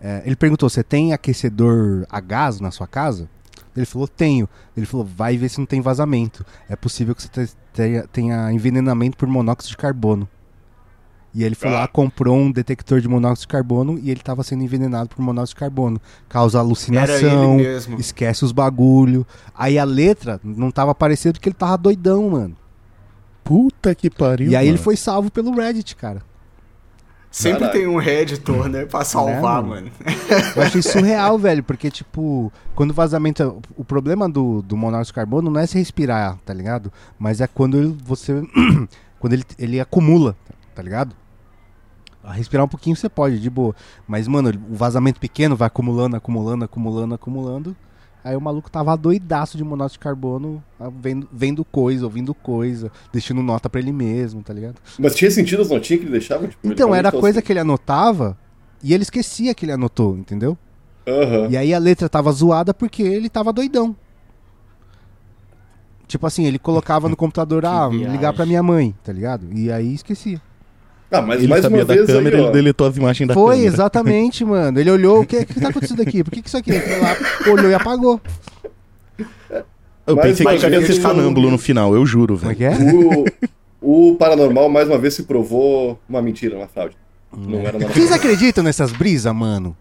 é, 0.00 0.22
ele 0.24 0.36
perguntou, 0.36 0.70
você 0.70 0.82
tem 0.82 1.12
aquecedor 1.12 2.06
a 2.08 2.20
gás 2.20 2.60
na 2.60 2.70
sua 2.70 2.86
casa? 2.86 3.28
Ele 3.76 3.84
falou, 3.84 4.08
tenho. 4.08 4.48
Ele 4.74 4.86
falou, 4.86 5.04
vai 5.04 5.36
ver 5.36 5.50
se 5.50 5.58
não 5.58 5.66
tem 5.66 5.82
vazamento. 5.82 6.46
É 6.68 6.74
possível 6.74 7.14
que 7.14 7.22
você 7.22 7.28
te- 7.28 7.54
tenha, 7.74 8.06
tenha 8.06 8.50
envenenamento 8.50 9.18
por 9.18 9.28
monóxido 9.28 9.72
de 9.72 9.76
carbono. 9.76 10.26
E 11.38 11.44
ele 11.44 11.54
foi 11.54 11.68
lá, 11.70 11.84
Ah. 11.84 11.88
comprou 11.88 12.34
um 12.34 12.50
detector 12.50 12.98
de 12.98 13.06
monóxido 13.08 13.42
de 13.42 13.48
carbono 13.48 13.98
e 14.02 14.10
ele 14.10 14.20
tava 14.20 14.42
sendo 14.42 14.62
envenenado 14.64 15.10
por 15.10 15.20
monóxido 15.20 15.56
de 15.56 15.60
carbono. 15.60 16.00
Causa 16.30 16.56
ele 16.58 16.64
alucinação, 16.66 17.56
mesmo. 17.56 18.00
esquece 18.00 18.42
os 18.42 18.52
bagulho. 18.52 19.26
Aí 19.54 19.78
a 19.78 19.84
letra 19.84 20.40
não 20.42 20.70
tava 20.70 20.92
aparecendo 20.92 21.34
porque 21.34 21.50
ele 21.50 21.54
tava 21.56 21.76
doidão, 21.76 22.30
mano. 22.30 22.56
Puta 23.44 23.94
que 23.94 24.08
pariu. 24.08 24.50
e 24.50 24.56
aí 24.56 24.64
ele 24.66 24.72
mano. 24.72 24.82
foi 24.84 24.96
salvo 24.96 25.30
pelo 25.30 25.52
Reddit, 25.54 25.94
cara. 25.94 26.22
Sempre 27.30 27.60
Caralho. 27.66 27.78
tem 27.80 27.86
um 27.86 27.98
Redditor, 27.98 28.66
né? 28.68 28.86
Pra 28.86 29.04
salvar, 29.04 29.62
Né, 29.62 29.68
mano. 29.68 29.90
Eu 30.56 30.62
achei 30.62 30.80
surreal, 30.80 31.38
velho, 31.38 31.62
porque, 31.62 31.90
tipo, 31.90 32.50
quando 32.74 32.92
o 32.92 32.94
vazamento. 32.94 33.42
é- 33.42 33.70
O 33.76 33.84
problema 33.84 34.26
do, 34.26 34.62
do 34.62 34.74
monóxido 34.74 35.08
de 35.08 35.12
carbono 35.12 35.50
não 35.50 35.60
é 35.60 35.66
se 35.66 35.76
respirar, 35.76 36.38
tá 36.46 36.54
ligado? 36.54 36.90
Mas 37.18 37.42
é 37.42 37.46
quando 37.46 37.76
ele- 37.76 37.96
você. 38.06 38.42
quando 39.20 39.34
ele, 39.34 39.44
ele 39.58 39.78
acumula, 39.78 40.34
tá 40.74 40.80
ligado? 40.82 41.14
A 42.26 42.32
respirar 42.32 42.64
um 42.64 42.68
pouquinho 42.68 42.96
você 42.96 43.08
pode, 43.08 43.38
de 43.38 43.48
boa. 43.48 43.72
Mas, 44.06 44.26
mano, 44.26 44.50
o 44.68 44.74
vazamento 44.74 45.20
pequeno 45.20 45.54
vai 45.54 45.68
acumulando, 45.68 46.16
acumulando, 46.16 46.64
acumulando, 46.64 47.14
acumulando. 47.14 47.76
Aí 48.24 48.34
o 48.34 48.40
maluco 48.40 48.68
tava 48.68 48.96
doidaço 48.96 49.56
de 49.56 49.62
monóxido 49.62 50.00
de 50.00 50.00
carbono, 50.00 50.60
ah, 50.80 50.90
vendo, 50.90 51.28
vendo 51.32 51.64
coisa, 51.64 52.04
ouvindo 52.04 52.34
coisa, 52.34 52.90
deixando 53.12 53.40
nota 53.40 53.70
pra 53.70 53.80
ele 53.80 53.92
mesmo, 53.92 54.42
tá 54.42 54.52
ligado? 54.52 54.80
Mas 54.98 55.14
tinha 55.14 55.30
sentido 55.30 55.62
as 55.62 55.70
notinhas 55.70 56.00
que 56.00 56.06
ele 56.06 56.12
deixava? 56.18 56.48
Tipo, 56.48 56.66
Então, 56.66 56.88
ele 56.88 56.98
era 56.98 57.12
coisa 57.12 57.38
assim, 57.38 57.46
que 57.46 57.52
ele 57.52 57.60
anotava 57.60 58.36
e 58.82 58.92
ele 58.92 59.04
esquecia 59.04 59.54
que 59.54 59.64
ele 59.64 59.70
anotou, 59.70 60.18
entendeu? 60.18 60.58
Aham. 61.06 61.46
E 61.48 61.56
aí 61.56 61.72
a 61.72 61.78
letra 61.78 62.08
tava 62.08 62.32
zoada 62.32 62.74
porque 62.74 63.04
ele 63.04 63.30
tava 63.30 63.52
doidão. 63.52 63.94
Tipo 66.08 66.26
assim, 66.26 66.46
ele 66.46 66.58
colocava 66.58 67.08
no 67.08 67.14
computador, 67.14 67.62
ah, 67.66 67.88
ligar 67.88 68.32
pra 68.32 68.44
minha 68.44 68.64
mãe, 68.64 68.92
tá 69.04 69.12
ligado? 69.12 69.46
E 69.52 69.70
aí 69.70 69.94
esquecia. 69.94 70.42
Ah, 71.10 71.22
mas 71.22 71.38
Ele 71.38 71.48
mais 71.48 71.62
sabia 71.62 71.78
uma 71.78 71.84
da 71.84 71.94
vez 71.94 72.06
câmera, 72.06 72.36
aí, 72.36 72.42
ele 72.44 72.52
deletou 72.52 72.86
as 72.86 72.96
imagens 72.96 73.28
da 73.28 73.34
Foi, 73.34 73.54
câmera. 73.56 73.72
exatamente, 73.72 74.44
mano. 74.46 74.80
Ele 74.80 74.90
olhou, 74.90 75.20
o 75.20 75.26
que, 75.26 75.38
o 75.38 75.46
que 75.46 75.60
tá 75.60 75.68
acontecendo 75.68 76.02
aqui? 76.02 76.24
Por 76.24 76.32
que, 76.32 76.42
que 76.42 76.48
isso 76.48 76.56
aqui? 76.56 76.70
Ele 76.72 76.80
foi 76.80 77.00
lá, 77.00 77.16
olhou 77.52 77.70
e 77.70 77.74
apagou. 77.74 78.20
Eu 80.06 80.14
Mas- 80.16 80.26
pensei 80.26 80.44
mas 80.44 80.60
que 80.60 80.66
ele 80.66 80.76
ia 80.80 80.86
ser 80.86 80.94
sonâmbulo 81.00 81.50
no 81.50 81.58
final, 81.58 81.94
eu 81.94 82.04
juro, 82.06 82.38
Como 82.38 82.50
é 82.50 82.54
velho. 82.54 82.76
que 82.76 82.84
é? 82.84 83.34
O, 83.80 84.10
o 84.12 84.16
paranormal 84.16 84.68
mais 84.68 84.88
uma 84.88 84.98
vez 84.98 85.14
se 85.14 85.24
provou 85.24 85.98
uma 86.08 86.22
mentira, 86.22 86.56
uma 86.56 86.68
fraude. 86.68 86.96
Não 87.36 87.60
era 87.60 87.78
nada. 87.78 87.92
Vocês 87.92 88.12
acreditam 88.12 88.62
nessas 88.62 88.92
brisas, 88.92 89.34
mano? 89.34 89.76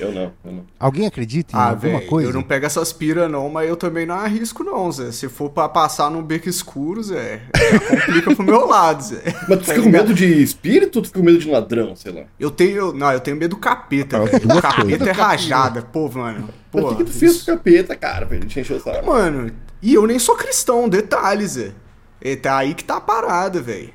Eu 0.00 0.10
não, 0.12 0.32
eu 0.44 0.52
não. 0.52 0.64
Alguém 0.78 1.06
acredita 1.06 1.54
em 1.54 1.58
Ah, 1.60 1.70
alguma 1.70 1.98
velho, 1.98 2.06
coisa? 2.08 2.28
eu 2.30 2.32
não 2.34 2.42
pego 2.42 2.66
essas 2.66 2.92
pira 2.92 3.28
não, 3.28 3.48
mas 3.48 3.68
eu 3.68 3.76
também 3.76 4.06
não 4.06 4.14
arrisco 4.16 4.64
não, 4.64 4.90
Zé. 4.90 5.12
Se 5.12 5.28
for 5.28 5.50
pra 5.50 5.68
passar 5.68 6.10
num 6.10 6.22
beco 6.22 6.48
escuro, 6.48 7.02
Zé, 7.02 7.42
já 7.54 7.80
complica 7.80 8.34
pro 8.34 8.44
meu 8.44 8.66
lado, 8.66 9.02
Zé. 9.02 9.22
Mas 9.48 9.58
tu 9.60 9.64
fica 9.66 9.82
com 9.82 9.88
medo 9.90 10.14
de 10.14 10.42
espírito 10.42 10.96
ou 10.96 11.02
tu 11.02 11.08
fica 11.08 11.18
com 11.20 11.24
medo 11.24 11.38
de 11.38 11.50
ladrão, 11.50 11.94
sei 11.94 12.12
lá? 12.12 12.22
Eu 12.40 12.50
tenho, 12.50 12.92
não, 12.92 13.12
eu 13.12 13.20
tenho 13.20 13.36
medo 13.36 13.50
do 13.56 13.60
capeta, 13.60 14.22
As 14.22 14.30
velho. 14.30 14.58
O 14.58 14.62
capeta 14.62 15.08
é 15.08 15.12
rajada, 15.12 15.82
pô, 15.82 16.08
mano. 16.08 16.48
Mas 16.72 16.82
Pô, 16.84 16.90
o 16.90 16.96
que, 16.96 17.04
que 17.04 17.10
tu 17.10 17.16
fez 17.18 17.42
com 17.42 17.52
o 17.52 17.56
capeta, 17.56 17.94
cara, 17.94 18.26
ele 18.30 18.46
te 18.46 18.60
encher 18.60 18.76
o 18.76 18.80
saco? 18.80 19.06
Mano, 19.06 19.52
e 19.82 19.94
eu 19.94 20.06
nem 20.06 20.18
sou 20.18 20.36
cristão, 20.36 20.88
detalhe, 20.88 21.46
Zé. 21.46 21.72
É 22.20 22.34
tá 22.36 22.56
aí 22.56 22.72
que 22.74 22.84
tá 22.84 22.96
a 22.96 23.00
parada, 23.00 23.60
velho. 23.60 23.90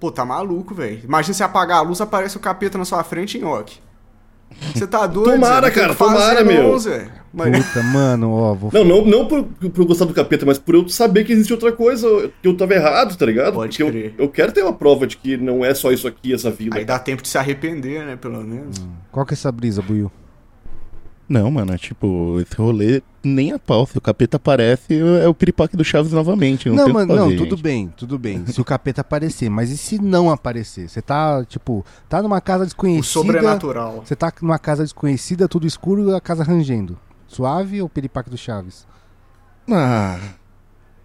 Pô, 0.00 0.10
tá 0.10 0.24
maluco, 0.24 0.74
velho. 0.74 1.00
Imagina 1.04 1.34
você 1.34 1.42
apagar 1.44 1.78
a 1.78 1.82
luz, 1.82 2.00
aparece 2.00 2.36
o 2.36 2.40
capeta 2.40 2.78
na 2.78 2.84
sua 2.84 3.02
frente 3.04 3.36
em 3.38 3.44
Ock. 3.44 3.78
Você 4.74 4.86
tá 4.86 5.06
doido, 5.06 5.32
Tomara, 5.32 5.70
cara, 5.70 5.94
tomara, 5.94 6.42
meu. 6.44 6.78
Zé. 6.78 7.08
Mas- 7.32 7.66
Puta, 7.66 7.82
mano, 7.82 8.30
ó, 8.30 8.54
vou 8.54 8.70
Não, 8.72 8.84
não, 8.84 9.04
não 9.04 9.26
por, 9.26 9.42
por 9.42 9.80
eu 9.82 9.86
gostar 9.86 10.04
do 10.04 10.14
capeta, 10.14 10.46
mas 10.46 10.56
por 10.56 10.74
eu 10.76 10.88
saber 10.88 11.24
que 11.24 11.32
existe 11.32 11.52
outra 11.52 11.72
coisa, 11.72 12.06
que 12.40 12.46
eu 12.46 12.56
tava 12.56 12.74
errado, 12.74 13.16
tá 13.16 13.26
ligado? 13.26 13.54
Pode 13.54 13.70
Porque 13.76 13.82
eu, 13.82 13.88
crer. 13.90 14.14
eu 14.16 14.28
quero 14.28 14.52
ter 14.52 14.62
uma 14.62 14.72
prova 14.72 15.04
de 15.06 15.16
que 15.16 15.36
não 15.36 15.64
é 15.64 15.74
só 15.74 15.90
isso 15.90 16.06
aqui, 16.06 16.32
essa 16.32 16.50
vida. 16.50 16.76
Aí 16.78 16.84
dá 16.84 16.96
tempo 16.98 17.22
de 17.22 17.28
se 17.28 17.36
arrepender, 17.36 18.04
né? 18.06 18.16
Pelo 18.16 18.40
menos. 18.44 18.76
Qual 19.10 19.26
que 19.26 19.32
é 19.32 19.36
essa 19.36 19.50
brisa, 19.50 19.82
Buiu? 19.82 20.10
Não, 21.28 21.50
mano, 21.50 21.72
é 21.72 21.78
tipo, 21.78 22.38
esse 22.40 22.54
rolê 22.56 23.02
nem 23.22 23.52
a 23.52 23.58
pau. 23.58 23.86
Se 23.86 23.96
o 23.96 24.00
capeta 24.00 24.36
aparece, 24.36 24.98
é 25.22 25.26
o 25.26 25.32
piripaque 25.34 25.76
do 25.76 25.82
Chaves 25.84 26.12
novamente. 26.12 26.68
Não, 26.68 26.76
Não, 26.76 26.86
o 26.86 26.92
mano, 26.92 27.14
não, 27.16 27.24
fazer, 27.24 27.36
tudo 27.38 27.50
gente. 27.56 27.62
bem, 27.62 27.92
tudo 27.96 28.18
bem. 28.18 28.46
Se 28.46 28.60
o 28.60 28.64
capeta 28.64 29.00
aparecer, 29.00 29.48
mas 29.48 29.70
e 29.70 29.76
se 29.78 29.98
não 29.98 30.30
aparecer? 30.30 30.88
Você 30.88 31.00
tá, 31.00 31.42
tipo, 31.46 31.84
tá 32.08 32.22
numa 32.22 32.40
casa 32.42 32.64
O 32.64 32.66
desconhecida. 32.66 33.06
sobrenatural. 33.06 34.02
Você 34.04 34.14
tá 34.14 34.30
numa 34.42 34.58
casa 34.58 34.82
desconhecida, 34.82 35.48
tudo 35.48 35.66
escuro 35.66 36.10
e 36.10 36.14
a 36.14 36.20
casa 36.20 36.44
rangendo. 36.44 36.98
Suave 37.26 37.80
ou 37.80 37.88
piripaque 37.88 38.28
do 38.28 38.36
Chaves? 38.36 38.86
Ah, 39.70 40.18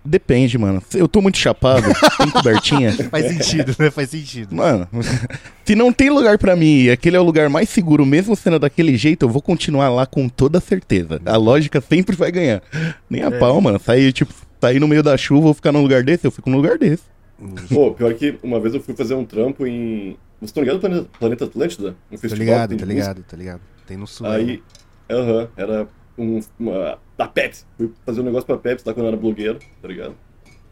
depende, 0.03 0.57
mano. 0.57 0.81
Eu 0.93 1.07
tô 1.07 1.21
muito 1.21 1.37
chapado, 1.37 1.83
tem 2.17 2.29
cobertinha. 2.29 2.91
Faz 3.09 3.25
sentido, 3.27 3.75
né? 3.79 3.91
Faz 3.91 4.09
sentido. 4.09 4.55
Mano, 4.55 4.87
se 5.65 5.75
não 5.75 5.91
tem 5.93 6.09
lugar 6.09 6.37
pra 6.37 6.55
mim 6.55 6.83
e 6.83 6.91
aquele 6.91 7.15
é 7.17 7.19
o 7.19 7.23
lugar 7.23 7.49
mais 7.49 7.69
seguro, 7.69 8.05
mesmo 8.05 8.35
sendo 8.35 8.59
daquele 8.59 8.95
jeito, 8.97 9.23
eu 9.25 9.29
vou 9.29 9.41
continuar 9.41 9.89
lá 9.89 10.05
com 10.05 10.27
toda 10.29 10.59
certeza. 10.59 11.21
A 11.25 11.37
lógica 11.37 11.81
sempre 11.81 12.15
vai 12.15 12.31
ganhar. 12.31 12.61
Nem 13.09 13.23
a 13.23 13.27
É. 13.27 13.31
pau, 13.39 13.59
mano. 13.61 13.79
Sair, 13.79 14.11
tipo, 14.13 14.33
sair 14.61 14.79
no 14.79 14.87
meio 14.87 15.03
da 15.03 15.15
chuva 15.17 15.47
ou 15.47 15.53
ficar 15.53 15.71
num 15.71 15.81
lugar 15.81 16.03
desse, 16.03 16.25
eu 16.25 16.31
fico 16.31 16.49
num 16.49 16.57
lugar 16.57 16.77
desse. 16.77 17.03
Pô, 17.73 17.91
pior 17.91 18.13
que 18.15 18.37
uma 18.43 18.59
vez 18.59 18.73
eu 18.73 18.81
fui 18.81 18.93
fazer 18.95 19.13
um 19.13 19.23
trampo 19.23 19.65
em. 19.65 20.17
Vocês 20.39 20.49
estão 20.49 20.63
ligados 20.63 20.81
no 20.89 21.05
Planeta, 21.05 21.45
Atlântida? 21.45 21.95
Um 22.11 22.15
Tá 22.15 22.21
festival 22.21 22.37
ligado, 22.37 22.69
que 22.71 22.75
tem 22.77 22.87
tá 22.87 22.93
ligado, 22.93 23.23
tá 23.23 23.37
ligado. 23.37 23.61
Tem 23.87 23.97
no 23.97 24.05
sul. 24.07 24.27
Aí, 24.27 24.61
aham, 25.09 25.47
era 25.57 25.87
um, 26.17 26.39
uma, 26.59 26.97
da 27.19 27.27
Pepsi. 27.27 27.65
Fui 27.77 27.91
fazer 28.05 28.21
um 28.21 28.23
negócio 28.23 28.45
pra 28.47 28.55
Pepsi 28.55 28.87
lá 28.87 28.93
quando 28.93 29.03
eu 29.05 29.09
era 29.09 29.17
blogueiro, 29.17 29.59
tá 29.81 29.87
ligado? 29.89 30.15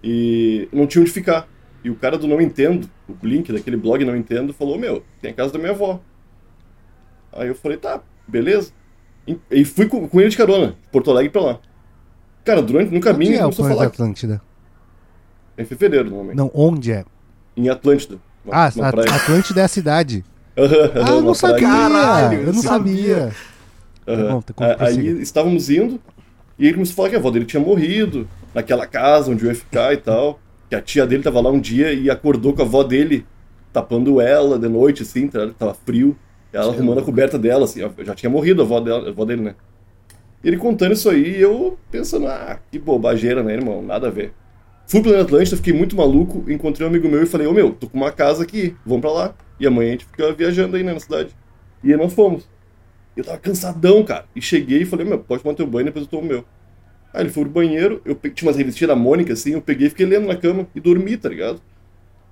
E 0.01 0.69
não 0.71 0.87
tinha 0.87 1.01
onde 1.01 1.11
ficar. 1.11 1.45
E 1.83 1.89
o 1.89 1.95
cara 1.95 2.17
do 2.17 2.25
Não 2.25 2.39
Entendo, 2.39 2.89
o 3.09 3.27
link 3.27 3.51
daquele 3.51 3.75
blog 3.75 4.03
Não 4.05 4.15
Entendo, 4.15 4.53
falou: 4.53 4.79
Meu, 4.79 5.03
tem 5.21 5.31
a 5.31 5.33
casa 5.33 5.51
da 5.51 5.59
minha 5.59 5.71
avó. 5.71 5.99
Aí 7.33 7.49
eu 7.49 7.55
falei: 7.55 7.77
Tá, 7.77 7.99
beleza. 8.25 8.71
E, 9.27 9.37
e 9.51 9.65
fui 9.65 9.87
com, 9.87 10.07
com 10.07 10.21
ele 10.21 10.29
de 10.29 10.37
carona, 10.37 10.67
de 10.67 10.89
Porto 10.89 11.11
Alegre 11.11 11.31
pra 11.31 11.41
lá. 11.41 11.59
Cara, 12.45 12.61
durante 12.61 12.93
no 12.93 13.01
caminho 13.01 13.33
Onde 13.33 13.41
é 13.41 13.45
o 13.45 13.51
planeta 13.53 13.75
falar. 13.75 13.87
Atlântida? 13.87 14.41
Em 15.57 15.65
fevereiro, 15.65 16.05
normalmente. 16.05 16.37
Não, 16.37 16.49
onde 16.53 16.93
é? 16.93 17.03
Em 17.57 17.67
Atlântida. 17.67 18.19
uma- 18.45 18.55
Ah, 18.55 18.71
uma. 18.73 18.87
Atlântida 18.87 19.59
é 19.59 19.63
a 19.65 19.67
cidade. 19.67 20.23
Ah, 20.57 21.11
eu 21.11 21.21
não 21.21 21.33
sabia. 21.33 21.67
Caralho, 21.67 22.39
eu 22.39 22.53
não 22.53 22.61
sabia. 22.63 23.31
Aham. 24.07 24.25
Tá 24.25 24.31
bom, 24.31 24.41
tá, 24.41 24.85
Aí 24.85 25.21
estávamos 25.21 25.69
indo 25.69 25.99
e 26.59 26.65
ele 26.65 26.73
começou 26.73 26.93
a 26.93 26.95
falar 26.95 27.09
que 27.09 27.15
a 27.15 27.19
avó 27.19 27.29
dele 27.29 27.45
tinha 27.45 27.61
morrido 27.61 28.27
naquela 28.53 28.87
casa 28.87 29.31
onde 29.31 29.43
eu 29.43 29.49
ia 29.49 29.55
ficar 29.55 29.93
e 29.93 29.97
tal. 29.97 30.39
Que 30.69 30.75
a 30.75 30.81
tia 30.81 31.05
dele 31.05 31.23
tava 31.23 31.39
lá 31.39 31.51
um 31.51 31.59
dia 31.59 31.93
e 31.93 32.09
acordou 32.09 32.53
com 32.53 32.61
a 32.61 32.65
avó 32.65 32.83
dele 32.83 33.25
tapando 33.71 34.19
ela 34.19 34.57
de 34.57 34.67
noite, 34.67 35.03
assim, 35.03 35.27
tá? 35.27 35.47
tava 35.57 35.73
frio. 35.73 36.17
E 36.51 36.57
ela 36.57 36.73
arrumando 36.73 36.99
a 36.99 37.03
coberta 37.03 37.37
dela, 37.37 37.65
assim, 37.65 37.81
já 37.99 38.15
tinha 38.15 38.29
morrido 38.29 38.61
a 38.61 38.65
avó, 38.65 38.79
dela, 38.79 39.07
a 39.07 39.09
avó 39.09 39.23
dele, 39.23 39.41
né? 39.41 39.55
E 40.43 40.47
ele 40.47 40.57
contando 40.57 40.93
isso 40.93 41.09
aí 41.09 41.39
eu 41.39 41.77
pensando, 41.91 42.27
ah, 42.27 42.59
que 42.71 42.79
bobageira, 42.79 43.43
né, 43.43 43.53
irmão? 43.53 43.81
Nada 43.81 44.07
a 44.07 44.11
ver. 44.11 44.33
Fui 44.87 45.01
pro 45.01 45.19
Atlântida, 45.19 45.57
fiquei 45.57 45.73
muito 45.73 45.95
maluco, 45.95 46.49
encontrei 46.49 46.87
um 46.87 46.89
amigo 46.89 47.07
meu 47.09 47.21
e 47.21 47.25
falei, 47.25 47.45
ô 47.45 47.53
meu, 47.53 47.71
tô 47.71 47.87
com 47.87 47.97
uma 47.97 48.11
casa 48.11 48.43
aqui, 48.43 48.75
vamos 48.85 49.01
pra 49.01 49.11
lá. 49.11 49.35
E 49.59 49.67
amanhã 49.67 49.89
a 49.89 49.91
gente 49.91 50.05
fica 50.05 50.31
viajando 50.33 50.75
aí, 50.75 50.83
né, 50.83 50.93
na 50.93 50.99
cidade. 50.99 51.35
E 51.83 51.91
aí 51.91 51.97
nós 51.97 52.13
fomos. 52.13 52.47
Eu 53.17 53.23
tava 53.23 53.37
cansadão, 53.39 54.03
cara. 54.03 54.25
E 54.35 54.41
cheguei 54.41 54.83
e 54.83 54.85
falei, 54.85 55.05
meu, 55.05 55.19
pode 55.19 55.43
tomar 55.43 55.55
teu 55.55 55.65
banho, 55.67 55.85
depois 55.85 56.05
eu 56.05 56.09
tomo 56.11 56.23
o 56.23 56.25
meu. 56.27 56.45
Aí 57.13 57.23
ele 57.23 57.29
foi 57.29 57.43
pro 57.43 57.51
banheiro, 57.53 58.01
eu 58.05 58.15
pe- 58.15 58.29
tinha 58.29 58.47
umas 58.47 58.57
revistinhas 58.57 58.89
da 58.89 58.95
Mônica, 58.95 59.33
assim, 59.33 59.53
eu 59.53 59.61
peguei 59.61 59.87
e 59.87 59.89
fiquei 59.89 60.05
lendo 60.05 60.27
na 60.27 60.35
cama 60.35 60.67
e 60.75 60.79
dormi, 60.79 61.17
tá 61.17 61.27
ligado? 61.29 61.59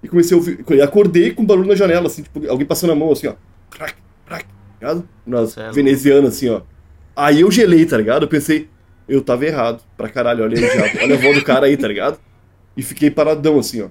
E 0.04 0.08
comecei 0.08 0.36
a 0.36 0.38
ouvir, 0.38 0.64
e 0.70 0.82
acordei 0.82 1.32
com 1.32 1.44
barulho 1.44 1.68
na 1.68 1.76
janela, 1.76 2.06
assim, 2.08 2.22
tipo, 2.22 2.48
alguém 2.48 2.68
passando 2.68 2.92
a 2.92 2.96
mão, 2.96 3.12
assim, 3.12 3.28
ó. 3.28 3.34
Crac, 3.72 3.96
crac, 4.28 4.46
tá 4.46 4.52
ligado? 4.80 5.10
Nas 5.26 5.58
é 5.58 5.72
venezianas, 5.72 6.36
assim, 6.36 6.50
ó. 6.50 6.62
Aí 7.16 7.42
eu 7.42 7.50
gelei, 7.50 7.86
tá 7.86 7.98
ligado? 7.98 8.24
Eu 8.24 8.28
pensei, 8.28 8.70
eu 9.08 9.22
tava 9.22 9.46
errado, 9.46 9.82
pra 9.98 10.08
caralho, 10.08 10.44
olha 10.44 10.56
aí, 10.58 10.72
diabo, 10.72 11.00
olha 11.02 11.16
a 11.16 11.18
avó 11.18 11.34
do 11.34 11.44
cara 11.44 11.66
aí, 11.66 11.76
tá 11.78 11.88
ligado? 11.88 12.20
E 12.78 12.84
fiquei 12.84 13.10
paradão, 13.10 13.58
assim, 13.58 13.82
ó. 13.82 13.88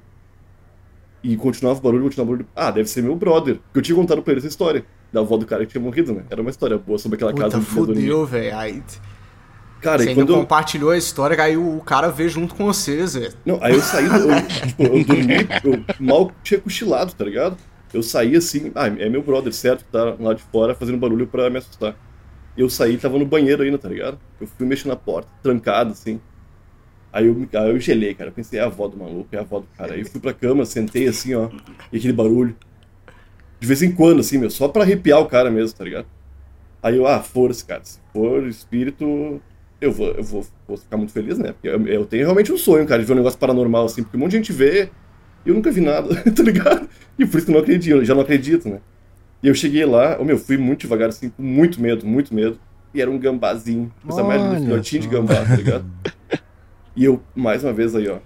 E 1.22 1.36
continuava 1.36 1.78
o 1.78 1.82
barulho, 1.82 2.04
continuava 2.04 2.30
o 2.30 2.36
barulho. 2.36 2.48
Ah, 2.54 2.70
deve 2.70 2.88
ser 2.88 3.02
meu 3.02 3.16
brother. 3.16 3.56
Porque 3.56 3.78
eu 3.78 3.82
tinha 3.82 3.96
contado 3.96 4.22
pra 4.22 4.32
ele 4.32 4.40
essa 4.40 4.48
história. 4.48 4.84
Da 5.14 5.20
avó 5.20 5.36
do 5.36 5.46
cara 5.46 5.64
que 5.64 5.70
tinha 5.70 5.80
morrido, 5.80 6.12
né? 6.12 6.24
Era 6.28 6.40
uma 6.40 6.50
história 6.50 6.76
boa 6.76 6.98
sobre 6.98 7.14
aquela 7.14 7.32
casa 7.32 7.58
Puta, 7.58 7.86
dormir. 7.86 8.00
fudeu, 8.00 8.26
velho. 8.26 8.58
Aí 8.58 8.82
Cara, 9.80 10.02
você 10.02 10.10
e 10.10 10.14
quando 10.14 10.32
eu... 10.32 10.38
compartilhou 10.38 10.90
a 10.90 10.96
história, 10.96 11.40
aí 11.40 11.56
o 11.56 11.80
cara 11.80 12.08
vê 12.08 12.28
junto 12.28 12.54
com 12.54 12.64
vocês, 12.64 13.14
velho. 13.14 13.32
Não, 13.44 13.62
aí 13.62 13.74
eu 13.74 13.80
saí, 13.80 14.06
eu, 14.06 14.66
tipo, 14.66 14.82
eu 14.82 15.04
dormi, 15.04 15.34
eu 15.62 15.84
mal 16.00 16.32
tinha 16.42 16.58
cochilado, 16.58 17.12
tá 17.12 17.24
ligado? 17.24 17.56
Eu 17.92 18.02
saí 18.02 18.34
assim, 18.34 18.72
ah, 18.74 18.88
é 18.88 19.08
meu 19.08 19.22
brother, 19.22 19.52
certo, 19.52 19.84
que 19.84 19.92
tá 19.92 20.16
lá 20.18 20.34
de 20.34 20.42
fora 20.42 20.74
fazendo 20.74 20.98
barulho 20.98 21.28
pra 21.28 21.48
me 21.48 21.58
assustar. 21.58 21.94
Eu 22.56 22.68
saí, 22.68 22.96
tava 22.96 23.18
no 23.18 23.26
banheiro 23.26 23.62
ainda, 23.62 23.78
tá 23.78 23.88
ligado? 23.88 24.18
Eu 24.40 24.48
fui 24.48 24.66
mexer 24.66 24.88
na 24.88 24.96
porta, 24.96 25.28
trancado, 25.42 25.92
assim. 25.92 26.20
Aí 27.12 27.26
eu, 27.26 27.48
aí 27.54 27.70
eu 27.70 27.78
gelei, 27.78 28.14
cara. 28.14 28.30
Eu 28.30 28.34
pensei, 28.34 28.58
é 28.58 28.62
a 28.62 28.66
avó 28.66 28.88
do 28.88 28.96
maluco, 28.96 29.28
é 29.32 29.38
a 29.38 29.42
avó 29.42 29.60
do 29.60 29.66
cara. 29.76 29.92
Aí 29.94 30.00
eu 30.00 30.06
fui 30.06 30.20
pra 30.20 30.32
cama, 30.32 30.64
sentei 30.64 31.06
assim, 31.06 31.34
ó, 31.34 31.48
e 31.92 31.98
aquele 31.98 32.12
barulho. 32.12 32.56
De 33.64 33.68
vez 33.68 33.82
em 33.82 33.90
quando, 33.90 34.20
assim, 34.20 34.36
meu, 34.36 34.50
só 34.50 34.68
pra 34.68 34.82
arrepiar 34.82 35.18
o 35.20 35.24
cara 35.24 35.50
mesmo, 35.50 35.74
tá 35.74 35.82
ligado? 35.82 36.04
Aí 36.82 36.98
eu, 36.98 37.06
ah, 37.06 37.20
força, 37.20 37.64
cara. 37.64 37.80
Se 37.82 37.98
for 38.12 38.46
espírito, 38.46 39.40
eu 39.80 39.90
vou, 39.90 40.08
eu 40.08 40.22
vou, 40.22 40.46
vou 40.68 40.76
ficar 40.76 40.98
muito 40.98 41.14
feliz, 41.14 41.38
né? 41.38 41.52
Porque 41.52 41.68
eu, 41.68 41.86
eu 41.86 42.04
tenho 42.04 42.24
realmente 42.24 42.52
um 42.52 42.58
sonho, 42.58 42.86
cara, 42.86 43.00
de 43.00 43.08
ver 43.08 43.14
um 43.14 43.16
negócio 43.16 43.38
paranormal, 43.38 43.86
assim, 43.86 44.02
porque 44.02 44.18
um 44.18 44.20
monte 44.20 44.32
de 44.32 44.36
gente 44.36 44.52
vê 44.52 44.90
e 45.46 45.48
eu 45.48 45.54
nunca 45.54 45.70
vi 45.70 45.80
nada, 45.80 46.14
tá 46.30 46.42
ligado? 46.42 46.86
E 47.18 47.24
por 47.24 47.38
isso 47.38 47.46
que 47.46 47.52
eu 47.52 47.54
não 47.54 47.62
acredito, 47.62 47.94
eu 47.94 48.04
já 48.04 48.14
não 48.14 48.20
acredito, 48.20 48.68
né? 48.68 48.80
E 49.42 49.48
eu 49.48 49.54
cheguei 49.54 49.86
lá, 49.86 50.18
oh, 50.20 50.24
meu, 50.24 50.36
fui 50.36 50.58
muito 50.58 50.80
devagar, 50.80 51.08
assim, 51.08 51.30
com 51.30 51.42
muito 51.42 51.80
medo, 51.80 52.04
muito 52.04 52.34
medo. 52.34 52.60
E 52.92 53.00
era 53.00 53.10
um 53.10 53.18
gambazinho, 53.18 53.90
coisa 54.04 54.22
mais 54.22 54.42
linda, 54.42 54.60
filhotinho 54.60 55.00
de 55.00 55.08
só. 55.08 55.14
gambá, 55.14 55.42
tá 55.42 55.56
ligado? 55.56 55.86
E 56.96 57.06
eu, 57.06 57.20
mais 57.34 57.64
uma 57.64 57.72
vez 57.72 57.92
aí, 57.96 58.08
ó, 58.08 58.18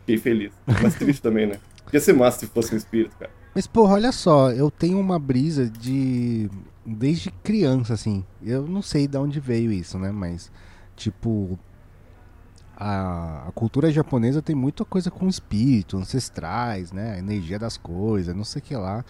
fiquei 0.00 0.18
feliz. 0.18 0.52
Mas 0.82 0.94
triste 0.96 1.22
também, 1.22 1.46
né? 1.46 1.58
Ia 1.90 2.00
ser 2.00 2.12
massa 2.12 2.40
se 2.40 2.46
fosse 2.48 2.74
um 2.74 2.76
espírito, 2.76 3.16
cara. 3.16 3.30
Mas, 3.54 3.66
porra, 3.66 3.94
olha 3.94 4.12
só, 4.12 4.50
eu 4.50 4.70
tenho 4.70 4.98
uma 4.98 5.18
brisa 5.18 5.68
de. 5.68 6.50
Desde 6.84 7.30
criança, 7.30 7.94
assim. 7.94 8.24
Eu 8.42 8.66
não 8.66 8.82
sei 8.82 9.06
de 9.06 9.18
onde 9.18 9.40
veio 9.40 9.72
isso, 9.72 9.98
né? 9.98 10.10
Mas, 10.10 10.50
tipo. 10.96 11.58
A, 12.76 13.48
a 13.48 13.52
cultura 13.52 13.92
japonesa 13.92 14.40
tem 14.40 14.56
muita 14.56 14.86
coisa 14.86 15.10
com 15.10 15.28
espírito, 15.28 15.98
ancestrais, 15.98 16.92
né? 16.92 17.14
A 17.14 17.18
energia 17.18 17.58
das 17.58 17.76
coisas, 17.76 18.34
não 18.34 18.44
sei 18.44 18.60
o 18.60 18.64
que 18.64 18.74
lá. 18.74 19.04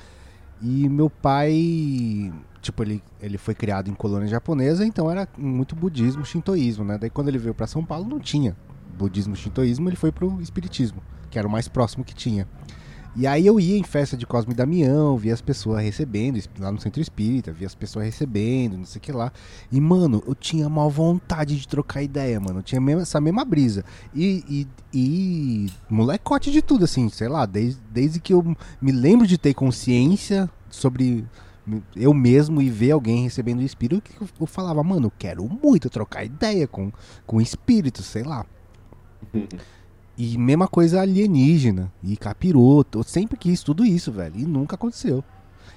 E 0.61 0.88
meu 0.88 1.09
pai, 1.09 2.32
tipo, 2.61 2.82
ele, 2.82 3.03
ele 3.20 3.38
foi 3.38 3.55
criado 3.55 3.88
em 3.88 3.95
colônia 3.95 4.26
japonesa, 4.26 4.84
então 4.84 5.11
era 5.11 5.26
muito 5.38 5.76
budismo, 5.76 6.24
shintoísmo, 6.24 6.84
né? 6.84 6.99
Daí 6.99 7.09
quando 7.09 7.28
ele 7.28 7.38
veio 7.38 7.55
pra 7.55 7.66
São 7.66 7.84
Paulo 7.84 8.07
não 8.09 8.18
tinha 8.18 8.57
budismo, 9.01 9.34
shintoísmo, 9.34 9.88
ele 9.88 9.97
foi 9.97 10.12
pro 10.12 10.41
espiritismo, 10.43 11.03
que 11.30 11.38
era 11.38 11.49
o 11.49 11.51
mais 11.51 11.66
próximo 11.68 12.05
que 12.05 12.14
tinha. 12.14 12.47
E 13.16 13.26
aí 13.26 13.44
eu 13.44 13.58
ia 13.58 13.76
em 13.76 13.82
festa 13.82 14.16
de 14.16 14.24
Cosme 14.24 14.52
e 14.52 14.56
Damião, 14.56 15.16
via 15.16 15.34
as 15.34 15.40
pessoas 15.40 15.82
recebendo, 15.82 16.40
lá 16.58 16.70
no 16.70 16.80
centro 16.80 17.00
espírita, 17.02 17.52
via 17.52 17.66
as 17.66 17.74
pessoas 17.74 18.04
recebendo, 18.04 18.78
não 18.78 18.84
sei 18.84 18.98
o 18.98 19.02
que 19.02 19.11
lá. 19.11 19.32
E, 19.70 19.80
mano, 19.80 20.22
eu 20.26 20.34
tinha 20.34 20.68
mal 20.68 20.88
vontade 20.88 21.58
de 21.58 21.66
trocar 21.66 22.02
ideia, 22.02 22.38
mano. 22.38 22.61
Eu 22.61 22.62
tinha 22.62 22.80
mesmo- 22.80 23.02
essa 23.02 23.20
mesma 23.20 23.44
brisa. 23.44 23.84
E, 24.14 24.44
e, 24.48 24.68
e 24.94 25.70
molecote 25.88 26.52
de 26.52 26.62
tudo, 26.62 26.84
assim, 26.84 27.08
sei 27.08 27.28
lá, 27.28 27.46
desde, 27.46 27.80
desde 27.90 28.20
que 28.20 28.32
eu 28.32 28.56
me 28.80 28.92
lembro 28.92 29.26
de 29.26 29.36
ter 29.36 29.54
consciência 29.54 30.48
sobre 30.70 31.24
eu 31.94 32.14
mesmo 32.14 32.62
e 32.62 32.70
ver 32.70 32.92
alguém 32.92 33.24
recebendo 33.24 33.61
espírito, 33.62 34.00
que 34.02 34.20
eu, 34.20 34.28
eu 34.40 34.46
falava, 34.46 34.82
mano, 34.82 35.06
eu 35.08 35.12
quero 35.18 35.48
muito 35.48 35.90
trocar 35.90 36.24
ideia 36.24 36.66
com, 36.66 36.92
com 37.26 37.40
espírito, 37.40 38.02
sei 38.02 38.22
lá. 38.22 38.46
E 40.23 40.37
mesma 40.37 40.68
coisa 40.68 41.01
alienígena 41.01 41.91
e 42.05 42.14
capiroto. 42.14 42.99
Eu 42.99 43.03
sempre 43.03 43.39
quis 43.39 43.62
tudo 43.62 43.87
isso, 43.87 44.12
velho. 44.12 44.35
E 44.37 44.45
nunca 44.45 44.75
aconteceu. 44.75 45.25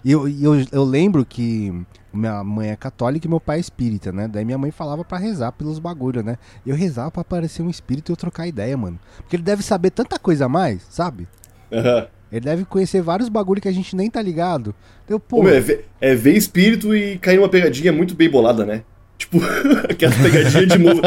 E 0.04 0.12
eu, 0.12 0.28
eu, 0.28 0.66
eu 0.70 0.84
lembro 0.84 1.24
que 1.24 1.74
minha 2.12 2.44
mãe 2.44 2.72
é 2.72 2.76
católica 2.76 3.26
e 3.26 3.30
meu 3.30 3.40
pai 3.40 3.56
é 3.56 3.62
espírita, 3.62 4.12
né? 4.12 4.28
Daí 4.28 4.44
minha 4.44 4.58
mãe 4.58 4.70
falava 4.70 5.06
pra 5.06 5.18
rezar 5.18 5.54
pelos 5.54 5.80
bagulho, 5.80 6.22
né? 6.22 6.38
Eu 6.68 6.76
rezava 6.76 7.10
pra 7.10 7.22
aparecer 7.22 7.62
um 7.62 7.70
espírito 7.70 8.12
e 8.12 8.12
eu 8.12 8.18
trocar 8.18 8.46
ideia, 8.46 8.76
mano. 8.76 9.00
Porque 9.16 9.38
ele 9.38 9.44
deve 9.44 9.64
saber 9.64 9.92
tanta 9.92 10.20
coisa 10.20 10.48
a 10.48 10.50
mais, 10.50 10.86
sabe? 10.90 11.26
Aham. 11.72 12.08
Ele 12.30 12.42
deve 12.42 12.66
conhecer 12.66 13.02
vários 13.02 13.30
bagulho 13.30 13.62
que 13.62 13.70
a 13.70 13.74
gente 13.74 13.96
nem 13.96 14.10
tá 14.10 14.22
ligado. 14.22 14.76
Então, 15.06 15.22
pô, 15.22 15.40
Ô, 15.40 15.44
meu, 15.44 15.54
é, 15.54 15.62
ver, 15.62 15.88
é 16.02 16.14
ver 16.16 16.36
espírito 16.36 16.94
e 16.94 17.18
cair 17.18 17.38
numa 17.38 17.48
pegadinha 17.48 17.94
muito 17.94 18.14
bem 18.14 18.30
bolada, 18.30 18.66
né? 18.66 18.84
Tipo, 19.18 19.40
aquelas 19.90 20.16
pegadinhas 20.18 20.68
de 20.68 20.78
novo. 20.78 21.02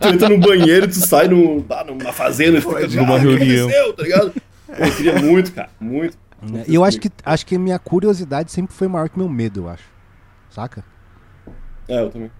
Tu 0.00 0.08
entra 0.08 0.28
no 0.28 0.38
banheiro 0.38 0.86
e 0.86 0.88
tu 0.88 0.94
sai 1.06 1.28
num, 1.28 1.64
ah, 1.70 1.84
numa 1.84 2.12
fazenda 2.12 2.58
e 2.58 2.60
fica 2.60 2.86
numa 3.00 3.14
ah, 3.14 3.16
o 3.16 3.20
que 3.20 3.26
reunião." 3.26 3.68
aconteceu?" 3.68 3.92
tá 3.94 4.02
ligado? 4.02 4.32
Eu 4.78 4.92
queria 4.96 5.18
muito, 5.20 5.52
cara, 5.52 5.70
muito. 5.80 6.16
né? 6.42 6.64
E 6.66 6.74
eu 6.74 6.84
acho 6.84 7.00
que, 7.00 7.10
acho 7.24 7.44
que 7.46 7.58
minha 7.58 7.78
curiosidade 7.78 8.50
sempre 8.52 8.74
foi 8.74 8.88
maior 8.88 9.08
que 9.08 9.18
meu 9.18 9.28
medo, 9.28 9.60
eu 9.60 9.68
acho. 9.68 9.84
Saca? 10.50 10.84
É, 11.88 12.00
eu 12.02 12.10
também. 12.10 12.30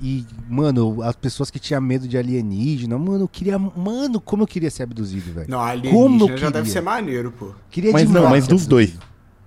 E, 0.00 0.24
mano, 0.48 1.02
as 1.02 1.16
pessoas 1.16 1.50
que 1.50 1.58
tinham 1.58 1.80
medo 1.80 2.06
de 2.06 2.16
alienígena, 2.16 2.96
mano, 2.98 3.24
eu 3.24 3.28
queria. 3.28 3.58
Mano, 3.58 4.20
como 4.20 4.44
eu 4.44 4.46
queria 4.46 4.70
ser 4.70 4.84
abduzido, 4.84 5.32
velho. 5.32 5.46
Não, 5.50 5.58
Como 5.58 5.70
alienígena 5.70 6.22
eu 6.24 6.28
já 6.28 6.34
queria. 6.34 6.50
deve 6.50 6.70
ser 6.70 6.80
maneiro, 6.82 7.32
pô. 7.32 7.52
Queria 7.70 7.90
Mas 7.92 8.04
não, 8.04 8.12
demais 8.22 8.30
mas 8.30 8.44
ser 8.44 8.50
dos 8.50 8.66
dois. 8.66 8.96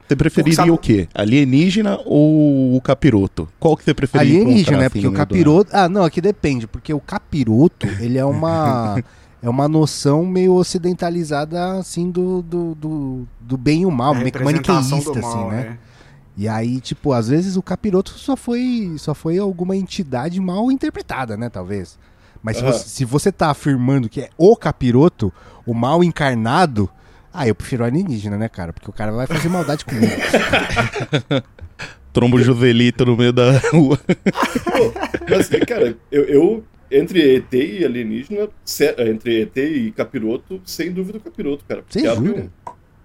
Você 0.08 0.16
preferiria 0.16 0.56
Sabe- 0.56 0.72
o 0.72 0.78
quê? 0.78 1.08
Alienígena 1.14 1.99
ou 2.06 2.76
o 2.76 2.82
capiroto? 2.82 3.47
Qual 3.60 3.76
que 3.76 3.84
você 3.84 3.93
preferiria 3.93 4.41
Alienígena, 4.41 4.78
né? 4.78 4.86
assim, 4.86 4.91
Porque 4.91 5.08
no 5.08 5.14
o 5.14 5.16
capiroto. 5.16 5.72
Ah, 5.74 5.89
não, 5.89 6.03
aqui 6.03 6.22
depende, 6.22 6.68
porque 6.68 6.93
o 6.93 6.99
capiroto, 6.99 7.88
ele 7.99 8.18
é 8.18 8.26
uma. 8.26 9.01
é 9.41 9.49
uma 9.49 9.68
noção 9.68 10.26
meio 10.26 10.53
ocidentalizada, 10.53 11.74
assim, 11.80 12.10
do, 12.12 12.41
do, 12.43 12.76
do, 12.76 13.28
do 13.39 13.58
bem 13.58 13.82
e 13.82 13.86
o 13.86 13.91
mal, 13.91 14.12
A 14.14 14.20
meio 14.20 14.32
maniqueísta, 14.43 15.12
do 15.14 15.20
assim, 15.20 15.22
mal, 15.22 15.49
né? 15.49 15.78
E 16.38 16.47
aí, 16.47 16.80
tipo, 16.82 17.14
às 17.14 17.30
vezes 17.30 17.56
o 17.56 17.62
capiroto 17.62 18.12
só 18.12 18.36
foi, 18.36 18.93
só 18.97 19.14
foi 19.16 19.38
alguma 19.38 19.76
entidade 19.76 20.39
mal 20.41 20.70
interpretada, 20.72 21.38
né? 21.38 21.49
Talvez. 21.49 21.97
Mas 22.43 22.58
se, 22.58 22.64
Aham. 22.64 22.74
você, 22.74 22.89
se 22.89 23.06
você 23.06 23.32
tá 23.32 23.49
afirmando 23.49 24.10
que 24.10 24.22
é 24.22 24.30
o 24.38 24.56
capiroto, 24.56 25.32
o 25.66 25.74
mal 25.74 26.03
encarnado, 26.03 26.89
ah, 27.36 27.47
eu 27.47 27.55
prefiro 27.55 27.83
o 27.83 27.86
alienígena, 27.86 28.38
né, 28.38 28.49
cara? 28.49 28.73
Porque 28.73 28.89
o 28.89 28.93
cara 28.93 29.11
vai 29.11 29.27
fazer 29.27 29.49
maldade 29.49 29.86
comigo. 29.86 30.11
Trombo 32.13 32.41
Joselito 32.41 33.05
no 33.05 33.17
meio 33.17 33.33
da 33.33 33.57
rua. 33.71 33.99
Mas, 35.29 35.49
cara, 35.67 35.97
eu, 36.11 36.23
eu, 36.23 36.63
entre 36.89 37.36
ET 37.36 37.53
e 37.53 37.83
alienígena, 37.83 38.47
se- 38.63 38.95
entre 38.99 39.41
ET 39.41 39.57
e 39.57 39.91
capiroto, 39.91 40.61
sem 40.65 40.91
dúvida 40.93 41.17
o 41.17 41.21
capiroto, 41.21 41.65
cara. 41.67 41.83
Você 41.89 42.07
abre 42.07 42.27
jura? 42.29 42.41
um- 42.41 42.49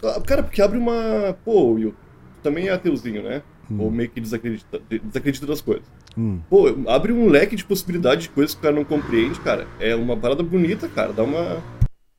Ah, 0.06 0.20
Cara, 0.24 0.42
porque 0.44 0.62
abre 0.62 0.78
uma. 0.78 1.36
Pô, 1.44 1.72
Will, 1.72 1.90
tu 1.90 2.42
também 2.42 2.68
é 2.68 2.72
ateuzinho, 2.72 3.22
né? 3.22 3.42
Hum. 3.70 3.80
Ou 3.80 3.90
meio 3.90 4.08
que 4.08 4.20
desacredita, 4.20 4.80
desacredita 5.02 5.46
das 5.46 5.60
coisas. 5.60 5.84
Hum. 6.16 6.38
Pô, 6.48 6.66
abre 6.88 7.12
um 7.12 7.28
leque 7.28 7.54
de 7.56 7.64
possibilidades 7.64 8.24
de 8.24 8.30
coisas 8.30 8.54
que 8.54 8.60
o 8.60 8.62
cara 8.62 8.74
não 8.74 8.84
compreende, 8.84 9.38
cara. 9.40 9.66
É 9.80 9.94
uma 9.94 10.16
parada 10.16 10.42
bonita, 10.42 10.88
cara. 10.88 11.12
Dá 11.12 11.22
uma. 11.24 11.60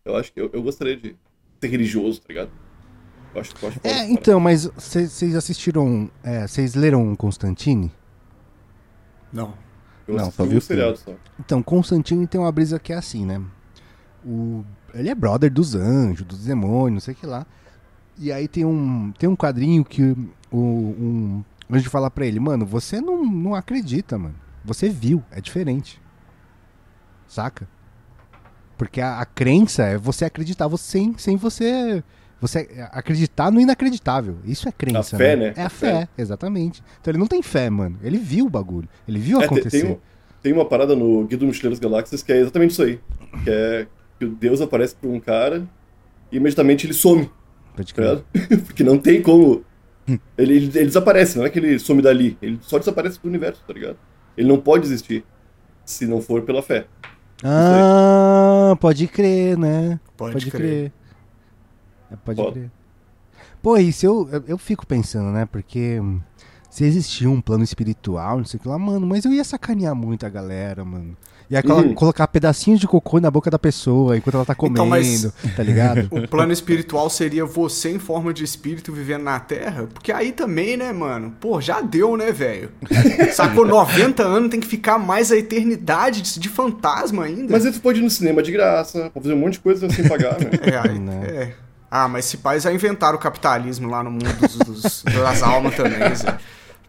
Eu 0.05 0.16
acho 0.18 0.32
que 0.34 0.41
eu, 0.41 0.49
eu 0.53 0.62
gostaria 0.62 0.95
de 0.97 1.16
religioso, 1.68 2.22
tá 2.22 2.28
ligado? 2.30 2.51
Eu 3.34 3.41
acho, 3.41 3.53
eu 3.62 3.70
acho 3.70 3.80
foda 3.80 3.93
essa 3.95 4.03
É, 4.03 4.12
então, 4.12 4.39
mas 4.39 4.66
vocês 4.66 5.36
assistiram. 5.36 6.09
é, 6.24 6.47
Vocês 6.47 6.76
leram 6.76 7.16
Constantine? 7.16 7.91
Não. 9.32 9.53
Eu 10.07 10.16
Não, 10.16 10.24
assisti 10.24 10.38
só 10.38 10.45
vi 10.45 10.57
o 10.57 10.62
seriado 10.62 10.97
só. 10.97 11.14
Então, 11.39 11.64
Constantine 11.64 12.28
tem 12.28 12.39
uma 12.41 12.51
brisa 12.51 12.80
que 12.80 12.91
é 12.91 12.97
assim, 12.97 13.26
né? 13.26 13.41
O, 14.26 14.64
ele 14.93 15.09
é 15.09 15.16
brother 15.16 15.51
dos 15.51 15.74
anjos, 15.76 16.26
dos 16.26 16.43
demônios, 16.43 16.93
não 16.93 16.99
sei 16.99 17.14
o 17.14 17.18
que 17.18 17.26
lá. 17.26 17.45
E 18.18 18.32
aí 18.32 18.47
tem 18.47 18.66
um, 18.66 19.12
tem 19.18 19.30
um 19.30 19.36
quadrinho 19.36 19.84
que 19.86 20.16
o, 20.51 20.57
um 20.57 21.43
anjo 21.72 21.89
fala 21.89 22.12
pra 22.12 22.26
ele, 22.26 22.39
mano, 22.39 22.66
você 22.66 22.99
não, 22.99 23.24
não 23.26 23.55
acredita, 23.55 24.18
mano. 24.18 24.36
Você 24.66 24.89
viu, 24.89 25.24
é 25.32 25.39
diferente. 25.39 25.99
Saca? 27.28 27.68
Porque 28.82 29.00
a, 29.00 29.20
a 29.20 29.26
crença 29.28 29.84
é 29.84 29.96
você 29.96 30.26
acreditar 30.26 30.66
você, 30.68 30.84
sem, 30.98 31.16
sem 31.16 31.36
você. 31.38 32.04
Você 32.40 32.68
acreditar 32.92 33.52
no 33.52 33.62
inacreditável. 33.62 34.38
Isso 34.44 34.68
é 34.68 34.72
crença. 34.72 35.16
A 35.16 35.20
fé, 35.20 35.36
né? 35.36 35.54
É 35.56 35.62
a 35.66 35.70
fé, 35.70 35.92
fé. 35.92 36.08
exatamente. 36.18 36.82
Então 37.00 37.12
ele 37.12 37.20
não 37.20 37.28
tem 37.28 37.44
fé, 37.44 37.70
mano. 37.70 38.00
Ele 38.02 38.18
viu 38.18 38.48
o 38.48 38.50
bagulho. 38.50 38.90
Ele 39.08 39.20
viu 39.20 39.38
É, 39.38 39.42
te- 39.42 39.46
acontecer. 39.46 39.84
tem, 39.86 40.00
tem 40.42 40.52
uma 40.54 40.66
parada 40.66 40.96
no 40.96 41.24
Guia 41.28 41.38
do 41.38 41.46
Mochileiro 41.46 41.76
das 41.76 41.80
Galáxias 41.80 42.24
que 42.24 42.34
é 42.34 42.38
exatamente 42.40 42.72
isso 42.72 42.82
aí. 42.82 43.00
Que 43.44 43.50
é 43.52 43.88
que 44.18 44.26
o 44.26 44.30
Deus 44.32 44.60
aparece 44.62 44.96
pra 44.96 45.08
um 45.12 45.20
cara 45.20 45.68
e 46.32 46.38
imediatamente 46.38 46.88
ele 46.88 46.94
some, 46.94 47.30
Pode 47.76 47.94
tá 47.94 48.02
crer. 48.34 48.58
Porque 48.66 48.84
não 48.84 48.98
tem 48.98 49.22
como. 49.22 49.64
Ele, 50.08 50.20
ele, 50.56 50.66
ele 50.66 50.86
desaparece, 50.86 51.38
não 51.38 51.46
é 51.46 51.52
que 51.52 51.60
ele 51.60 51.78
some 51.78 52.02
dali. 52.02 52.36
Ele 52.42 52.58
só 52.64 52.80
desaparece 52.80 53.20
do 53.22 53.30
universo, 53.30 53.62
tá 53.68 53.74
ligado? 53.74 53.98
Ele 54.36 54.48
não 54.48 54.60
pode 54.60 54.88
existir 54.88 55.24
se 55.86 56.08
não 56.08 56.20
for 56.20 56.42
pela 56.42 56.64
fé. 56.64 56.88
Ah, 57.44 58.76
pode 58.80 59.08
crer, 59.08 59.58
né? 59.58 60.00
Pode 60.16 60.52
crer. 60.52 60.92
É, 62.12 62.16
pode 62.16 62.38
Foda. 62.38 62.52
crer. 62.52 62.72
Pô, 63.62 63.78
isso 63.78 64.06
eu, 64.06 64.30
eu, 64.32 64.44
eu 64.48 64.58
fico 64.58 64.86
pensando, 64.86 65.32
né? 65.32 65.46
Porque 65.46 66.00
hum, 66.00 66.20
se 66.70 66.84
existia 66.84 67.30
um 67.30 67.42
plano 67.42 67.64
espiritual, 67.64 68.38
não 68.38 68.46
sei 68.46 68.60
o 68.60 68.62
que 68.62 68.68
lá, 68.68 68.78
mano, 68.78 69.06
mas 69.06 69.26
eu 69.26 69.34
ia 69.34 69.44
sacanear 69.44 69.96
muito 69.96 70.26
a 70.26 70.30
galera, 70.30 70.84
mano. 70.86 71.16
Ia 71.52 71.62
colo- 71.62 71.82
Uhum. 71.88 71.93
colocar 71.93 72.26
pedacinhos 72.28 72.80
de 72.80 72.88
cocô 72.88 73.20
na 73.20 73.30
boca 73.30 73.52
da 73.52 73.60
pessoa 73.60 74.16
enquanto 74.16 74.36
ela 74.36 74.45
tá 74.45 74.56
comendo, 74.56 74.76
Então, 74.80 74.88
mas- 74.88 75.30
tá 75.54 75.62
ligado? 75.62 76.08
O 76.10 76.26
plano 76.26 76.54
espiritual 76.54 77.10
seria 77.10 77.45
você 77.45 77.91
em 77.91 77.99
forma 77.99 78.34
de 78.34 78.43
espírito 78.45 78.93
vivendo 78.93 79.24
na 79.24 79.38
Terra? 79.38 79.86
Porque 79.93 80.14
aí 80.14 80.32
também, 80.32 80.78
né, 80.78 80.93
mano? 80.93 81.36
Pô, 81.41 81.60
já 81.60 81.82
deu, 81.82 82.16
né, 82.16 82.32
velho? 82.32 82.72
Sacou? 83.36 83.66
90 83.68 84.24
anos 84.24 84.49
tem 84.49 84.62
que 84.62 84.68
ficar 84.68 84.97
mais 84.97 85.30
a 85.30 85.36
eternidade 85.36 86.22
de, 86.22 86.39
de 86.39 86.47
fantasma 86.47 87.26
ainda. 87.26 87.52
Mas 87.52 87.66
aí 87.66 87.72
tu 87.74 87.82
pode 87.82 87.99
ir 87.99 88.04
no 88.04 88.10
cinema 88.10 88.41
de 88.41 88.52
graça, 88.54 89.12
pode 89.14 89.26
fazer 89.26 89.36
um 89.36 89.39
monte 89.39 89.54
de 89.54 89.60
coisa 89.60 89.89
sem 89.89 90.08
pagar, 90.08 90.39
né? 90.39 90.52
É, 90.64 90.78
aí- 90.89 90.99
Né? 90.99 91.22
é. 91.28 91.54
Ah, 91.93 92.08
mas 92.08 92.24
se 92.24 92.38
pais 92.38 92.64
já 92.64 92.72
inventaram 92.72 93.18
o 93.18 93.20
capitalismo 93.20 93.89
lá 93.89 94.02
no 94.02 94.10
mundo 94.12 94.24
dos, 94.39 94.56
dos- 94.56 95.04
das 95.04 95.43
almas 95.43 95.76
também, 95.76 96.16
Zé. 96.16 96.38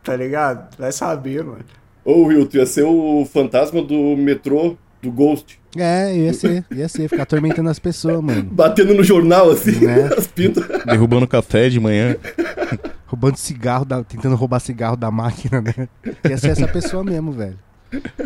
Tá 0.05 0.15
ligado? 0.15 0.69
Vai 0.79 0.93
saber, 0.93 1.43
mano. 1.43 1.65
Ô, 2.05 2.25
Will, 2.27 2.47
tu 2.47 2.57
ia 2.57 2.67
ser 2.67 2.83
o 2.85 3.25
fantasma 3.25 3.81
do 3.83 4.17
metrô 4.17 4.77
do 5.01 5.11
Ghost. 5.11 5.61
É, 5.77 6.15
ia 6.17 6.33
ser, 6.35 6.65
ia 6.71 6.89
ser, 6.89 7.09
ficar 7.09 7.23
atormentando 7.23 7.69
as 7.71 7.79
pessoas, 7.79 8.21
mano. 8.23 8.43
Batendo 8.45 8.95
no 8.95 9.03
jornal, 9.03 9.51
assim, 9.51 9.85
Né? 9.87 10.11
as 10.17 10.27
pintas. 10.27 10.65
Derrubando 10.85 11.27
café 11.27 11.69
de 11.69 11.81
manhã. 11.81 12.17
Roubando 13.07 13.37
cigarro, 13.37 13.85
da- 13.85 14.03
tentando 14.05 14.35
roubar 14.37 14.61
cigarro 14.61 14.97
da 14.97 15.11
máquina, 15.11 15.61
né? 15.61 15.89
Ia 16.29 16.39
ser 16.39 16.49
essa 16.51 16.67
pessoa 16.69 17.05
mesmo, 17.05 17.33
velho. 17.33 17.59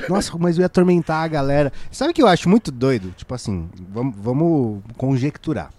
Nossa, 0.09 0.37
mas 0.39 0.57
eu 0.57 0.61
ia 0.63 0.67
atormentar 0.67 1.25
a 1.25 1.29
galera. 1.29 1.73
Sabe 1.91 2.13
o 2.13 2.15
que 2.15 2.23
eu 2.23 2.29
acho 2.29 2.49
muito 2.49 2.71
doido? 2.71 3.13
Tipo 3.17 3.35
assim, 3.35 3.69
vamos, 3.93 4.15
vamos 4.17 4.83
conjecturar. 4.97 5.71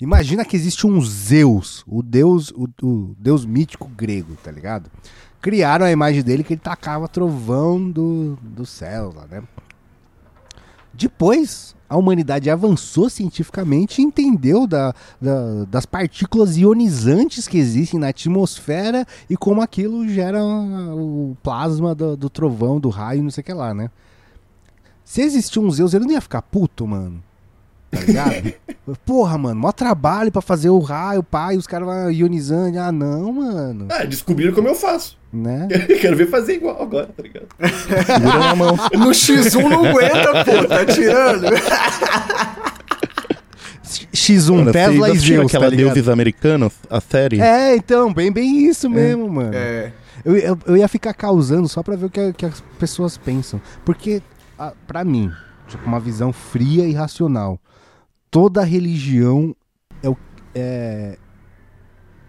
Imagina 0.00 0.44
que 0.44 0.54
existe 0.56 0.86
um 0.86 1.00
Zeus, 1.00 1.82
o 1.86 2.02
deus, 2.02 2.50
o, 2.56 2.68
o 2.82 3.14
deus 3.18 3.44
mítico 3.44 3.88
grego, 3.96 4.36
tá 4.42 4.50
ligado? 4.50 4.90
Criaram 5.42 5.84
a 5.84 5.90
imagem 5.90 6.22
dele 6.22 6.42
que 6.44 6.54
ele 6.54 6.60
tacava 6.60 7.06
trovão 7.08 7.90
do, 7.90 8.38
do 8.40 8.64
céu 8.64 9.12
lá, 9.14 9.26
né? 9.30 9.42
Depois, 10.94 11.74
a 11.88 11.96
humanidade 11.96 12.48
avançou 12.48 13.10
cientificamente 13.10 14.00
e 14.00 14.04
entendeu 14.04 14.66
da, 14.66 14.94
da- 15.20 15.64
das 15.68 15.84
partículas 15.84 16.56
ionizantes 16.56 17.48
que 17.48 17.58
existem 17.58 17.98
na 17.98 18.08
atmosfera 18.08 19.04
e 19.28 19.36
como 19.36 19.60
aquilo 19.62 20.06
gera 20.08 20.42
o 20.44 21.36
plasma 21.42 21.94
do, 21.94 22.16
do 22.16 22.30
trovão, 22.30 22.78
do 22.78 22.88
raio, 22.88 23.22
não 23.22 23.30
sei 23.30 23.42
o 23.42 23.44
que 23.44 23.52
lá, 23.52 23.74
né? 23.74 23.90
Se 25.04 25.22
existir 25.22 25.58
um 25.58 25.70
Zeus, 25.70 25.92
ele 25.92 26.04
não 26.04 26.12
ia 26.12 26.20
ficar 26.20 26.42
puto, 26.42 26.86
mano. 26.86 27.22
Tá 27.90 28.00
ligado? 28.00 28.54
Porra, 29.06 29.38
mano, 29.38 29.60
mó 29.60 29.70
trabalho 29.70 30.32
pra 30.32 30.42
fazer 30.42 30.68
o 30.68 30.80
raio, 30.80 31.22
pai, 31.22 31.56
os 31.56 31.68
caras 31.68 31.86
vão 31.86 32.10
ionizando. 32.10 32.80
Ah, 32.80 32.90
não, 32.90 33.32
mano. 33.32 33.86
Ah, 33.90 34.04
descobriram 34.04 34.52
como 34.52 34.66
eu 34.66 34.74
faço. 34.74 35.16
Né? 35.32 35.68
Quero 36.00 36.16
ver 36.16 36.28
fazer 36.28 36.54
igual 36.54 36.82
agora, 36.82 37.06
tá 37.16 37.22
ligado? 37.22 37.46
Segura 38.06 38.38
na 38.38 38.54
mão. 38.56 38.76
No 38.98 39.10
X1 39.10 39.68
não 39.68 39.84
aguenta, 39.86 40.44
pô, 40.44 40.64
tá 40.66 40.84
tirando. 40.84 41.46
X1, 44.12 44.56
Mano, 44.56 44.72
Tesla 44.72 45.10
e 45.10 45.18
Zeus, 45.18 45.46
aquela 45.46 45.70
tá? 45.70 45.76
Deuses 45.76 46.08
Americanos, 46.08 46.72
a 46.90 47.00
série? 47.00 47.40
É, 47.40 47.76
então, 47.76 48.12
bem, 48.12 48.32
bem 48.32 48.66
isso 48.66 48.90
mesmo, 48.90 49.28
mano. 49.28 49.52
É. 49.54 49.92
Eu, 50.24 50.36
eu, 50.36 50.58
eu 50.66 50.76
ia 50.76 50.88
ficar 50.88 51.14
causando 51.14 51.68
só 51.68 51.82
pra 51.82 51.96
ver 51.96 52.06
o 52.06 52.10
que, 52.10 52.32
que 52.32 52.46
as 52.46 52.62
pessoas 52.78 53.16
pensam. 53.16 53.60
Porque, 53.84 54.22
a, 54.58 54.72
pra 54.86 55.04
mim, 55.04 55.30
tipo, 55.66 55.84
uma 55.86 55.98
visão 55.98 56.32
fria 56.32 56.84
e 56.86 56.92
racional, 56.92 57.58
toda 58.32 58.64
religião 58.64 59.54
é, 60.02 60.08
é, 60.54 61.18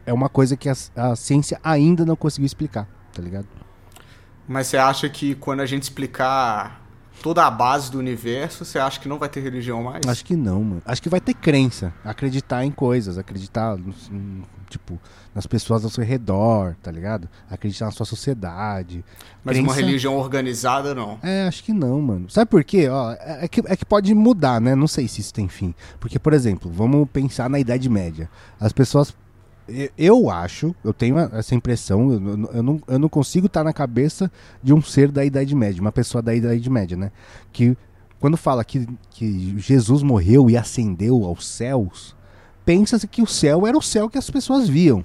é 0.06 0.14
uma 0.14 0.28
coisa 0.28 0.58
que 0.58 0.68
a, 0.68 0.74
a 0.96 1.16
ciência 1.16 1.58
ainda 1.64 2.06
não 2.06 2.18
conseguiu 2.18 2.46
explicar, 2.46 2.88
tá 3.14 3.22
ligado? 3.22 3.48
Mas 4.46 4.68
você 4.68 4.78
acha 4.78 5.08
que 5.08 5.34
quando 5.34 5.62
a 5.62 5.66
gente 5.66 5.84
explicar 5.84 6.83
toda 7.24 7.48
a 7.48 7.50
base 7.50 7.90
do 7.90 7.98
universo, 7.98 8.66
você 8.66 8.78
acha 8.78 9.00
que 9.00 9.08
não 9.08 9.18
vai 9.18 9.30
ter 9.30 9.40
religião 9.40 9.82
mais? 9.82 10.02
Acho 10.06 10.26
que 10.26 10.36
não, 10.36 10.62
mano. 10.62 10.82
Acho 10.86 11.02
que 11.02 11.08
vai 11.08 11.22
ter 11.22 11.34
crença, 11.34 11.94
acreditar 12.04 12.66
em 12.66 12.70
coisas, 12.70 13.18
acreditar, 13.18 13.78
tipo, 14.70 15.00
nas 15.34 15.48
pessoas 15.48 15.86
ao 15.86 15.90
seu 15.90 16.04
redor, 16.04 16.76
tá 16.84 16.92
ligado? 16.92 17.30
Acreditar 17.50 17.86
na 17.86 17.92
sua 17.92 18.06
sociedade. 18.06 19.06
Mas 19.42 19.58
uma 19.58 19.74
Crença- 19.74 19.86
religião 19.88 20.18
organizada, 20.18 20.94
não. 20.94 21.18
É, 21.24 21.48
acho 21.48 21.64
que 21.64 21.72
não, 21.72 22.02
mano. 22.02 22.30
Sabe 22.30 22.52
por 22.52 22.62
quê? 22.62 22.90
Ó, 22.90 23.14
é, 23.14 23.46
é 23.46 23.48
que, 23.48 23.62
é 23.68 23.76
que 23.78 23.86
pode 23.86 24.14
mudar, 24.14 24.60
né? 24.60 24.76
Não 24.76 24.88
sei 24.88 25.08
se 25.08 25.22
isso 25.22 25.34
tem 25.34 25.48
fim. 25.48 25.74
Porque, 26.02 26.20
por 26.20 26.34
exemplo, 26.34 26.70
vamos 26.70 27.08
pensar 27.10 27.50
na 27.50 27.58
Idade 27.58 27.88
Média. 27.88 28.30
As 28.60 28.74
pessoas. 28.74 29.16
Eu- 29.98 30.30
acho, 30.30 30.76
eu 30.84 30.94
tenho 30.94 31.18
essa 31.18 31.56
impressão, 31.56 32.12
eu, 32.12 32.64
não- 32.64 32.82
eu 32.88 33.00
não, 33.00 33.10
consigo 33.10 33.48
estar 33.48 33.64
na 33.64 33.74
cabeça 33.74 34.32
de 34.62 34.74
um 34.74 34.82
ser 34.82 35.12
da 35.12 35.24
Idade 35.24 35.56
Média, 35.56 35.82
uma 35.82 35.92
pessoa 35.92 36.22
da 36.22 36.34
Idade 36.36 36.70
Média, 36.70 36.98
né? 36.98 37.12
Que 37.52 37.78
quando 38.20 38.38
fala 38.38 38.64
que, 38.64 38.88
que 39.10 39.58
Jesus 39.58 40.02
morreu 40.02 40.50
e 40.50 40.58
ascendeu 40.58 41.26
aos 41.26 41.46
céus, 41.46 42.16
pensa-se 42.66 43.08
que 43.08 43.22
o 43.22 43.28
céu 43.28 43.68
era 43.68 43.78
o 43.78 43.82
céu 43.82 44.10
que 44.10 44.18
as 44.18 44.30
pessoas 44.30 44.68
viam. 44.70 45.04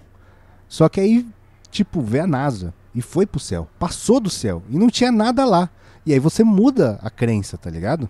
Só 0.68 0.88
que 0.88 1.00
aí, 1.00 1.26
tipo, 1.70 2.00
vê 2.00 2.20
a 2.20 2.26
NASA 2.26 2.74
e 2.94 3.02
foi 3.02 3.26
pro 3.26 3.40
céu, 3.40 3.68
passou 3.78 4.20
do 4.20 4.30
céu 4.30 4.62
e 4.70 4.78
não 4.78 4.88
tinha 4.88 5.10
nada 5.10 5.44
lá. 5.44 5.68
E 6.06 6.12
aí 6.12 6.18
você 6.18 6.42
muda 6.44 6.98
a 7.02 7.10
crença, 7.10 7.58
tá 7.58 7.68
ligado? 7.70 8.08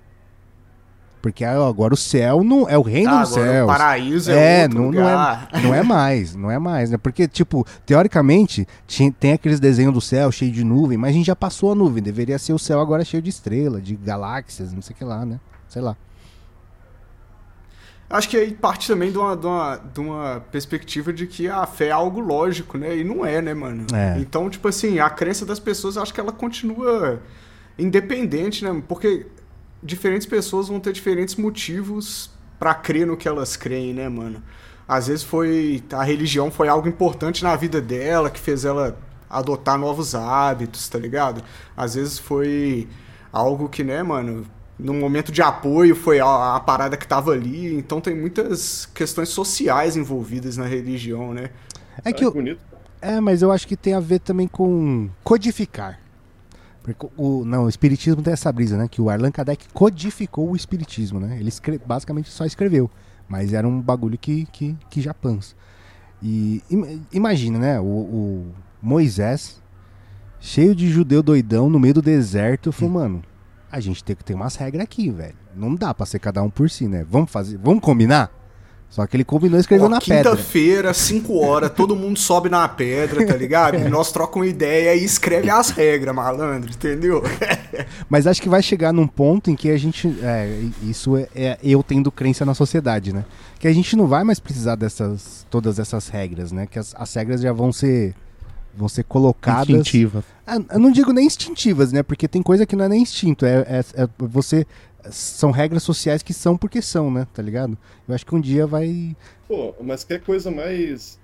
Porque 1.20 1.44
ah, 1.44 1.66
agora 1.66 1.92
o 1.92 1.96
céu 1.96 2.42
não 2.44 2.68
é 2.68 2.78
o 2.78 2.82
reino 2.82 3.10
Ah, 3.10 3.20
dos 3.22 3.30
céus. 3.34 3.64
o 3.64 3.66
paraíso 3.66 4.30
é, 4.30 4.62
outro 4.62 4.78
não, 4.78 4.90
não 4.92 5.08
é, 5.08 5.48
não 5.62 5.74
é 5.74 5.82
mais, 5.82 6.34
não 6.36 6.50
é 6.50 6.58
mais, 6.58 6.90
né? 6.90 6.96
Porque, 6.96 7.26
tipo, 7.26 7.66
teoricamente, 7.84 8.66
tinha- 8.86 9.10
tem 9.12 9.32
aqueles 9.32 9.58
desenhos 9.60 9.92
do 9.92 10.00
céu 10.00 10.30
cheio 10.30 10.52
de 10.52 10.62
nuvem, 10.64 10.96
mas 10.96 11.10
a 11.10 11.12
gente 11.12 11.26
já 11.26 11.36
passou 11.36 11.72
a 11.72 11.74
nuvem. 11.74 12.02
Deveria 12.02 12.38
ser 12.38 12.52
o 12.52 12.58
céu 12.58 12.80
agora 12.80 13.04
cheio 13.04 13.22
de 13.22 13.30
estrela, 13.30 13.80
de 13.80 13.96
galáxias, 13.96 14.72
não 14.72 14.80
sei 14.82 14.94
o 14.94 14.96
que 14.98 15.04
lá, 15.04 15.26
né? 15.26 15.40
Sei 15.68 15.82
lá. 15.82 15.96
Acho 18.10 18.28
que 18.30 18.38
aí 18.38 18.52
parte 18.54 18.88
também 18.88 19.12
de 19.12 19.18
uma, 19.18 19.36
de, 19.36 19.46
uma, 19.46 19.76
de 19.76 20.00
uma 20.00 20.40
perspectiva 20.50 21.12
de 21.12 21.26
que 21.26 21.46
a 21.46 21.66
fé 21.66 21.88
é 21.88 21.90
algo 21.90 22.20
lógico, 22.20 22.78
né? 22.78 22.96
E 22.96 23.04
não 23.04 23.24
é, 23.24 23.42
né, 23.42 23.52
mano? 23.52 23.84
É. 23.92 24.18
Então, 24.18 24.48
tipo 24.48 24.66
assim, 24.66 24.98
a 24.98 25.10
crença 25.10 25.44
das 25.44 25.58
pessoas, 25.60 25.98
acho 25.98 26.14
que 26.14 26.18
ela 26.20 26.32
continua 26.32 27.20
independente, 27.78 28.64
né? 28.64 28.82
Porque 28.88 29.26
diferentes 29.82 30.26
pessoas 30.26 30.68
vão 30.68 30.80
ter 30.80 30.92
diferentes 30.92 31.36
motivos 31.36 32.30
pra 32.58 32.74
crer 32.74 33.06
no 33.06 33.16
que 33.16 33.28
elas 33.28 33.56
creem, 33.56 33.94
né, 33.94 34.08
mano? 34.08 34.42
Às 34.86 35.08
vezes 35.08 35.22
foi. 35.22 35.82
A 35.92 36.02
religião 36.02 36.50
foi 36.50 36.68
algo 36.68 36.88
importante 36.88 37.42
na 37.44 37.54
vida 37.54 37.80
dela, 37.80 38.30
que 38.30 38.40
fez 38.40 38.64
ela 38.64 38.98
adotar 39.28 39.78
novos 39.78 40.14
hábitos, 40.14 40.88
tá 40.88 40.98
ligado? 40.98 41.42
Às 41.76 41.94
vezes 41.94 42.18
foi 42.18 42.88
algo 43.30 43.68
que, 43.68 43.84
né, 43.84 44.02
mano, 44.02 44.46
num 44.78 44.98
momento 44.98 45.30
de 45.30 45.42
apoio 45.42 45.94
foi 45.94 46.20
a, 46.20 46.56
a 46.56 46.60
parada 46.60 46.96
que 46.96 47.06
tava 47.06 47.32
ali. 47.32 47.74
Então 47.74 48.00
tem 48.00 48.16
muitas 48.16 48.86
questões 48.86 49.28
sociais 49.28 49.96
envolvidas 49.96 50.56
na 50.56 50.64
religião, 50.64 51.34
né? 51.34 51.50
É 52.04 52.12
que 52.12 52.24
eu, 52.24 52.32
bonito. 52.32 52.60
É, 53.00 53.20
mas 53.20 53.42
eu 53.42 53.52
acho 53.52 53.66
que 53.66 53.76
tem 53.76 53.94
a 53.94 54.00
ver 54.00 54.20
também 54.20 54.48
com 54.48 55.10
codificar. 55.22 56.00
O, 57.16 57.44
não, 57.44 57.64
o 57.64 57.68
espiritismo 57.68 58.22
tem 58.22 58.32
essa 58.32 58.50
brisa, 58.52 58.76
né? 58.76 58.88
Que 58.88 59.00
o 59.00 59.10
Allan 59.10 59.30
Kardec 59.30 59.66
codificou 59.72 60.50
o 60.50 60.56
espiritismo, 60.56 61.18
né? 61.20 61.36
Ele 61.38 61.48
escre- 61.48 61.80
basicamente 61.84 62.30
só 62.30 62.44
escreveu. 62.44 62.90
Mas 63.28 63.52
era 63.52 63.66
um 63.68 63.80
bagulho 63.80 64.16
que, 64.18 64.46
que, 64.52 64.76
que 64.88 65.00
já 65.00 65.12
pança. 65.12 65.54
E 66.22 66.62
im- 66.70 67.02
imagina, 67.12 67.58
né? 67.58 67.80
O, 67.80 67.84
o 67.84 68.46
Moisés, 68.82 69.60
cheio 70.40 70.74
de 70.74 70.88
judeu 70.88 71.22
doidão 71.22 71.68
no 71.68 71.78
meio 71.78 71.94
do 71.94 72.02
deserto, 72.02 72.72
falou, 72.72 72.94
mano, 72.94 73.22
a 73.70 73.80
gente 73.80 74.02
tem 74.02 74.16
que 74.16 74.24
ter 74.24 74.34
umas 74.34 74.56
regras 74.56 74.84
aqui, 74.84 75.10
velho. 75.10 75.34
Não 75.54 75.74
dá 75.74 75.92
pra 75.92 76.06
ser 76.06 76.18
cada 76.18 76.42
um 76.42 76.48
por 76.50 76.70
si, 76.70 76.88
né? 76.88 77.04
Vamos 77.08 77.30
fazer, 77.30 77.58
vamos 77.58 77.82
combinar? 77.82 78.30
Só 78.90 79.06
que 79.06 79.16
ele 79.16 79.24
combinou 79.24 79.58
e 79.58 79.60
escreveu 79.60 79.86
Ó, 79.86 79.88
na 79.88 80.00
pedra. 80.00 80.30
Quinta-feira, 80.30 80.94
5 80.94 81.38
horas, 81.38 81.70
todo 81.70 81.94
mundo 81.94 82.18
sobe 82.18 82.48
na 82.48 82.66
pedra, 82.66 83.26
tá 83.26 83.36
ligado? 83.36 83.76
E 83.76 83.84
nós 83.88 84.10
trocamos 84.10 84.48
ideia 84.48 84.94
e 84.94 85.04
escreve 85.04 85.50
as 85.50 85.70
regras, 85.70 86.14
malandro, 86.14 86.70
entendeu? 86.70 87.22
Mas 88.08 88.26
acho 88.26 88.40
que 88.40 88.48
vai 88.48 88.62
chegar 88.62 88.92
num 88.92 89.06
ponto 89.06 89.50
em 89.50 89.54
que 89.54 89.70
a 89.70 89.76
gente. 89.76 90.08
é, 90.22 90.62
isso 90.82 91.16
é, 91.16 91.28
é 91.34 91.58
eu 91.62 91.82
tendo 91.82 92.10
crença 92.10 92.44
na 92.46 92.54
sociedade, 92.54 93.12
né? 93.12 93.24
Que 93.58 93.68
a 93.68 93.72
gente 93.72 93.94
não 93.94 94.06
vai 94.06 94.24
mais 94.24 94.40
precisar 94.40 94.74
dessas. 94.74 95.46
todas 95.50 95.78
essas 95.78 96.08
regras, 96.08 96.50
né? 96.50 96.66
Que 96.66 96.78
as, 96.78 96.94
as 96.96 97.12
regras 97.14 97.42
já 97.42 97.52
vão 97.52 97.72
ser. 97.72 98.14
Vão 98.78 98.88
ser 98.88 99.04
colocadas. 99.04 99.68
Instintiva. 99.68 100.24
Ah, 100.46 100.56
eu 100.72 100.78
não 100.78 100.90
digo 100.90 101.12
nem 101.12 101.26
instintivas, 101.26 101.92
né? 101.92 102.02
Porque 102.02 102.26
tem 102.28 102.42
coisa 102.42 102.64
que 102.64 102.76
não 102.76 102.84
é 102.84 102.88
nem 102.88 103.02
instinto. 103.02 103.44
É, 103.44 103.58
é- 103.68 104.02
é 104.02 104.08
você. 104.18 104.66
São 105.10 105.50
regras 105.50 105.82
sociais 105.82 106.22
que 106.22 106.32
são 106.34 106.56
porque 106.56 106.80
são, 106.82 107.10
né? 107.10 107.26
Tá 107.32 107.42
ligado? 107.42 107.76
Eu 108.06 108.14
acho 108.14 108.24
que 108.26 108.34
um 108.34 108.40
dia 108.40 108.66
vai. 108.66 109.16
Pô, 109.46 109.74
mas 109.82 110.04
que 110.04 110.18
coisa 110.18 110.50
mais 110.50 111.18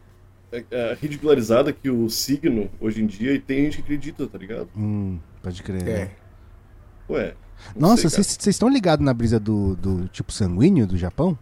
é, 0.52 0.64
é, 0.70 0.96
ridicularizada 1.00 1.72
que 1.72 1.90
o 1.90 2.08
signo 2.08 2.70
hoje 2.80 3.02
em 3.02 3.06
dia 3.06 3.32
e 3.32 3.38
tem 3.40 3.64
gente 3.64 3.76
que 3.78 3.82
acredita, 3.82 4.26
tá 4.26 4.38
ligado? 4.38 4.68
Hum, 4.76 5.18
pode 5.42 5.62
crer. 5.62 5.88
É. 5.88 6.10
Ué. 7.08 7.34
Nossa, 7.76 8.08
vocês 8.08 8.46
estão 8.46 8.68
ligados 8.68 9.04
na 9.04 9.12
brisa 9.14 9.38
do, 9.38 9.76
do 9.76 10.08
tipo 10.08 10.32
sanguíneo 10.32 10.86
do 10.86 10.96
Japão? 10.96 11.38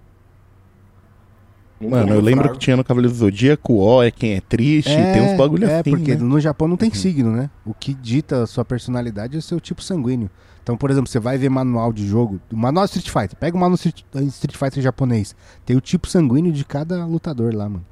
Mano, 1.89 2.15
eu 2.15 2.21
lembro 2.21 2.45
fraco. 2.45 2.59
que 2.59 2.65
tinha 2.65 2.77
no 2.77 2.85
Cavaleiro 2.85 3.13
do 3.13 3.19
Zodíaco, 3.19 3.79
ó, 3.79 4.03
é 4.03 4.11
quem 4.11 4.35
é 4.35 4.41
triste, 4.41 4.95
tem 4.95 5.23
uns 5.23 5.37
bagulho 5.37 5.69
é, 5.69 5.81
assim, 5.81 5.91
porque 5.91 6.15
né? 6.15 6.23
no 6.23 6.41
Japão 6.41 6.69
não 6.69 6.77
tem 6.77 6.93
signo, 6.93 7.33
né? 7.33 7.51
O 7.65 7.75
que 7.75 7.95
dita 7.95 8.43
a 8.43 8.47
sua 8.47 8.65
personalidade 8.65 9.37
é 9.37 9.39
o 9.39 9.43
seu 9.43 9.61
tipo 9.61 9.83
sanguíneo. 9.83 10.31
Então, 10.63 10.77
por 10.77 10.91
exemplo, 10.91 11.11
você 11.11 11.19
vai 11.19 11.37
ver 11.37 11.49
manual 11.49 11.93
de 11.93 12.07
jogo, 12.07 12.41
o 12.53 12.57
manual 12.57 12.85
Street 12.85 13.09
Fighter, 13.09 13.37
pega 13.37 13.57
o 13.57 13.61
manual 13.61 13.75
Street, 13.75 14.05
Street 14.29 14.57
Fighter 14.57 14.83
japonês, 14.83 15.35
tem 15.67 15.77
o 15.77 15.81
tipo 15.81 16.09
sanguíneo 16.09 16.53
de 16.53 16.65
cada 16.65 17.05
lutador 17.05 17.55
lá, 17.55 17.69
mano. 17.69 17.85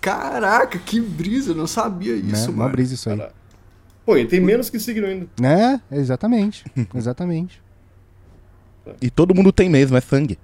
Caraca, 0.00 0.78
que 0.78 0.98
brisa, 0.98 1.50
eu 1.50 1.54
não 1.54 1.66
sabia 1.66 2.16
isso, 2.16 2.26
né? 2.26 2.44
Uma 2.48 2.64
mano. 2.64 2.72
brisa 2.72 2.94
isso 2.94 3.10
aí. 3.10 3.18
Caraca. 3.18 3.34
Pô, 4.06 4.16
e 4.16 4.24
tem 4.26 4.40
menos 4.40 4.70
que 4.70 4.80
signo 4.80 5.06
ainda. 5.06 5.26
É, 5.42 5.78
exatamente, 5.94 6.64
exatamente. 6.94 7.62
E 9.00 9.10
todo 9.10 9.34
mundo 9.34 9.52
tem 9.52 9.68
mesmo, 9.68 9.96
é 9.96 10.00
sangue. 10.00 10.38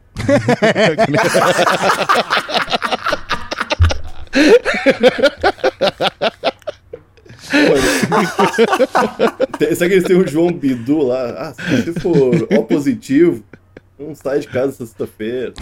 Será 9.58 9.88
que 9.88 9.94
eles 9.94 10.04
têm 10.04 10.16
o 10.16 10.26
João 10.26 10.52
Bidu 10.52 11.02
lá? 11.06 11.22
Ah, 11.38 11.54
se 11.54 11.82
você 11.92 12.00
for 12.00 12.46
O 12.58 12.64
positivo, 12.64 13.42
não 13.98 14.14
sai 14.14 14.40
de 14.40 14.48
casa 14.48 14.72
sexta-feira. 14.72 15.52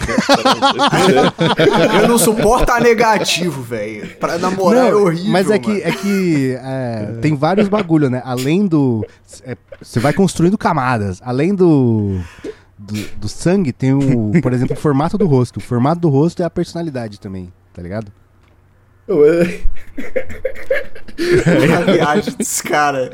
Eu 2.01 2.07
não 2.07 2.17
suporto 2.17 2.69
a 2.71 2.79
negativo, 2.79 3.61
velho. 3.61 4.07
Pra 4.17 4.37
namorar 4.37 4.87
é 4.87 4.91
Não, 4.91 5.03
horrível. 5.03 5.31
mas 5.31 5.49
é 5.49 5.57
que, 5.57 5.69
mano. 5.69 5.81
é 5.83 5.91
que 5.91 6.57
é, 6.61 7.17
tem 7.21 7.35
vários 7.35 7.67
bagulho, 7.69 8.09
né? 8.09 8.21
Além 8.25 8.67
do. 8.67 9.05
é, 9.43 9.55
você 9.81 9.99
vai 9.99 10.13
construindo 10.13 10.57
camadas. 10.57 11.21
Além 11.23 11.55
do, 11.55 12.19
do. 12.77 12.93
do 13.17 13.27
sangue, 13.29 13.71
tem 13.73 13.93
o. 13.93 14.31
Por 14.41 14.53
exemplo, 14.53 14.75
o 14.75 14.79
formato 14.79 15.17
do 15.17 15.25
rosto. 15.27 15.57
O 15.57 15.61
formato 15.61 16.01
do 16.01 16.09
rosto 16.09 16.41
é 16.41 16.45
a 16.45 16.49
personalidade 16.49 17.19
também, 17.19 17.51
tá 17.73 17.81
ligado? 17.81 18.11
Ué, 19.07 19.61
A 21.77 21.91
viagem 21.91 22.33
desse 22.37 22.63
cara 22.63 23.11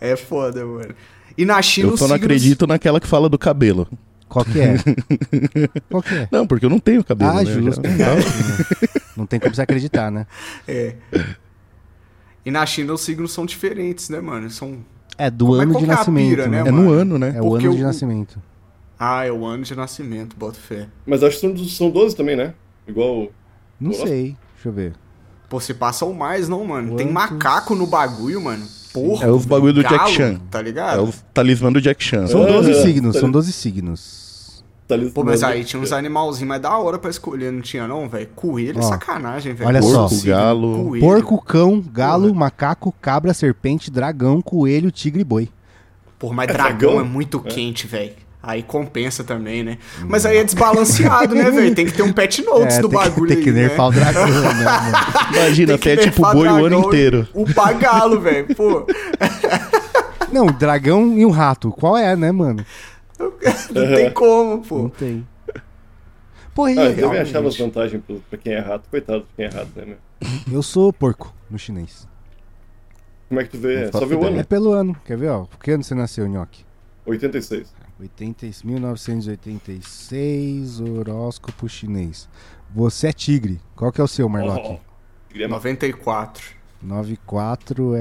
é 0.00 0.16
foda, 0.16 0.64
mano. 0.64 0.94
E 1.36 1.44
na 1.44 1.60
China 1.62 1.90
Eu 1.90 1.96
só 1.96 2.04
não 2.08 2.16
signos- 2.16 2.24
acredito 2.24 2.66
naquela 2.66 3.00
que 3.00 3.06
fala 3.06 3.28
do 3.28 3.38
cabelo. 3.38 3.88
Qual 4.28 4.44
que 4.44 4.60
é? 4.60 4.74
Qual 5.88 6.02
que 6.02 6.14
é? 6.14 6.28
Não, 6.30 6.46
porque 6.46 6.66
eu 6.66 6.70
não 6.70 6.78
tenho 6.78 7.02
cabelo, 7.02 7.30
Ah, 7.30 7.42
né? 7.42 7.46
Justo. 7.46 7.80
já- 7.82 8.14
Não 9.16 9.24
tem 9.24 9.40
como 9.40 9.54
você 9.54 9.62
acreditar, 9.62 10.10
né? 10.10 10.26
É. 10.66 10.94
E 12.44 12.50
na 12.50 12.64
China 12.66 12.92
os 12.92 13.00
signos 13.00 13.32
são 13.32 13.46
diferentes, 13.46 14.10
né, 14.10 14.20
mano? 14.20 14.50
São. 14.50 14.78
É 15.16 15.30
do 15.30 15.46
Como 15.46 15.60
é- 15.60 15.62
ano 15.62 15.76
de 15.78 15.84
é 15.84 15.84
a 15.84 15.96
nascimento. 15.96 16.28
pira, 16.28 16.46
né, 16.48 16.62
né? 16.62 16.68
É 16.68 16.72
no 16.72 16.90
ano, 16.90 17.18
né? 17.18 17.32
É 17.36 17.40
o 17.40 17.48
Porque 17.48 17.66
ano 17.66 17.76
de 17.76 17.82
o- 17.82 17.86
nascimento. 17.86 18.42
Ah, 18.98 19.24
é 19.24 19.30
o 19.32 19.44
ano 19.44 19.62
de 19.64 19.74
nascimento, 19.76 20.34
bota 20.36 20.58
fé. 20.58 20.88
Mas 21.06 21.22
acho 21.22 21.38
que 21.38 21.46
são, 21.46 21.68
são 21.68 21.90
12 21.90 22.16
também, 22.16 22.34
né? 22.36 22.54
Igual. 22.86 23.28
Não 23.80 23.92
sei. 23.92 24.36
Deixa 24.54 24.68
eu 24.68 24.72
ver. 24.72 24.92
Pô, 25.48 25.60
se 25.60 25.72
passam 25.72 26.12
mais, 26.12 26.48
não, 26.48 26.64
mano. 26.64 26.96
Tem 26.96 27.06
Quantos? 27.06 27.12
macaco 27.32 27.74
no 27.74 27.86
bagulho, 27.86 28.40
mano. 28.42 28.66
Porra. 28.92 29.26
É 29.26 29.30
os 29.30 29.46
bagulho 29.46 29.72
do 29.72 29.82
Jack 29.82 29.94
galo, 29.96 30.10
Chan. 30.10 30.40
Tá 30.50 30.58
É 30.58 30.62
ligado? 30.62 31.04
o 31.04 31.12
talismã 31.32 31.70
do 31.72 31.80
Jack 31.80 32.02
Chan. 32.02 32.26
São 32.26 32.42
Ah, 32.42 32.46
12 32.46 32.70
é. 32.72 32.82
signos, 32.82 33.16
são 33.16 33.30
12 33.30 33.52
signos. 33.52 34.64
Ali- 34.90 35.10
Pô, 35.10 35.22
mas 35.22 35.42
aí 35.42 35.64
tinha 35.64 35.80
uns 35.80 35.92
animalzinhos 35.92 36.48
mais 36.48 36.62
da 36.62 36.76
hora 36.76 36.98
pra 36.98 37.10
escolher, 37.10 37.52
não 37.52 37.60
tinha 37.60 37.86
não, 37.86 38.08
velho? 38.08 38.26
Coelho 38.34 38.78
é 38.78 38.82
sacanagem, 38.82 39.52
velho. 39.52 39.68
olha 39.68 39.82
só. 39.82 40.08
Signo, 40.08 40.24
Galo, 40.34 40.84
coelho. 40.86 41.04
Porco, 41.04 41.42
cão, 41.42 41.80
galo, 41.92 42.28
Porra. 42.28 42.38
macaco, 42.40 42.90
cabra, 43.00 43.34
serpente, 43.34 43.90
dragão, 43.90 44.40
coelho, 44.40 44.90
tigre 44.90 45.20
e 45.20 45.24
boi. 45.24 45.50
Porra, 46.18 46.34
mas 46.34 46.48
É 46.48 46.52
dragão, 46.54 46.76
dragão? 46.92 47.00
é 47.00 47.04
muito 47.04 47.38
quente, 47.38 47.86
velho. 47.86 48.14
Aí 48.48 48.62
compensa 48.62 49.22
também, 49.22 49.62
né? 49.62 49.76
Mas 50.06 50.24
aí 50.24 50.38
é 50.38 50.44
desbalanceado, 50.44 51.34
né, 51.34 51.50
velho? 51.50 51.74
Tem 51.74 51.84
que 51.84 51.92
ter 51.92 52.02
um 52.02 52.14
pet 52.14 52.42
notes 52.42 52.78
É, 52.78 52.80
do 52.80 52.88
tem, 52.88 52.98
que- 52.98 53.04
bagulho 53.04 53.28
tem 53.34 53.44
que 53.44 53.52
nerfar 53.52 53.88
o 53.88 53.90
né? 53.92 54.00
dragão, 54.00 54.26
né, 54.26 54.40
mano? 54.40 54.96
Imagina, 55.36 55.66
Tem 55.68 55.78
que 55.78 55.84
você 55.84 55.90
é 55.90 56.10
tipo 56.10 56.22
boi 56.32 56.48
o 56.48 56.64
ano 56.64 56.78
inteiro. 56.80 57.28
O 57.34 57.44
pagalo, 57.52 58.18
velho. 58.22 58.46
Pô, 58.56 58.86
Não, 60.32 60.46
dragão 60.46 61.18
e 61.18 61.26
um 61.26 61.30
rato. 61.30 61.70
Qual 61.72 61.94
é, 61.94 62.16
né, 62.16 62.32
mano? 62.32 62.64
não 63.18 63.30
tem 63.94 64.10
como, 64.12 64.50
Não 64.52 64.62
pô. 64.62 64.88
tem. 64.88 65.26
Porra, 66.54 66.72
e- 66.72 66.78
Ah, 66.78 66.84
eu 66.86 66.96
também 66.96 67.20
achava 67.20 67.48
as 67.48 67.56
vantagens 67.58 68.02
pra, 68.30 68.38
quem 68.38 68.54
é 68.54 68.60
rato. 68.60 68.88
Coitado 68.90 69.20
de 69.20 69.26
quem 69.36 69.44
é 69.44 69.48
rato, 69.48 69.68
né, 69.76 69.84
meu? 69.84 69.96
eu 70.50 70.62
sou 70.62 70.90
porco 70.90 71.34
no 71.50 71.58
chinês. 71.58 72.08
Como 73.28 73.40
é 73.40 73.44
que 73.44 73.50
tu 73.50 73.58
vê? 73.58 73.84
Não 73.84 73.92
Só 73.92 74.06
vê 74.06 74.14
o 74.14 74.18
ideia. 74.20 74.30
É 74.30 74.34
ano? 74.38 74.44
pelo 74.46 74.72
ano. 74.72 74.96
Quer 75.04 75.18
ver, 75.18 75.28
ó? 75.28 75.44
Por 75.44 75.58
que 75.62 75.70
ano 75.70 75.84
você 75.84 75.94
nasceu, 75.94 76.26
Nhoque? 76.26 76.64
86. 77.04 77.76
80, 78.00 78.46
e- 78.46 78.52
1986, 78.64 80.80
horóscopo 80.80 81.68
chinês. 81.68 82.28
Você 82.74 83.08
é 83.08 83.12
tigre. 83.12 83.60
Qual 83.74 83.90
que 83.90 84.00
é 84.00 84.04
o 84.04 84.08
seu, 84.08 84.28
Marlock? 84.28 84.68
Oh, 84.68 84.78
queria 85.28 85.48
mais. 85.48 85.62
94. 85.64 86.56
94 86.80 87.94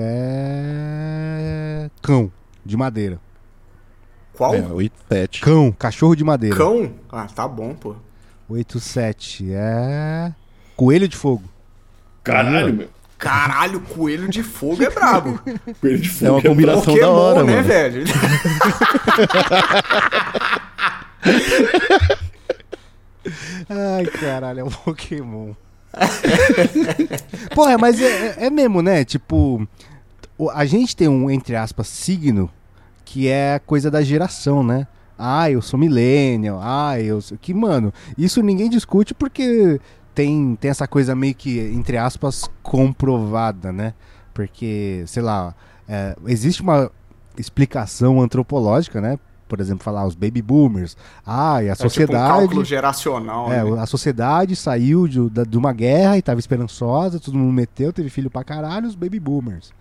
é. 0.58 1.90
Cão, 2.02 2.32
de 2.64 2.78
madeira. 2.78 3.20
Qual? 4.34 4.54
É, 4.54 4.62
87. 4.62 5.42
Cão, 5.42 5.72
cachorro 5.72 6.16
de 6.16 6.24
madeira. 6.24 6.56
Cão? 6.56 6.94
Ah, 7.12 7.26
tá 7.26 7.48
bom, 7.48 7.74
pô. 7.74 7.96
87 8.48 9.48
é. 9.52 10.34
Coelho 10.76 11.08
de 11.08 11.18
fogo. 11.18 11.44
Caralho, 12.24 12.74
meu. 12.74 12.90
Caralho, 13.18 13.80
coelho 13.82 14.28
de 14.30 14.44
fogo 14.44 14.84
é 14.84 14.90
brabo. 14.90 15.40
Coelho 15.82 16.00
de 16.00 16.08
É 16.10 16.12
fogo. 16.12 16.32
uma 16.34 16.42
combinação 16.42 16.82
da 16.82 16.92
Pokémon, 17.02 17.12
hora, 17.14 17.44
né, 17.44 17.54
mano. 17.56 17.68
velho? 17.68 18.04
Ai, 23.70 24.06
caralho, 24.06 24.60
é 24.62 24.64
um 24.64 24.70
Pokémon. 24.70 25.54
Porra, 27.54 27.78
mas 27.78 28.00
é, 28.02 28.06
é- 28.06 28.46
é 28.46 28.50
mesmo, 28.50 28.82
né? 28.82 29.04
Tipo, 29.04 29.68
o- 30.38 30.50
a 30.50 30.66
gente 30.66 30.96
tem 30.96 31.08
um, 31.08 31.30
entre 31.30 31.56
aspas, 31.56 31.88
signo 31.88 32.50
que 33.04 33.28
é 33.28 33.60
coisa 33.66 33.90
da 33.90 34.02
geração, 34.02 34.64
né? 34.64 34.88
Ah, 35.18 35.50
eu 35.50 35.62
sou 35.62 35.80
millennial. 35.80 36.60
Ah, 36.62 37.00
eu 37.00 37.20
sou... 37.22 37.38
Que, 37.38 37.54
mano, 37.54 37.92
isso 38.18 38.42
ninguém 38.44 38.70
discute 38.70 39.14
porque 39.14 39.80
tem, 40.18 40.56
tem 40.56 40.72
essa 40.72 40.88
coisa 40.88 41.14
meio 41.16 41.36
que, 41.36 41.60
entre 41.60 41.96
aspas, 41.96 42.50
comprovada, 42.64 43.72
né? 43.72 43.94
Porque, 44.34 45.04
sei 45.06 45.22
lá, 45.22 45.54
é, 45.88 46.16
existe 46.26 46.64
uma 46.64 46.90
explicação 47.38 48.20
antropológica, 48.20 49.00
né? 49.00 49.20
Por 49.48 49.60
exemplo, 49.60 49.84
falar 49.84 50.08
os 50.08 50.16
baby 50.16 50.42
boomers. 50.42 50.98
Ah, 51.24 51.62
e 51.62 51.70
a 51.70 51.74
É 51.74 51.76
tipo 51.76 51.86
um 51.86 51.90
sociedade... 51.90 52.34
cálculo 52.34 52.66
geracional, 52.66 53.54
É, 53.54 53.64
né? 53.64 53.80
a 53.80 53.86
sociedade 53.86 54.56
saiu 54.56 55.08
de, 55.08 55.20
de 55.30 55.56
uma 55.58 55.72
guerra 55.72 56.18
e 56.18 56.22
tava 56.24 56.40
esperançosa, 56.40 57.20
todo 57.20 57.38
mundo 57.38 57.54
meteu, 57.54 57.94
teve 57.94 58.10
filho 58.10 58.32
pra 58.32 58.44
caralho, 58.44 58.88
os 58.88 58.96
baby 58.96 59.20
boomers. 59.20 59.72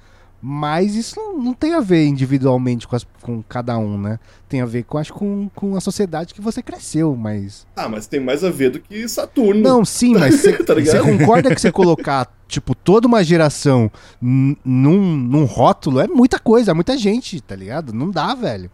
Mas 0.49 0.95
isso 0.95 1.19
não, 1.19 1.53
tem 1.53 1.75
a 1.75 1.81
ver 1.81 2.07
individualmente 2.07 2.87
com, 2.87 2.95
as- 2.95 3.05
com 3.21 3.43
cada 3.43 3.77
um, 3.77 3.99
né? 3.99 4.21
Tem 4.49 4.61
a 4.61 4.65
ver 4.65 4.85
com, 4.85 4.97
acho, 4.97 5.13
com, 5.13 5.51
com 5.53 5.75
a 5.75 5.81
sociedade 5.81 6.33
que 6.33 6.41
você 6.41 6.63
cresceu, 6.63 7.17
mas. 7.17 7.67
Ah, 7.75 7.89
mas 7.89 8.07
tem 8.07 8.21
mais 8.21 8.45
a 8.45 8.51
ver 8.51 8.71
do 8.71 8.79
que 8.79 9.09
Saturno. 9.09 9.61
Não, 9.61 9.85
sim, 9.85 10.15
mas 10.15 10.37
você 10.37 10.53
Tá 10.63 11.03
concorda 11.03 11.53
que 11.53 11.61
você 11.61 11.73
colocar, 11.73 12.33
tipo, 12.47 12.77
toda 12.77 13.09
uma 13.09 13.25
geração 13.25 13.91
num, 14.23 15.17
num 15.17 15.45
rótulo 15.47 15.99
é 15.99 16.07
muita 16.07 16.39
coisa, 16.39 16.71
é 16.71 16.75
muita 16.75 16.97
gente, 16.97 17.41
tá 17.41 17.57
ligado? 17.57 17.93
Não 17.93 18.09
dá, 18.09 18.33
velho. 18.33 18.71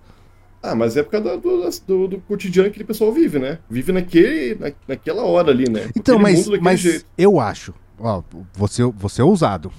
Ah, 0.62 0.74
mas 0.74 0.94
é 0.94 1.02
por 1.02 1.12
causa 1.12 1.38
do, 1.38 1.70
do, 1.86 2.08
do 2.08 2.18
cotidiano 2.20 2.68
que 2.68 2.72
aquele 2.72 2.84
pessoal 2.84 3.10
vive, 3.10 3.38
né? 3.38 3.60
Vive 3.70 3.92
naquele, 3.92 4.56
na, 4.56 4.72
naquela 4.86 5.22
hora 5.22 5.50
ali, 5.50 5.70
né? 5.70 5.88
Então, 5.96 6.18
mas, 6.18 6.46
mas 6.60 6.80
jeito. 6.80 7.06
eu 7.16 7.40
acho, 7.40 7.72
ó, 7.98 8.22
você, 8.52 8.82
você 8.84 9.22
é 9.22 9.24
ousado. 9.24 9.72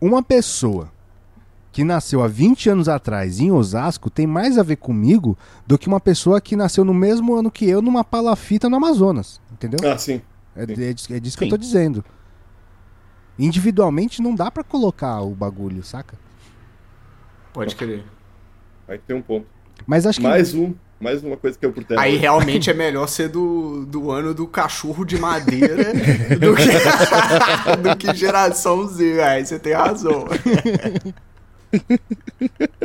Uma 0.00 0.22
pessoa 0.22 0.93
que 1.74 1.82
nasceu 1.82 2.22
há 2.22 2.28
20 2.28 2.70
anos 2.70 2.88
atrás 2.88 3.40
em 3.40 3.50
Osasco 3.50 4.08
tem 4.08 4.28
mais 4.28 4.56
a 4.58 4.62
ver 4.62 4.76
comigo 4.76 5.36
do 5.66 5.76
que 5.76 5.88
uma 5.88 5.98
pessoa 5.98 6.40
que 6.40 6.54
nasceu 6.54 6.84
no 6.84 6.94
mesmo 6.94 7.34
ano 7.34 7.50
que 7.50 7.68
eu 7.68 7.82
numa 7.82 8.04
palafita 8.04 8.68
no 8.68 8.76
Amazonas, 8.76 9.40
entendeu? 9.52 9.80
Ah, 9.90 9.98
sim. 9.98 10.22
É, 10.54 10.62
é 10.62 10.66
disso, 10.66 11.12
é 11.12 11.18
disso 11.18 11.36
que 11.36 11.42
eu 11.42 11.46
Sim. 11.46 11.50
tô 11.50 11.56
dizendo. 11.56 12.04
Individualmente 13.36 14.22
não 14.22 14.36
dá 14.36 14.52
pra 14.52 14.62
colocar 14.62 15.20
o 15.22 15.30
bagulho, 15.30 15.82
saca? 15.82 16.16
Pode 17.52 17.74
crer. 17.74 18.04
Aí 18.86 18.98
tem 18.98 19.16
um 19.16 19.22
ponto. 19.22 19.48
Mas 19.84 20.06
acho 20.06 20.20
que 20.20 20.26
Mais 20.28 20.54
um, 20.54 20.74
mais 21.00 21.24
uma 21.24 21.36
coisa 21.36 21.58
que 21.58 21.66
eu 21.66 21.72
por 21.72 21.82
terra. 21.82 22.00
Aí 22.00 22.16
realmente 22.16 22.70
é 22.70 22.74
melhor 22.74 23.08
ser 23.08 23.28
do, 23.28 23.84
do 23.84 24.12
ano 24.12 24.32
do 24.32 24.46
cachorro 24.46 25.04
de 25.04 25.18
madeira 25.18 25.92
do, 26.38 26.54
que, 26.54 27.82
do 27.82 27.96
que 27.96 28.14
geração 28.14 28.86
Z. 28.86 29.20
Aí 29.20 29.44
você 29.44 29.58
tem 29.58 29.72
razão. 29.72 30.24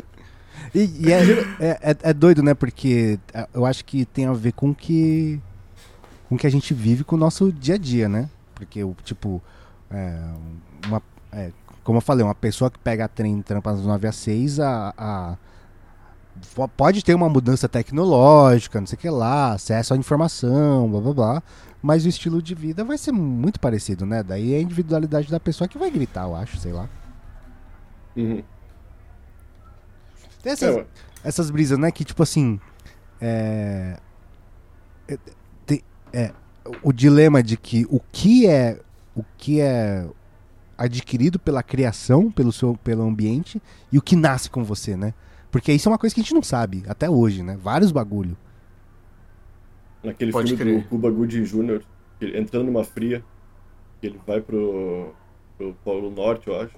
E, 0.75 1.07
e 1.07 1.11
é, 1.11 1.21
é, 1.59 1.91
é- 1.91 1.97
é 2.09 2.13
doido, 2.13 2.43
né? 2.43 2.53
Porque 2.53 3.19
é, 3.33 3.47
eu 3.53 3.65
acho 3.65 3.83
que 3.85 4.05
tem 4.05 4.25
a 4.27 4.33
ver 4.33 4.51
com 4.51 4.73
que 4.73 5.39
com 6.27 6.37
que 6.37 6.45
a 6.45 6.49
gente 6.49 6.75
vive 6.75 7.03
com 7.03 7.15
o 7.15 7.19
nosso 7.19 7.51
dia 7.51 7.73
a 7.73 7.77
dia, 7.77 8.07
né? 8.07 8.29
Porque, 8.53 8.81
tipo, 9.03 9.41
é, 9.89 10.15
uma, 10.85 11.01
é, 11.31 11.51
como 11.83 11.97
eu 11.97 12.01
falei, 12.01 12.23
uma 12.23 12.35
pessoa 12.35 12.69
que 12.69 12.77
pega 12.77 13.07
trem 13.07 13.39
e 13.39 13.43
trampa 13.43 13.71
às 13.71 13.81
9 13.83 14.07
às 14.07 14.15
6, 14.17 14.59
a, 14.59 14.93
a- 14.95 15.37
po- 16.53 16.67
pode 16.67 17.03
ter 17.03 17.15
uma 17.15 17.27
mudança 17.29 17.67
tecnológica, 17.67 18.79
não 18.79 18.85
sei 18.85 18.95
o 18.95 18.99
que 18.99 19.09
lá, 19.09 19.53
acesso 19.53 19.95
à 19.95 19.97
informação, 19.97 20.87
blá 20.91 21.01
blá 21.01 21.13
blá, 21.13 21.43
mas 21.81 22.05
o 22.05 22.09
estilo 22.09 22.43
de 22.43 22.53
vida 22.53 22.83
vai 22.83 22.97
ser 22.99 23.11
muito 23.11 23.59
parecido, 23.59 24.05
né? 24.05 24.21
Daí 24.21 24.53
é 24.53 24.57
a 24.57 24.61
individualidade 24.61 25.31
da 25.31 25.39
pessoa 25.39 25.67
que 25.67 25.79
vai 25.79 25.89
gritar, 25.89 26.25
eu 26.25 26.35
acho, 26.35 26.57
sei 26.57 26.73
lá. 26.73 26.87
Uhum. 28.15 28.43
Tem 30.41 30.53
essas, 30.53 30.77
É, 30.77 30.85
essas 31.23 31.49
brisas, 31.51 31.77
né? 31.77 31.91
Que 31.91 32.03
tipo 32.03 32.23
assim. 32.23 32.59
É, 33.21 33.99
é, 35.07 35.17
tem- 35.65 35.83
é, 36.13 36.31
o 36.83 36.93
dilema 36.93 37.41
de 37.43 37.57
que 37.57 37.85
o 37.89 37.99
que 38.11 38.47
é 38.47 38.79
o 39.15 39.23
que 39.37 39.59
é 39.59 40.07
adquirido 40.77 41.37
pela 41.37 41.61
criação, 41.61 42.31
pelo 42.31 42.51
seu 42.53 42.75
pelo 42.77 43.03
ambiente 43.03 43.61
e 43.91 43.97
o 43.97 44.01
que 44.01 44.15
nasce 44.15 44.49
com 44.49 44.63
você, 44.63 44.95
né? 44.95 45.13
Porque 45.51 45.73
isso 45.73 45.89
é 45.89 45.91
uma 45.91 45.97
coisa 45.97 46.13
que 46.13 46.21
a 46.21 46.23
gente 46.23 46.33
não 46.33 46.43
sabe 46.43 46.83
até 46.87 47.09
hoje, 47.09 47.43
né? 47.43 47.57
Vários 47.61 47.91
bagulho. 47.91 48.37
Naquele 50.03 50.31
Pode 50.31 50.55
filme 50.55 50.63
crer. 50.63 50.83
do 50.83 50.87
Cuba 50.87 51.11
Gooding 51.11 51.43
Jr., 51.43 51.81
entrando 52.21 52.67
numa 52.67 52.83
fria, 52.85 53.23
que 53.99 54.07
ele 54.07 54.19
vai 54.25 54.39
pro, 54.39 55.13
pro 55.57 55.73
Polo 55.83 56.09
Norte, 56.09 56.47
eu 56.47 56.61
acho, 56.61 56.75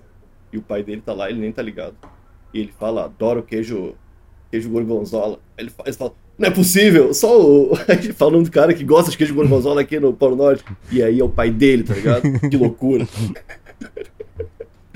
e 0.52 0.58
o 0.58 0.62
pai 0.62 0.82
dele 0.84 1.02
tá 1.02 1.14
lá, 1.14 1.30
ele 1.30 1.40
nem 1.40 1.52
tá 1.52 1.62
ligado. 1.62 1.96
E 2.54 2.60
ele 2.60 2.74
fala, 2.78 3.06
adoro 3.06 3.44
queijo, 3.44 3.94
queijo 4.50 4.70
gorgonzola. 4.70 5.40
Ele, 5.58 5.70
fa- 5.70 5.84
ele 5.86 5.96
fala, 5.96 6.14
não 6.38 6.48
é 6.48 6.52
possível, 6.52 7.14
só 7.14 7.40
o... 7.40 7.74
Aí 7.88 7.98
ele 7.98 8.14
fala 8.14 8.32
o 8.32 8.34
nome 8.34 8.46
do 8.46 8.52
cara 8.52 8.74
que 8.74 8.84
gosta 8.84 9.12
de 9.12 9.18
queijo 9.18 9.34
gorgonzola 9.34 9.82
aqui 9.82 10.00
no 10.00 10.12
Polo 10.14 10.36
Norte. 10.36 10.64
E 10.92 11.02
aí 11.04 11.20
é 11.20 11.24
o 11.24 11.30
pai 11.30 11.52
dele, 11.52 11.84
tá 11.84 11.94
ligado? 11.94 12.24
Que 12.50 12.58
loucura. 12.58 13.08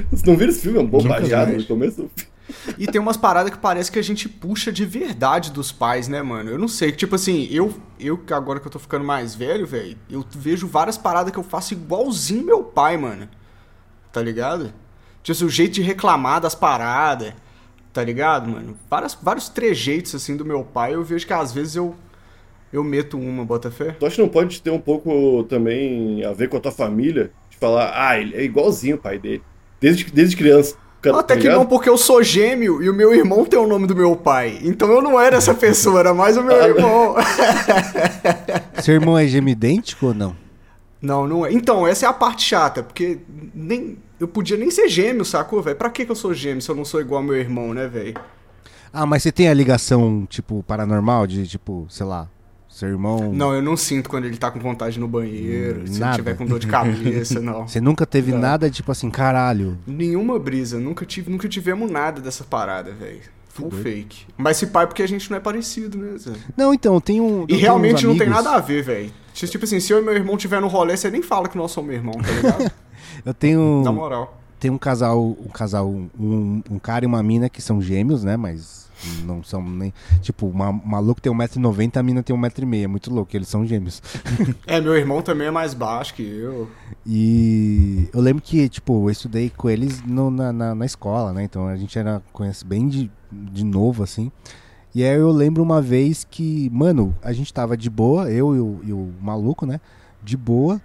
Vocês 0.10 0.24
não 0.24 0.36
viram 0.36 0.52
esse 0.52 0.62
filme? 0.62 0.78
É 0.78 0.82
um 0.82 0.88
bombajado 0.88 1.52
vi. 1.52 1.58
no 1.58 1.66
começo 1.66 2.02
do 2.04 2.10
filme. 2.16 2.36
E 2.78 2.88
tem 2.88 3.02
umas 3.02 3.18
paradas 3.18 3.52
que 3.52 3.58
parece 3.58 3.92
que 3.92 3.98
a 4.00 4.04
gente 4.04 4.30
puxa 4.30 4.72
de 4.72 4.86
verdade 4.86 5.52
dos 5.52 5.72
pais, 5.72 6.08
né, 6.08 6.22
mano? 6.22 6.50
Eu 6.52 6.58
não 6.60 6.68
sei, 6.68 6.92
tipo 6.92 7.16
assim, 7.16 7.48
eu, 7.52 7.74
eu 8.00 8.18
que 8.18 8.34
agora 8.34 8.60
que 8.60 8.68
eu 8.68 8.72
tô 8.72 8.80
ficando 8.80 9.04
mais 9.04 9.34
velho, 9.36 9.66
velho, 9.66 9.98
eu 10.10 10.24
vejo 10.32 10.68
várias 10.68 10.98
paradas 10.98 11.32
que 11.32 11.40
eu 11.40 11.44
faço 11.44 11.74
igualzinho 11.74 12.46
meu 12.46 12.64
pai, 12.64 12.98
mano. 12.98 13.28
Tá 14.12 14.22
ligado? 14.22 14.74
Tipo 15.24 15.32
assim, 15.32 15.46
o 15.46 15.50
jeito 15.50 15.74
de 15.74 15.82
reclamar 15.82 16.40
das 16.40 16.54
paradas, 16.56 17.34
tá 17.96 18.04
ligado, 18.04 18.50
mano? 18.50 18.78
Várias, 18.90 19.18
vários 19.20 19.48
trejeitos, 19.48 20.14
assim, 20.14 20.36
do 20.36 20.44
meu 20.44 20.66
pai, 20.66 20.96
eu 20.96 21.04
vejo 21.04 21.26
que 21.26 21.32
às 21.32 21.54
vezes 21.54 21.78
eu, 21.78 21.96
eu 22.72 22.84
meto 22.84 23.18
uma, 23.18 23.46
bota 23.46 23.72
fé. 23.72 23.96
Tu 23.98 24.06
acha 24.06 24.16
que 24.18 24.22
não 24.22 24.28
pode 24.28 24.62
ter 24.62 24.70
um 24.70 24.80
pouco 24.80 25.46
também 25.46 26.24
a 26.26 26.34
ver 26.34 26.50
com 26.50 26.58
a 26.58 26.60
tua 26.60 26.74
família? 26.74 27.32
De 27.50 27.56
falar, 27.56 27.94
ah, 27.96 28.20
ele 28.20 28.36
é 28.36 28.44
igualzinho 28.44 28.98
o 28.98 29.00
pai 29.00 29.18
dele. 29.18 29.42
Desde, 29.80 30.12
desde 30.12 30.36
criança. 30.36 30.76
Cara, 31.02 31.20
Até 31.20 31.36
tá 31.36 31.42
que 31.42 31.48
não, 31.48 31.66
porque 31.66 31.88
eu 31.88 31.98
sou 31.98 32.22
gêmeo 32.22 32.84
e 32.84 32.90
o 32.90 32.94
meu 32.94 33.16
irmão 33.16 33.46
tem 33.46 33.58
o 33.58 33.68
nome 33.68 33.88
do 33.88 33.96
meu 33.96 34.14
pai. 34.14 34.60
Então 34.62 34.92
eu 34.92 35.02
não 35.02 35.18
era 35.18 35.38
essa 35.38 35.54
pessoa, 35.56 36.02
era 36.02 36.14
mais 36.14 36.36
o 36.36 36.44
meu 36.44 36.58
irmão. 36.58 37.16
Seu 38.84 38.96
irmão 38.96 39.18
é 39.18 39.26
gêmeo 39.26 39.54
idêntico 39.54 40.08
ou 40.08 40.14
não? 40.14 40.36
Não, 41.02 41.26
não 41.26 41.46
é. 41.46 41.54
Então, 41.54 41.88
essa 41.88 42.08
é 42.08 42.10
a 42.10 42.14
parte 42.14 42.44
chata, 42.44 42.84
porque 42.84 43.20
nem 43.54 43.98
eu 44.20 44.28
podia 44.28 44.58
nem 44.58 44.70
ser 44.72 44.88
gêmeo, 44.88 45.26
sacou, 45.26 45.62
velho? 45.62 45.76
Pra 45.76 45.90
que, 45.90 46.06
que 46.06 46.12
eu 46.12 46.16
sou 46.16 46.34
gêmeo 46.34 46.62
se 46.62 46.70
eu 46.70 46.76
não 46.76 46.86
sou 46.86 47.02
igual 47.02 47.22
ao 47.22 47.28
meu 47.28 47.36
irmão, 47.36 47.74
né, 47.74 47.88
velho? 47.88 48.16
Ah, 48.94 49.06
mas 49.06 49.24
você 49.24 49.32
tem 49.32 49.50
a 49.50 49.54
ligação, 49.54 50.26
tipo, 50.30 50.64
paranormal 50.64 51.28
de, 51.28 51.46
tipo, 51.48 51.86
sei 51.90 52.06
lá, 52.06 52.30
seu 52.70 52.88
irmão. 52.88 53.34
Não, 53.34 53.54
eu 53.54 53.62
não 53.62 53.76
sinto 53.76 54.10
quando 54.10 54.26
ele 54.26 54.38
tá 54.38 54.50
com 54.50 54.60
vontade 54.60 54.98
no 55.00 55.08
banheiro, 55.08 55.82
Hum, 55.82 55.88
se 55.88 56.00
nada. 56.00 56.14
ele 56.14 56.24
tiver 56.24 56.38
com 56.38 56.46
dor 56.46 56.60
de 56.60 56.68
cabeça, 56.68 57.40
não. 57.42 57.68
Você 57.68 57.82
nunca 57.82 58.06
teve 58.06 58.32
Não. 58.32 58.40
nada, 58.40 58.70
tipo 58.70 58.92
assim, 58.92 59.10
caralho. 59.10 59.78
Nenhuma 59.86 60.40
brisa, 60.40 60.80
nunca 60.80 61.06
tive, 61.06 61.30
nunca 61.30 61.48
tivemos 61.50 61.92
nada 61.92 62.22
dessa 62.22 62.44
parada, 62.46 62.92
velho. 62.94 63.20
Full 63.50 63.72
fake. 63.72 64.26
Mas 64.38 64.58
se 64.58 64.68
pai 64.68 64.86
porque 64.86 65.02
a 65.02 65.08
gente 65.08 65.30
não 65.32 65.38
é 65.38 65.40
parecido, 65.40 65.98
né, 65.98 66.18
Zé? 66.18 66.34
Não, 66.58 66.74
então, 66.74 67.00
tem 67.00 67.22
um. 67.22 67.46
E 67.48 67.56
realmente 67.56 68.06
não 68.06 68.18
tem 68.18 68.28
nada 68.30 68.52
a 68.52 68.60
ver, 68.60 68.84
velho. 68.84 69.10
Tipo 69.34 69.64
assim, 69.64 69.80
se 69.80 69.94
eu 69.94 70.00
e 70.00 70.02
meu 70.02 70.14
irmão 70.14 70.36
tiver 70.36 70.60
no 70.60 70.68
rolê, 70.68 70.98
você 70.98 71.10
nem 71.10 71.22
fala 71.22 71.48
que 71.48 71.58
nós 71.58 71.72
somos 71.72 71.94
irmão, 71.94 72.14
tá 72.16 72.32
ligado? 72.32 72.72
Eu 73.24 73.34
tenho. 73.34 73.82
Na 73.84 73.92
moral. 73.92 74.38
Tem 74.60 74.72
um 74.72 74.78
casal, 74.78 75.22
um 75.24 75.50
casal, 75.50 75.88
um, 75.88 76.62
um 76.72 76.80
cara 76.80 77.06
e 77.06 77.08
uma 77.08 77.22
mina 77.22 77.50
que 77.50 77.62
são 77.62 77.82
gêmeos, 77.82 78.24
né? 78.24 78.36
Mas 78.38 78.90
não 79.24 79.44
são 79.44 79.62
nem. 79.62 79.94
Tipo, 80.22 80.48
uma, 80.48 80.70
um 80.70 80.82
maluco 80.84 81.22
tem 81.22 81.32
1,90m, 81.32 81.98
a 81.98 82.04
mina 82.04 82.24
tem 82.24 82.36
1,5m. 82.36 82.84
É 82.84 82.88
muito 82.88 83.14
louco, 83.14 83.36
eles 83.36 83.48
são 83.48 83.66
gêmeos. 83.66 84.02
É, 84.66 84.82
meu 84.82 84.96
irmão 84.96 85.22
também 85.22 85.48
é 85.48 85.52
mais 85.52 85.74
baixo 85.74 86.16
que 86.16 86.24
eu. 86.24 86.68
E 87.06 88.10
eu 88.14 88.20
lembro 88.20 88.42
que, 88.42 88.68
tipo, 88.68 89.06
eu 89.06 89.12
estudei 89.12 89.52
com 89.56 89.70
eles 89.70 90.02
no- 90.04 90.32
na, 90.32 90.52
na, 90.52 90.74
na 90.74 90.86
escola, 90.86 91.32
né? 91.34 91.44
Então 91.44 91.68
a 91.68 91.76
gente 91.76 91.98
era 92.00 92.22
conhece 92.34 92.66
bem 92.66 92.88
de, 92.88 93.12
de 93.32 93.64
novo, 93.64 94.02
assim. 94.04 94.32
E 94.96 95.04
aí 95.04 95.16
eu 95.20 95.30
lembro 95.32 95.62
uma 95.62 95.82
vez 95.82 96.26
que, 96.30 96.70
mano, 96.74 97.14
a 97.22 97.32
gente 97.34 97.54
tava 97.54 97.76
de 97.78 97.90
boa, 97.90 98.32
eu 98.32 98.56
e 98.56 98.60
o, 98.60 98.80
e 98.86 98.94
o 98.94 99.12
maluco, 99.22 99.66
né? 99.66 99.80
De 100.24 100.36
boa, 100.36 100.82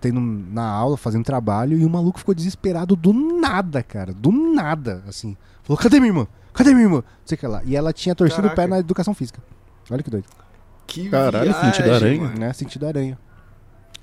tendo 0.00 0.20
na 0.20 0.66
aula, 0.66 0.96
fazendo 0.96 1.24
trabalho, 1.24 1.76
e 1.78 1.84
o 1.84 1.90
maluco 1.90 2.18
ficou 2.18 2.34
desesperado 2.34 2.96
do 2.96 3.12
nada, 3.12 3.82
cara. 3.82 4.12
Do 4.12 4.32
nada, 4.32 5.02
assim. 5.06 5.36
Falou, 5.62 5.78
cadê 5.80 6.00
minha 6.00 6.10
irmã? 6.10 6.26
Cadê 6.52 6.70
minha 6.72 6.84
irmã? 6.86 6.96
Não 6.96 7.04
sei 7.26 7.36
o 7.36 7.38
que 7.38 7.46
lá. 7.46 7.62
E 7.64 7.76
ela 7.76 7.92
tinha 7.92 8.14
torcido 8.14 8.46
o 8.46 8.50
pé 8.50 8.56
Caraca. 8.56 8.68
na 8.74 8.78
educação 8.80 9.14
física. 9.14 9.40
Olha 9.90 10.02
que 10.02 10.10
doido. 10.10 10.26
Que 10.86 11.08
Caralho, 11.08 11.50
viagem, 11.52 11.72
sentido 11.72 11.92
aranha. 11.94 12.20
mano. 12.22 12.38
Né? 12.38 12.52
Sentido 12.52 12.86
aranha. 12.86 13.18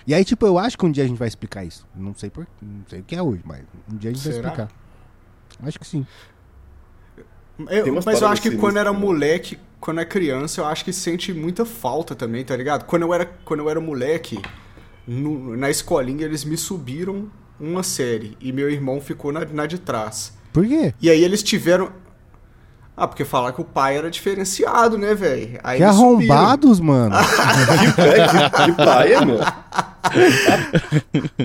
E 0.05 0.13
aí, 0.13 0.23
tipo, 0.23 0.45
eu 0.45 0.57
acho 0.57 0.77
que 0.77 0.85
um 0.85 0.91
dia 0.91 1.03
a 1.03 1.07
gente 1.07 1.17
vai 1.17 1.27
explicar 1.27 1.65
isso. 1.65 1.85
Não 1.93 2.13
sei 2.15 2.29
por, 2.29 2.47
não 2.61 2.85
sei 2.87 3.01
o 3.01 3.03
que 3.03 3.15
é 3.15 3.21
hoje, 3.21 3.41
mas 3.43 3.61
um 3.91 3.97
dia 3.97 4.11
a 4.11 4.13
gente 4.13 4.23
vai 4.23 4.33
Será? 4.33 4.47
explicar. 4.49 4.71
Acho 5.67 5.79
que 5.79 5.85
sim. 5.87 6.05
Eu- 7.69 7.93
mas 8.05 8.21
eu 8.21 8.27
acho 8.27 8.41
que 8.41 8.55
quando 8.55 8.77
era 8.77 8.91
filme. 8.91 9.05
moleque, 9.05 9.57
quando 9.79 9.99
é 9.99 10.05
criança, 10.05 10.61
eu 10.61 10.65
acho 10.65 10.85
que 10.85 10.93
sente 10.93 11.33
muita 11.33 11.65
falta 11.65 12.15
também, 12.15 12.45
tá 12.45 12.55
ligado? 12.55 12.85
Quando 12.85 13.01
eu 13.01 13.13
era, 13.13 13.25
quando 13.25 13.61
eu 13.61 13.69
era 13.69 13.81
moleque, 13.81 14.39
no- 15.07 15.55
na 15.55 15.69
escolinha 15.69 16.25
eles 16.25 16.43
me 16.43 16.57
subiram 16.57 17.29
uma 17.59 17.81
série 17.81 18.37
e 18.41 18.51
meu 18.51 18.69
irmão 18.69 18.99
ficou 19.01 19.31
na, 19.31 19.45
na 19.45 19.65
de 19.65 19.79
trás. 19.79 20.33
Por 20.53 20.65
quê? 20.67 20.93
E 21.01 21.09
aí 21.09 21.23
eles 21.23 21.41
tiveram. 21.41 21.91
Ah, 22.99 23.07
porque 23.07 23.23
falaram 23.23 23.53
que 23.53 23.61
o 23.61 23.63
pai 23.63 23.95
era 23.95 24.09
diferenciado, 24.09 24.97
né, 24.97 25.13
velho? 25.13 25.59
Que 25.63 25.83
eles 25.83 25.95
subiram. 25.95 26.35
arrombados, 26.35 26.79
mano. 26.79 27.15
Que, 27.15 28.49
que, 28.49 28.65
que 28.65 28.71
paia, 28.83 29.21
mano. 29.21 29.39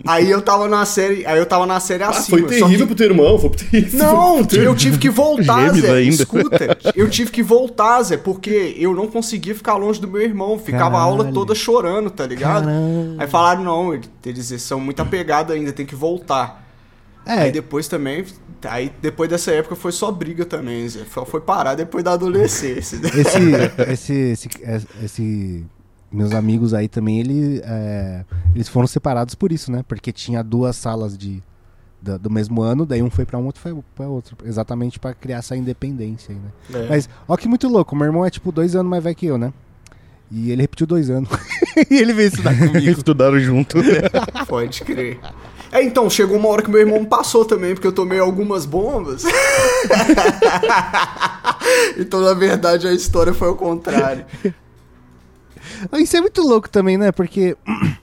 Aí 0.06 0.30
eu 0.30 0.40
tava 0.40 0.68
na 0.68 0.84
série, 0.86 1.26
aí 1.26 1.38
eu 1.38 1.44
tava 1.46 1.66
na 1.66 1.78
série 1.80 2.02
Ah, 2.02 2.08
acima. 2.10 2.38
foi 2.38 2.48
terrível 2.48 2.78
que- 2.78 2.86
pro 2.86 2.94
teu 2.94 3.06
irmão, 3.10 3.38
foi 3.38 3.50
terrível. 3.50 3.98
Não, 3.98 4.38
eu 4.52 4.74
tive 4.74 4.98
que 4.98 5.10
voltar, 5.10 5.66
Gêmeos 5.66 5.80
Zé. 5.80 5.92
ainda. 5.92 6.14
Escuta, 6.22 6.78
eu 6.94 7.10
tive 7.10 7.30
que 7.30 7.42
voltar, 7.42 8.02
Zé, 8.02 8.16
porque 8.16 8.74
eu 8.78 8.94
não 8.94 9.06
conseguia 9.06 9.54
ficar 9.54 9.74
longe 9.76 10.00
do 10.00 10.08
meu 10.08 10.22
irmão. 10.22 10.58
Ficava 10.58 10.96
a 10.98 11.02
aula 11.02 11.18
Caralho. 11.18 11.34
toda 11.34 11.54
chorando, 11.54 12.10
tá 12.10 12.26
ligado? 12.26 12.64
Caralho. 12.64 13.16
Aí 13.18 13.26
falaram, 13.26 13.62
não, 13.64 13.94
eles 14.24 14.62
são 14.62 14.80
muito 14.80 15.00
apegados 15.02 15.54
ainda, 15.54 15.72
tem 15.72 15.84
que 15.86 15.94
voltar. 15.94 16.62
É, 17.26 17.34
Aí 17.34 17.52
depois 17.52 17.86
também, 17.88 18.24
aí 18.68 18.92
depois 19.00 19.28
dessa 19.30 19.50
época 19.52 19.74
foi 19.76 19.92
só 19.92 20.10
briga 20.10 20.44
também, 20.44 20.88
Zé. 20.88 21.04
Só 21.12 21.24
foi 21.24 21.40
parar 21.40 21.74
depois 21.74 22.02
da 22.04 22.12
adolescência. 22.12 22.98
esse, 23.88 24.12
esse, 24.14 24.48
esse, 24.62 24.88
esse- 25.02 25.66
meus 26.10 26.32
amigos 26.32 26.74
aí 26.74 26.88
também, 26.88 27.20
ele, 27.20 27.60
é, 27.64 28.24
eles 28.54 28.68
foram 28.68 28.86
separados 28.86 29.34
por 29.34 29.50
isso, 29.50 29.72
né? 29.72 29.82
Porque 29.88 30.12
tinha 30.12 30.42
duas 30.42 30.76
salas 30.76 31.16
de, 31.16 31.42
da- 32.02 32.18
do 32.18 32.28
mesmo 32.30 32.60
ano, 32.62 32.84
daí 32.84 33.02
um 33.02 33.10
foi 33.10 33.24
pra 33.24 33.38
um, 33.38 33.46
outro 33.46 33.62
foi 33.62 33.74
pra 33.94 34.06
outro. 34.08 34.36
Exatamente 34.44 34.98
pra 34.98 35.14
criar 35.14 35.38
essa 35.38 35.56
independência 35.56 36.34
aí, 36.34 36.40
né? 36.40 36.84
É. 36.84 36.88
Mas, 36.88 37.08
ó 37.26 37.36
que 37.36 37.48
muito 37.48 37.66
louco, 37.68 37.96
meu 37.96 38.04
irmão 38.06 38.24
é 38.26 38.30
tipo 38.30 38.52
dois 38.52 38.76
anos 38.76 38.90
mais 38.90 39.02
velho 39.02 39.16
que 39.16 39.26
eu, 39.26 39.38
né? 39.38 39.52
E 40.30 40.50
ele 40.50 40.62
repetiu 40.62 40.86
dois 40.86 41.10
anos. 41.10 41.28
e 41.90 41.94
ele 41.94 42.14
veio 42.14 42.28
estudar 42.28 42.56
comigo. 42.58 42.78
Estudaram 42.90 43.38
junto. 43.38 43.76
Pode 44.48 44.82
crer. 44.82 45.20
É, 45.72 45.82
então, 45.82 46.10
chegou 46.10 46.36
uma 46.36 46.48
hora 46.50 46.62
que 46.62 46.70
meu 46.70 46.80
irmão 46.80 47.02
passou 47.02 47.46
também, 47.46 47.72
porque 47.72 47.86
eu 47.86 47.92
tomei 47.92 48.18
algumas 48.18 48.66
bombas. 48.66 49.24
então, 51.96 52.20
na 52.20 52.34
verdade, 52.34 52.86
a 52.86 52.92
história 52.92 53.32
foi 53.32 53.48
o 53.48 53.56
contrário. 53.56 54.26
Isso 55.94 56.14
é 56.14 56.20
muito 56.20 56.42
louco 56.42 56.68
também, 56.68 56.98
né? 56.98 57.10
Porque. 57.10 57.56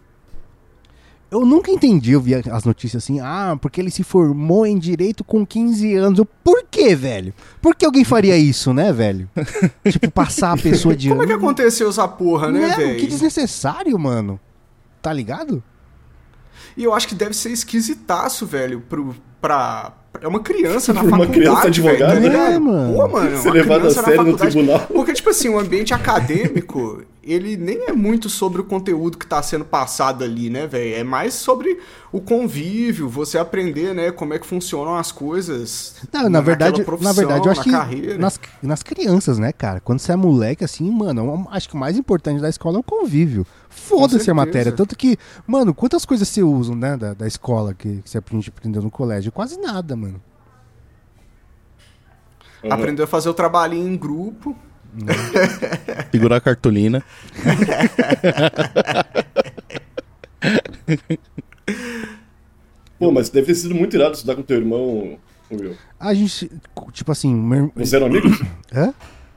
Eu 1.31 1.45
nunca 1.45 1.69
entendi, 1.69 2.13
eu 2.13 2.19
via 2.19 2.41
as 2.51 2.63
notícias 2.63 3.03
assim, 3.03 3.19
ah, 3.19 3.55
porque 3.61 3.79
ele 3.79 3.91
se 3.91 4.03
formou 4.03 4.65
em 4.65 4.79
direito 4.79 5.23
com 5.23 5.45
15 5.45 5.93
anos. 5.93 6.25
Por 6.43 6.63
quê, 6.71 6.95
velho? 6.95 7.35
Por 7.61 7.75
que 7.75 7.85
alguém 7.85 8.03
faria 8.03 8.35
isso, 8.35 8.73
né, 8.73 8.91
velho? 8.91 9.29
tipo, 9.91 10.09
passar 10.09 10.53
a 10.53 10.57
pessoa 10.57 10.95
de 10.95 11.07
Como 11.09 11.21
é 11.21 11.27
que 11.27 11.33
ano. 11.33 11.43
aconteceu 11.45 11.87
essa 11.87 12.07
porra, 12.07 12.51
né, 12.51 12.75
velho? 12.75 12.99
Que 12.99 13.05
desnecessário, 13.05 13.99
mano. 13.99 14.39
Tá 15.03 15.13
ligado? 15.13 15.61
E 16.79 16.85
eu 16.85 16.93
acho 16.93 17.09
que 17.09 17.13
deve 17.13 17.33
ser 17.33 17.51
esquisitaço, 17.51 18.45
velho, 18.45 18.79
pro, 18.79 19.13
pra... 19.41 19.91
É 20.21 20.27
uma 20.29 20.39
criança 20.39 20.93
na 20.93 21.01
uma 21.03 21.09
faculdade, 21.09 21.37
criança 21.37 21.67
advogada, 21.67 22.19
velho, 22.21 22.31
né? 22.31 22.53
É, 22.53 22.57
mano. 22.57 22.93
Pô, 22.93 23.07
mano, 23.09 23.37
Ser 23.37 23.49
uma 23.49 23.53
levado 23.53 23.87
a 23.87 23.91
sério 23.91 24.23
no 24.23 24.37
tribunal. 24.37 24.79
Porque, 24.87 25.11
tipo 25.11 25.29
assim, 25.29 25.49
o 25.49 25.59
ambiente 25.59 25.93
acadêmico, 25.93 27.03
ele 27.31 27.57
nem 27.57 27.85
é 27.87 27.93
muito 27.93 28.29
sobre 28.29 28.61
o 28.61 28.63
conteúdo 28.63 29.17
que 29.17 29.25
tá 29.25 29.41
sendo 29.41 29.65
passado 29.65 30.23
ali, 30.23 30.49
né, 30.49 30.67
velho? 30.67 30.95
É 30.95 31.03
mais 31.03 31.33
sobre 31.33 31.79
o 32.11 32.19
convívio, 32.19 33.07
você 33.07 33.37
aprender, 33.37 33.93
né, 33.93 34.11
como 34.11 34.33
é 34.33 34.39
que 34.39 34.47
funcionam 34.47 34.95
as 34.95 35.11
coisas 35.11 35.95
Não, 36.11 36.29
na 36.29 36.41
verdade, 36.41 36.83
profissão, 36.83 37.13
na 37.13 37.15
verdade, 37.15 37.45
eu 37.45 37.51
acho 37.51 37.69
na 37.69 37.85
que 37.85 38.17
nas, 38.17 38.39
nas 38.61 38.81
crianças, 38.81 39.37
né, 39.37 39.51
cara? 39.51 39.79
Quando 39.79 39.99
você 39.99 40.11
é 40.11 40.15
moleque, 40.15 40.63
assim, 40.63 40.89
mano, 40.89 41.47
acho 41.51 41.69
que 41.69 41.75
o 41.75 41.77
mais 41.77 41.97
importante 41.97 42.41
da 42.41 42.49
escola 42.49 42.77
é 42.77 42.79
o 42.79 42.83
convívio. 42.83 43.45
Foda-se 43.69 44.29
a 44.29 44.33
matéria. 44.33 44.71
Tanto 44.71 44.95
que, 44.95 45.17
mano, 45.45 45.73
quantas 45.73 46.05
coisas 46.05 46.27
você 46.27 46.41
usa, 46.41 46.75
né, 46.75 46.97
da, 46.97 47.13
da 47.13 47.27
escola 47.27 47.73
que, 47.73 48.01
que 48.01 48.09
você 48.09 48.17
aprende, 48.17 48.49
aprendeu 48.49 48.81
no 48.81 48.89
colégio? 48.89 49.31
Quase 49.31 49.59
nada, 49.59 49.95
mano. 49.95 50.21
Uhum. 52.63 52.73
Aprendeu 52.73 53.05
a 53.05 53.07
fazer 53.07 53.29
o 53.29 53.33
trabalhinho 53.33 53.87
em 53.87 53.97
grupo. 53.97 54.55
Segurar 56.11 56.37
a 56.37 56.41
cartolina. 56.41 57.03
Pô, 62.97 63.11
mas 63.11 63.29
deve 63.29 63.47
ter 63.47 63.55
sido 63.55 63.73
muito 63.75 63.95
irado 63.95 64.13
estudar 64.13 64.35
com 64.35 64.41
teu 64.41 64.57
irmão, 64.57 65.17
Will. 65.51 65.75
A 65.99 66.13
gente, 66.13 66.51
tipo 66.91 67.11
assim, 67.11 67.33
meu, 67.33 67.71
Vocês 67.75 67.93
eram 67.93 68.07
amigos? 68.07 68.39
hã? 68.73 68.93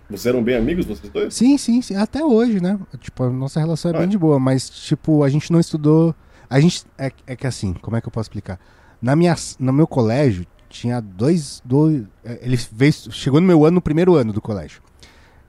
Vocês 0.09 0.27
eram 0.27 0.43
bem 0.43 0.57
amigos, 0.57 0.85
vocês 0.85 1.11
dois? 1.13 1.33
Sim, 1.35 1.57
sim, 1.57 1.81
sim, 1.81 1.95
até 1.97 2.25
hoje, 2.25 2.61
né? 2.61 2.79
Tipo, 3.01 3.25
a 3.25 3.31
nossa 3.31 3.61
relação 3.61 3.91
é 3.91 3.95
Ah, 3.95 3.99
bem 3.99 4.07
é? 4.09 4.11
de 4.11 4.19
boa, 4.19 4.39
mas, 4.39 4.69
tipo, 4.69 5.23
a 5.23 5.29
gente 5.29 5.51
não 5.53 5.61
estudou. 5.61 6.15
A 6.51 6.61
gente. 6.61 6.85
É, 6.99 7.11
é 7.27 7.37
que 7.37 7.47
assim, 7.47 7.73
como 7.75 7.97
é 7.97 8.01
que 8.01 8.09
eu 8.09 8.13
posso 8.13 8.27
explicar? 8.29 8.59
Na 9.01 9.17
minha, 9.17 9.35
no 9.59 9.73
meu 9.73 9.87
colégio, 9.87 10.45
tinha 10.69 11.01
dois. 11.01 11.63
dois 11.65 12.03
é, 12.25 12.41
ele 12.43 12.59
veio, 12.73 12.93
chegou 13.11 13.41
no 13.41 13.47
meu 13.47 13.65
ano, 13.65 13.77
no 13.77 13.81
primeiro 13.81 14.15
ano 14.17 14.33
do 14.33 14.41
colégio. 14.43 14.83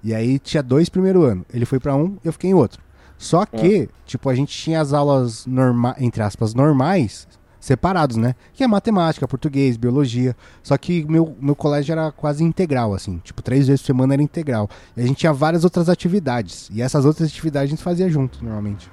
E 0.04 0.14
aí 0.14 0.38
tinha 0.39 0.62
dois 0.62 0.89
primeiro 0.89 1.24
ano. 1.24 1.45
Ele 1.54 1.66
foi 1.66 1.80
pra 1.80 1.95
um, 1.95 2.18
eu 2.24 2.34
fiquei 2.34 2.49
em 2.49 2.54
outro. 2.54 2.82
Só 3.18 3.45
que, 3.45 3.89
tipo, 4.06 4.30
a 4.30 4.36
gente 4.36 4.56
tinha 4.56 4.82
as 4.82 4.91
aulas 4.91 5.45
normais, 5.45 5.95
entre 5.99 6.22
aspas, 6.22 6.54
normais, 6.54 7.26
separados, 7.58 8.18
né? 8.18 8.36
Que 8.54 8.66
é 8.66 8.68
matemática, 8.68 9.26
português, 9.26 9.78
biologia. 9.78 10.36
Só 10.62 10.78
que 10.78 11.06
meu, 11.06 11.34
meu 11.39 11.56
colégio 11.56 11.93
era 11.93 12.12
quase 12.12 12.43
integral, 12.43 12.93
assim. 12.93 13.20
Tipo, 13.24 13.41
três 13.41 13.68
vezes 13.68 13.82
por 13.82 13.88
semana 13.88 14.14
era 14.14 14.22
integral. 14.22 14.70
E 14.97 15.01
a 15.01 15.08
gente 15.08 15.18
tinha 15.18 15.32
várias 15.32 15.64
outras 15.64 15.88
atividades. 15.88 16.70
E 16.74 16.82
essas 16.82 17.06
outras 17.06 17.30
atividades 17.30 17.70
a 17.70 17.76
gente 17.76 17.84
fazia 17.84 18.10
junto, 18.10 18.43
normalmente. 18.43 18.91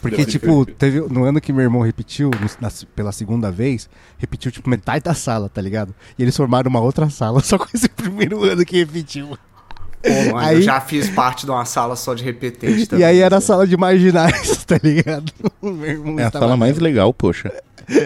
Porque, 0.00 0.24
tipo, 0.24 0.64
teve, 0.64 1.00
no 1.00 1.24
ano 1.24 1.40
que 1.40 1.52
meu 1.52 1.62
irmão 1.62 1.82
repetiu, 1.82 2.30
no- 2.30 2.50
na- 2.60 2.72
pela 2.94 3.12
segunda 3.12 3.50
vez, 3.50 3.88
repetiu, 4.18 4.50
tipo, 4.50 4.68
metade 4.68 5.04
da 5.04 5.14
sala, 5.14 5.48
tá 5.48 5.60
ligado? 5.60 5.94
E 6.18 6.22
eles 6.22 6.36
formaram 6.36 6.70
uma 6.70 6.80
outra 6.80 7.10
sala 7.10 7.40
só 7.44 7.58
com 7.58 7.66
esse 7.74 7.88
primeiro 7.88 8.42
ano 8.44 8.64
que 8.64 8.78
repetiu. 8.78 9.36
Pô, 10.02 10.08
mano, 10.32 10.38
Aí- 10.38 10.56
eu 10.56 10.62
já 10.62 10.80
fiz 10.80 11.10
parte 11.10 11.44
de 11.44 11.50
uma 11.52 11.64
sala 11.66 11.94
só 11.94 12.14
de 12.14 12.24
repetente 12.24 12.86
também. 12.86 13.02
e 13.02 13.06
aí 13.06 13.18
era 13.18 13.36
a 13.36 13.40
Zé. 13.40 13.46
sala 13.48 13.66
de 13.66 13.76
marginais, 13.76 14.64
tá 14.64 14.78
ligado? 14.82 15.30
O 15.60 15.68
meu 15.72 15.90
irmão 15.90 16.18
É 16.18 16.24
a 16.24 16.30
sala 16.30 16.56
mais 16.56 16.78
legal, 16.78 17.12
poxa. 17.12 17.52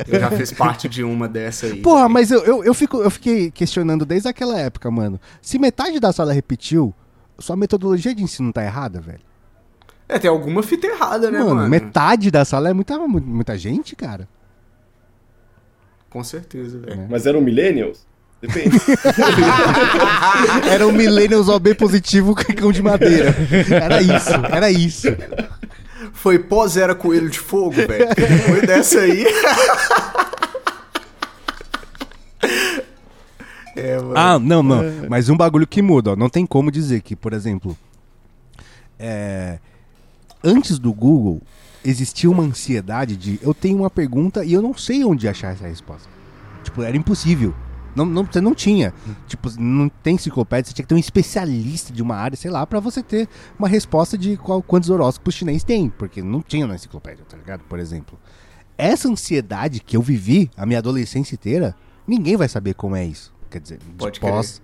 Eu 0.08 0.18
já 0.18 0.30
fiz 0.30 0.50
parte 0.50 0.88
de 0.88 1.04
uma 1.04 1.28
dessa 1.28 1.66
aí. 1.66 1.80
Porra, 1.82 2.08
mas 2.08 2.30
eu, 2.30 2.40
eu, 2.44 2.64
eu, 2.64 2.74
fico, 2.74 2.96
eu 2.96 3.10
fiquei 3.10 3.50
questionando 3.50 4.04
desde 4.04 4.26
aquela 4.28 4.58
época, 4.58 4.90
mano. 4.90 5.20
Se 5.42 5.58
metade 5.58 6.00
da 6.00 6.10
sala 6.12 6.32
repetiu, 6.32 6.92
sua 7.38 7.54
metodologia 7.54 8.14
de 8.14 8.22
ensino 8.22 8.52
tá 8.52 8.64
errada, 8.64 9.00
velho. 9.00 9.20
É, 10.08 10.18
tem 10.18 10.28
alguma 10.30 10.62
fita 10.62 10.86
errada, 10.86 11.30
né, 11.30 11.38
mano, 11.38 11.54
mano? 11.56 11.68
metade 11.68 12.30
da 12.30 12.44
sala 12.44 12.68
é 12.68 12.72
muita, 12.72 12.98
mu- 12.98 13.20
muita 13.20 13.56
gente, 13.56 13.96
cara. 13.96 14.28
Com 16.10 16.22
certeza, 16.22 16.78
velho. 16.78 17.06
Mas 17.10 17.26
eram 17.26 17.40
millennials? 17.40 18.06
Depende. 18.40 18.76
Era 20.70 20.86
um 20.86 20.92
Millennials 20.92 21.48
OB 21.48 21.74
positivo 21.76 22.34
com 22.36 22.52
cão 22.54 22.70
de 22.70 22.82
madeira. 22.82 23.34
Era 23.70 24.02
isso, 24.02 24.30
era 24.52 24.70
isso. 24.70 25.08
Foi 26.12 26.38
pós 26.38 26.76
era 26.76 26.94
coelho 26.94 27.30
de 27.30 27.38
fogo, 27.38 27.72
velho. 27.72 28.06
Foi 28.46 28.60
dessa 28.66 29.00
aí. 29.00 29.24
é, 33.76 33.96
mano. 33.98 34.12
Ah, 34.16 34.38
não, 34.38 34.62
não. 34.62 34.82
Mas 35.08 35.28
um 35.28 35.36
bagulho 35.36 35.66
que 35.66 35.82
muda, 35.82 36.12
ó. 36.12 36.16
Não 36.16 36.28
tem 36.28 36.46
como 36.46 36.70
dizer 36.70 37.00
que, 37.00 37.16
por 37.16 37.32
exemplo, 37.32 37.76
é, 38.98 39.58
antes 40.44 40.78
do 40.78 40.92
Google 40.92 41.40
existia 41.84 42.30
uma 42.30 42.42
ansiedade 42.42 43.16
de 43.16 43.38
eu 43.42 43.52
tenho 43.54 43.78
uma 43.78 43.90
pergunta 43.90 44.44
e 44.44 44.52
eu 44.52 44.62
não 44.62 44.74
sei 44.74 45.04
onde 45.04 45.26
achar 45.26 45.52
essa 45.52 45.66
resposta. 45.66 46.08
Tipo, 46.62 46.82
era 46.82 46.96
impossível. 46.96 47.54
Não, 47.94 48.04
não, 48.04 48.24
você 48.24 48.40
não 48.40 48.54
tinha. 48.54 48.92
Tipo, 49.26 49.48
não 49.60 49.88
tem 49.88 50.16
enciclopédia, 50.16 50.68
você 50.68 50.74
tinha 50.74 50.84
que 50.84 50.88
ter 50.88 50.94
um 50.94 50.98
especialista 50.98 51.92
de 51.92 52.02
uma 52.02 52.16
área, 52.16 52.36
sei 52.36 52.50
lá, 52.50 52.66
pra 52.66 52.80
você 52.80 53.02
ter 53.02 53.28
uma 53.58 53.68
resposta 53.68 54.18
de 54.18 54.36
qual, 54.36 54.62
quantos 54.62 54.90
horóscopos 54.90 55.34
chinês 55.34 55.62
tem. 55.62 55.88
Porque 55.88 56.22
não 56.22 56.42
tinha 56.42 56.66
na 56.66 56.74
enciclopédia, 56.74 57.24
tá 57.28 57.36
ligado? 57.36 57.62
Por 57.64 57.78
exemplo. 57.78 58.18
Essa 58.76 59.08
ansiedade 59.08 59.78
que 59.78 59.96
eu 59.96 60.02
vivi 60.02 60.50
a 60.56 60.66
minha 60.66 60.80
adolescência 60.80 61.34
inteira, 61.34 61.76
ninguém 62.04 62.36
vai 62.36 62.48
saber 62.48 62.74
como 62.74 62.96
é 62.96 63.04
isso. 63.04 63.32
Quer 63.48 63.60
dizer, 63.60 63.78
Pode 63.96 64.18
pós. 64.18 64.60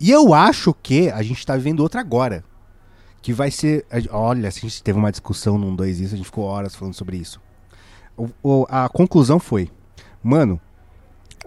E 0.00 0.10
eu 0.10 0.34
acho 0.34 0.74
que 0.82 1.08
a 1.10 1.22
gente 1.22 1.46
tá 1.46 1.56
vivendo 1.56 1.80
outra 1.80 2.00
agora. 2.00 2.44
Que 3.24 3.32
vai 3.32 3.50
ser. 3.50 3.86
Olha, 4.10 4.48
a 4.48 4.52
gente 4.52 4.82
teve 4.82 4.98
uma 4.98 5.10
discussão 5.10 5.56
num 5.56 5.74
dois 5.74 5.98
isso, 5.98 6.12
a 6.12 6.16
gente 6.18 6.26
ficou 6.26 6.44
horas 6.44 6.74
falando 6.74 6.92
sobre 6.92 7.16
isso. 7.16 7.40
O- 8.14 8.28
o- 8.42 8.66
a 8.68 8.86
conclusão 8.86 9.38
foi: 9.40 9.70
Mano, 10.22 10.60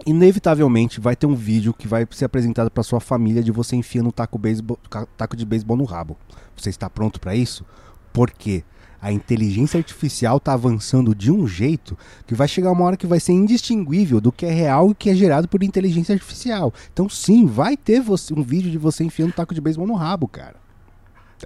inevitavelmente 0.04 1.00
vai 1.00 1.14
ter 1.14 1.26
um 1.26 1.36
vídeo 1.36 1.72
que 1.72 1.86
vai 1.86 2.04
ser 2.10 2.24
apresentado 2.24 2.68
pra 2.68 2.82
sua 2.82 2.98
família 2.98 3.44
de 3.44 3.52
você 3.52 3.76
enfiando 3.76 4.08
um 4.08 4.10
taco, 4.10 4.36
beisebol, 4.36 4.76
taco 5.16 5.36
de 5.36 5.46
beisebol 5.46 5.76
no 5.76 5.84
rabo. 5.84 6.16
Você 6.56 6.68
está 6.68 6.90
pronto 6.90 7.20
pra 7.20 7.36
isso? 7.36 7.64
Por 8.12 8.32
quê? 8.32 8.64
A 9.00 9.12
inteligência 9.12 9.78
artificial 9.78 10.40
tá 10.40 10.54
avançando 10.54 11.14
de 11.14 11.30
um 11.30 11.46
jeito 11.46 11.96
que 12.26 12.34
vai 12.34 12.48
chegar 12.48 12.72
uma 12.72 12.84
hora 12.84 12.96
que 12.96 13.06
vai 13.06 13.20
ser 13.20 13.34
indistinguível 13.34 14.20
do 14.20 14.32
que 14.32 14.44
é 14.44 14.50
real 14.50 14.90
e 14.90 14.94
que 14.96 15.10
é 15.10 15.14
gerado 15.14 15.46
por 15.46 15.62
inteligência 15.62 16.12
artificial. 16.12 16.74
Então, 16.92 17.08
sim, 17.08 17.46
vai 17.46 17.76
ter 17.76 18.00
você, 18.00 18.34
um 18.34 18.42
vídeo 18.42 18.68
de 18.68 18.78
você 18.78 19.04
enfiando 19.04 19.28
um 19.28 19.32
taco 19.36 19.54
de 19.54 19.60
beisebol 19.60 19.86
no 19.86 19.94
rabo, 19.94 20.26
cara. 20.26 20.56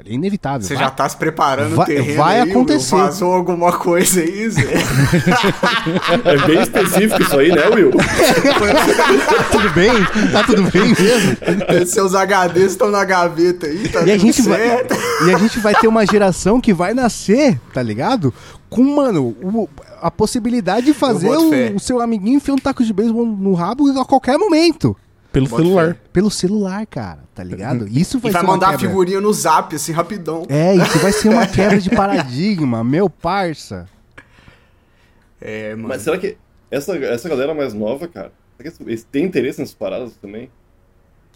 É 0.00 0.12
inevitável. 0.12 0.62
Você 0.66 0.74
vai. 0.74 0.84
já 0.84 0.90
tá 0.90 1.08
se 1.08 1.16
preparando 1.16 1.76
Vai- 1.76 1.84
o 1.84 1.86
terreno 1.86 2.16
vai 2.18 2.40
aí, 2.40 2.50
acontecer. 2.50 2.94
Will? 2.94 3.04
Vazou 3.04 3.34
alguma 3.34 3.72
coisa 3.72 4.20
aí, 4.20 4.48
Zé? 4.50 4.62
É 6.24 6.46
bem 6.46 6.62
específico 6.62 7.22
isso 7.22 7.38
aí, 7.38 7.50
né, 7.50 7.66
Will? 7.68 7.90
Tá 7.90 9.44
tudo 9.52 9.70
bem? 9.70 9.90
Tá 10.32 10.44
tudo 10.44 10.62
bem 10.70 10.94
mesmo? 10.94 11.86
Seus 11.86 12.12
HDs 12.14 12.72
estão 12.72 12.90
na 12.90 13.04
gaveta 13.04 13.66
aí, 13.66 13.88
tá 13.88 14.02
E 14.02 14.10
a, 14.12 14.18
gente 14.18 14.42
vai, 14.42 14.58
certo. 14.60 14.94
e 15.26 15.34
a 15.34 15.38
gente 15.38 15.58
vai 15.60 15.74
ter 15.74 15.88
uma 15.88 16.06
geração 16.06 16.60
que 16.60 16.72
vai 16.72 16.94
nascer, 16.94 17.58
tá 17.72 17.82
ligado? 17.82 18.32
Com, 18.70 18.82
mano, 18.82 19.36
o- 19.42 19.68
a 20.00 20.10
possibilidade 20.10 20.86
de 20.86 20.94
fazer 20.94 21.28
o, 21.30 21.76
o 21.76 21.80
seu 21.80 22.00
amiguinho 22.00 22.36
enfiar 22.36 22.54
um 22.54 22.58
taco 22.58 22.82
de 22.82 22.92
beisebol 22.92 23.24
no 23.26 23.52
rabo 23.54 23.88
a 24.00 24.04
qualquer 24.04 24.38
momento. 24.38 24.96
Pelo 25.32 25.48
Bota 25.48 25.62
celular. 25.62 25.94
fé. 25.94 26.00
Pelo 26.12 26.30
celular, 26.30 26.86
cara, 26.86 27.20
tá 27.34 27.42
ligado? 27.42 27.88
Isso 27.90 28.18
E 28.18 28.20
vai, 28.20 28.32
vai 28.32 28.40
ser 28.42 28.46
uma 28.46 28.52
mandar 28.52 28.74
a 28.74 28.78
figurinha 28.78 29.20
no 29.20 29.32
zap, 29.32 29.74
assim, 29.74 29.90
rapidão. 29.92 30.44
É, 30.48 30.74
isso 30.76 30.98
vai 30.98 31.10
ser 31.12 31.28
uma 31.30 31.46
quebra 31.48 31.80
de 31.80 31.88
paradigma, 31.90 32.84
meu 32.84 33.08
parça. 33.08 33.88
É, 35.40 35.74
mano. 35.74 35.88
Mas 35.88 36.02
será 36.02 36.18
que 36.18 36.36
essa, 36.70 36.96
essa 36.96 37.28
galera 37.28 37.54
mais 37.54 37.74
nova, 37.74 38.06
cara, 38.06 38.32
será 38.56 38.70
que 38.70 38.82
eles 38.82 39.04
têm 39.10 39.24
interesse 39.24 39.58
nessas 39.60 39.74
paradas 39.74 40.14
também? 40.20 40.50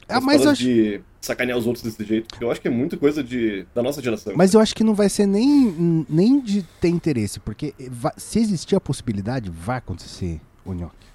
Ah, 0.08 0.20
mas 0.20 0.44
eu, 0.44 0.50
acho, 0.52 0.62
de 0.62 1.00
sacanear 1.20 1.58
os 1.58 1.66
outros 1.66 1.82
desse 1.82 2.04
jeito? 2.04 2.28
Porque 2.28 2.44
eu 2.44 2.50
acho 2.50 2.60
que 2.60 2.68
é 2.68 2.70
muita 2.70 2.96
coisa 2.96 3.24
de, 3.24 3.66
da 3.74 3.82
nossa 3.82 4.00
geração. 4.00 4.34
mas 4.36 4.54
eu 4.54 4.60
acho 4.60 4.72
que 4.74 4.84
não 4.84 4.94
vai 4.94 5.08
ser 5.08 5.26
nem, 5.26 6.06
nem 6.08 6.40
de 6.40 6.62
ter 6.80 6.88
interesse, 6.88 7.40
porque 7.40 7.74
vai- 7.90 8.12
se 8.16 8.38
existir 8.38 8.76
a 8.76 8.80
possibilidade, 8.80 9.50
vai 9.50 9.78
acontecer, 9.78 10.40
o 10.64 10.72
nhoque. 10.72 11.05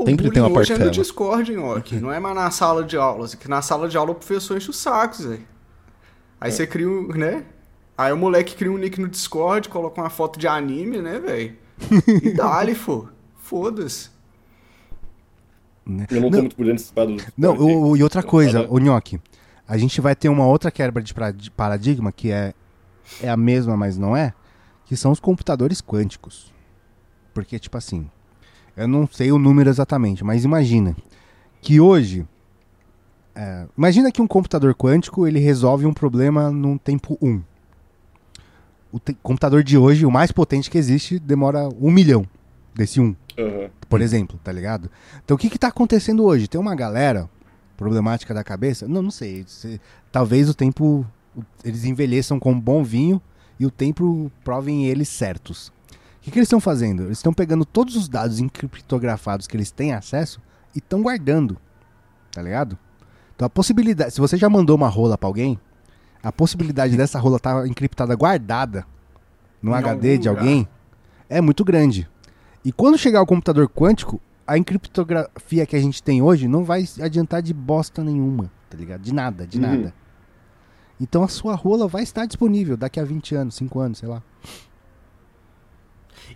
O 0.00 0.04
Sempre 0.06 0.30
tem 0.30 0.42
uma 0.42 0.58
hoje 0.58 0.72
é 0.72 0.78
no. 0.78 0.90
Discord, 0.90 1.52
Nhoque. 1.54 1.96
Não 1.96 2.12
é 2.12 2.18
mais 2.18 2.34
na 2.34 2.50
sala 2.50 2.82
de 2.84 2.96
aula. 2.96 3.28
Que 3.28 3.48
na 3.48 3.62
sala 3.62 3.88
de 3.88 3.96
aula 3.96 4.10
o 4.10 4.14
professor 4.14 4.56
enche 4.56 4.70
o 4.70 4.72
saco, 4.72 5.14
Zé. 5.22 5.38
Aí 6.40 6.50
você 6.52 6.66
cria 6.66 6.88
um, 6.88 7.08
né? 7.08 7.44
Aí 7.96 8.12
o 8.12 8.16
moleque 8.16 8.56
cria 8.56 8.70
um 8.72 8.76
nick 8.76 9.00
no 9.00 9.08
Discord, 9.08 9.68
coloca 9.68 10.00
uma 10.00 10.10
foto 10.10 10.38
de 10.38 10.48
anime, 10.48 10.98
né, 11.00 11.18
velho? 11.20 11.56
E 12.22 12.32
dá-lhe, 12.32 12.74
fô. 12.76 13.06
Foda-se. 13.38 14.10
Eu 16.10 16.20
não 16.20 16.30
tô 16.30 16.38
muito 16.38 16.56
por 16.56 16.64
dentro 16.66 16.84
do 16.94 17.22
Não, 17.36 17.56
o- 17.56 17.90
o- 17.90 17.96
e 17.96 18.02
outra 18.02 18.20
Então, 18.20 18.30
coisa, 18.30 18.66
o 18.70 18.78
Nhoque, 18.78 19.20
a 19.68 19.76
gente 19.76 20.00
vai 20.00 20.16
ter 20.16 20.28
uma 20.28 20.46
outra 20.46 20.70
quebra 20.70 21.02
de 21.02 21.14
de 21.36 21.50
paradigma, 21.50 22.10
que 22.10 22.30
é, 22.32 22.54
é 23.22 23.28
a 23.28 23.36
mesma, 23.36 23.76
mas 23.76 23.96
não 23.98 24.16
é, 24.16 24.32
que 24.86 24.96
são 24.96 25.12
os 25.12 25.20
computadores 25.20 25.80
quânticos. 25.82 26.52
Porque, 27.34 27.58
tipo 27.58 27.76
assim, 27.76 28.10
eu 28.76 28.88
não 28.88 29.06
sei 29.06 29.30
o 29.32 29.38
número 29.38 29.68
exatamente, 29.70 30.24
mas 30.24 30.44
imagina 30.44 30.96
que 31.60 31.80
hoje. 31.80 32.26
é, 33.34 33.66
imagina 33.76 34.10
que 34.12 34.20
um 34.22 34.26
computador 34.26 34.74
quântico 34.74 35.26
ele 35.26 35.38
resolve 35.38 35.86
um 35.86 35.92
problema 35.94 36.50
num 36.50 36.76
tempo 36.78 37.18
1. 37.22 37.42
O 38.92 38.98
te- 39.00 39.16
computador 39.22 39.62
de 39.64 39.76
hoje, 39.76 40.06
o 40.06 40.10
mais 40.10 40.30
potente 40.30 40.70
que 40.70 40.78
existe, 40.78 41.18
demora 41.18 41.68
um 41.80 41.90
milhão 41.90 42.24
desse 42.74 43.00
1 43.00 43.14
Aham. 43.38 43.70
por 43.88 44.00
exemplo, 44.00 44.38
tá 44.44 44.52
ligado? 44.52 44.88
Então 45.24 45.34
o 45.34 45.38
que 45.38 45.50
que 45.50 45.58
tá 45.58 45.68
acontecendo 45.68 46.24
hoje? 46.24 46.46
Tem 46.46 46.60
uma 46.60 46.74
galera 46.76 47.28
problemática 47.76 48.32
da 48.32 48.44
cabeça? 48.44 48.86
Não, 48.86 49.02
não 49.02 49.10
sei. 49.10 49.44
se- 49.48 49.80
talvez 50.12 50.48
o 50.48 50.54
tempo 50.54 51.04
eles 51.64 51.84
envelheçam 51.84 52.38
com 52.38 52.58
bom 52.58 52.84
vinho 52.84 53.20
e 53.58 53.66
o 53.66 53.70
tempo 53.70 54.30
provem 54.44 54.86
eles 54.86 55.08
certos. 55.08 55.72
O 56.24 56.26
que, 56.26 56.30
que 56.30 56.38
eles 56.38 56.46
estão 56.46 56.58
fazendo? 56.60 57.02
Eles 57.04 57.18
estão 57.18 57.34
pegando 57.34 57.66
todos 57.66 57.96
os 57.96 58.08
dados 58.08 58.38
encriptografados 58.40 59.46
que 59.46 59.54
eles 59.54 59.70
têm 59.70 59.92
acesso 59.92 60.40
e 60.74 60.78
estão 60.78 61.02
guardando, 61.02 61.58
tá 62.32 62.40
ligado? 62.40 62.78
Então 63.36 63.44
a 63.44 63.50
possibilidade, 63.50 64.12
se 64.14 64.20
você 64.22 64.36
já 64.38 64.48
mandou 64.48 64.74
uma 64.74 64.88
rola 64.88 65.18
pra 65.18 65.28
alguém, 65.28 65.58
a 66.22 66.32
possibilidade 66.32 66.96
dessa 66.96 67.18
rola 67.18 67.36
estar 67.36 67.66
encriptada 67.66 68.14
guardada 68.14 68.86
no 69.60 69.72
Em 69.72 69.74
HD 69.74 70.16
de 70.16 70.28
lugar. 70.30 70.40
alguém 70.40 70.68
é 71.28 71.42
muito 71.42 71.62
grande. 71.62 72.08
E 72.64 72.72
quando 72.72 72.96
chegar 72.96 73.20
o 73.20 73.26
computador 73.26 73.68
quântico, 73.68 74.18
a 74.46 74.56
encriptografia 74.56 75.66
que 75.66 75.76
a 75.76 75.80
gente 75.80 76.02
tem 76.02 76.22
hoje 76.22 76.48
não 76.48 76.64
vai 76.64 76.86
adiantar 77.02 77.42
de 77.42 77.52
bosta 77.52 78.02
nenhuma, 78.02 78.50
tá 78.70 78.78
ligado? 78.78 79.02
De 79.02 79.12
nada, 79.12 79.46
de 79.46 79.58
Uhum. 79.58 79.62
nada. 79.62 79.94
Então 80.98 81.22
a 81.22 81.28
sua 81.28 81.54
rola 81.54 81.86
vai 81.86 82.02
estar 82.02 82.24
disponível 82.24 82.78
daqui 82.78 82.98
a 82.98 83.04
20 83.04 83.34
anos, 83.34 83.54
5 83.56 83.78
anos, 83.78 83.98
sei 83.98 84.08
lá. 84.08 84.22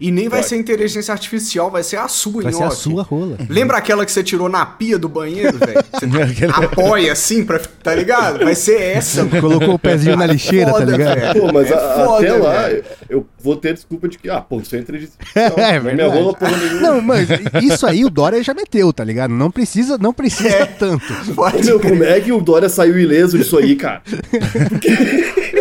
E 0.01 0.11
nem 0.13 0.29
vai 0.29 0.41
Vai. 0.41 0.49
ser 0.49 0.57
inteligência 0.57 1.11
artificial, 1.13 1.71
vai 1.71 1.83
ser 1.83 1.97
a 1.97 2.07
sua, 2.07 2.43
Vai 2.43 2.53
ser 2.53 2.63
a 2.63 2.71
sua 2.71 3.03
rola. 3.03 3.37
Lembra 3.49 3.79
aquela 3.79 4.05
que 4.07 4.13
você 4.13 4.23
tirou 4.23 4.49
na 4.49 4.65
pia 4.65 4.97
do 4.99 5.09
banheiro, 5.09 5.59
velho? 5.59 5.85
Você 5.99 6.23
Aquela- 6.23 6.65
apoia 6.67 7.13
assim, 7.13 7.45
pra, 7.45 7.59
tá 7.83 7.95
ligado? 7.95 8.45
Vai 8.45 8.55
ser 8.55 8.81
essa, 8.81 9.25
mano. 9.25 9.41
Colocou 9.41 9.75
o 9.75 9.79
pezinho 9.79 10.17
na 10.17 10.27
lixeira, 10.27 10.67
tá 10.73 10.79
Foda, 10.79 10.93
ligado? 10.93 11.21
velho. 11.21 11.41
Pô, 11.41 11.53
mas 11.53 11.71
É 11.71 11.75
a- 11.75 12.05
foda, 12.07 12.17
até 12.29 12.33
lá, 12.33 12.71
eu 13.11 13.27
vou 13.43 13.57
ter 13.57 13.75
desculpa 13.75 14.09
de 14.09 14.19
que, 14.19 14.31
ah, 14.31 14.41
pô, 14.41 14.61
isso 14.61 14.77
é 14.77 14.79
inteligência 14.79 15.15
É, 15.35 15.47
artificial. 15.47 15.69
é 15.69 15.75
Não 15.75 15.83
minha 15.83 15.97
verdade. 15.97 16.19
rola 16.23 16.35
porra 16.35 16.57
nenhuma. 16.57 16.81
Não, 16.81 17.01
mas 17.03 17.29
isso 17.63 17.87
aí 17.87 18.05
o 18.05 18.11
Dória 18.11 18.43
já 18.43 18.55
meteu, 18.55 18.93
tá 18.93 19.03
ligado? 19.03 19.31
Não 19.35 19.51
precisa, 19.51 19.99
não 19.99 20.13
precisa 20.13 20.49
É. 20.49 20.67
tanto. 20.67 21.03
Pode 21.35 21.65
meu, 21.67 21.81
crer. 21.81 21.91
como 21.91 22.05
é 22.05 22.21
que 22.21 22.31
o 22.33 22.41
Dória 22.41 22.69
saiu 22.69 22.99
ileso 22.99 23.37
disso 23.37 23.59
aí, 23.59 23.75
cara? 23.75 24.03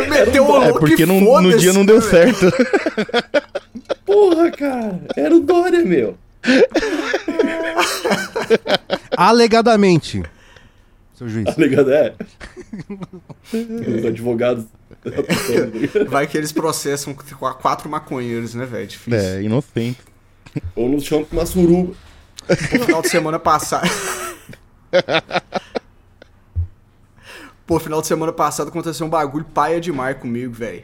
Meteu 0.09 0.45
o 0.45 0.55
É 0.63 0.65
louco 0.67 0.79
porque 0.81 1.05
não- 1.05 1.41
no 1.41 1.57
dia 1.57 1.73
não 1.73 1.85
deu 1.85 1.95
né, 1.97 2.01
certo. 2.01 2.51
Porra, 4.17 4.49
cara, 4.49 4.99
era 5.15 5.35
o 5.35 5.39
Dória, 5.39 5.85
meu. 5.85 6.17
Alegadamente. 9.15 10.23
Seu 11.13 11.29
juiz. 11.29 11.55
Ligado? 11.55 11.93
É. 11.93 12.15
Os 13.53 14.05
advogados. 14.05 14.65
Vai 16.09 16.25
que 16.25 16.35
eles 16.35 16.51
processam 16.51 17.13
com 17.13 17.53
quatro 17.53 17.87
maconheiros, 17.87 18.55
né, 18.55 18.65
velho? 18.65 18.87
Difícil. 18.87 19.19
É, 19.19 19.43
inocente. 19.43 19.99
Ou 20.75 20.89
nos 20.89 21.03
chamam 21.03 21.25
pra 21.25 21.37
uma 21.37 21.45
suruba. 21.45 21.93
No 22.49 22.85
final 22.85 23.03
de 23.03 23.09
semana 23.09 23.37
passado. 23.37 23.87
Pô, 27.67 27.79
final 27.79 28.01
de 28.01 28.07
semana 28.07 28.33
passado 28.33 28.69
aconteceu 28.69 29.05
um 29.05 29.09
bagulho 29.11 29.45
paia 29.45 29.79
demais 29.79 30.17
comigo, 30.17 30.51
velho. 30.53 30.83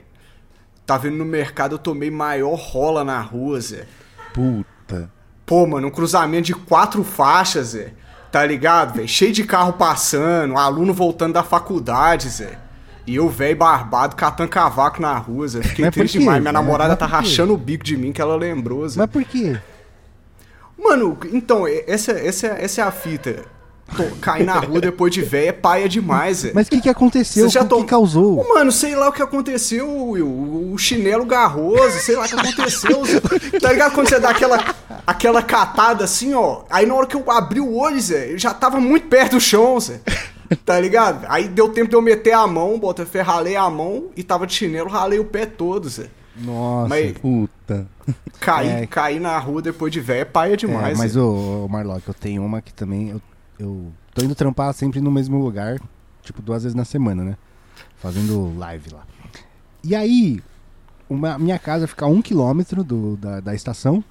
Tá 0.85 0.97
vendo 0.97 1.17
no 1.17 1.25
mercado, 1.25 1.75
eu 1.75 1.79
tomei 1.79 2.11
maior 2.11 2.55
rola 2.55 3.03
na 3.03 3.19
rua, 3.21 3.59
Zé. 3.61 3.85
Puta. 4.33 5.09
Pô, 5.45 5.65
mano, 5.65 5.87
um 5.87 5.91
cruzamento 5.91 6.47
de 6.47 6.53
quatro 6.53 7.03
faixas, 7.03 7.67
Zé. 7.67 7.93
Tá 8.31 8.45
ligado, 8.45 8.95
velho? 8.95 9.07
Cheio 9.07 9.31
de 9.31 9.43
carro 9.43 9.73
passando, 9.73 10.57
aluno 10.57 10.93
voltando 10.93 11.33
da 11.33 11.43
faculdade, 11.43 12.27
Zé. 12.29 12.57
E 13.05 13.15
eu, 13.15 13.29
velho, 13.29 13.55
barbado, 13.57 14.15
catando 14.15 14.49
cavaco 14.49 15.01
na 15.01 15.17
rua, 15.17 15.47
Zé. 15.47 15.61
Fiquei 15.61 15.85
Mas 15.85 15.93
triste 15.93 16.19
demais. 16.19 16.41
Minha 16.41 16.51
Mas- 16.51 16.61
namorada 16.63 16.95
tá 16.95 17.05
rachando 17.05 17.53
o 17.53 17.57
bico 17.57 17.83
de 17.83 17.95
mim 17.95 18.11
que 18.11 18.21
ela 18.21 18.35
lembrou, 18.35 18.87
Zé. 18.87 18.99
Mas 18.99 19.09
por 19.09 19.23
quê? 19.23 19.57
Mano, 20.77 21.17
então, 21.31 21.65
essa, 21.67 22.11
essa, 22.13 22.47
essa 22.47 22.81
é 22.81 22.83
a 22.83 22.91
fita. 22.91 23.45
Cair 24.21 24.43
na 24.45 24.59
rua 24.59 24.81
depois 24.81 25.13
de 25.13 25.21
véia 25.21 25.49
é 25.49 25.51
paia 25.51 25.87
demais, 25.87 26.37
Zé. 26.37 26.51
Mas 26.55 26.65
o 26.67 26.69
que, 26.71 26.81
que 26.81 26.89
aconteceu? 26.89 27.45
O 27.47 27.51
que 27.51 27.65
tom- 27.65 27.83
causou? 27.85 28.39
Ô, 28.39 28.53
Mano, 28.55 28.71
sei 28.71 28.95
lá 28.95 29.09
o 29.09 29.11
que 29.11 29.21
aconteceu, 29.21 29.87
Will. 30.09 30.71
O 30.73 30.77
chinelo 30.77 31.25
garroso, 31.25 31.99
sei 31.99 32.15
lá 32.15 32.25
o 32.25 32.27
que 32.27 32.35
aconteceu. 32.35 33.01
Tá 33.61 33.71
ligado 33.71 33.93
quando 33.93 34.09
você 34.09 34.19
dá 34.19 34.29
aquela, 34.31 34.75
aquela 35.05 35.41
catada 35.43 36.03
assim, 36.03 36.33
ó? 36.33 36.63
Aí 36.69 36.85
na 36.85 36.95
hora 36.95 37.05
que 37.07 37.15
eu 37.15 37.29
abri 37.29 37.59
o 37.59 37.75
olho, 37.77 37.99
Zé, 38.01 38.31
eu 38.33 38.37
já 38.39 38.53
tava 38.53 38.79
muito 38.79 39.07
perto 39.07 39.33
do 39.35 39.39
chão, 39.41 39.79
Zé. 39.79 39.99
Tá 40.65 40.79
ligado? 40.79 41.25
Aí 41.29 41.47
deu 41.47 41.69
tempo 41.69 41.89
de 41.89 41.95
eu 41.95 42.01
meter 42.01 42.33
a 42.33 42.45
mão, 42.47 42.79
bota 42.79 43.05
fé, 43.05 43.21
ralei 43.21 43.55
a 43.55 43.69
mão 43.69 44.05
e 44.15 44.23
tava 44.23 44.45
de 44.47 44.53
chinelo, 44.53 44.89
ralei 44.89 45.19
o 45.19 45.25
pé 45.25 45.45
todo, 45.45 45.87
Zé. 45.87 46.07
Nossa. 46.35 46.89
Mas 46.89 47.11
Puta. 47.17 47.85
cair, 48.39 48.83
É. 48.83 48.85
cair 48.87 49.19
na 49.19 49.37
rua 49.37 49.61
depois 49.61 49.91
de 49.93 49.99
véia 49.99 50.21
é 50.21 50.25
paia 50.25 50.53
É, 50.53 50.57
demais. 50.57 50.97
mas 50.97 51.11
Zé. 51.13 51.19
o, 51.19 51.67
Marlock, 51.69 52.07
eu 52.07 52.13
tenho 52.13 52.43
uma 52.43 52.59
que 52.61 52.73
também. 52.73 53.09
Eu, 53.11 53.21
eu 53.59 53.91
tô 54.13 54.23
indo 54.23 54.35
trampar 54.35 54.73
sempre 54.73 54.99
no 55.01 55.11
mesmo 55.11 55.37
lugar, 55.37 55.79
tipo 56.21 56.41
duas 56.41 56.63
vezes 56.63 56.75
na 56.75 56.85
semana, 56.85 57.23
né? 57.23 57.37
Fazendo 57.97 58.55
live 58.57 58.91
lá. 58.91 59.05
E 59.83 59.95
aí, 59.95 60.41
uma, 61.09 61.37
minha 61.37 61.59
casa 61.59 61.87
fica 61.87 62.05
a 62.05 62.07
um 62.07 62.21
quilômetro 62.21 62.83
do, 62.83 63.17
da, 63.17 63.39
da 63.39 63.55
estação 63.55 64.03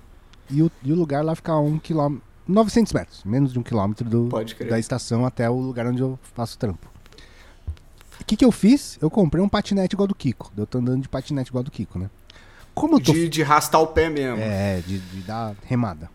e 0.51 0.63
o, 0.63 0.71
e 0.83 0.93
o 0.93 0.95
lugar 0.97 1.25
lá 1.25 1.35
fica 1.35 1.53
a 1.53 1.61
um 1.61 1.79
quilômetro. 1.79 2.25
900 2.47 2.93
metros, 2.93 3.25
menos 3.25 3.53
de 3.53 3.59
um 3.59 3.63
quilômetro 3.63 4.09
do, 4.09 4.29
da 4.69 4.79
estação 4.79 5.25
até 5.25 5.49
o 5.49 5.55
lugar 5.61 5.87
onde 5.87 6.03
eu 6.03 6.19
faço 6.35 6.59
trampo. 6.59 6.91
O 8.21 8.25
que, 8.25 8.37
que 8.37 8.45
eu 8.45 8.51
fiz? 8.53 8.99
Eu 9.01 9.09
comprei 9.11 9.43
um 9.43 9.49
patinete 9.49 9.95
igual 9.95 10.07
do 10.09 10.15
Kiko. 10.15 10.53
Eu 10.57 10.67
tô 10.67 10.79
andando 10.79 11.03
de 11.03 11.09
patinete 11.09 11.51
igual 11.51 11.63
do 11.63 11.71
Kiko, 11.71 11.99
né? 11.99 12.11
Como 12.75 13.01
tô 13.01 13.13
De, 13.13 13.29
de 13.29 13.43
rastar 13.43 13.81
o 13.81 13.87
pé 13.89 14.09
mesmo. 14.09 14.41
é, 14.41 14.81
de, 14.81 14.99
de 14.99 15.21
dar 15.23 15.55
remada. 15.65 16.11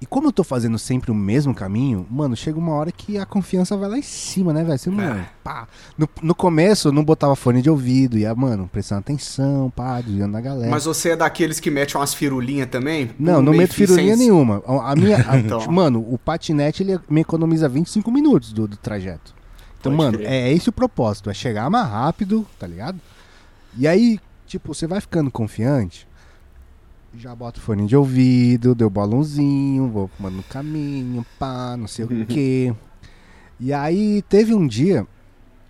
E 0.00 0.06
como 0.06 0.28
eu 0.28 0.32
tô 0.32 0.42
fazendo 0.42 0.78
sempre 0.78 1.10
o 1.10 1.14
mesmo 1.14 1.54
caminho, 1.54 2.06
mano, 2.10 2.34
chega 2.34 2.58
uma 2.58 2.72
hora 2.72 2.90
que 2.90 3.18
a 3.18 3.26
confiança 3.26 3.76
vai 3.76 3.86
lá 3.90 3.98
em 3.98 4.02
cima, 4.02 4.50
né, 4.50 4.64
velho? 4.64 4.78
Você, 4.78 4.88
mano, 4.88 5.26
pá. 5.44 5.68
No, 5.98 6.08
no 6.22 6.34
começo 6.34 6.88
eu 6.88 6.92
não 6.92 7.04
botava 7.04 7.36
fone 7.36 7.60
de 7.60 7.68
ouvido, 7.68 8.16
ia, 8.16 8.34
mano, 8.34 8.66
prestando 8.72 9.00
atenção, 9.00 9.68
pá, 9.76 10.00
desviando 10.00 10.32
da 10.32 10.40
galera. 10.40 10.70
Mas 10.70 10.86
você 10.86 11.10
é 11.10 11.16
daqueles 11.16 11.60
que 11.60 11.70
metem 11.70 12.00
umas 12.00 12.14
firulinhas 12.14 12.70
também? 12.70 13.10
Não, 13.18 13.40
Um 13.40 13.42
não 13.42 13.52
meto 13.52 13.74
firulinha 13.74 14.16
sem- 14.16 14.24
nenhuma. 14.26 14.62
A 14.66 14.92
a 14.92 14.96
minha. 14.96 15.18
a- 15.28 15.36
Então. 15.38 15.60
Mano, 15.70 16.00
o 16.10 16.16
patinete 16.16 16.82
ele 16.82 16.98
me 17.10 17.20
economiza 17.20 17.68
25 17.68 18.10
minutos 18.10 18.54
do, 18.54 18.66
do 18.66 18.78
trajeto. 18.78 19.34
Então, 19.78 19.92
Pode 19.94 20.02
mano, 20.02 20.18
crer. 20.18 20.30
é 20.32 20.50
esse 20.52 20.70
o 20.70 20.72
propósito, 20.72 21.28
é 21.28 21.34
chegar 21.34 21.68
mais 21.68 21.86
rápido, 21.86 22.46
tá 22.58 22.66
ligado? 22.66 22.98
E 23.76 23.86
aí, 23.86 24.18
tipo, 24.46 24.74
você 24.74 24.86
vai 24.86 25.00
ficando 25.00 25.30
confiante, 25.30 26.08
já 27.14 27.34
bota 27.34 27.58
o 27.58 27.62
fone 27.62 27.86
de 27.86 27.96
ouvido, 27.96 28.74
deu 28.74 28.88
balãozinho, 28.88 29.88
vou 29.88 30.08
fumando 30.16 30.36
no 30.36 30.42
caminho, 30.44 31.24
pá, 31.38 31.76
não 31.76 31.86
sei 31.86 32.04
o 32.04 32.26
quê. 32.26 32.74
E 33.62 33.74
aí 33.74 34.22
teve 34.22 34.54
um 34.54 34.66
dia 34.66 35.06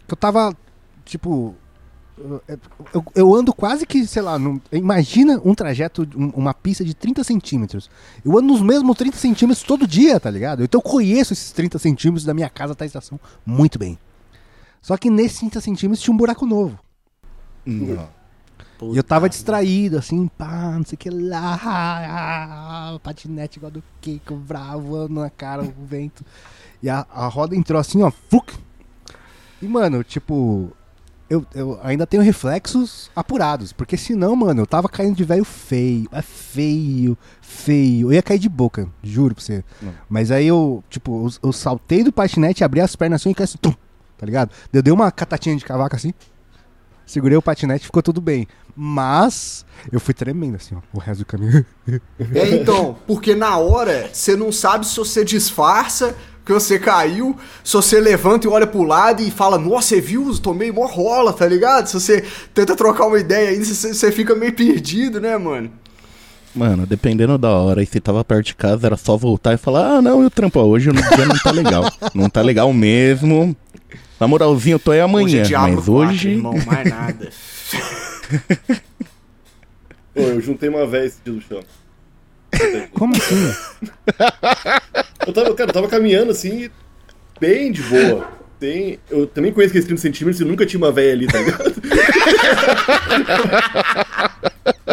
que 0.06 0.14
eu 0.14 0.16
tava, 0.16 0.56
tipo. 1.04 1.56
eu- 2.16 2.40
Eu, 2.94 3.04
eu 3.16 3.34
ando 3.34 3.52
quase 3.52 3.84
que, 3.84 4.06
sei 4.06 4.22
lá, 4.22 4.38
num- 4.38 4.60
imagina 4.70 5.40
um 5.44 5.56
trajeto, 5.56 6.06
um- 6.14 6.28
uma 6.36 6.54
pista 6.54 6.84
de 6.84 6.94
30 6.94 7.24
centímetros. 7.24 7.90
Eu 8.24 8.38
ando 8.38 8.46
nos 8.46 8.62
mesmos 8.62 8.96
30 8.96 9.16
centímetros 9.16 9.64
todo 9.64 9.88
dia, 9.88 10.20
tá 10.20 10.30
ligado? 10.30 10.62
Então 10.62 10.78
eu 10.78 10.82
conheço 10.82 11.32
esses 11.32 11.50
30 11.50 11.80
centímetros 11.80 12.24
da 12.24 12.32
minha 12.32 12.48
casa 12.48 12.74
até 12.74 12.84
a 12.84 12.86
estação 12.86 13.18
muito 13.44 13.76
bem. 13.76 13.98
Só 14.80 14.96
que 14.96 15.10
nesses 15.10 15.40
30 15.40 15.60
centímetros 15.60 16.00
tinha 16.00 16.14
um 16.14 16.16
buraco 16.16 16.46
novo. 16.46 16.78
Não. 17.66 18.08
E 18.92 18.96
eu 18.96 19.04
tava 19.04 19.28
distraído, 19.28 19.98
assim, 19.98 20.28
pá, 20.28 20.72
não 20.76 20.84
sei 20.84 20.96
o 20.96 20.98
que 20.98 21.10
lá. 21.10 22.98
Patinete 23.02 23.58
igual 23.58 23.70
do 23.70 23.82
Keiko, 24.00 24.34
bravo, 24.36 25.08
na 25.08 25.28
cara, 25.30 25.62
o 25.62 25.74
vento. 25.84 26.24
E 26.82 26.88
a, 26.88 27.06
a 27.10 27.26
roda 27.26 27.54
entrou 27.54 27.80
assim, 27.80 28.02
ó, 28.02 28.10
fuc. 28.10 28.54
E, 29.60 29.66
mano, 29.66 30.02
tipo, 30.02 30.72
eu, 31.30 31.46
eu 31.54 31.78
ainda 31.82 32.06
tenho 32.06 32.22
reflexos 32.22 33.08
apurados. 33.14 33.72
Porque 33.72 33.96
senão, 33.96 34.34
mano, 34.34 34.62
eu 34.62 34.66
tava 34.66 34.88
caindo 34.88 35.16
de 35.16 35.24
velho 35.24 35.44
feio. 35.44 36.08
É 36.10 36.20
feio, 36.20 37.16
feio. 37.40 38.08
Eu 38.08 38.14
ia 38.14 38.22
cair 38.22 38.38
de 38.38 38.48
boca, 38.48 38.88
juro 39.02 39.34
pra 39.34 39.44
você. 39.44 39.64
Não. 39.80 39.94
Mas 40.08 40.30
aí 40.32 40.46
eu, 40.46 40.82
tipo, 40.90 41.26
eu, 41.26 41.48
eu 41.48 41.52
saltei 41.52 42.02
do 42.02 42.12
patinete, 42.12 42.64
abri 42.64 42.80
as 42.80 42.96
pernas 42.96 43.20
assim 43.20 43.30
e 43.30 43.34
caí 43.34 43.44
assim, 43.44 43.58
tum, 43.58 43.74
tá 44.18 44.26
ligado? 44.26 44.50
Eu 44.72 44.82
dei 44.82 44.92
uma 44.92 45.12
catatinha 45.12 45.56
de 45.56 45.64
cavaco 45.64 45.94
assim. 45.94 46.12
Segurei 47.06 47.36
o 47.36 47.42
patinete 47.42 47.86
ficou 47.86 48.02
tudo 48.02 48.20
bem. 48.20 48.46
Mas 48.76 49.64
eu 49.92 50.00
fui 50.00 50.14
tremendo 50.14 50.56
assim, 50.56 50.74
ó, 50.74 50.80
o 50.92 50.98
resto 50.98 51.20
do 51.20 51.26
caminho. 51.26 51.64
É, 52.34 52.48
então, 52.54 52.96
porque 53.06 53.34
na 53.34 53.56
hora 53.56 54.10
você 54.12 54.36
não 54.36 54.52
sabe 54.52 54.86
se 54.86 54.96
você 54.96 55.24
disfarça 55.24 56.14
que 56.44 56.52
você 56.52 56.78
caiu, 56.78 57.36
se 57.64 57.72
você 57.74 58.00
levanta 58.00 58.46
e 58.46 58.50
olha 58.50 58.66
pro 58.66 58.82
lado 58.82 59.22
e 59.22 59.30
fala, 59.30 59.58
nossa, 59.58 59.88
você 59.88 60.00
viu? 60.00 60.36
Tomei 60.38 60.70
mó 60.70 60.86
rola, 60.86 61.32
tá 61.32 61.46
ligado? 61.46 61.86
Se 61.86 61.94
você 61.94 62.24
tenta 62.54 62.76
trocar 62.76 63.06
uma 63.06 63.18
ideia 63.18 63.50
aí, 63.50 63.64
você, 63.64 63.92
você 63.94 64.12
fica 64.12 64.34
meio 64.34 64.52
perdido, 64.52 65.20
né, 65.20 65.36
mano? 65.36 65.70
Mano, 66.54 66.86
dependendo 66.86 67.38
da 67.38 67.50
hora, 67.50 67.82
e 67.82 67.86
se 67.86 68.00
tava 68.00 68.24
perto 68.24 68.46
de 68.46 68.54
casa, 68.56 68.86
era 68.86 68.96
só 68.96 69.16
voltar 69.16 69.54
e 69.54 69.56
falar: 69.56 69.98
Ah, 69.98 70.02
não, 70.02 70.22
eu 70.22 70.30
trampo 70.30 70.58
hoje, 70.60 70.90
o 70.90 70.92
dia 70.92 71.26
não 71.26 71.38
tá 71.38 71.52
legal. 71.52 71.92
não 72.12 72.28
tá 72.28 72.42
legal 72.42 72.72
mesmo. 72.72 73.56
Na 74.18 74.26
moralzinho, 74.26 74.74
eu 74.74 74.78
tô 74.80 74.90
aí 74.90 75.00
amanhã. 75.00 75.42
hoje 75.42 75.54
é 75.54 75.58
mas 75.58 75.74
quatro, 75.76 75.92
hoje. 75.92 76.28
irmão, 76.30 76.54
mais 76.66 76.90
nada. 76.90 77.30
Pô, 80.14 80.20
eu 80.22 80.40
juntei 80.40 80.68
uma 80.68 80.86
véia 80.86 81.06
esse 81.06 81.18
dia 81.24 81.32
do 81.32 81.40
chão. 81.40 81.62
Como 82.92 83.14
assim? 83.16 83.54
Eu 85.26 85.32
tava, 85.32 85.54
cara, 85.54 85.70
eu 85.70 85.74
tava 85.74 85.88
caminhando 85.88 86.32
assim, 86.32 86.68
bem 87.40 87.70
de 87.70 87.82
boa. 87.82 88.28
Tem, 88.58 88.98
eu 89.10 89.26
também 89.26 89.52
conheço 89.52 89.70
aqueles 89.72 89.86
30 89.86 90.02
centímetros 90.02 90.40
e 90.40 90.44
nunca 90.44 90.66
tinha 90.66 90.78
uma 90.78 90.92
véia 90.92 91.12
ali, 91.12 91.26
tá 91.26 91.38
ligado? 91.38 91.74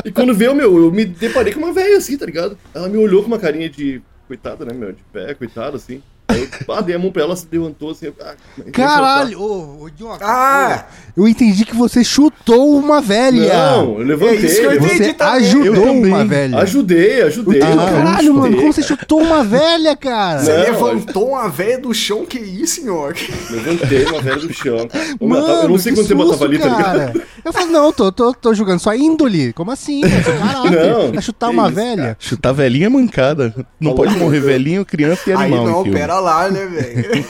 e 0.05 0.11
quando 0.11 0.33
veio, 0.33 0.55
meu, 0.55 0.77
eu 0.77 0.89
me 0.91 1.03
deparei 1.03 1.51
com 1.51 1.59
uma 1.59 1.73
véia 1.73 1.97
assim, 1.97 2.17
tá 2.17 2.25
ligado? 2.25 2.57
Ela 2.73 2.87
me 2.87 2.97
olhou 2.97 3.21
com 3.21 3.27
uma 3.27 3.39
carinha 3.39 3.69
de. 3.69 4.01
Coitada, 4.25 4.63
né, 4.63 4.73
meu? 4.73 4.93
De 4.93 5.03
pé, 5.11 5.33
coitada, 5.33 5.75
assim. 5.75 6.01
Aí 6.29 6.47
eu 6.67 6.73
ah, 6.73 6.81
dei 6.81 6.95
a 6.95 6.99
mão 6.99 7.11
pra 7.11 7.23
ela, 7.23 7.35
se 7.35 7.47
levantou 7.51 7.91
assim. 7.91 8.11
Ah, 8.21 8.33
Caralho! 8.73 9.39
Ô, 9.41 9.83
ô, 9.85 9.89
Nhoca, 9.99 10.25
Ah! 10.25 10.85
ô, 11.15 11.21
eu 11.21 11.27
entendi 11.27 11.63
que 11.65 11.75
você 11.75 12.03
chutou 12.03 12.77
uma 12.77 13.01
velha. 13.01 13.53
Não, 13.53 13.99
eu 13.99 14.05
levantei. 14.05 14.37
É 14.37 14.45
isso 14.45 14.59
que 14.59 14.65
eu 14.65 14.73
entendi 14.75 14.97
Você 15.05 15.13
também. 15.13 15.33
ajudou 15.35 15.91
uma 15.93 16.25
velha. 16.25 16.57
Ajudei, 16.59 17.21
ajudei. 17.23 17.61
Ah, 17.61 17.75
caralho, 17.91 18.33
mano, 18.33 18.57
como 18.57 18.73
você 18.73 18.81
cara. 18.81 18.95
chutou 18.99 19.21
uma 19.21 19.43
velha, 19.43 19.95
cara? 19.95 20.39
Você 20.39 20.51
Não, 20.53 20.63
levantou 20.63 21.29
uma 21.29 21.47
véia 21.49 21.79
do 21.79 21.93
chão, 21.93 22.25
que 22.25 22.37
isso, 22.39 22.81
senhor? 22.81 23.15
Levantei 23.49 24.05
uma 24.05 24.21
velha 24.21 24.35
do 24.39 24.53
chão. 24.53 24.87
cara. 24.87 25.05
Ô, 25.19 25.27
Mano, 25.27 25.47
eu 25.47 25.69
não 25.69 25.77
sei 25.79 25.93
que 25.93 25.99
quanto 25.99 26.07
tempo 26.09 26.21
eu 26.23 26.25
tava 26.29 26.37
susto, 26.39 26.45
ali, 26.45 26.59
tá 26.59 26.69
cara. 26.83 26.93
ligado? 27.07 27.21
Eu 27.45 27.53
falei, 27.53 27.67
não, 27.69 27.93
tô, 27.93 28.11
tô, 28.11 28.33
tô 28.33 28.53
julgando 28.53 28.81
sua 28.81 28.95
índole. 28.97 29.53
Como 29.53 29.71
assim? 29.71 30.01
Seu 30.01 30.33
caráter. 30.37 30.67
Não, 30.97 31.11
Vai 31.13 31.21
chutar 31.21 31.49
uma 31.49 31.67
isso, 31.67 31.75
velha? 31.75 32.17
Chutar 32.19 32.51
velhinha 32.51 32.87
é 32.87 32.89
mancada. 32.89 33.53
Não 33.79 33.91
Falou 33.91 33.95
pode 34.05 34.17
morrer 34.19 34.39
velhinho, 34.41 34.85
criança 34.85 35.21
e 35.27 35.33
Aí 35.33 35.43
animal. 35.45 35.65
não, 35.65 35.79
em 35.81 35.83
filme. 35.83 35.99
Lá, 36.19 36.49
né, 36.49 36.65
velho? 36.65 37.25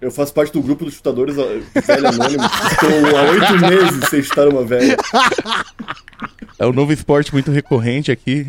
Eu 0.00 0.10
faço 0.10 0.34
parte 0.34 0.52
do 0.52 0.60
grupo 0.62 0.84
dos 0.84 0.94
chutadores 0.94 1.34
velho 1.34 2.08
anônimo. 2.08 2.44
Estou 2.44 3.16
há 3.16 3.22
oito 3.30 3.58
meses 3.60 4.08
sem 4.10 4.22
chutar 4.22 4.48
uma 4.48 4.62
velha. 4.64 4.96
É 6.58 6.66
um 6.66 6.72
novo 6.72 6.92
esporte 6.92 7.32
muito 7.32 7.50
recorrente 7.50 8.12
aqui. 8.12 8.46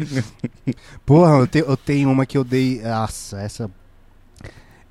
Porra, 1.05 1.38
eu, 1.39 1.47
te- 1.47 1.59
eu 1.59 1.78
tenho 1.78 2.11
uma 2.11 2.26
que 2.26 2.38
eu 2.38 2.43
dei. 2.43 2.82
Nossa, 2.84 3.39
essa. 3.39 3.72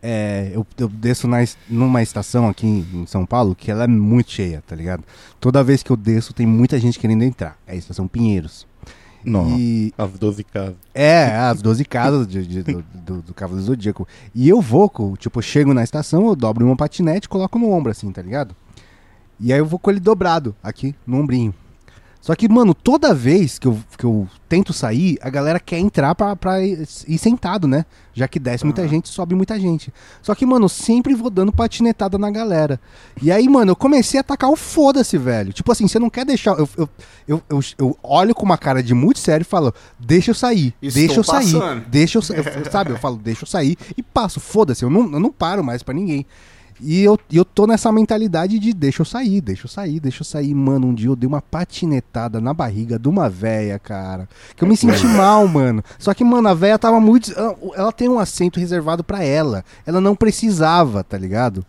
É, 0.03 0.51
eu, 0.53 0.67
eu 0.79 0.89
desço 0.89 1.27
na, 1.27 1.39
numa 1.69 2.03
estação 2.03 2.47
aqui 2.49 2.67
em 2.67 3.07
São 3.07 3.25
Paulo 3.25 3.55
que 3.55 3.71
ela 3.71 3.85
é 3.85 3.87
muito 3.87 4.31
cheia, 4.33 4.63
tá 4.67 4.77
ligado? 4.77 5.03
Toda 5.41 5.65
vez 5.65 5.83
que 5.83 5.91
eu 5.91 5.97
desço 5.97 6.35
tem 6.35 6.47
muita 6.47 6.79
gente 6.79 6.99
querendo 6.99 7.25
entrar. 7.25 7.57
É 7.67 7.73
a 7.73 7.77
estação 7.77 8.07
Pinheiros. 8.09 8.67
Não, 9.25 9.59
E 9.59 9.93
as 9.97 10.11
12 10.13 10.45
casas. 10.45 10.75
é, 10.95 11.27
as 11.37 11.61
12 11.63 11.85
casas 11.85 12.27
de- 12.27 12.47
de- 12.47 12.63
do, 12.63 12.85
do, 12.95 13.23
do 13.23 13.35
Cavaleiro 13.35 13.67
Zodíaco. 13.67 14.07
E 14.35 14.49
eu 14.49 14.61
vou, 14.61 14.89
tipo, 15.19 15.39
eu 15.39 15.43
chego 15.43 15.73
na 15.75 15.83
estação, 15.83 16.27
eu 16.27 16.37
dobro 16.37 16.67
meu 16.67 16.77
patinete 16.77 17.27
e 17.27 17.29
coloco 17.29 17.59
no 17.59 17.71
ombro, 17.71 17.91
assim, 17.91 18.11
tá 18.13 18.21
ligado? 18.23 18.55
E 19.41 19.53
aí 19.53 19.59
eu 19.59 19.67
vou 19.67 19.79
com 19.79 19.91
ele 19.91 20.01
dobrado 20.01 20.55
aqui 20.63 20.95
no 21.07 21.19
ombrinho. 21.19 21.53
Só 22.25 22.35
que, 22.35 22.49
mano, 22.49 22.73
toda 22.73 23.13
vez 23.13 23.59
que 23.59 23.69
eu, 23.69 23.79
que 23.99 24.05
eu 24.05 24.27
tento 24.49 24.73
sair, 24.73 25.19
a 25.21 25.29
galera 25.29 25.61
quer 25.61 25.79
entrar 25.79 26.15
pra, 26.15 26.35
pra 26.35 26.59
ir 26.65 27.19
sentado, 27.19 27.69
né? 27.69 27.85
Já 28.15 28.27
que 28.27 28.39
desce 28.39 28.65
muita 28.65 28.89
gente, 28.89 29.11
sobe 29.11 29.35
muita 29.35 29.61
gente. 29.61 29.93
Só 30.23 30.35
que, 30.35 30.47
mano, 30.47 30.65
eu 30.65 30.69
sempre 30.71 31.15
vou 31.15 31.29
dando 31.29 31.53
patinetada 31.53 32.17
na 32.17 32.31
galera. 32.31 32.81
E 33.21 33.31
aí, 33.31 33.47
mano, 33.47 33.73
eu 33.73 33.77
comecei 33.77 34.17
a 34.19 34.23
atacar 34.23 34.49
o 34.49 34.57
foda-se, 34.57 35.19
velho. 35.19 35.53
Tipo 35.53 35.71
assim, 35.71 35.87
você 35.87 35.99
não 35.99 36.09
quer 36.09 36.25
deixar. 36.25 36.59
Eu, 36.59 36.67
eu, 36.79 36.89
eu, 37.29 37.43
eu, 37.51 37.61
eu 37.77 37.99
olho 38.03 38.35
com 38.35 38.47
uma 38.47 38.57
cara 38.57 38.83
de 38.83 38.95
muito 38.95 39.19
sério 39.19 39.43
e 39.43 39.45
falo, 39.45 39.75
deixa 39.99 40.31
eu 40.31 40.35
sair, 40.35 40.75
Estou 40.81 41.03
deixa 41.03 41.21
eu 41.21 41.25
sair, 41.25 41.53
passando. 41.53 41.85
deixa 41.89 42.17
eu 42.17 42.23
sair. 42.23 42.43
Sabe, 42.73 42.91
eu 42.93 42.99
falo, 42.99 43.17
deixa 43.17 43.45
eu 43.45 43.49
sair 43.49 43.77
e 43.99 44.03
passo, 44.03 44.41
foda-se, 44.41 44.83
eu 44.83 44.89
não, 44.89 45.13
eu 45.13 45.21
não 45.21 45.31
paro 45.31 45.63
mais 45.63 45.83
pra 45.83 45.93
ninguém. 45.93 46.25
E 46.81 47.03
eu, 47.03 47.19
eu 47.33 47.45
tô 47.45 47.67
nessa 47.67 47.91
mentalidade 47.93 48.59
de 48.59 48.73
deixa 48.73 49.03
eu 49.03 49.07
sair, 49.07 49.41
deixa 49.41 49.67
eu 49.67 49.71
sair, 49.71 50.01
deixa 50.01 50.23
eu 50.23 50.25
sair. 50.25 50.53
Mano, 50.55 50.89
um 50.89 50.95
dia 50.95 51.09
eu 51.09 51.17
dei 51.17 51.27
uma 51.27 51.41
patinetada 51.41 52.41
na 52.41 52.53
barriga 52.53 52.99
de 52.99 53.09
uma 53.09 53.29
véia, 53.31 53.79
cara. 53.79 54.29
Que 54.57 54.65
eu 54.65 54.69
me 54.69 54.77
senti 54.77 55.07
mal, 55.07 55.47
mano. 55.47 55.83
Só 55.99 56.13
que, 56.13 56.25
mano, 56.25 56.49
a 56.49 56.55
véia 56.55 56.79
tava 56.79 56.99
muito. 57.01 57.33
ela- 57.77 57.93
tem 57.93 58.09
um 58.09 58.19
assento 58.19 58.59
reservado 58.59 59.05
pra 59.05 59.23
ela. 59.23 59.65
Ela 59.87 60.01
não 60.01 60.17
precisava, 60.17 61.05
tá 61.05 61.17
ligado? 61.17 61.65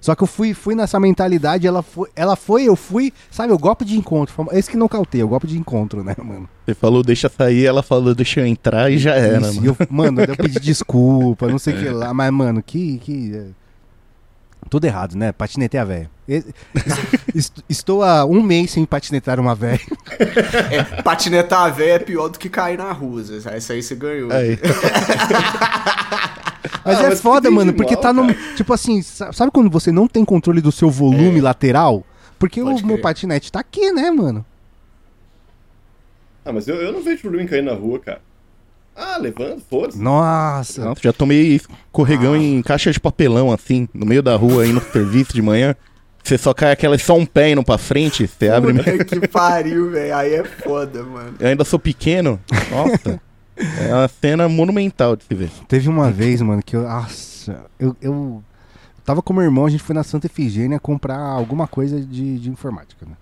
Só 0.00 0.14
que 0.14 0.22
eu 0.22 0.26
fui, 0.26 0.54
fui 0.54 0.74
nessa 0.74 0.98
mentalidade, 0.98 1.66
ela 1.66 1.82
foi, 1.82 2.08
ela 2.16 2.34
foi, 2.34 2.64
eu 2.64 2.74
fui, 2.74 3.12
sabe, 3.30 3.52
o 3.52 3.58
golpe 3.58 3.84
de 3.84 3.98
encontro. 3.98 4.48
Esse 4.52 4.70
que 4.70 4.76
não 4.78 4.88
cautei, 4.88 5.22
o 5.22 5.28
golpe 5.28 5.46
de 5.46 5.58
encontro, 5.58 6.02
né, 6.02 6.14
mano? 6.16 6.48
Você 6.64 6.74
falou, 6.74 7.02
deixa 7.02 7.28
sair, 7.28 7.66
ela 7.66 7.82
falou, 7.82 8.14
deixa 8.14 8.40
eu 8.40 8.46
entrar 8.46 8.90
e 8.90 8.96
já 8.96 9.14
era, 9.14 9.42
Isso, 9.50 9.56
mano. 9.60 9.76
eu, 9.78 9.86
mano, 9.90 10.20
eu 10.22 10.34
pedi 10.38 10.58
desculpa, 10.58 11.48
não 11.48 11.58
sei 11.58 11.74
o 11.74 11.78
que 11.78 11.88
lá, 11.90 12.14
mas, 12.14 12.32
mano, 12.32 12.62
que. 12.62 12.96
que 13.00 13.34
é, 13.36 13.46
Tudo 14.68 14.84
errado, 14.84 15.16
né? 15.16 15.32
Patinetei 15.32 15.80
a 15.80 15.84
véia. 15.84 16.10
Est- 17.34 17.52
Estou 17.68 18.02
há 18.04 18.24
um 18.24 18.40
mês 18.42 18.70
sem 18.70 18.84
patinetar 18.84 19.40
uma 19.40 19.54
véia. 19.54 19.80
É, 20.70 21.02
patinetar 21.02 21.62
a 21.62 21.68
véia 21.70 21.94
é 21.94 21.98
pior 21.98 22.28
do 22.28 22.38
que 22.38 22.48
cair 22.48 22.78
na 22.78 22.92
rua. 22.92 23.22
Essa 23.52 23.72
aí 23.72 23.82
você 23.82 23.94
ganhou. 23.96 24.30
Aí. 24.30 24.58
Mas 26.84 26.98
Ah, 26.98 27.02
é 27.04 27.08
mas 27.10 27.20
foda, 27.20 27.50
mano, 27.50 27.72
porque 27.74 27.94
mal, 27.94 28.02
tá 28.02 28.12
no. 28.12 28.26
cara? 28.26 28.54
Tipo 28.56 28.72
assim, 28.72 29.02
sa- 29.02 29.32
sabe 29.32 29.50
quando 29.52 29.70
você 29.70 29.90
não 29.92 30.06
tem 30.08 30.24
controle 30.24 30.60
do 30.60 30.72
seu 30.72 30.88
volume 30.90 31.40
lateral? 31.40 32.04
Porque 32.38 32.60
Pode 32.62 32.82
o 32.82 32.86
meu 32.86 32.96
crer. 32.96 33.02
patinete 33.02 33.52
tá 33.52 33.60
aqui, 33.60 33.92
né, 33.92 34.10
mano? 34.10 34.44
Ah, 36.44 36.52
mas 36.52 36.66
eu, 36.68 36.76
eu 36.76 36.90
não 36.92 37.02
vejo 37.02 37.20
problema 37.20 37.44
em 37.44 37.46
cair 37.46 37.62
na 37.62 37.72
rua, 37.74 37.98
cara. 37.98 38.22
Ah, 38.96 39.16
levanta, 39.18 39.60
força. 39.68 39.98
Nossa. 39.98 40.84
Nossa, 40.84 41.00
já 41.02 41.12
tomei 41.12 41.56
escorregão 41.56 42.36
em 42.36 42.60
caixa 42.62 42.90
de 42.92 43.00
papelão, 43.00 43.50
assim, 43.52 43.88
no 43.94 44.04
meio 44.04 44.22
da 44.22 44.36
rua, 44.36 44.64
aí 44.64 44.72
no 44.72 44.80
serviço 44.80 45.32
de 45.32 45.40
manhã. 45.42 45.74
Você 46.22 46.36
só 46.36 46.52
cai 46.52 46.70
aquela 46.72 46.98
só 46.98 47.16
um 47.16 47.24
pé 47.24 47.50
indo 47.50 47.64
pra 47.64 47.78
frente, 47.78 48.26
você 48.26 48.48
abre. 48.50 48.74
Puta 48.74 49.04
que 49.04 49.26
pariu, 49.28 49.90
velho. 49.90 50.14
Aí 50.14 50.34
é 50.34 50.44
foda, 50.44 51.02
mano. 51.02 51.34
Eu 51.40 51.48
ainda 51.48 51.64
sou 51.64 51.78
pequeno. 51.78 52.38
Nossa. 52.70 53.20
É 53.78 53.92
uma 53.92 54.08
cena 54.08 54.48
monumental 54.48 55.14
de 55.14 55.24
se 55.24 55.34
ver. 55.34 55.50
Teve 55.68 55.86
uma 55.86 56.10
vez, 56.10 56.40
mano, 56.40 56.62
que 56.62 56.74
eu. 56.74 56.82
Nossa, 56.84 57.66
eu, 57.78 57.94
eu 58.00 58.42
tava 59.04 59.20
com 59.20 59.34
meu 59.34 59.42
irmão, 59.42 59.66
a 59.66 59.68
gente 59.68 59.82
foi 59.82 59.94
na 59.94 60.02
Santa 60.02 60.28
Efigênia 60.28 60.80
comprar 60.80 61.18
alguma 61.18 61.66
coisa 61.66 62.00
de, 62.00 62.38
de 62.38 62.48
informática, 62.48 63.04
né? 63.04 63.12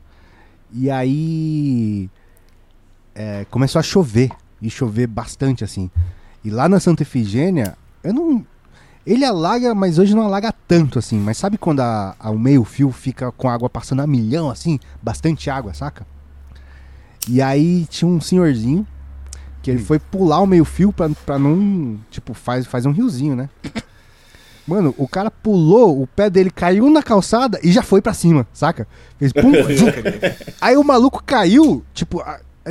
E 0.73 0.89
aí. 0.93 2.09
é, 3.17 3.45
começou 3.51 3.81
a 3.81 3.83
chover. 3.83 4.31
E 4.61 4.69
chover 4.71 5.07
bastante, 5.07 5.63
assim. 5.65 5.91
E 6.45 6.51
lá 6.51 6.69
na 6.69 6.81
Santa 6.81 7.03
Efigênia, 7.03 7.77
eu 8.03 8.13
não. 8.13 8.47
Ele 9.07 9.25
alaga, 9.25 9.75
mas 9.75 9.99
hoje 9.99 10.15
não 10.15 10.23
alaga 10.23 10.53
tanto, 10.67 10.99
assim. 10.99 11.19
Mas 11.19 11.39
sabe 11.39 11.57
quando 11.57 11.81
a, 11.81 12.15
a- 12.19 12.31
o 12.31 12.39
meio-fio 12.39 12.91
fica 12.93 13.33
com 13.33 13.49
água 13.49 13.71
passando 13.71 14.01
a 14.03 14.07
milhão, 14.07 14.51
assim? 14.51 14.79
Bastante 15.03 15.49
água, 15.49 15.73
saca? 15.75 16.07
E 17.29 17.41
aí 17.43 17.87
tinha 17.87 18.09
um 18.09 18.21
senhorzinho 18.21 18.87
que 19.63 19.71
ele 19.71 19.81
foi 19.83 19.99
pular 19.99 20.41
o 20.41 20.47
meio-fio 20.47 20.93
pra, 20.93 21.09
pra 21.27 21.39
não. 21.39 21.99
Tipo, 22.11 22.35
faz, 22.35 22.67
faz 22.67 22.85
um 22.87 22.91
riozinho, 22.93 23.35
né? 23.37 23.49
Mano, 24.67 24.95
o 24.99 25.09
cara 25.09 25.31
pulou, 25.31 26.03
o 26.03 26.07
pé 26.07 26.29
dele 26.29 26.51
caiu 26.51 26.91
na 26.91 27.03
calçada 27.03 27.59
e 27.63 27.73
já 27.73 27.83
foi 27.83 28.03
pra 28.03 28.13
cima, 28.13 28.47
saca? 28.53 28.87
Fez 29.19 29.33
pum. 29.33 29.51
Aí 30.61 30.77
o 30.77 30.85
maluco 30.85 31.23
caiu, 31.25 31.83
tipo, 31.95 32.23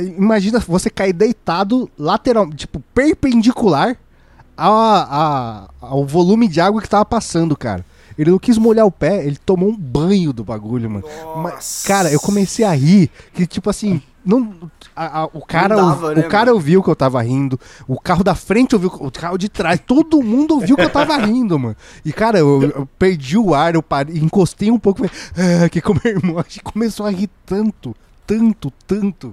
imagina 0.02 0.58
você 0.60 0.88
cair 0.90 1.12
deitado, 1.12 1.88
lateral, 1.98 2.48
tipo, 2.50 2.80
perpendicular 2.94 3.96
a, 4.56 4.68
a- 4.70 5.68
ao 5.80 6.04
volume 6.04 6.48
de 6.48 6.60
água 6.60 6.80
que 6.82 6.88
tava 6.88 7.04
passando, 7.04 7.56
cara. 7.56 7.84
Ele 8.16 8.32
não 8.32 8.38
quis 8.38 8.58
molhar 8.58 8.84
o 8.84 8.90
pé, 8.90 9.24
ele 9.24 9.36
tomou 9.36 9.68
um 9.68 9.76
banho 9.76 10.32
do 10.32 10.42
bagulho, 10.42 10.90
mano. 10.90 11.04
Mas, 11.36 11.84
cara, 11.86 12.10
eu 12.10 12.18
comecei 12.18 12.64
a 12.64 12.72
rir, 12.74 13.08
que 13.32 13.46
tipo 13.46 13.70
assim, 13.70 14.02
não, 14.26 14.52
a- 14.96 15.20
a- 15.20 15.24
o 15.26 15.40
cara, 15.46 15.76
Não 15.76 15.86
dava, 15.88 16.06
ouv- 16.08 16.16
né, 16.18 16.26
o 16.26 16.28
cara 16.28 16.52
ouviu 16.52 16.82
que 16.82 16.90
eu 16.90 16.96
tava 16.96 17.22
rindo, 17.22 17.60
o 17.86 18.00
carro 18.00 18.24
da 18.24 18.34
frente 18.34 18.74
ouviu, 18.74 18.90
o 18.98 19.08
carro 19.12 19.38
de 19.38 19.48
trás, 19.48 19.80
todo 19.86 20.20
mundo 20.20 20.54
ouviu 20.54 20.74
que 20.74 20.82
eu 20.82 20.90
tava 20.90 21.16
rindo, 21.16 21.56
mano. 21.56 21.76
E 22.04 22.12
cara, 22.12 22.40
eu, 22.40 22.60
eu 22.62 22.88
perdi 22.98 23.38
o 23.38 23.54
ar, 23.54 23.76
eu 23.76 23.82
parei, 23.84 24.18
encostei 24.18 24.68
um 24.68 24.78
pouco, 24.80 25.06
falei, 25.06 25.64
ah, 25.64 25.68
que 25.68 25.80
com 25.80 25.94
meu 25.94 26.02
irmão, 26.16 26.38
a 26.40 26.42
gente 26.42 26.60
começou 26.62 27.06
a 27.06 27.10
rir 27.10 27.30
tanto, 27.46 27.94
tanto, 28.26 28.72
tanto. 28.84 29.32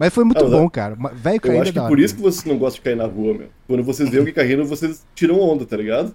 Mas 0.00 0.14
foi 0.14 0.24
muito 0.24 0.38
Ah, 0.40 0.48
mas 0.48 0.52
bom, 0.52 0.70
cara. 0.70 0.94
Velho 1.14 1.36
Eu 1.36 1.40
caindo 1.40 1.60
acho 1.60 1.70
é 1.70 1.72
que 1.74 1.78
por 1.80 1.90
hora. 1.92 2.00
isso 2.00 2.14
que 2.16 2.22
vocês 2.22 2.44
não 2.46 2.56
gostam 2.58 2.76
de 2.76 2.80
cair 2.80 2.96
na 2.96 3.04
rua, 3.04 3.34
meu. 3.34 3.48
Quando 3.68 3.84
vocês 3.84 4.08
veem 4.08 4.20
alguém 4.20 4.32
caindo, 4.34 4.64
vocês 4.64 5.04
tiram 5.14 5.38
onda, 5.38 5.66
tá 5.66 5.76
ligado? 5.76 6.14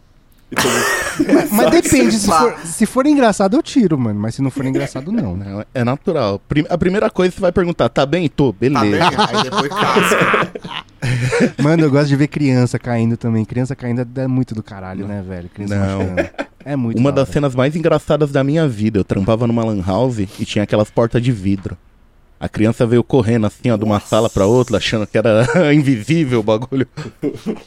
Então, 0.51 0.63
Mas 1.51 1.69
depende, 1.71 2.15
se 2.17 2.27
for, 2.27 2.57
se 2.65 2.85
for 2.87 3.05
engraçado 3.05 3.55
eu 3.55 3.61
tiro, 3.61 3.95
mano. 3.97 4.19
Mas 4.19 4.33
se 4.35 4.41
não 4.41 4.49
for 4.49 4.65
engraçado, 4.65 5.11
não, 5.11 5.37
né? 5.37 5.45
Não, 5.47 5.65
É 5.73 5.83
natural. 5.83 6.41
A 6.67 6.77
primeira 6.79 7.11
coisa 7.11 7.29
que 7.31 7.35
você 7.37 7.41
vai 7.41 7.51
perguntar, 7.51 7.87
tá 7.89 8.05
bem? 8.07 8.27
Tô, 8.27 8.51
Tá 8.51 8.57
bem? 8.59 8.71
beleza. 8.71 9.07
Aí 9.29 9.43
depois 9.43 9.69
casca. 9.69 10.51
Mano, 11.61 11.83
eu 11.83 11.91
gosto 11.91 12.07
de 12.07 12.15
ver 12.15 12.27
criança 12.27 12.79
caindo 12.79 13.15
também. 13.17 13.45
Criança 13.45 13.75
caindo 13.75 14.07
é 14.19 14.27
muito 14.27 14.55
do 14.55 14.63
caralho, 14.63 15.07
né, 15.07 15.23
velho? 15.27 15.47
Criança 15.49 15.75
Não. 15.75 15.99
machucando. 15.99 16.29
É 16.65 16.75
muito 16.75 16.97
Uma 16.99 17.11
da 17.11 17.17
das 17.17 17.27
hora. 17.29 17.33
cenas 17.33 17.53
mais 17.55 17.75
engraçadas 17.75 18.31
da 18.31 18.43
minha 18.43 18.67
vida, 18.67 18.97
eu 18.97 19.03
trampava 19.03 19.45
numa 19.45 19.63
lan 19.63 19.83
house 19.85 20.17
e 20.17 20.25
tinha 20.45 20.63
aquelas 20.63 20.89
portas 20.89 21.21
de 21.21 21.31
vidro. 21.31 21.77
A 22.45 22.49
criança 22.49 22.85
veio 22.85 23.03
correndo 23.03 23.47
assim, 23.47 23.72
ó, 23.72 23.77
de 23.77 23.84
uma 23.84 23.95
Nossa. 23.95 24.07
sala 24.07 24.30
pra 24.30 24.45
outra, 24.45 24.77
achando 24.77 25.07
que 25.07 25.17
era 25.17 25.45
invisível 25.73 26.41
o 26.41 26.43
bagulho. 26.43 26.88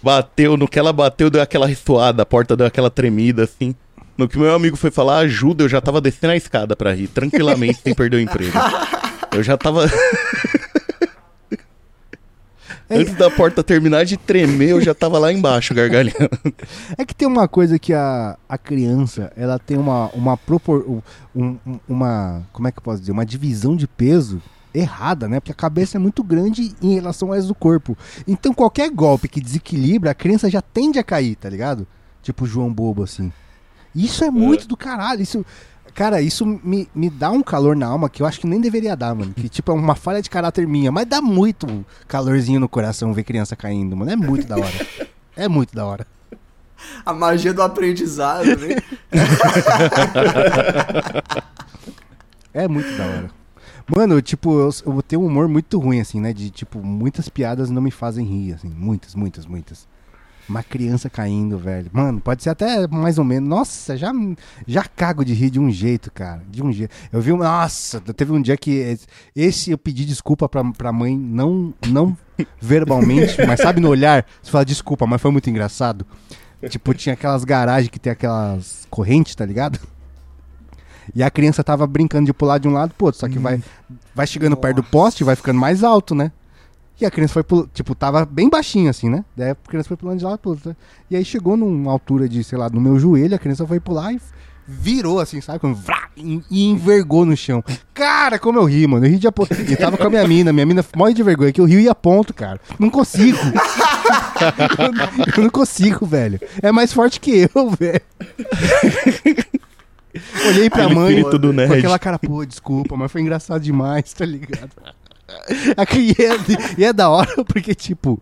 Bateu, 0.00 0.56
no 0.56 0.68
que 0.68 0.78
ela 0.78 0.92
bateu, 0.92 1.28
deu 1.28 1.42
aquela 1.42 1.66
ressoada, 1.66 2.22
a 2.22 2.26
porta 2.26 2.56
deu 2.56 2.64
aquela 2.66 2.88
tremida 2.88 3.42
assim. 3.42 3.74
No 4.16 4.28
que 4.28 4.38
meu 4.38 4.54
amigo 4.54 4.76
foi 4.76 4.90
falar 4.92 5.18
ajuda, 5.18 5.64
eu 5.64 5.68
já 5.68 5.80
tava 5.80 6.00
descendo 6.00 6.32
a 6.32 6.36
escada 6.36 6.76
pra 6.76 6.92
rir, 6.94 7.08
tranquilamente, 7.08 7.80
sem 7.82 7.92
perder 7.94 8.16
o 8.18 8.20
emprego. 8.20 8.52
Eu 9.30 9.42
já 9.42 9.58
tava. 9.58 9.84
Antes 12.90 13.14
da 13.14 13.30
porta 13.30 13.62
terminar 13.62 14.04
de 14.06 14.16
tremer, 14.16 14.70
eu 14.70 14.80
já 14.80 14.94
tava 14.94 15.18
lá 15.18 15.30
embaixo, 15.30 15.74
gargalhando. 15.74 16.30
É 16.96 17.04
que 17.04 17.14
tem 17.14 17.28
uma 17.28 17.46
coisa 17.46 17.78
que 17.78 17.92
a, 17.92 18.38
a 18.48 18.56
criança, 18.56 19.30
ela 19.36 19.58
tem 19.58 19.76
uma, 19.76 20.06
uma 20.14 20.36
propor... 20.38 20.82
um- 20.88 21.02
um- 21.66 21.78
uma... 21.86 22.42
Como 22.50 22.66
é 22.66 22.72
que 22.72 22.78
eu 22.78 22.82
posso 22.82 23.00
dizer? 23.00 23.12
Uma 23.12 23.26
divisão 23.26 23.76
de 23.76 23.86
peso 23.86 24.40
errada, 24.74 25.28
né? 25.28 25.40
Porque 25.40 25.52
a 25.52 25.54
cabeça 25.54 25.96
é 25.96 26.00
muito 26.00 26.22
grande 26.22 26.74
em 26.82 26.94
relação 26.94 27.28
ao 27.28 27.34
resto 27.34 27.48
do 27.48 27.54
corpo. 27.54 27.96
Então 28.26 28.52
qualquer 28.52 28.90
golpe 28.90 29.28
que 29.28 29.40
desequilibra, 29.40 30.10
a 30.10 30.14
criança 30.14 30.50
já 30.50 30.60
tende 30.60 30.98
a 30.98 31.04
cair, 31.04 31.36
tá 31.36 31.48
ligado? 31.48 31.86
Tipo 32.22 32.46
João 32.46 32.72
Bobo, 32.72 33.02
assim. 33.02 33.32
Isso 33.94 34.24
é 34.24 34.30
muito 34.30 34.68
do 34.68 34.76
caralho. 34.76 35.22
Isso... 35.22 35.44
Cara, 35.94 36.22
isso 36.22 36.46
me, 36.46 36.88
me 36.94 37.10
dá 37.10 37.30
um 37.30 37.42
calor 37.42 37.74
na 37.74 37.86
alma 37.86 38.08
que 38.08 38.22
eu 38.22 38.26
acho 38.26 38.38
que 38.38 38.46
nem 38.46 38.60
deveria 38.60 38.94
dar, 38.94 39.16
mano. 39.16 39.34
Que, 39.34 39.48
tipo, 39.48 39.72
é 39.72 39.74
uma 39.74 39.96
falha 39.96 40.22
de 40.22 40.30
caráter 40.30 40.64
minha. 40.64 40.92
Mas 40.92 41.06
dá 41.06 41.20
muito 41.20 41.84
calorzinho 42.06 42.60
no 42.60 42.68
coração 42.68 43.12
ver 43.12 43.24
criança 43.24 43.56
caindo, 43.56 43.96
mano. 43.96 44.08
É 44.08 44.14
muito 44.14 44.46
da 44.46 44.56
hora. 44.56 44.86
É 45.34 45.48
muito 45.48 45.74
da 45.74 45.84
hora. 45.84 46.06
A 47.04 47.12
magia 47.12 47.52
do 47.52 47.62
aprendizado, 47.62 48.44
né? 48.44 48.76
É 52.54 52.66
muito 52.66 52.90
da 52.96 53.04
hora. 53.04 53.30
Mano, 53.88 54.20
tipo, 54.20 54.58
eu, 54.60 54.70
eu 54.86 55.02
tenho 55.02 55.22
um 55.22 55.26
humor 55.26 55.48
muito 55.48 55.78
ruim, 55.78 56.00
assim, 56.00 56.20
né? 56.20 56.32
De, 56.32 56.50
tipo, 56.50 56.78
muitas 56.82 57.28
piadas 57.28 57.70
não 57.70 57.80
me 57.80 57.90
fazem 57.90 58.24
rir, 58.26 58.52
assim. 58.54 58.68
Muitas, 58.68 59.14
muitas, 59.14 59.46
muitas. 59.46 59.88
Uma 60.48 60.62
criança 60.62 61.10
caindo, 61.10 61.58
velho. 61.58 61.90
Mano, 61.92 62.20
pode 62.20 62.42
ser 62.42 62.50
até 62.50 62.86
mais 62.88 63.18
ou 63.18 63.24
menos. 63.24 63.48
Nossa, 63.48 63.96
já, 63.96 64.10
já 64.66 64.82
cago 64.84 65.22
de 65.24 65.34
rir 65.34 65.50
de 65.50 65.60
um 65.60 65.70
jeito, 65.70 66.10
cara. 66.10 66.42
De 66.50 66.62
um 66.62 66.72
jeito. 66.72 66.94
Eu 67.12 67.20
vi 67.20 67.32
um. 67.32 67.38
Nossa, 67.38 68.00
teve 68.00 68.32
um 68.32 68.40
dia 68.40 68.56
que. 68.56 68.70
esse- 68.72 69.06
Esse 69.36 69.70
eu 69.70 69.78
pedi 69.78 70.04
desculpa 70.06 70.48
pra, 70.48 70.64
pra 70.72 70.92
mãe, 70.92 71.16
não, 71.18 71.72
não 71.88 72.16
verbalmente, 72.60 73.36
mas 73.46 73.60
sabe 73.60 73.78
no 73.80 73.88
olhar? 73.88 74.24
Você 74.42 74.50
fala 74.50 74.64
desculpa, 74.64 75.06
mas 75.06 75.20
foi 75.20 75.30
muito 75.30 75.50
engraçado. 75.50 76.06
Tipo, 76.68 76.92
tinha 76.94 77.12
aquelas 77.12 77.44
garagens 77.44 77.90
que 77.90 77.98
tem 78.00 78.10
aquelas 78.12 78.86
correntes, 78.90 79.34
tá 79.34 79.44
ligado? 79.46 79.78
E 81.14 81.22
a 81.22 81.30
criança 81.30 81.64
tava 81.64 81.86
brincando 81.86 82.26
de 82.26 82.32
pular 82.32 82.58
de 82.58 82.68
um 82.68 82.72
lado 82.72 82.94
pro 82.94 83.06
outro, 83.06 83.20
só 83.20 83.28
que 83.28 83.38
vai, 83.38 83.62
vai 84.14 84.26
chegando 84.26 84.56
perto 84.56 84.76
do 84.76 84.82
poste 84.82 85.22
e 85.22 85.24
vai 85.24 85.36
ficando 85.36 85.58
mais 85.58 85.82
alto, 85.82 86.14
né? 86.14 86.32
E 87.00 87.06
a 87.06 87.10
criança 87.10 87.34
foi 87.34 87.44
pulando, 87.44 87.70
tipo, 87.72 87.94
tava 87.94 88.24
bem 88.24 88.48
baixinho 88.48 88.90
assim, 88.90 89.08
né? 89.08 89.24
Daí 89.36 89.50
a 89.50 89.54
criança 89.54 89.86
foi 89.86 89.96
pulando 89.96 90.18
de 90.18 90.24
lado 90.24 90.38
pro 90.38 90.50
outro. 90.50 90.70
né? 90.70 90.76
E 91.08 91.16
aí 91.16 91.24
chegou 91.24 91.56
numa 91.56 91.92
altura 91.92 92.28
de, 92.28 92.42
sei 92.42 92.58
lá, 92.58 92.68
no 92.68 92.80
meu 92.80 92.98
joelho, 92.98 93.36
a 93.36 93.38
criança 93.38 93.64
foi 93.66 93.78
pular 93.78 94.12
e 94.12 94.20
virou 94.66 95.20
assim, 95.20 95.40
sabe? 95.40 95.60
Quando 95.60 95.76
vrá, 95.76 96.08
e, 96.16 96.42
envergou 96.50 97.24
no 97.24 97.36
chão. 97.36 97.64
Cara, 97.94 98.38
como 98.38 98.58
eu 98.58 98.64
ri, 98.64 98.86
mano. 98.86 99.06
Eu 99.06 99.10
ri 99.10 99.18
de 99.18 99.28
aponto. 99.28 99.54
E 99.54 99.76
tava 99.76 99.96
com 99.96 100.06
a 100.06 100.10
minha 100.10 100.26
mina, 100.26 100.52
minha 100.52 100.66
mina 100.66 100.84
morre 100.94 101.14
de 101.14 101.22
vergonha, 101.22 101.52
que 101.52 101.60
eu 101.60 101.64
rio 101.64 101.80
e 101.80 101.88
aponto, 101.88 102.34
cara. 102.34 102.60
Não 102.78 102.90
consigo. 102.90 103.38
eu 105.36 105.42
não 105.44 105.50
consigo, 105.50 106.04
velho. 106.04 106.40
É 106.60 106.72
mais 106.72 106.92
forte 106.92 107.20
que 107.20 107.48
eu, 107.54 107.70
velho. 107.70 108.00
Olhei 110.48 110.70
pra 110.70 110.84
Aquele 110.84 110.94
mãe 110.94 111.22
com 111.68 111.74
aquela 111.74 111.98
cara, 111.98 112.18
pô, 112.18 112.44
desculpa, 112.44 112.96
mas 112.96 113.10
foi 113.12 113.20
engraçado 113.20 113.60
demais, 113.62 114.12
tá 114.12 114.24
ligado? 114.24 114.70
Aqui 115.76 116.14
e 116.18 116.22
é, 116.22 116.36
e 116.78 116.84
é 116.84 116.92
da 116.92 117.10
hora 117.10 117.44
porque, 117.44 117.74
tipo, 117.74 118.18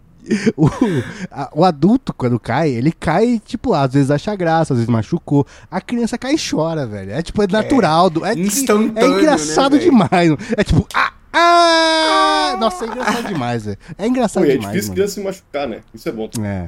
o, 0.56 0.66
a- 1.30 1.50
o 1.54 1.64
adulto, 1.64 2.12
quando 2.12 2.38
cai, 2.40 2.70
ele 2.70 2.90
cai, 2.90 3.40
tipo, 3.44 3.72
às 3.72 3.92
vezes 3.92 4.10
acha 4.10 4.34
graça, 4.34 4.72
às 4.74 4.78
vezes 4.80 4.90
machucou. 4.90 5.46
A 5.70 5.80
criança 5.80 6.18
cai 6.18 6.34
e 6.34 6.38
chora, 6.38 6.84
velho. 6.86 7.12
É 7.12 7.22
tipo, 7.22 7.40
é 7.42 7.46
natural. 7.46 8.10
do- 8.10 8.24
É, 8.26 8.34
instantâneo, 8.34 8.98
É 8.98 9.06
engraçado 9.20 9.76
né, 9.76 9.82
demais. 9.82 10.30
É 10.56 10.64
tipo, 10.64 10.86
ah, 10.92 11.12
ah! 11.32 12.56
Nossa, 12.58 12.84
é 12.84 12.88
engraçado 12.88 13.28
demais, 13.28 13.64
velho. 13.66 13.78
É 13.96 14.06
engraçado 14.08 14.42
pô, 14.42 14.48
é 14.50 14.52
demais. 14.54 14.72
difícil 14.72 14.88
mano. 14.90 14.94
criança 14.96 15.14
se 15.14 15.20
machucar, 15.22 15.68
né? 15.68 15.80
Isso 15.94 16.08
é 16.08 16.12
bom. 16.12 16.28
É, 16.42 16.66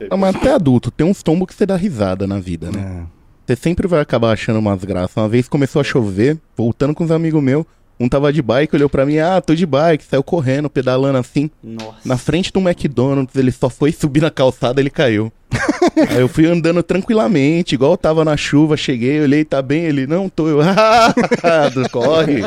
É. 0.00 0.08
Não, 0.10 0.18
mas 0.18 0.34
até 0.34 0.52
adulto, 0.52 0.90
tem 0.90 1.06
uns 1.06 1.22
tombos 1.22 1.46
que 1.46 1.54
você 1.54 1.64
dá 1.64 1.76
risada 1.76 2.26
na 2.26 2.40
vida, 2.40 2.70
né? 2.72 3.06
Você 3.46 3.56
sempre 3.56 3.86
vai 3.86 4.00
acabar 4.00 4.32
achando 4.32 4.58
umas 4.58 4.82
graças. 4.84 5.16
Uma 5.16 5.28
vez 5.28 5.48
começou 5.48 5.80
a 5.80 5.84
chover, 5.84 6.38
voltando 6.56 6.94
com 6.94 7.04
uns 7.04 7.10
amigos 7.10 7.42
meus, 7.42 7.66
um 8.00 8.08
tava 8.08 8.32
de 8.32 8.40
bike, 8.40 8.74
olhou 8.74 8.88
pra 8.88 9.04
mim, 9.04 9.18
ah, 9.18 9.40
tô 9.40 9.54
de 9.54 9.66
bike, 9.66 10.02
saiu 10.04 10.22
correndo, 10.22 10.70
pedalando 10.70 11.18
assim. 11.18 11.50
Nossa. 11.62 11.98
Na 12.04 12.16
frente 12.16 12.50
do 12.50 12.58
McDonald's, 12.60 13.36
ele 13.36 13.52
só 13.52 13.68
foi 13.68 13.92
subir 13.92 14.22
na 14.22 14.30
calçada, 14.30 14.80
ele 14.80 14.90
caiu. 14.90 15.30
Aí 16.10 16.20
eu 16.20 16.28
fui 16.28 16.46
andando 16.46 16.82
tranquilamente, 16.82 17.74
igual 17.74 17.96
tava 17.96 18.24
na 18.24 18.36
chuva, 18.36 18.76
cheguei, 18.76 19.20
olhei, 19.20 19.44
tá 19.44 19.60
bem? 19.60 19.84
Ele, 19.84 20.06
não, 20.06 20.28
tô 20.28 20.48
eu. 20.48 20.60
Ah, 20.64 21.70
corre. 21.92 22.40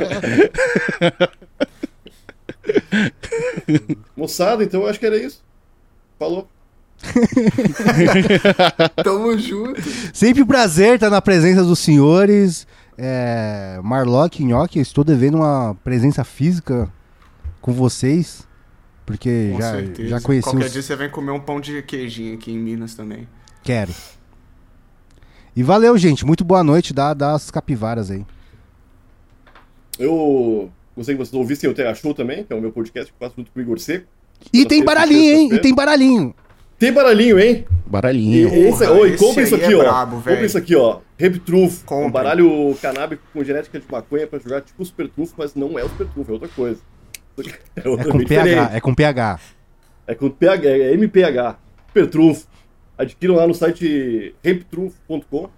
Moçada, 4.16 4.64
então 4.64 4.82
eu 4.82 4.88
acho 4.88 5.00
que 5.00 5.06
era 5.06 5.18
isso. 5.18 5.44
Falou. 6.18 6.50
Tamo 9.04 9.38
junto. 9.38 9.82
Sempre 10.14 10.44
um 10.44 10.46
prazer 10.46 10.96
estar 10.96 11.10
na 11.10 11.22
presença 11.22 11.64
dos 11.64 11.80
senhores. 11.80 12.68
É, 12.98 13.80
Marlock 13.84 14.42
e 14.42 14.46
Nhoque, 14.46 14.80
estou 14.80 15.04
devendo 15.04 15.38
uma 15.38 15.76
presença 15.84 16.24
física 16.24 16.92
com 17.62 17.72
vocês. 17.72 18.48
Porque 19.06 19.52
Com 19.54 19.62
já, 19.62 19.72
certeza. 19.72 20.10
já 20.10 20.22
conheci 20.22 20.50
Qualquer 20.50 20.66
os... 20.66 20.74
dia 20.74 20.82
você 20.82 20.96
vem 20.96 21.10
comer 21.10 21.32
um 21.32 21.40
pão 21.40 21.62
de 21.62 21.82
queijinho 21.82 22.36
aqui 22.36 22.52
em 22.52 22.58
Minas 22.58 22.94
também. 22.94 23.28
Quero. 23.64 23.94
E 25.56 25.64
valeu, 25.64 25.98
gente. 25.98 26.26
Muito 26.26 26.44
boa 26.44 26.64
noite. 26.64 26.94
Dá, 26.94 27.14
dá 27.14 27.34
as 27.34 27.50
capivaras 27.50 28.12
aí. 28.12 28.26
Eu 29.98 30.70
gostei 30.96 31.16
que 31.16 31.20
vocês 31.20 31.34
ouvissem 31.34 31.70
o 31.70 31.74
TH 31.74 31.96
Show 31.96 32.14
também, 32.14 32.44
que 32.44 32.52
é 32.52 32.56
o 32.56 32.62
meu 32.62 32.72
podcast 32.72 33.12
que 33.12 33.16
eu 33.16 33.28
faço 33.28 33.38
junto 33.38 33.52
com 33.52 33.60
o 33.60 33.62
Igor 33.62 33.80
Seco. 33.80 34.06
E 34.54 34.66
tem 34.66 34.84
baralhinho, 34.84 35.34
hein? 35.34 35.50
E 35.54 35.60
tem 35.60 35.74
baralhinho. 35.74 36.36
Tem 36.80 36.92
baralhinho, 36.94 37.40
hein? 37.40 37.66
Baralhinho. 37.88 38.50
E, 38.54 38.68
esse, 38.68 38.78
Porra, 38.86 38.92
oi, 38.92 39.18
compra 39.18 39.44
isso 39.44 39.56
aí 39.56 39.64
aqui, 39.64 39.74
é 39.74 39.78
ó. 39.78 39.80
brabo, 39.80 40.16
compra 40.18 40.46
isso 40.46 40.58
aqui, 40.58 40.76
ó. 40.76 41.00
Rap 41.18 41.40
Trufo. 41.40 41.84
Compre. 41.86 42.08
Um 42.08 42.12
baralho 42.12 42.78
canábico 42.82 43.24
com 43.34 43.44
genética 43.44 43.80
de 43.80 43.86
maconha 43.92 44.28
pra 44.28 44.38
jogar 44.38 44.62
tipo 44.62 44.86
Super 44.86 45.08
Trufo, 45.10 45.34
mas 45.38 45.56
não 45.56 45.80
é 45.80 45.84
o 45.84 45.90
Super 45.90 46.08
Trufo, 46.08 46.30
é 46.32 46.34
outra 46.34 46.50
coisa. 46.50 46.80
É, 47.76 47.82
É 47.82 48.04
com 48.12 48.18
PH, 48.20 48.44
diferente. 48.44 48.76
é 48.76 48.80
com 48.82 48.96
PH. 48.96 49.40
É 50.08 50.16
com 50.16 50.30
PH, 50.30 50.70
é 50.70 50.94
MPH. 50.94 51.58
Super 51.88 52.08
Trufo. 52.10 52.48
Adquiram 52.98 53.36
lá 53.36 53.46
no 53.48 53.54
site 53.54 54.36
ramptrufo.com 54.44 55.50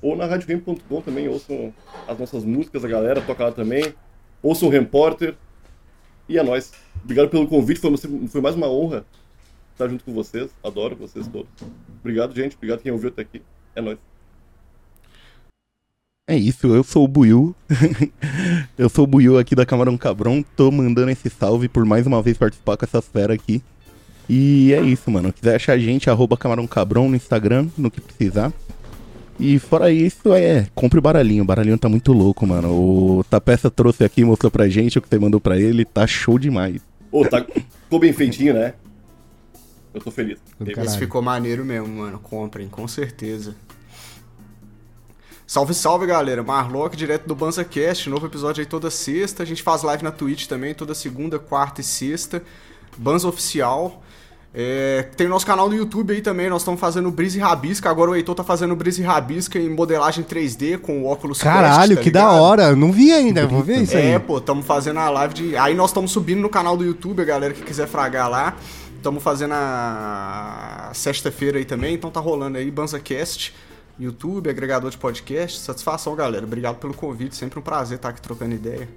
ou 0.00 0.16
na 0.16 0.26
radioramp.com 0.26 1.00
também. 1.02 1.28
Ouçam 1.28 1.72
as 2.08 2.18
nossas 2.18 2.44
músicas, 2.44 2.84
a 2.84 2.88
galera 2.88 3.20
toca 3.20 3.44
lá 3.44 3.52
também. 3.52 3.94
Ouçam 4.42 4.68
o 4.68 4.70
Repórter. 4.70 5.34
E 6.28 6.38
é 6.38 6.42
nóis. 6.42 6.72
Obrigado 7.02 7.28
pelo 7.28 7.46
convite, 7.46 7.80
foi, 7.80 7.94
foi 8.28 8.40
mais 8.40 8.54
uma 8.54 8.68
honra 8.68 9.04
estar 9.74 9.88
junto 9.88 10.04
com 10.04 10.12
vocês. 10.12 10.50
Adoro 10.62 10.96
vocês 10.96 11.28
todos. 11.28 11.50
Obrigado, 12.00 12.34
gente. 12.34 12.56
Obrigado 12.56 12.80
quem 12.80 12.92
ouviu 12.92 13.10
até 13.10 13.22
aqui. 13.22 13.42
É 13.74 13.82
nóis. 13.82 13.98
É 16.26 16.36
isso, 16.36 16.68
eu 16.68 16.82
sou 16.82 17.04
o 17.04 17.08
Buiu. 17.08 17.54
eu 18.78 18.88
sou 18.88 19.04
o 19.04 19.06
Buiu 19.06 19.38
aqui 19.38 19.54
da 19.54 19.66
Camarão 19.66 19.98
Cabrão. 19.98 20.42
Tô 20.56 20.70
mandando 20.70 21.10
esse 21.10 21.28
salve 21.28 21.68
por 21.68 21.84
mais 21.84 22.06
uma 22.06 22.22
vez 22.22 22.38
participar 22.38 22.78
com 22.78 22.84
essa 22.86 23.02
fera 23.02 23.34
aqui. 23.34 23.62
E 24.28 24.72
é 24.72 24.80
isso, 24.80 25.10
mano. 25.10 25.30
Quiser 25.32 25.56
achar 25.56 25.74
a 25.74 25.78
gente, 25.78 26.08
arroba 26.08 26.36
Camarão 26.36 26.66
Cabrão 26.66 27.10
no 27.10 27.16
Instagram, 27.16 27.68
no 27.76 27.90
que 27.90 28.00
precisar. 28.00 28.52
E 29.38 29.58
fora 29.58 29.90
isso, 29.90 30.32
é, 30.32 30.66
compre 30.74 30.98
o 30.98 31.02
baralhinho. 31.02 31.42
O 31.42 31.46
baralhinho 31.46 31.76
tá 31.76 31.90
muito 31.90 32.12
louco, 32.12 32.46
mano. 32.46 32.70
O 32.70 33.24
Tapeça 33.24 33.70
trouxe 33.70 34.02
aqui, 34.02 34.24
mostrou 34.24 34.50
pra 34.50 34.68
gente 34.68 34.98
o 34.98 35.02
que 35.02 35.08
você 35.08 35.18
mandou 35.18 35.40
pra 35.40 35.58
ele. 35.58 35.84
Tá 35.84 36.06
show 36.06 36.38
demais. 36.38 36.80
Ô, 37.12 37.26
tá, 37.26 37.44
ficou 37.82 37.98
bem 37.98 38.12
feitinho, 38.14 38.54
né? 38.54 38.74
Eu 39.94 40.00
tô 40.00 40.10
feliz. 40.10 40.38
Caralho. 40.58 40.86
Esse 40.86 40.98
ficou 40.98 41.22
maneiro 41.22 41.64
mesmo, 41.64 41.86
mano. 41.86 42.18
Comprem, 42.18 42.68
com 42.68 42.86
certeza. 42.88 43.54
Salve, 45.46 45.72
salve, 45.72 46.06
galera. 46.06 46.42
Marlock, 46.42 46.96
direto 46.96 47.26
do 47.26 47.34
BanzaCast. 47.34 48.10
Novo 48.10 48.26
episódio 48.26 48.60
aí 48.60 48.66
toda 48.66 48.90
sexta. 48.90 49.42
A 49.42 49.46
gente 49.46 49.62
faz 49.62 49.82
live 49.82 50.02
na 50.02 50.10
Twitch 50.10 50.46
também, 50.46 50.74
toda 50.74 50.94
segunda, 50.94 51.38
quarta 51.38 51.80
e 51.80 51.84
sexta. 51.84 52.42
Banza 52.96 53.28
Oficial. 53.28 54.02
É, 54.56 55.08
tem 55.16 55.26
o 55.26 55.30
nosso 55.30 55.44
canal 55.44 55.68
no 55.68 55.74
YouTube 55.74 56.12
aí 56.12 56.22
também. 56.22 56.48
Nós 56.48 56.62
estamos 56.62 56.80
fazendo 56.80 57.10
Brise 57.10 57.40
Rabisca. 57.40 57.90
Agora 57.90 58.12
o 58.12 58.16
Heitor 58.16 58.36
tá 58.36 58.44
fazendo 58.44 58.74
Brise 58.76 59.02
Rabisca 59.02 59.58
em 59.58 59.68
modelagem 59.68 60.24
3D 60.24 60.78
com 60.78 61.02
o 61.02 61.06
óculos 61.06 61.42
Caralho, 61.42 61.88
Quest, 61.88 61.98
tá 61.98 62.02
que 62.02 62.10
da 62.10 62.30
hora. 62.30 62.74
Não 62.74 62.92
vi 62.92 63.12
ainda, 63.12 63.46
vou 63.48 63.62
ver 63.62 63.82
isso 63.82 63.96
aí. 63.96 64.12
É, 64.12 64.18
pô, 64.18 64.38
estamos 64.38 64.64
fazendo 64.64 65.00
a 65.00 65.10
live 65.10 65.34
de. 65.34 65.56
Aí 65.56 65.74
nós 65.74 65.90
estamos 65.90 66.12
subindo 66.12 66.40
no 66.40 66.48
canal 66.48 66.76
do 66.76 66.84
YouTube, 66.84 67.20
a 67.20 67.24
galera 67.24 67.52
que 67.52 67.62
quiser 67.62 67.88
fragar 67.88 68.30
lá. 68.30 68.56
Estamos 69.04 69.22
fazendo 69.22 69.52
a 69.52 70.90
sexta-feira 70.94 71.58
aí 71.58 71.66
também, 71.66 71.94
então 71.94 72.10
tá 72.10 72.20
rolando 72.20 72.56
aí 72.56 72.70
BanzaCast, 72.70 73.54
YouTube, 74.00 74.48
agregador 74.48 74.90
de 74.90 74.96
podcast. 74.96 75.60
Satisfação, 75.60 76.16
galera. 76.16 76.46
Obrigado 76.46 76.76
pelo 76.76 76.94
convite, 76.94 77.36
sempre 77.36 77.58
um 77.58 77.62
prazer 77.62 77.96
estar 77.96 78.08
aqui 78.08 78.22
trocando 78.22 78.54
ideia. 78.54 78.88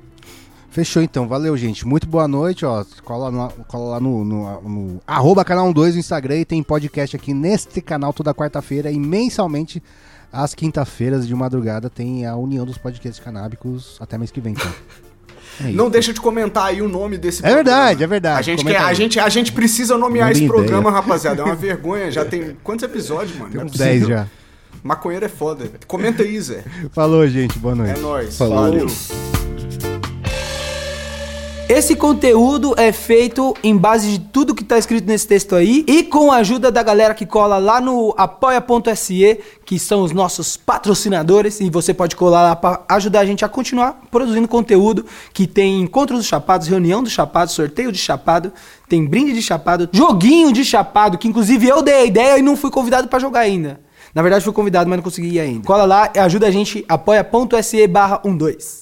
Fechou 0.69 1.03
então, 1.03 1.27
valeu, 1.27 1.57
gente. 1.57 1.85
Muito 1.85 2.07
boa 2.07 2.25
noite, 2.25 2.65
ó. 2.65 2.85
Cola, 3.03 3.29
no- 3.29 3.51
cola 3.65 3.89
lá 3.95 3.99
no, 3.99 4.23
no, 4.23 4.61
no 4.61 5.01
arroba 5.05 5.43
canal 5.43 5.73
12 5.73 5.95
no 5.95 5.99
Instagram 5.99 6.38
e 6.38 6.45
tem 6.45 6.63
podcast 6.63 7.13
aqui 7.13 7.34
neste 7.34 7.81
canal 7.81 8.13
toda 8.13 8.34
quarta-feira 8.34 8.89
e 8.89 8.97
mensalmente 8.97 9.84
às 10.31 10.55
quinta-feiras 10.55 11.27
de 11.27 11.35
madrugada 11.35 11.89
tem 11.89 12.25
a 12.25 12.34
união 12.38 12.65
dos 12.65 12.77
podcasts 12.77 13.21
canábicos 13.21 13.97
até 13.99 14.17
mês 14.17 14.31
que 14.31 14.39
vem, 14.39 14.53
então. 14.53 14.71
É. 15.63 15.69
Não 15.71 15.89
deixa 15.89 16.13
de 16.13 16.21
comentar 16.21 16.65
aí 16.65 16.81
o 16.81 16.88
nome 16.89 17.17
desse 17.17 17.45
É 17.45 17.53
verdade, 17.53 18.03
é 18.03 18.07
verdade. 18.07 18.39
A 18.39 18.41
gente, 18.41 18.59
Comenta 18.59 18.79
quer, 18.79 18.85
a, 18.85 18.93
gente, 18.93 19.19
a 19.19 19.29
gente 19.29 19.51
precisa 19.51 19.97
nomear 19.97 20.31
esse 20.31 20.43
ideia. 20.43 20.51
programa, 20.53 20.91
rapaziada. 20.91 21.41
É 21.41 21.45
uma 21.45 21.55
vergonha. 21.55 22.11
Já 22.11 22.23
tem 22.25 22.55
quantos 22.63 22.84
episódios, 22.84 23.38
mano? 23.38 23.51
Tem 23.51 23.61
é 23.61 23.63
uns 23.63 23.71
10 23.71 23.99
possível. 24.01 24.17
já. 24.17 24.27
Maconheiro 24.84 25.25
é 25.25 25.29
foda. 25.29 25.69
Comenta 25.88 26.23
aí, 26.23 26.39
Zé. 26.39 26.63
Falou, 26.91 27.27
gente. 27.27 27.57
Boa 27.57 27.75
noite. 27.75 27.97
É 27.97 28.01
nóis. 28.01 28.38
Falou. 28.38 28.55
Valeu. 28.55 29.47
Esse 31.69 31.98
conteúdo 31.98 32.73
é 32.77 32.94
feito 32.94 33.53
em 33.61 33.76
base 33.76 34.10
de 34.10 34.19
tudo 34.19 34.56
que 34.56 34.64
tá 34.64 34.77
escrito 34.77 35.06
nesse 35.06 35.27
texto 35.27 35.53
aí 35.53 35.84
e 35.85 36.02
com 36.02 36.31
a 36.31 36.38
ajuda 36.38 36.72
da 36.72 36.81
galera 36.81 37.14
que 37.14 37.26
cola 37.26 37.57
lá 37.57 37.81
no 37.81 38.15
apoia.se, 38.18 39.38
que 39.65 39.77
são 39.77 40.02
os 40.02 40.14
nossos 40.14 40.56
patrocinadores, 40.56 41.60
e 41.60 41.69
você 41.69 41.94
pode 41.94 42.15
colar 42.15 42.41
lá 42.41 42.56
para 42.56 42.85
ajudar 42.88 43.19
a 43.19 43.26
gente 43.26 43.44
a 43.44 43.49
continuar 43.49 44.02
produzindo 44.10 44.48
conteúdo 44.48 45.06
que 45.34 45.45
tem 45.45 45.81
encontro 45.81 46.15
dos 46.15 46.26
chapados, 46.26 46.69
reunião 46.69 47.03
dos 47.03 47.11
chapados, 47.11 47.53
sorteio 47.53 47.91
de 47.91 47.99
chapado, 47.99 48.53
tem 48.88 49.06
brinde 49.06 49.34
de 49.34 49.41
chapado, 49.41 49.89
joguinho 49.91 50.53
de 50.53 50.64
chapado, 50.64 51.18
que 51.18 51.27
inclusive 51.27 51.68
eu 51.68 51.81
dei 51.81 51.95
a 51.95 52.06
ideia 52.06 52.39
e 52.39 52.41
não 52.41 52.56
fui 52.56 52.72
convidado 52.72 53.10
para 53.10 53.19
jogar 53.19 53.41
ainda. 53.41 53.81
Na 54.15 54.22
verdade 54.22 54.41
fui 54.41 54.53
convidado, 54.53 54.89
mas 54.89 54.98
não 54.98 55.03
consegui 55.03 55.35
ir 55.35 55.41
ainda. 55.41 55.68
Cola 55.68 55.84
lá 55.84 56.10
ajuda 56.15 56.48
a 56.48 56.52
gente 56.52 56.85
apoia.se 56.88 57.85
barra 57.88 58.22
12. 58.23 58.76